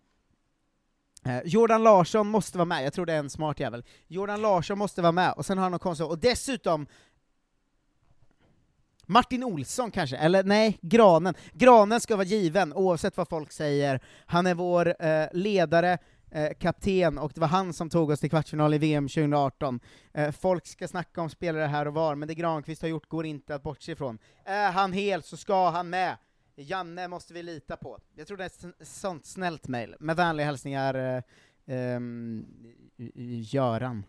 Eh, 1.25 1.41
Jordan 1.45 1.83
Larsson 1.83 2.27
måste 2.27 2.57
vara 2.57 2.65
med, 2.65 2.85
jag 2.85 2.93
tror 2.93 3.05
det 3.05 3.13
är 3.13 3.19
en 3.19 3.29
smart 3.29 3.59
jävel. 3.59 3.83
Jordan 4.07 4.41
Larsson 4.41 4.77
måste 4.77 5.01
vara 5.01 5.11
med, 5.11 5.33
och 5.33 5.45
sen 5.45 5.57
har 5.57 5.63
han 5.63 5.71
något 5.71 5.81
konstigt, 5.81 6.07
och 6.07 6.19
dessutom 6.19 6.87
Martin 9.11 9.43
Olsson 9.43 9.91
kanske, 9.91 10.17
eller 10.17 10.43
nej, 10.43 10.79
Granen. 10.81 11.33
Granen 11.53 11.99
ska 11.99 12.15
vara 12.15 12.25
given, 12.25 12.73
oavsett 12.73 13.17
vad 13.17 13.27
folk 13.27 13.51
säger. 13.51 13.99
Han 14.25 14.47
är 14.47 14.53
vår 14.55 14.95
eh, 14.99 15.27
ledare, 15.33 15.97
eh, 16.31 16.49
kapten, 16.59 17.17
och 17.17 17.31
det 17.35 17.41
var 17.41 17.47
han 17.47 17.73
som 17.73 17.89
tog 17.89 18.09
oss 18.09 18.19
till 18.19 18.29
kvartsfinal 18.29 18.73
i 18.73 18.77
VM 18.77 19.07
2018. 19.07 19.79
Eh, 20.13 20.31
folk 20.31 20.67
ska 20.67 20.87
snacka 20.87 21.21
om 21.21 21.29
spelare 21.29 21.65
här 21.65 21.87
och 21.87 21.93
var, 21.93 22.15
men 22.15 22.27
det 22.27 22.35
Granqvist 22.35 22.81
har 22.81 22.89
gjort 22.89 23.09
går 23.09 23.25
inte 23.25 23.55
att 23.55 23.63
bortse 23.63 23.91
ifrån. 23.91 24.17
Är 24.45 24.71
han 24.71 24.93
hel 24.93 25.23
så 25.23 25.37
ska 25.37 25.69
han 25.69 25.89
med! 25.89 26.17
Janne 26.55 27.07
måste 27.07 27.33
vi 27.33 27.43
lita 27.43 27.77
på. 27.77 27.99
Jag 28.15 28.27
tror 28.27 28.37
det 28.37 28.43
är 28.43 28.69
ett 28.81 28.87
sånt 28.87 29.25
snällt 29.25 29.67
mejl. 29.67 29.95
Med 29.99 30.15
vänliga 30.15 30.45
hälsningar, 30.45 30.95
eh, 30.95 31.23
ehm, 31.77 32.45
Göran. 33.51 34.03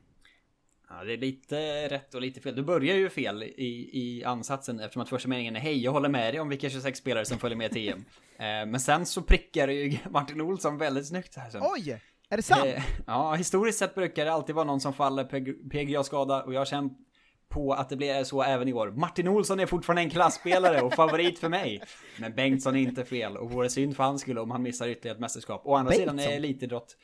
Ja, 0.91 1.05
det 1.05 1.13
är 1.13 1.17
lite 1.17 1.89
rätt 1.89 2.15
och 2.15 2.21
lite 2.21 2.41
fel. 2.41 2.57
Du 2.57 2.63
börjar 2.63 2.97
ju 2.97 3.11
fel 3.11 3.43
i, 3.43 3.91
i 3.93 4.25
ansatsen 4.25 4.81
eftersom 4.81 5.03
att 5.03 5.09
första 5.09 5.29
meningen 5.29 5.57
är 5.57 5.61
Hej, 5.61 5.85
jag 5.85 5.93
håller 5.93 6.09
med 6.09 6.35
dig 6.35 6.41
om 6.41 6.49
vilka 6.49 6.71
26 6.71 6.99
spelare 6.99 7.25
som 7.25 7.39
följer 7.39 7.59
med 7.59 7.77
EM. 7.77 8.05
Eh, 8.41 8.67
men 8.67 8.81
sen 8.81 9.07
så 9.07 9.23
prickar 9.23 9.69
ju 9.69 9.99
Martin 10.11 10.41
Olsson 10.41 10.79
väldigt 10.79 11.07
snyggt 11.07 11.37
här 11.37 11.51
sen. 11.51 11.63
Oj! 11.65 12.01
Är 12.31 12.37
det 12.37 12.43
sant? 12.43 12.65
Eh, 12.65 12.83
ja, 13.07 13.35
historiskt 13.35 13.79
sett 13.79 13.95
brukar 13.95 14.25
det 14.25 14.33
alltid 14.33 14.55
vara 14.55 14.65
någon 14.65 14.81
som 14.81 14.93
faller 14.93 15.25
PGA-skada 15.71 16.43
och 16.43 16.55
jag 16.55 16.61
har 16.61 16.65
känt 16.65 16.99
på 17.49 17.73
att 17.73 17.89
det 17.89 17.97
blir 17.97 18.25
så 18.25 18.43
även 18.43 18.69
i 18.69 18.73
år. 18.73 18.91
Martin 18.91 19.29
Olsson 19.29 19.61
är 19.61 19.67
fortfarande 19.67 20.03
en 20.03 20.11
klassspelare 20.11 20.81
och 20.81 20.95
favorit 20.95 21.39
för 21.39 21.49
mig. 21.49 21.83
Men 22.19 22.35
Bengtsson 22.35 22.77
är 22.77 22.81
inte 22.81 23.05
fel 23.05 23.37
och 23.37 23.51
vore 23.51 23.71
synd 23.71 23.97
för 23.97 24.05
hans 24.05 24.21
skull 24.21 24.39
om 24.39 24.51
han 24.51 24.63
missar 24.63 24.89
ytterligare 24.89 25.15
ett 25.15 25.21
mästerskap. 25.21 25.63
Å 25.65 25.75
andra 25.75 25.91
Bengtsson? 25.91 26.19
sidan 26.19 26.19
är 26.19 26.31
det 26.31 26.37
elitidrott 26.47 26.97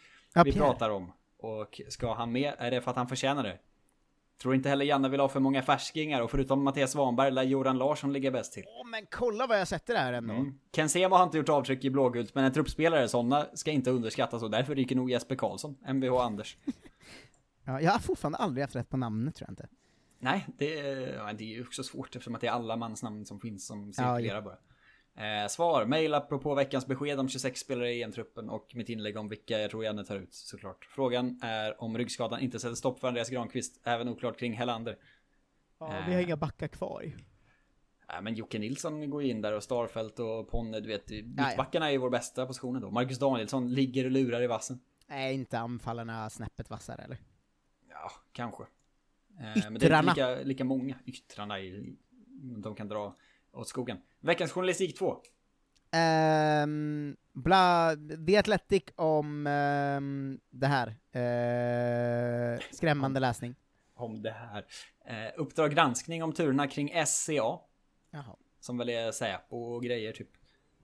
vi 0.45 0.53
pratar 0.53 0.91
om. 0.91 1.12
Och 1.39 1.80
ska 1.89 2.14
han 2.14 2.32
med 2.32 2.53
är 2.59 2.70
det 2.70 2.80
för 2.80 2.91
att 2.91 2.97
han 2.97 3.09
förtjänar 3.09 3.43
det. 3.43 3.59
Tror 4.43 4.55
inte 4.55 4.68
heller 4.68 4.84
Janne 4.84 5.09
vill 5.09 5.20
ha 5.20 5.28
för 5.28 5.41
många 5.41 5.62
färskingar 5.62 6.20
och 6.20 6.30
förutom 6.30 6.64
Mattias 6.64 6.93
Svanberg 6.93 7.30
lär 7.30 7.43
Jordan 7.43 7.78
Larsson 7.78 8.12
ligga 8.12 8.30
bäst 8.30 8.53
till. 8.53 8.64
Åh, 8.66 8.89
men 8.91 9.07
kolla 9.11 9.47
vad 9.47 9.61
jag 9.61 9.68
sätter 9.68 9.97
här 9.97 10.12
ändå. 10.12 10.34
Mm. 10.34 10.59
Ken 10.72 10.89
Sema 10.89 11.16
har 11.16 11.24
inte 11.24 11.39
gjort 11.39 11.49
avtryck 11.49 11.84
i 11.84 11.91
blågult, 11.91 12.34
men 12.34 12.45
en 12.45 12.53
truppspelare, 12.53 13.09
sådana 13.09 13.47
ska 13.55 13.70
inte 13.70 13.91
underskattas 13.91 14.43
och 14.43 14.51
därför 14.51 14.74
ryker 14.74 14.97
nog 14.97 15.11
Jesper 15.11 15.34
Karlsson, 15.37 15.76
Mvh 15.89 16.20
Anders. 16.20 16.57
Ja, 17.68 17.80
jag 17.80 17.93
har 17.93 17.99
fortfarande 17.99 18.39
aldrig 18.39 18.62
haft 18.64 18.76
rätt 18.76 18.89
på 18.91 18.97
namnet 18.97 19.34
tror 19.34 19.47
jag 19.49 19.53
inte. 19.53 19.68
Nej, 20.18 20.47
det 20.59 20.78
är, 20.78 21.14
ja, 21.14 21.32
det 21.32 21.45
är 21.45 21.57
ju 21.57 21.62
också 21.62 21.82
svårt 21.82 22.16
eftersom 22.16 22.34
att 22.34 22.41
det 22.41 22.47
är 22.47 22.51
alla 22.51 22.76
mansnamn 22.76 23.26
som 23.26 23.41
finns 23.41 23.66
som 23.66 23.87
Ja, 23.87 23.93
cirkulerar 23.93 24.43
bara. 24.43 24.59
Eh, 25.16 25.48
svar, 25.48 25.84
mail 25.84 26.14
apropå 26.14 26.54
veckans 26.54 26.86
besked 26.86 27.20
om 27.20 27.28
26 27.28 27.60
spelare 27.60 27.92
i 27.92 28.02
EM-truppen 28.02 28.48
och 28.50 28.72
mitt 28.74 28.88
inlägg 28.88 29.16
om 29.16 29.28
vilka 29.28 29.58
jag 29.58 29.70
tror 29.70 29.84
Janne 29.84 30.04
tar 30.04 30.16
ut 30.16 30.34
såklart. 30.34 30.84
Frågan 30.84 31.40
är 31.42 31.82
om 31.82 31.98
ryggskadan 31.98 32.40
inte 32.40 32.60
sätter 32.60 32.74
stopp 32.74 33.00
för 33.00 33.08
Andreas 33.08 33.30
Granqvist, 33.30 33.80
även 33.84 34.08
oklart 34.08 34.38
kring 34.38 34.52
Hellander. 34.52 34.98
Ja, 35.78 36.04
vi 36.08 36.14
har 36.14 36.20
inga 36.20 36.36
backar 36.36 36.68
kvar. 36.68 37.12
Nej 38.08 38.22
men 38.22 38.34
Jocke 38.34 38.58
Nilsson 38.58 39.10
går 39.10 39.22
in 39.22 39.40
där 39.42 39.52
och 39.52 39.62
Starfelt 39.62 40.18
och 40.18 40.50
Ponne, 40.50 40.80
du 40.80 40.88
vet, 40.88 41.10
mittbackarna 41.10 41.86
är 41.86 41.90
ju 41.90 41.98
vår 41.98 42.10
bästa 42.10 42.46
position 42.46 42.80
då. 42.80 42.90
Marcus 42.90 43.18
Danielsson 43.18 43.74
ligger 43.74 44.04
och 44.04 44.10
lurar 44.10 44.42
i 44.42 44.46
vassen. 44.46 44.80
Är 45.08 45.30
inte 45.32 45.58
anfallarna 45.58 46.30
snäppet 46.30 46.70
vassare 46.70 47.02
eller? 47.02 47.18
Ja, 47.90 48.10
kanske. 48.32 48.62
Eh, 48.62 48.66
Men 49.38 49.54
det 49.54 49.66
är 49.66 49.74
Yttrarna. 49.86 50.10
inte 50.10 50.30
lika, 50.34 50.44
lika 50.48 50.64
många. 50.64 50.96
Yttrarna 51.06 51.60
är, 51.60 51.84
de 52.62 52.74
kan 52.74 52.88
dra 52.88 53.16
åt 53.52 53.68
skogen. 53.68 53.98
Veckans 54.26 54.52
journalistik 54.52 54.98
2. 54.98 55.16
Um, 56.62 57.16
bla, 57.32 57.96
The 58.26 58.36
Athletic 58.36 58.82
om 58.96 59.46
ehm, 59.46 60.40
det 60.50 60.66
här. 60.66 60.88
Eh, 61.12 62.60
skrämmande 62.72 63.20
läsning. 63.20 63.54
Om 63.94 64.22
det 64.22 64.30
här. 64.30 64.64
Eh, 65.04 65.32
uppdrag 65.36 65.74
granskning 65.74 66.22
om 66.22 66.32
turerna 66.32 66.66
kring 66.66 67.06
SCA. 67.06 67.58
Jaha. 68.10 68.36
Som 68.60 68.78
väl 68.78 68.88
är 68.88 69.12
Säpo 69.12 69.56
och 69.56 69.82
grejer 69.82 70.12
typ. 70.12 70.30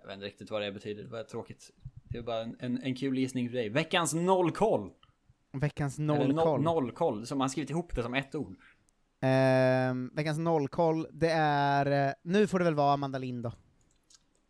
Jag 0.01 0.07
vet 0.07 0.14
inte 0.14 0.26
riktigt 0.26 0.51
vad 0.51 0.62
det 0.62 0.72
betyder. 0.72 1.03
Det 1.03 1.11
var 1.11 1.22
tråkigt. 1.24 1.70
Det 2.09 2.18
är 2.18 2.22
bara 2.22 2.43
en, 2.43 2.57
en, 2.61 2.82
en 2.82 2.95
kul 2.95 3.18
gissning 3.18 3.49
för 3.49 3.57
dig. 3.57 3.68
Veckans 3.68 4.14
nollkoll. 4.14 4.90
Veckans 5.53 5.99
Eller 5.99 6.14
no- 6.14 6.26
nollkoll. 6.26 6.62
Nollkoll. 6.62 7.26
Som 7.26 7.38
man 7.38 7.51
skrivit 7.51 7.70
ihop 7.70 7.95
det 7.95 8.03
som 8.03 8.14
ett 8.14 8.34
ord. 8.34 8.57
Ehm, 9.25 10.11
veckans 10.14 10.39
nollkoll, 10.39 11.07
det 11.12 11.31
är... 11.31 12.09
eh, 12.09 12.14
nu 12.23 12.47
får 12.47 12.59
det 12.59 12.64
väl 12.64 12.75
vara 12.75 12.93
Amanda 12.93 13.18
Lind 13.18 13.43
då. 13.43 13.53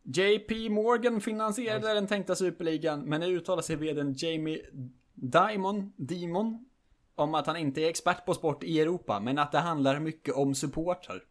JP 0.05 0.69
Morgan 0.71 1.21
finansierade 1.21 1.95
den 1.95 2.07
tänkta 2.07 2.35
superligan, 2.37 3.01
men 3.01 3.21
nu 3.21 3.27
uttalar 3.27 3.63
sig 3.63 3.77
vdn 3.77 4.15
Jamie 4.17 4.61
Dimon, 5.15 5.93
Dimon 5.97 6.67
om 7.15 7.35
att 7.35 7.47
han 7.47 7.57
inte 7.57 7.81
är 7.81 7.89
expert 7.89 8.27
på 8.27 8.35
sport 8.35 8.63
i 8.63 8.81
Europa, 8.81 9.21
men 9.21 9.39
att 9.39 9.53
det 9.53 9.59
handlar 9.59 10.01
mycket 10.01 10.35
om 10.35 10.55
supportrar. 10.55 11.23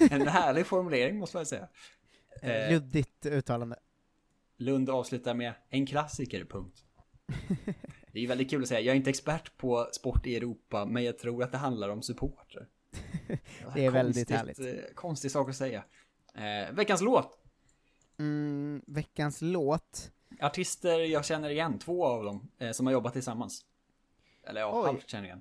en 0.10 0.28
härlig 0.28 0.66
formulering 0.66 1.18
måste 1.18 1.36
man 1.36 1.46
säga. 1.46 1.68
Eh, 2.42 2.50
Eh, 2.50 2.70
Luddigt 2.72 3.26
uttalande. 3.26 3.76
Lund 4.56 4.90
avslutar 4.90 5.34
med 5.34 5.52
en 5.68 5.86
klassiker, 5.86 6.44
punkt. 6.44 6.84
Det 8.14 8.18
är 8.18 8.20
ju 8.20 8.26
väldigt 8.26 8.50
kul 8.50 8.62
att 8.62 8.68
säga, 8.68 8.80
jag 8.80 8.92
är 8.92 8.96
inte 8.96 9.10
expert 9.10 9.56
på 9.56 9.88
sport 9.92 10.26
i 10.26 10.36
Europa, 10.36 10.84
men 10.84 11.04
jag 11.04 11.18
tror 11.18 11.42
att 11.42 11.52
det 11.52 11.58
handlar 11.58 11.88
om 11.88 12.02
supportrar. 12.02 12.68
Det 13.74 13.84
är 13.84 13.90
väldigt 13.90 14.30
härligt. 14.30 14.60
eh, 14.60 14.66
Konstig 14.94 15.30
sak 15.30 15.48
att 15.48 15.56
säga. 15.56 15.84
Eh, 16.34 16.72
veckans 16.72 17.00
låt. 17.00 17.38
Mm, 18.18 18.82
veckans 18.86 19.38
låt. 19.42 20.12
Artister 20.40 20.98
jag 20.98 21.24
känner 21.24 21.50
igen, 21.50 21.78
två 21.78 22.06
av 22.06 22.24
dem, 22.24 22.50
eh, 22.58 22.72
som 22.72 22.86
har 22.86 22.92
jobbat 22.92 23.12
tillsammans. 23.12 23.64
Eller 24.42 24.60
ja, 24.60 24.80
Oj. 24.80 24.86
halvt 24.86 25.10
känner 25.10 25.24
igen. 25.24 25.40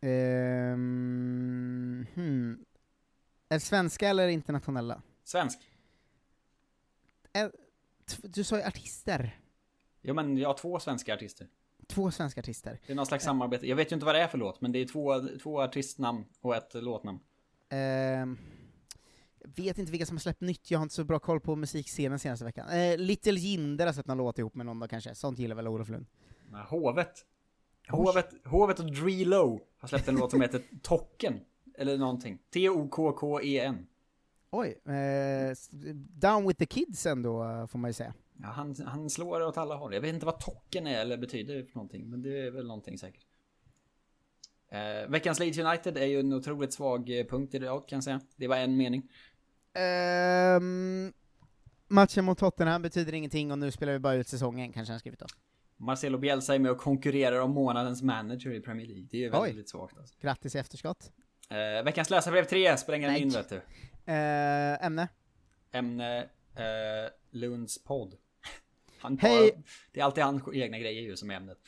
Ehm, 0.00 2.06
hmm. 2.14 2.64
Är 3.48 3.58
svenska 3.58 4.08
eller 4.08 4.28
internationella? 4.28 5.02
Svensk. 5.24 5.58
Du 8.22 8.44
sa 8.44 8.56
ju 8.56 8.62
artister. 8.62 9.40
Ja 10.00 10.14
men 10.14 10.38
jag 10.38 10.48
har 10.48 10.54
två 10.54 10.80
svenska 10.80 11.14
artister. 11.14 11.48
Två 11.88 12.10
svenska 12.10 12.40
artister. 12.40 12.80
Det 12.86 12.92
är 12.92 12.96
någon 12.96 13.06
slags 13.06 13.24
samarbete. 13.24 13.66
Jag 13.68 13.76
vet 13.76 13.92
ju 13.92 13.94
inte 13.94 14.06
vad 14.06 14.14
det 14.14 14.20
är 14.22 14.28
för 14.28 14.38
låt, 14.38 14.60
men 14.60 14.72
det 14.72 14.78
är 14.78 14.86
två, 14.86 15.14
två 15.42 15.60
artistnamn 15.62 16.24
och 16.40 16.56
ett 16.56 16.74
låtnamn. 16.74 17.18
Jag 19.40 19.50
vet 19.64 19.78
inte 19.78 19.92
vilka 19.92 20.06
som 20.06 20.16
har 20.16 20.20
släppt 20.20 20.40
nytt, 20.40 20.70
jag 20.70 20.78
har 20.78 20.82
inte 20.82 20.94
så 20.94 21.04
bra 21.04 21.18
koll 21.18 21.40
på 21.40 21.56
musikscenen 21.56 22.18
senaste 22.18 22.44
veckan. 22.44 22.68
Eh, 22.68 22.98
Little 22.98 23.32
Jinder 23.40 23.86
har 23.86 23.92
släppt 23.92 24.08
någon 24.08 24.18
låt 24.18 24.38
ihop 24.38 24.54
med 24.54 24.66
någon 24.66 24.78
då 24.78 24.88
kanske, 24.88 25.14
sånt 25.14 25.38
gillar 25.38 25.56
väl 25.56 25.68
Olof 25.68 25.88
Lund? 25.88 26.06
Nej, 26.50 26.62
Hovet. 26.68 27.24
Hovet, 27.88 28.30
Hovet 28.44 28.78
och 28.80 28.92
Drelo 28.92 29.60
har 29.78 29.88
släppt 29.88 30.08
en 30.08 30.14
låt 30.14 30.30
som 30.30 30.40
heter 30.40 30.62
Tocken. 30.82 31.40
Eller 31.78 31.98
någonting. 31.98 32.38
T-O-K-K-E-N. 32.52 33.86
Oj, 34.50 34.78
s- 35.52 35.68
Down 36.20 36.46
with 36.48 36.58
the 36.58 36.66
kids 36.66 37.06
ändå, 37.06 37.44
eh, 37.44 37.66
får 37.66 37.78
man 37.78 37.88
ju 37.88 37.92
säga. 37.94 38.14
Ja, 38.42 38.48
han, 38.48 38.74
han 38.86 39.10
slår 39.10 39.42
åt 39.42 39.56
alla 39.56 39.74
håll. 39.74 39.94
Jag 39.94 40.00
vet 40.00 40.14
inte 40.14 40.26
vad 40.26 40.40
tocken 40.40 40.86
är 40.86 41.00
eller 41.00 41.16
betyder 41.16 41.64
för 41.64 41.74
någonting, 41.74 42.10
men 42.10 42.22
det 42.22 42.46
är 42.46 42.50
väl 42.50 42.66
någonting 42.66 42.98
säkert. 42.98 43.26
Eh, 44.70 45.08
veckans 45.08 45.38
Leeds 45.38 45.58
United 45.58 45.96
är 45.96 46.06
ju 46.06 46.20
en 46.20 46.32
otroligt 46.32 46.72
svag 46.72 47.18
eh, 47.18 47.26
punkt 47.26 47.54
i 47.54 47.58
det 47.58 47.66
kan 47.66 47.96
jag 47.96 48.04
säga. 48.04 48.20
Det 48.36 48.48
var 48.48 48.56
en 48.56 48.76
mening. 48.76 49.10
Ehm, 49.72 51.12
matchen 51.88 52.24
mot 52.24 52.38
Tottenham 52.38 52.82
betyder 52.82 53.14
ingenting 53.14 53.52
och 53.52 53.58
nu 53.58 53.70
spelar 53.70 53.92
vi 53.92 53.98
bara 53.98 54.14
ut 54.14 54.28
säsongen, 54.28 54.72
kanske 54.72 54.92
han 54.92 55.00
skrivit 55.00 55.20
då. 55.20 55.26
Marcelo 55.76 56.18
Bielsa 56.18 56.54
är 56.54 56.58
med 56.58 56.70
och 56.70 56.78
konkurrerar 56.78 57.40
om 57.40 57.50
månadens 57.50 58.02
manager 58.02 58.54
i 58.54 58.60
Premier 58.60 58.86
League. 58.86 59.06
Det 59.10 59.16
är 59.16 59.20
ju 59.20 59.30
Oj. 59.32 59.48
väldigt 59.48 59.68
svagt 59.68 59.98
alltså. 59.98 60.14
Grattis 60.20 60.54
i 60.54 60.58
efterskott. 60.58 61.10
Eh, 61.50 61.84
veckans 61.84 62.10
läsarbrev 62.10 62.44
3, 62.44 62.76
spränger 62.76 63.16
in 63.18 63.28
vet 63.28 63.48
du. 63.48 63.56
Eh, 64.12 64.84
ämne? 64.86 65.08
Ämne 65.72 66.18
eh, 66.54 67.10
Lunds 67.30 67.84
podd. 67.84 68.14
Han 69.00 69.18
tar, 69.18 69.28
Hej. 69.28 69.62
Det 69.92 70.00
är 70.00 70.04
alltid 70.04 70.24
hans 70.24 70.42
egna 70.54 70.78
grejer 70.78 71.02
ju 71.02 71.16
som 71.16 71.30
är 71.30 71.34
ämnet. 71.34 71.58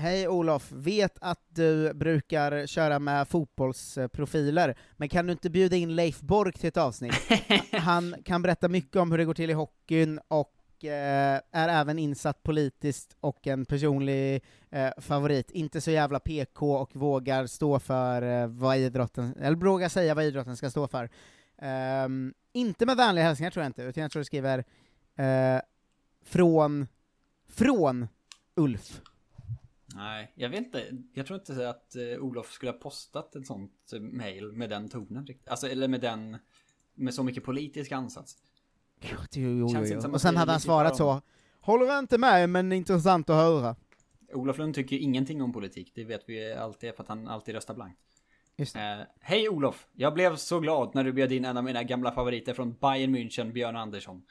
Hej 0.00 0.28
Olof, 0.28 0.72
vet 0.72 1.18
att 1.20 1.42
du 1.48 1.94
brukar 1.94 2.66
köra 2.66 2.98
med 2.98 3.28
fotbollsprofiler, 3.28 4.78
men 4.96 5.08
kan 5.08 5.26
du 5.26 5.32
inte 5.32 5.50
bjuda 5.50 5.76
in 5.76 5.96
Leif 5.96 6.20
Bork 6.20 6.58
till 6.58 6.68
ett 6.68 6.76
avsnitt? 6.76 7.14
Han 7.72 8.14
kan 8.24 8.42
berätta 8.42 8.68
mycket 8.68 8.96
om 8.96 9.10
hur 9.10 9.18
det 9.18 9.24
går 9.24 9.34
till 9.34 9.50
i 9.50 9.52
hockeyn 9.52 10.20
och 10.28 10.84
eh, 10.84 11.40
är 11.52 11.68
även 11.68 11.98
insatt 11.98 12.42
politiskt 12.42 13.16
och 13.20 13.46
en 13.46 13.64
personlig 13.64 14.44
eh, 14.70 14.90
favorit. 14.98 15.50
Inte 15.50 15.80
så 15.80 15.90
jävla 15.90 16.20
PK 16.20 16.76
och 16.76 16.96
vågar 16.96 17.46
stå 17.46 17.78
för 17.78 18.22
eh, 18.22 18.46
vad 18.46 18.76
idrotten, 18.76 19.34
eller 19.40 19.56
vågar 19.56 19.88
säga 19.88 20.14
vad 20.14 20.24
idrotten 20.24 20.56
ska 20.56 20.70
stå 20.70 20.88
för. 20.88 21.10
Ehm, 21.62 22.34
inte 22.52 22.86
med 22.86 22.96
vänliga 22.96 23.24
hälsningar 23.24 23.50
tror 23.50 23.62
jag 23.62 23.68
inte, 23.68 23.82
utan 23.82 24.02
jag 24.02 24.12
tror 24.12 24.20
du 24.20 24.24
skriver 24.24 24.58
eh, 25.16 25.60
från, 26.28 26.86
från 27.48 28.08
Ulf. 28.54 29.00
Nej, 29.94 30.32
jag 30.34 30.48
vet 30.48 30.58
inte. 30.58 30.96
Jag 31.14 31.26
tror 31.26 31.38
inte 31.38 31.70
att 31.70 31.96
eh, 31.96 32.02
Olof 32.02 32.52
skulle 32.52 32.72
ha 32.72 32.78
postat 32.78 33.36
ett 33.36 33.46
sånt 33.46 33.92
eh, 33.92 34.00
mail 34.00 34.52
med 34.52 34.70
den 34.70 34.88
tonen. 34.88 35.26
Alltså, 35.46 35.68
eller 35.68 35.88
med 35.88 36.00
den... 36.00 36.36
Med 36.94 37.14
så 37.14 37.22
mycket 37.22 37.44
politisk 37.44 37.92
ansats. 37.92 38.36
Jo, 39.00 39.16
jo, 39.32 39.68
jo, 39.74 39.84
jo. 39.84 40.12
Och 40.12 40.20
sen 40.20 40.36
hade 40.36 40.52
han 40.52 40.60
svarat 40.60 40.96
så, 40.96 41.22
håller 41.60 41.98
inte 41.98 42.18
med 42.18 42.50
men 42.50 42.72
intressant 42.72 43.30
att 43.30 43.36
höra. 43.36 43.76
Olof 44.32 44.58
Lund 44.58 44.74
tycker 44.74 44.96
ingenting 44.96 45.42
om 45.42 45.52
politik. 45.52 45.92
Det 45.94 46.04
vet 46.04 46.24
vi 46.26 46.52
alltid 46.52 46.94
för 46.94 47.02
att 47.02 47.08
han 47.08 47.28
alltid 47.28 47.54
röstar 47.54 47.74
blankt. 47.74 48.00
Just 48.58 48.76
Eh, 48.76 49.00
Hej 49.20 49.48
Olof! 49.48 49.86
Jag 49.92 50.14
blev 50.14 50.36
så 50.36 50.60
glad 50.60 50.94
när 50.94 51.04
du 51.04 51.12
bjöd 51.12 51.32
in 51.32 51.44
en 51.44 51.56
av 51.56 51.64
mina 51.64 51.82
gamla 51.82 52.12
favoriter 52.12 52.54
från 52.54 52.72
Bayern 52.72 53.16
München, 53.16 53.52
Björn 53.52 53.76
Andersson. 53.76 54.22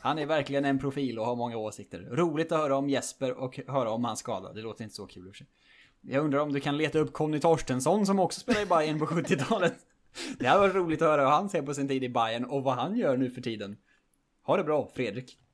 Han 0.00 0.18
är 0.18 0.26
verkligen 0.26 0.64
en 0.64 0.78
profil 0.78 1.18
och 1.18 1.26
har 1.26 1.36
många 1.36 1.56
åsikter. 1.56 2.00
Roligt 2.00 2.52
att 2.52 2.58
höra 2.58 2.76
om 2.76 2.88
Jesper 2.88 3.32
och 3.32 3.60
höra 3.68 3.90
om 3.90 4.04
hans 4.04 4.18
skada. 4.18 4.52
Det 4.52 4.60
låter 4.60 4.84
inte 4.84 4.96
så 4.96 5.06
kul 5.06 5.28
i. 5.28 5.32
Jag 6.00 6.24
undrar 6.24 6.38
om 6.38 6.52
du 6.52 6.60
kan 6.60 6.76
leta 6.76 6.98
upp 6.98 7.12
Conny 7.12 7.40
Torstensson 7.40 8.06
som 8.06 8.18
också 8.18 8.40
spelade 8.40 8.62
i 8.62 8.66
Bayern 8.66 8.98
på 8.98 9.06
70-talet. 9.06 9.76
Det 10.38 10.48
här 10.48 10.58
var 10.58 10.68
roligt 10.68 11.02
att 11.02 11.08
höra 11.08 11.22
hur 11.22 11.30
han 11.30 11.48
ser 11.48 11.62
på 11.62 11.74
sin 11.74 11.88
tid 11.88 12.04
i 12.04 12.08
Bayern 12.08 12.44
och 12.44 12.62
vad 12.62 12.74
han 12.74 12.96
gör 12.96 13.16
nu 13.16 13.30
för 13.30 13.40
tiden. 13.40 13.76
Ha 14.42 14.56
det 14.56 14.64
bra, 14.64 14.88
Fredrik. 14.94 15.38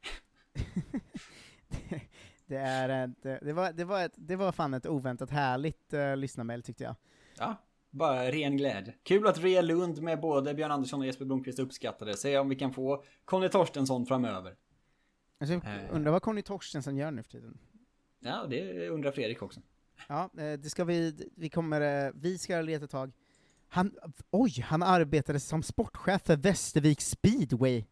Det, 2.47 2.57
är 2.57 3.05
ett, 3.05 3.27
eh, 3.27 3.35
det, 3.43 3.53
var, 3.53 3.73
det, 3.73 3.85
var 3.85 4.05
ett, 4.05 4.13
det 4.17 4.37
var 4.37 4.53
fan 4.53 4.75
ett 4.75 4.87
oväntat 4.87 5.31
härligt 5.31 5.95
uh, 5.95 6.17
lyssnarmail 6.17 6.63
tyckte 6.63 6.85
jag. 6.85 6.95
Ja, 7.39 7.57
bara 7.93 8.31
ren 8.31 8.57
glädje. 8.57 8.95
Kul 9.03 9.27
att 9.27 9.39
Rea 9.39 9.63
Lund 9.63 10.03
med 10.03 10.21
både 10.21 10.55
Björn 10.55 10.71
Andersson 10.71 11.01
och 11.01 11.07
Jesper 11.07 11.25
Blomqvist 11.25 11.59
uppskattade. 11.59 12.17
Se 12.17 12.39
om 12.39 12.49
vi 12.49 12.57
kan 12.57 12.73
få 12.73 13.05
Conny 13.25 13.49
Torstensson 13.49 14.07
framöver. 14.07 14.55
Alltså, 15.41 15.55
Eh. 15.55 15.61
Undrar 15.95 16.13
vad 16.13 16.23
Conny 16.23 16.43
Torstensen 16.43 16.97
gör 16.97 17.11
nu 17.11 17.23
för 17.23 17.31
tiden? 17.31 17.59
Ja, 18.21 18.47
det 18.51 18.89
undrar 18.89 19.13
Fredrik 19.13 19.43
också. 19.43 19.61
Ja, 20.09 20.31
eh, 20.39 20.53
det 20.53 20.71
ska 20.71 20.85
vi, 20.85 21.31
vi 21.37 21.49
kommer, 21.49 22.07
eh, 22.07 22.13
vi 22.15 22.39
ska 22.39 22.61
leta 22.61 22.87
tag. 22.87 23.13
Han, 23.69 23.95
oj, 24.31 24.61
han 24.61 24.83
arbetade 24.83 25.41
som 25.41 25.63
sportchef 25.63 26.23
för 26.23 26.37
Västervik 26.37 27.01
speedway. 27.01 27.85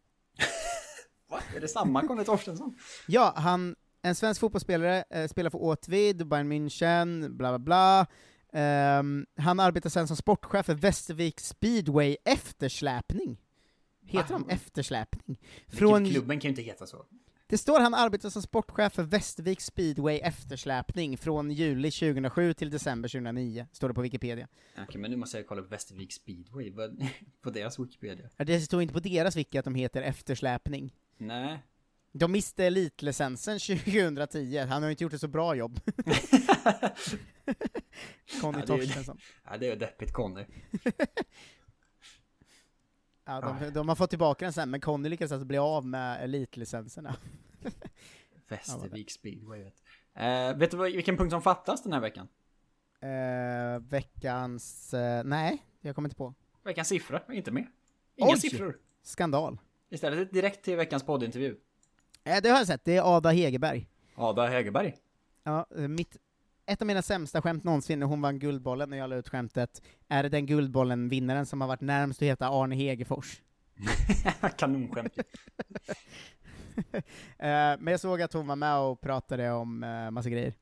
Va? 1.31 1.41
Är 1.57 1.61
det 1.61 1.69
samma 1.69 2.07
Conny 2.07 2.25
Torstensson? 2.25 2.79
Ja, 3.07 3.33
han, 3.37 3.77
en 4.03 4.15
svensk 4.15 4.41
fotbollsspelare, 4.41 5.29
spelar 5.29 5.51
för 5.51 5.63
Åtvid, 5.63 6.27
Bayern 6.27 6.53
München, 6.53 7.29
bla 7.29 7.51
bla 7.51 7.59
bla. 7.59 8.07
Ehm, 8.53 9.27
han 9.37 9.61
arbetar 9.61 9.91
sen 9.91 10.07
som 10.07 10.17
sportchef 10.17 10.67
för 10.67 10.75
Västervik 10.75 11.41
speedway 11.41 12.17
eftersläpning. 12.25 13.39
Heter 14.03 14.33
de 14.33 14.49
eftersläpning? 14.49 15.39
Från... 15.69 16.11
Klubben 16.11 16.41
kan 16.41 16.49
ju 16.49 16.51
inte 16.51 16.63
heta 16.63 16.87
så. 16.87 17.07
Det 17.47 17.59
står 17.59 17.81
han 17.81 17.95
arbetar 17.95 18.31
som 18.31 18.43
sportchef 18.43 18.93
för 18.93 19.03
Västervik 19.03 19.61
speedway 19.61 20.19
eftersläpning 20.19 21.19
från 21.19 21.51
juli 21.51 21.91
2007 21.91 22.55
till 22.55 22.71
december 22.71 23.09
2009, 23.09 23.67
står 23.73 23.89
det 23.89 23.95
på 23.95 24.01
Wikipedia. 24.01 24.49
Okej, 24.79 25.01
men 25.01 25.11
nu 25.11 25.17
måste 25.17 25.37
jag 25.37 25.47
kolla 25.47 25.63
på 25.63 25.69
Västervik 25.69 26.13
speedway 26.13 26.73
på 27.43 27.51
deras 27.51 27.79
Wikipedia. 27.79 28.29
Ja, 28.37 28.45
Det 28.45 28.61
står 28.61 28.83
inte 28.83 28.95
på 28.95 29.01
deras 29.01 29.37
wiki 29.37 29.59
att 29.59 29.65
de 29.65 29.75
heter 29.75 30.03
eftersläpning. 30.03 30.95
Nej. 31.19 31.59
De 32.13 32.33
miste 32.33 32.65
elitlicensen 32.65 33.59
2010, 33.59 34.59
han 34.59 34.83
har 34.83 34.89
ju 34.89 34.91
inte 34.91 35.05
gjort 35.05 35.13
ett 35.13 35.21
så 35.21 35.29
bra 35.29 35.55
jobb. 35.55 35.81
Conny 38.41 38.59
Ja, 38.59 38.67
det 38.67 38.73
är- 38.73 38.79
Torstensson. 38.79 39.19
Ja, 39.45 39.57
det 39.57 39.67
är 39.71 39.77
deppigt 39.77 40.13
Conny. 40.13 40.45
Ja, 43.25 43.41
de, 43.61 43.71
de 43.71 43.89
har 43.89 43.97
fått 43.97 44.11
tillbaka 44.11 44.45
den 44.45 44.53
sen, 44.53 44.71
men 44.71 44.81
Conny 44.81 45.09
lyckades 45.09 45.33
alltså 45.33 45.47
bli 45.47 45.59
av 45.59 45.87
med 45.87 46.25
elitlicenserna. 46.25 47.17
Västervik 48.49 49.11
speedway 49.11 49.63
vet 49.63 49.83
eh, 50.15 50.57
Vet 50.59 50.71
du 50.71 50.77
vilken 50.77 51.17
punkt 51.17 51.31
som 51.31 51.43
fattas 51.43 51.83
den 51.83 51.93
här 51.93 52.01
veckan? 52.01 52.29
Eh, 53.01 53.81
veckans... 53.89 54.95
Eh, 54.95 55.25
nej, 55.25 55.65
jag 55.81 55.95
kommer 55.95 56.09
inte 56.09 56.17
på. 56.17 56.35
Veckans 56.65 56.89
siffra, 56.89 57.21
är 57.29 57.33
inte 57.33 57.51
med. 57.51 57.67
Inga 58.17 58.31
Oj! 58.33 58.37
siffror. 58.41 58.79
Skandal. 59.03 59.59
Istället 59.91 60.33
direkt 60.33 60.65
till 60.65 60.77
veckans 60.77 61.03
poddintervju. 61.07 61.57
Eh, 62.25 62.43
det 62.43 62.49
har 62.49 62.59
jag 62.59 62.67
sett, 62.67 62.85
det 62.85 62.97
är 62.97 63.17
Ada 63.17 63.31
Hegerberg. 63.31 63.89
Ada 64.15 64.47
Hegerberg. 64.47 64.97
Ja, 65.45 65.67
eh, 65.77 65.89
mitt, 65.89 66.17
ett 66.67 66.81
av 66.81 66.87
mina 66.87 67.03
sämsta 67.03 67.43
skämt 67.43 67.65
någonsin 67.65 68.01
när 68.01 68.07
hon 68.07 68.21
vann 68.21 68.39
Guldbollen, 68.39 68.91
när 68.91 68.97
jag 68.97 69.11
la 69.11 69.17
ut 69.17 69.29
skämtet, 69.29 69.83
är 70.09 70.23
det 70.23 70.29
den 70.29 70.47
Guldbollen-vinnaren 70.47 71.47
som 71.47 71.61
har 71.61 71.69
varit 71.69 71.81
närmst 71.81 72.23
att 72.23 72.29
heta 72.29 72.49
Arne 72.49 72.77
Hegerfors. 72.77 73.43
Kanonskämt. 74.57 75.19
Eh, 77.39 77.77
men 77.79 77.87
jag 77.87 78.01
såg 78.01 78.23
att 78.23 78.33
hon 78.33 78.47
var 78.47 78.57
med 78.57 78.79
och 78.79 79.01
pratade 79.01 79.51
om 79.51 79.83
eh, 79.85 80.11
massa 80.11 80.31
grejer. 80.31 80.55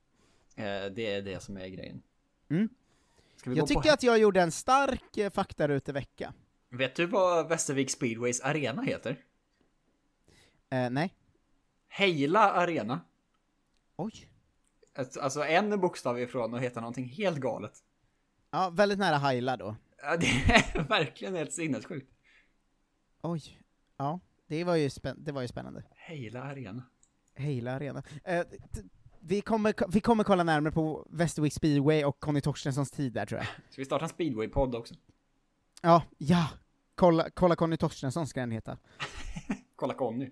Eh, 0.57 0.93
det 0.95 1.15
är 1.15 1.23
det 1.23 1.43
som 1.43 1.57
är 1.57 1.69
grejen. 1.69 2.03
Mm. 2.51 2.69
Jag 3.45 3.69
tycker 3.69 3.93
att 3.93 4.03
jag 4.03 4.19
gjorde 4.19 4.41
en 4.41 4.53
stark 4.53 5.17
eh, 5.17 5.31
faktarutevecka. 5.31 6.33
Vet 6.69 6.97
du 6.97 7.07
vad 7.07 7.49
Västervik 7.49 7.91
speedways 7.91 8.41
arena 8.41 8.83
heter? 8.83 9.17
Eh, 10.71 10.91
nej. 10.91 11.15
Hejla 11.89 12.53
arena. 12.53 13.01
Oj. 13.97 14.29
Alltså- 14.99 15.21
Alltså 15.21 15.45
en 15.45 15.81
bokstav 15.81 16.21
ifrån 16.21 16.55
och 16.55 16.61
heta 16.61 16.81
någonting 16.81 17.05
helt 17.09 17.39
galet. 17.39 17.73
Ja, 18.51 18.71
väldigt 18.71 18.99
nära 18.99 19.17
Haila 19.17 19.57
då. 19.57 19.77
Ja, 20.03 20.17
det 20.17 20.27
är 20.27 20.83
verkligen 20.89 21.35
helt 21.35 21.53
sinnessjukt. 21.53 22.13
Oj. 23.23 23.43
Ja, 23.97 24.21
det 24.47 24.65
var 24.65 24.75
ju, 24.77 24.89
spän- 24.89 25.17
det 25.19 25.33
var 25.33 25.43
ju 25.43 25.49
spännande. 25.49 25.83
Hejla 25.97 26.43
arena. 26.43 26.83
Hejla 27.35 27.73
arena. 27.73 28.03
Eh, 28.25 28.43
vi, 29.21 29.41
kommer, 29.41 29.75
vi 29.93 30.01
kommer 30.01 30.25
kolla 30.25 30.43
närmare 30.45 30.73
på 30.73 31.07
Västervik 31.11 31.53
speedway 31.53 32.05
och 32.05 32.21
Conny 32.21 32.41
Torstenssons 32.41 32.91
tid 32.91 33.13
där 33.13 33.27
tror 33.27 33.39
jag. 33.41 33.47
Ska 33.71 33.81
vi 33.81 33.85
starta 33.85 34.05
en 34.05 34.09
speedway-podd 34.09 34.75
också? 34.75 34.95
Ja, 35.83 36.03
ja! 36.19 36.49
Kolla, 36.95 37.31
kolla 37.31 37.57
Conny 37.57 37.77
Torstensson 37.77 38.27
ska 38.27 38.41
den 38.41 38.51
heta. 38.51 38.79
Kolla 39.77 39.95
Conny. 39.95 40.31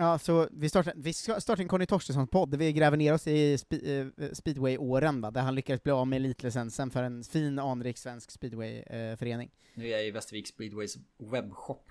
Ja, 0.00 0.18
så 0.18 0.48
vi 0.50 0.68
startar, 0.68 0.92
vi 0.96 1.12
ska 1.12 1.40
starta 1.40 1.62
en 1.62 1.68
Conny 1.68 1.86
Torstensson-podd 1.86 2.50
där 2.50 2.58
vi 2.58 2.72
gräver 2.72 2.96
ner 2.96 3.14
oss 3.14 3.26
i 3.26 3.52
eh, 3.52 4.28
speedway-åren, 4.32 5.20
va, 5.20 5.30
där 5.30 5.40
han 5.40 5.54
lyckades 5.54 5.82
bli 5.82 5.92
av 5.92 6.08
med 6.08 6.16
elitlicensen 6.16 6.90
för 6.90 7.02
en 7.02 7.24
fin, 7.24 7.58
anrik 7.58 7.98
svensk 7.98 8.30
speedway-förening. 8.30 9.50
Nu 9.74 9.86
är 9.86 9.90
jag 9.90 10.06
i 10.06 10.10
Västervik 10.10 10.48
speedways 10.48 10.96
webbshop. 11.18 11.90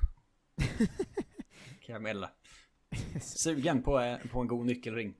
kan 1.86 1.94
jag 1.94 2.02
meddela. 2.02 2.30
Sugen 3.22 3.84
på, 3.84 4.00
eh, 4.00 4.18
på 4.32 4.40
en 4.40 4.48
god 4.48 4.66
nyckelring. 4.66 5.14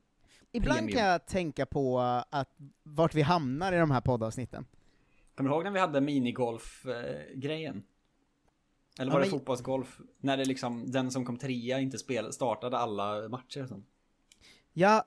Ibland 0.52 0.80
Premium. 0.80 0.98
kan 0.98 1.08
jag 1.08 1.26
tänka 1.26 1.66
på 1.66 2.00
att 2.30 2.56
vart 2.84 3.16
vi 3.16 3.22
hamnar 3.22 3.74
i 3.74 3.78
de 3.78 3.92
här 3.92 4.02
poddavsnitten. 4.02 4.66
Kommer 5.36 5.50
du 5.50 5.56
ihåg 5.56 5.64
när 5.64 5.72
vi 5.72 5.80
hade 5.80 6.02
minigolf-grejen? 6.02 7.84
Eller 9.00 9.12
Ja, 9.12 9.14
var 9.14 9.20
det 9.20 9.26
men- 9.26 9.32
fotbollsgolf? 9.40 10.00
När 10.22 10.38
det 10.38 10.46
liksom, 10.46 10.92
den 10.92 11.12
som 11.12 11.26
kom 11.26 11.38
trea 11.38 11.80
inte 11.80 11.98
spel, 11.98 12.34
startade 12.34 12.78
alla 12.78 13.30
matcher 13.30 13.66
sånt. 13.66 13.86
Ja, 14.74 15.04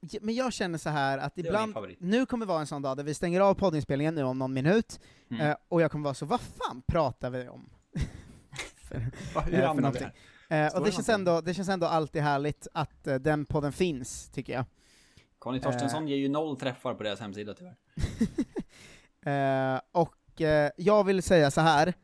ja, 0.00 0.18
men 0.22 0.34
jag 0.34 0.52
känner 0.52 0.78
så 0.78 0.88
här 0.90 1.18
att 1.18 1.38
ibland, 1.38 1.74
nu 1.98 2.26
kommer 2.26 2.46
vara 2.46 2.60
en 2.60 2.66
sån 2.66 2.82
dag 2.82 2.96
där 2.96 3.04
vi 3.04 3.14
stänger 3.14 3.40
av 3.40 3.54
poddinspelningen 3.54 4.14
nu 4.14 4.22
om 4.22 4.38
någon 4.38 4.52
minut, 4.52 5.00
Mm. 5.30 5.46
eh, 5.46 5.56
och 5.68 5.82
jag 5.82 5.90
kommer 5.90 6.04
vara 6.04 6.14
så, 6.14 6.26
vad 6.26 6.40
fan 6.40 6.82
pratar 6.86 7.30
vi 7.30 7.48
om? 7.48 7.70
för, 8.88 9.40
hur 9.40 9.60
eh, 9.60 9.66
hamnar 9.66 9.92
vi 9.92 9.98
här? 9.98 10.66
Eh, 10.66 10.74
och 10.74 10.80
det 10.80 10.86
det 10.86 10.92
känns, 10.92 11.08
ändå, 11.08 11.40
det 11.40 11.54
känns 11.54 11.68
ändå 11.68 11.86
alltid 11.86 12.22
härligt 12.22 12.66
att 12.74 13.04
den 13.04 13.44
podden 13.44 13.72
finns, 13.72 14.28
tycker 14.28 14.52
jag. 14.52 14.64
Conny 15.38 15.60
Torstensson 15.60 16.08
ger 16.08 16.16
ju 16.16 16.28
noll 16.28 16.56
träffar 16.56 16.94
på 16.94 17.02
deras 17.02 17.20
hemsida 17.20 17.54
tyvärr. 17.54 17.76
Eh, 19.22 19.80
och 19.92 20.40
eh, 20.40 20.70
jag 20.76 21.04
vill 21.04 21.22
säga 21.22 21.50
så 21.50 21.60
här. 21.60 21.94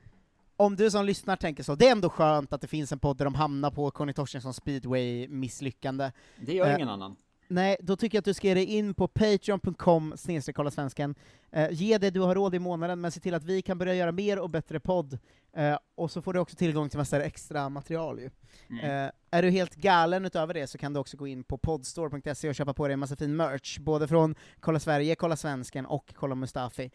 Om 0.56 0.76
du 0.76 0.90
som 0.90 1.05
lyssnar 1.05 1.36
tänker 1.36 1.62
så, 1.62 1.74
det 1.74 1.89
är 1.89 1.93
ändå 1.93 2.09
skönt 2.09 2.52
att 2.52 2.60
det 2.60 2.66
finns 2.66 2.93
en 2.93 2.98
podd 2.98 3.16
där 3.16 3.24
de 3.24 3.35
hamnar 3.35 3.70
på 3.70 3.90
Conny 3.90 4.12
Torstenssons 4.12 4.60
speedway-misslyckande. 4.60 6.12
Det 6.36 6.52
gör 6.52 6.66
Eh, 6.66 6.74
ingen 6.74 6.89
annan. 6.89 7.16
Nej, 7.48 7.76
då 7.81 7.97
tycker 7.97 8.16
jag 8.16 8.20
att 8.20 8.24
du 8.24 8.35
ska 8.35 8.48
ge 8.48 8.55
dig 8.55 8.64
in 8.64 8.94
på 8.94 9.09
patreon.com 9.09 10.14
kolla 10.55 10.70
svensken. 10.70 11.14
Eh, 11.51 11.68
ge 11.70 11.98
det 11.98 12.10
du 12.10 12.20
har 12.20 12.35
råd 12.35 12.55
i 12.55 12.59
månaden, 12.59 13.01
men 13.01 13.12
se 13.12 13.20
till 13.20 13.35
att 13.35 13.44
vi 13.44 13.62
kan 13.62 13.78
börja 13.78 13.94
göra 13.94 14.12
mer 14.12 14.39
och 14.39 14.51
bättre 14.51 14.81
podd. 14.81 15.18
Eh, 15.56 15.78
och 15.94 16.10
så 16.10 16.22
får 16.22 16.32
du 16.32 16.40
också 16.40 16.56
tillgång 16.56 16.89
till 16.89 16.98
massor 16.98 17.20
extra 17.20 17.68
material 17.68 18.20
ju. 18.20 18.31
Mm. 18.70 18.85
Eh, 18.85 19.10
är 19.31 19.43
du 19.43 19.51
helt 19.51 19.74
galen 19.74 20.24
utöver 20.24 20.55
det 20.55 20.66
så 20.66 20.78
kan 20.78 20.93
du 20.93 21.01
också 21.01 21.16
gå 21.16 21.26
in 21.26 21.44
på 21.44 21.59
podstore.se 21.59 22.48
och 22.48 22.55
köpa 22.55 22.74
på 22.74 22.86
dig 22.86 22.93
en 22.93 23.01
massa 23.01 23.16
fin 23.16 23.36
merch, 23.36 23.78
både 23.78 24.09
från 24.09 24.35
Kolla 24.60 24.81
Sverige, 24.81 25.14
Kolla 25.14 25.36
Svensken 25.36 25.86
och 25.86 26.14
Kolla 26.16 26.35
Mustafi. 26.35 26.90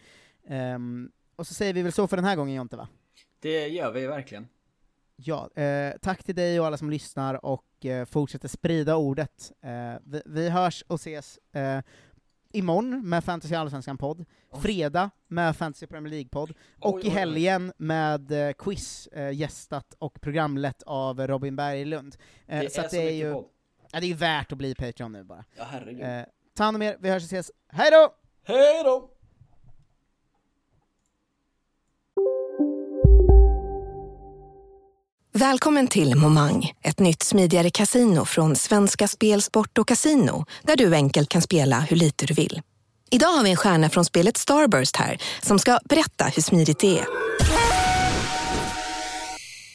Ehm, 0.47 1.11
och 1.35 1.47
så 1.47 1.53
säger 1.53 1.73
vi 1.73 1.81
väl 1.81 1.91
så 1.91 2.07
för 2.07 2.17
den 2.17 2.25
här 2.25 2.35
gången 2.35 2.55
Jonte 2.55 2.77
va? 2.77 2.87
Det 3.39 3.67
gör 3.67 3.91
vi 3.91 4.07
verkligen. 4.07 4.47
Ja, 5.15 5.49
eh, 5.55 5.93
tack 6.01 6.23
till 6.23 6.35
dig 6.35 6.59
och 6.59 6.65
alla 6.65 6.77
som 6.77 6.89
lyssnar 6.89 7.45
och 7.45 7.85
eh, 7.85 8.05
fortsätter 8.05 8.47
sprida 8.47 8.95
ordet. 8.95 9.51
Eh, 9.61 9.93
vi, 10.05 10.21
vi 10.25 10.49
hörs 10.49 10.83
och 10.87 10.95
ses 10.95 11.39
eh, 11.51 11.79
imorgon 12.53 13.09
med 13.09 13.23
Fantasy 13.23 13.55
Allsvenskan-podd, 13.55 14.25
fredag 14.61 15.09
med 15.27 15.55
Fantasy 15.55 15.87
Premier 15.87 16.11
League-podd, 16.13 16.53
och 16.81 16.93
Oj, 16.95 17.01
i 17.01 17.03
oj, 17.03 17.07
oj. 17.11 17.13
helgen 17.19 17.73
med 17.77 18.31
eh, 18.31 18.53
quiz 18.53 19.07
eh, 19.07 19.31
gästat 19.31 19.95
och 19.99 20.21
programlett 20.21 20.83
av 20.83 21.27
Robin 21.27 21.55
Berglund. 21.55 22.15
Eh, 22.47 22.59
Det 22.59 22.73
så 22.73 22.81
är 22.81 22.85
att 22.85 22.91
så 22.91 22.95
det 22.97 23.03
är 23.03 23.11
ju, 23.13 23.33
podd. 23.33 23.45
ja, 23.91 23.99
det 23.99 24.05
är 24.05 24.09
ju 24.09 24.13
värt 24.13 24.51
att 24.51 24.57
bli 24.57 24.75
Patreon 24.75 25.11
nu 25.11 25.23
bara. 25.23 25.45
Ja, 25.57 25.63
herregud. 25.71 26.25
Ta 26.53 26.63
hand 26.63 26.75
om 26.75 26.81
er, 26.81 26.97
vi 26.99 27.09
hörs 27.09 27.23
och 27.23 27.25
ses. 27.33 27.51
Hej 27.67 27.91
då! 27.91 28.13
Hej 28.43 28.83
då! 28.83 29.09
Välkommen 35.33 35.87
till 35.87 36.15
Momang, 36.15 36.71
ett 36.83 36.99
nytt 36.99 37.23
smidigare 37.23 37.69
casino 37.69 38.25
från 38.25 38.55
Svenska 38.55 39.07
Spel, 39.07 39.41
Sport 39.41 39.77
och 39.77 39.87
Casino, 39.87 40.45
där 40.63 40.75
du 40.75 40.95
enkelt 40.95 41.29
kan 41.29 41.41
spela 41.41 41.79
hur 41.79 41.97
lite 41.97 42.25
du 42.25 42.33
vill. 42.33 42.61
Idag 43.11 43.27
har 43.27 43.43
vi 43.43 43.49
en 43.49 43.55
stjärna 43.57 43.89
från 43.89 44.05
spelet 44.05 44.37
Starburst 44.37 44.95
här, 44.95 45.17
som 45.41 45.59
ska 45.59 45.79
berätta 45.85 46.25
hur 46.25 46.41
smidigt 46.41 46.79
det 46.79 46.99
är. 46.99 47.05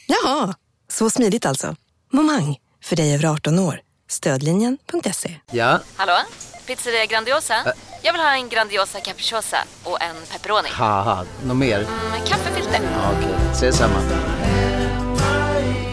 Jaha, 0.07 0.53
så 0.91 1.09
smidigt 1.09 1.45
alltså. 1.45 1.75
Momang, 2.13 2.57
för 2.83 2.95
dig 2.95 3.13
över 3.13 3.25
18 3.25 3.59
år. 3.59 3.79
Stödlinjen.se. 4.09 5.35
Ja, 5.51 5.79
Hallå? 5.95 6.17
Pizzeria 6.67 7.05
Grandiosa? 7.05 7.55
Jag 8.01 8.13
vill 8.13 8.21
ha 8.21 8.33
en 8.35 8.49
Grandiosa 8.49 8.99
capriciosa 8.99 9.57
och 9.83 10.01
en 10.01 10.15
pepperoni. 10.31 10.69
något 11.45 11.57
mer? 11.57 11.79
Med 12.11 12.27
kaffefilter. 12.27 12.79
Ja, 12.93 13.11
Okej, 13.17 13.35
ses 13.53 13.77
samma. 13.77 13.99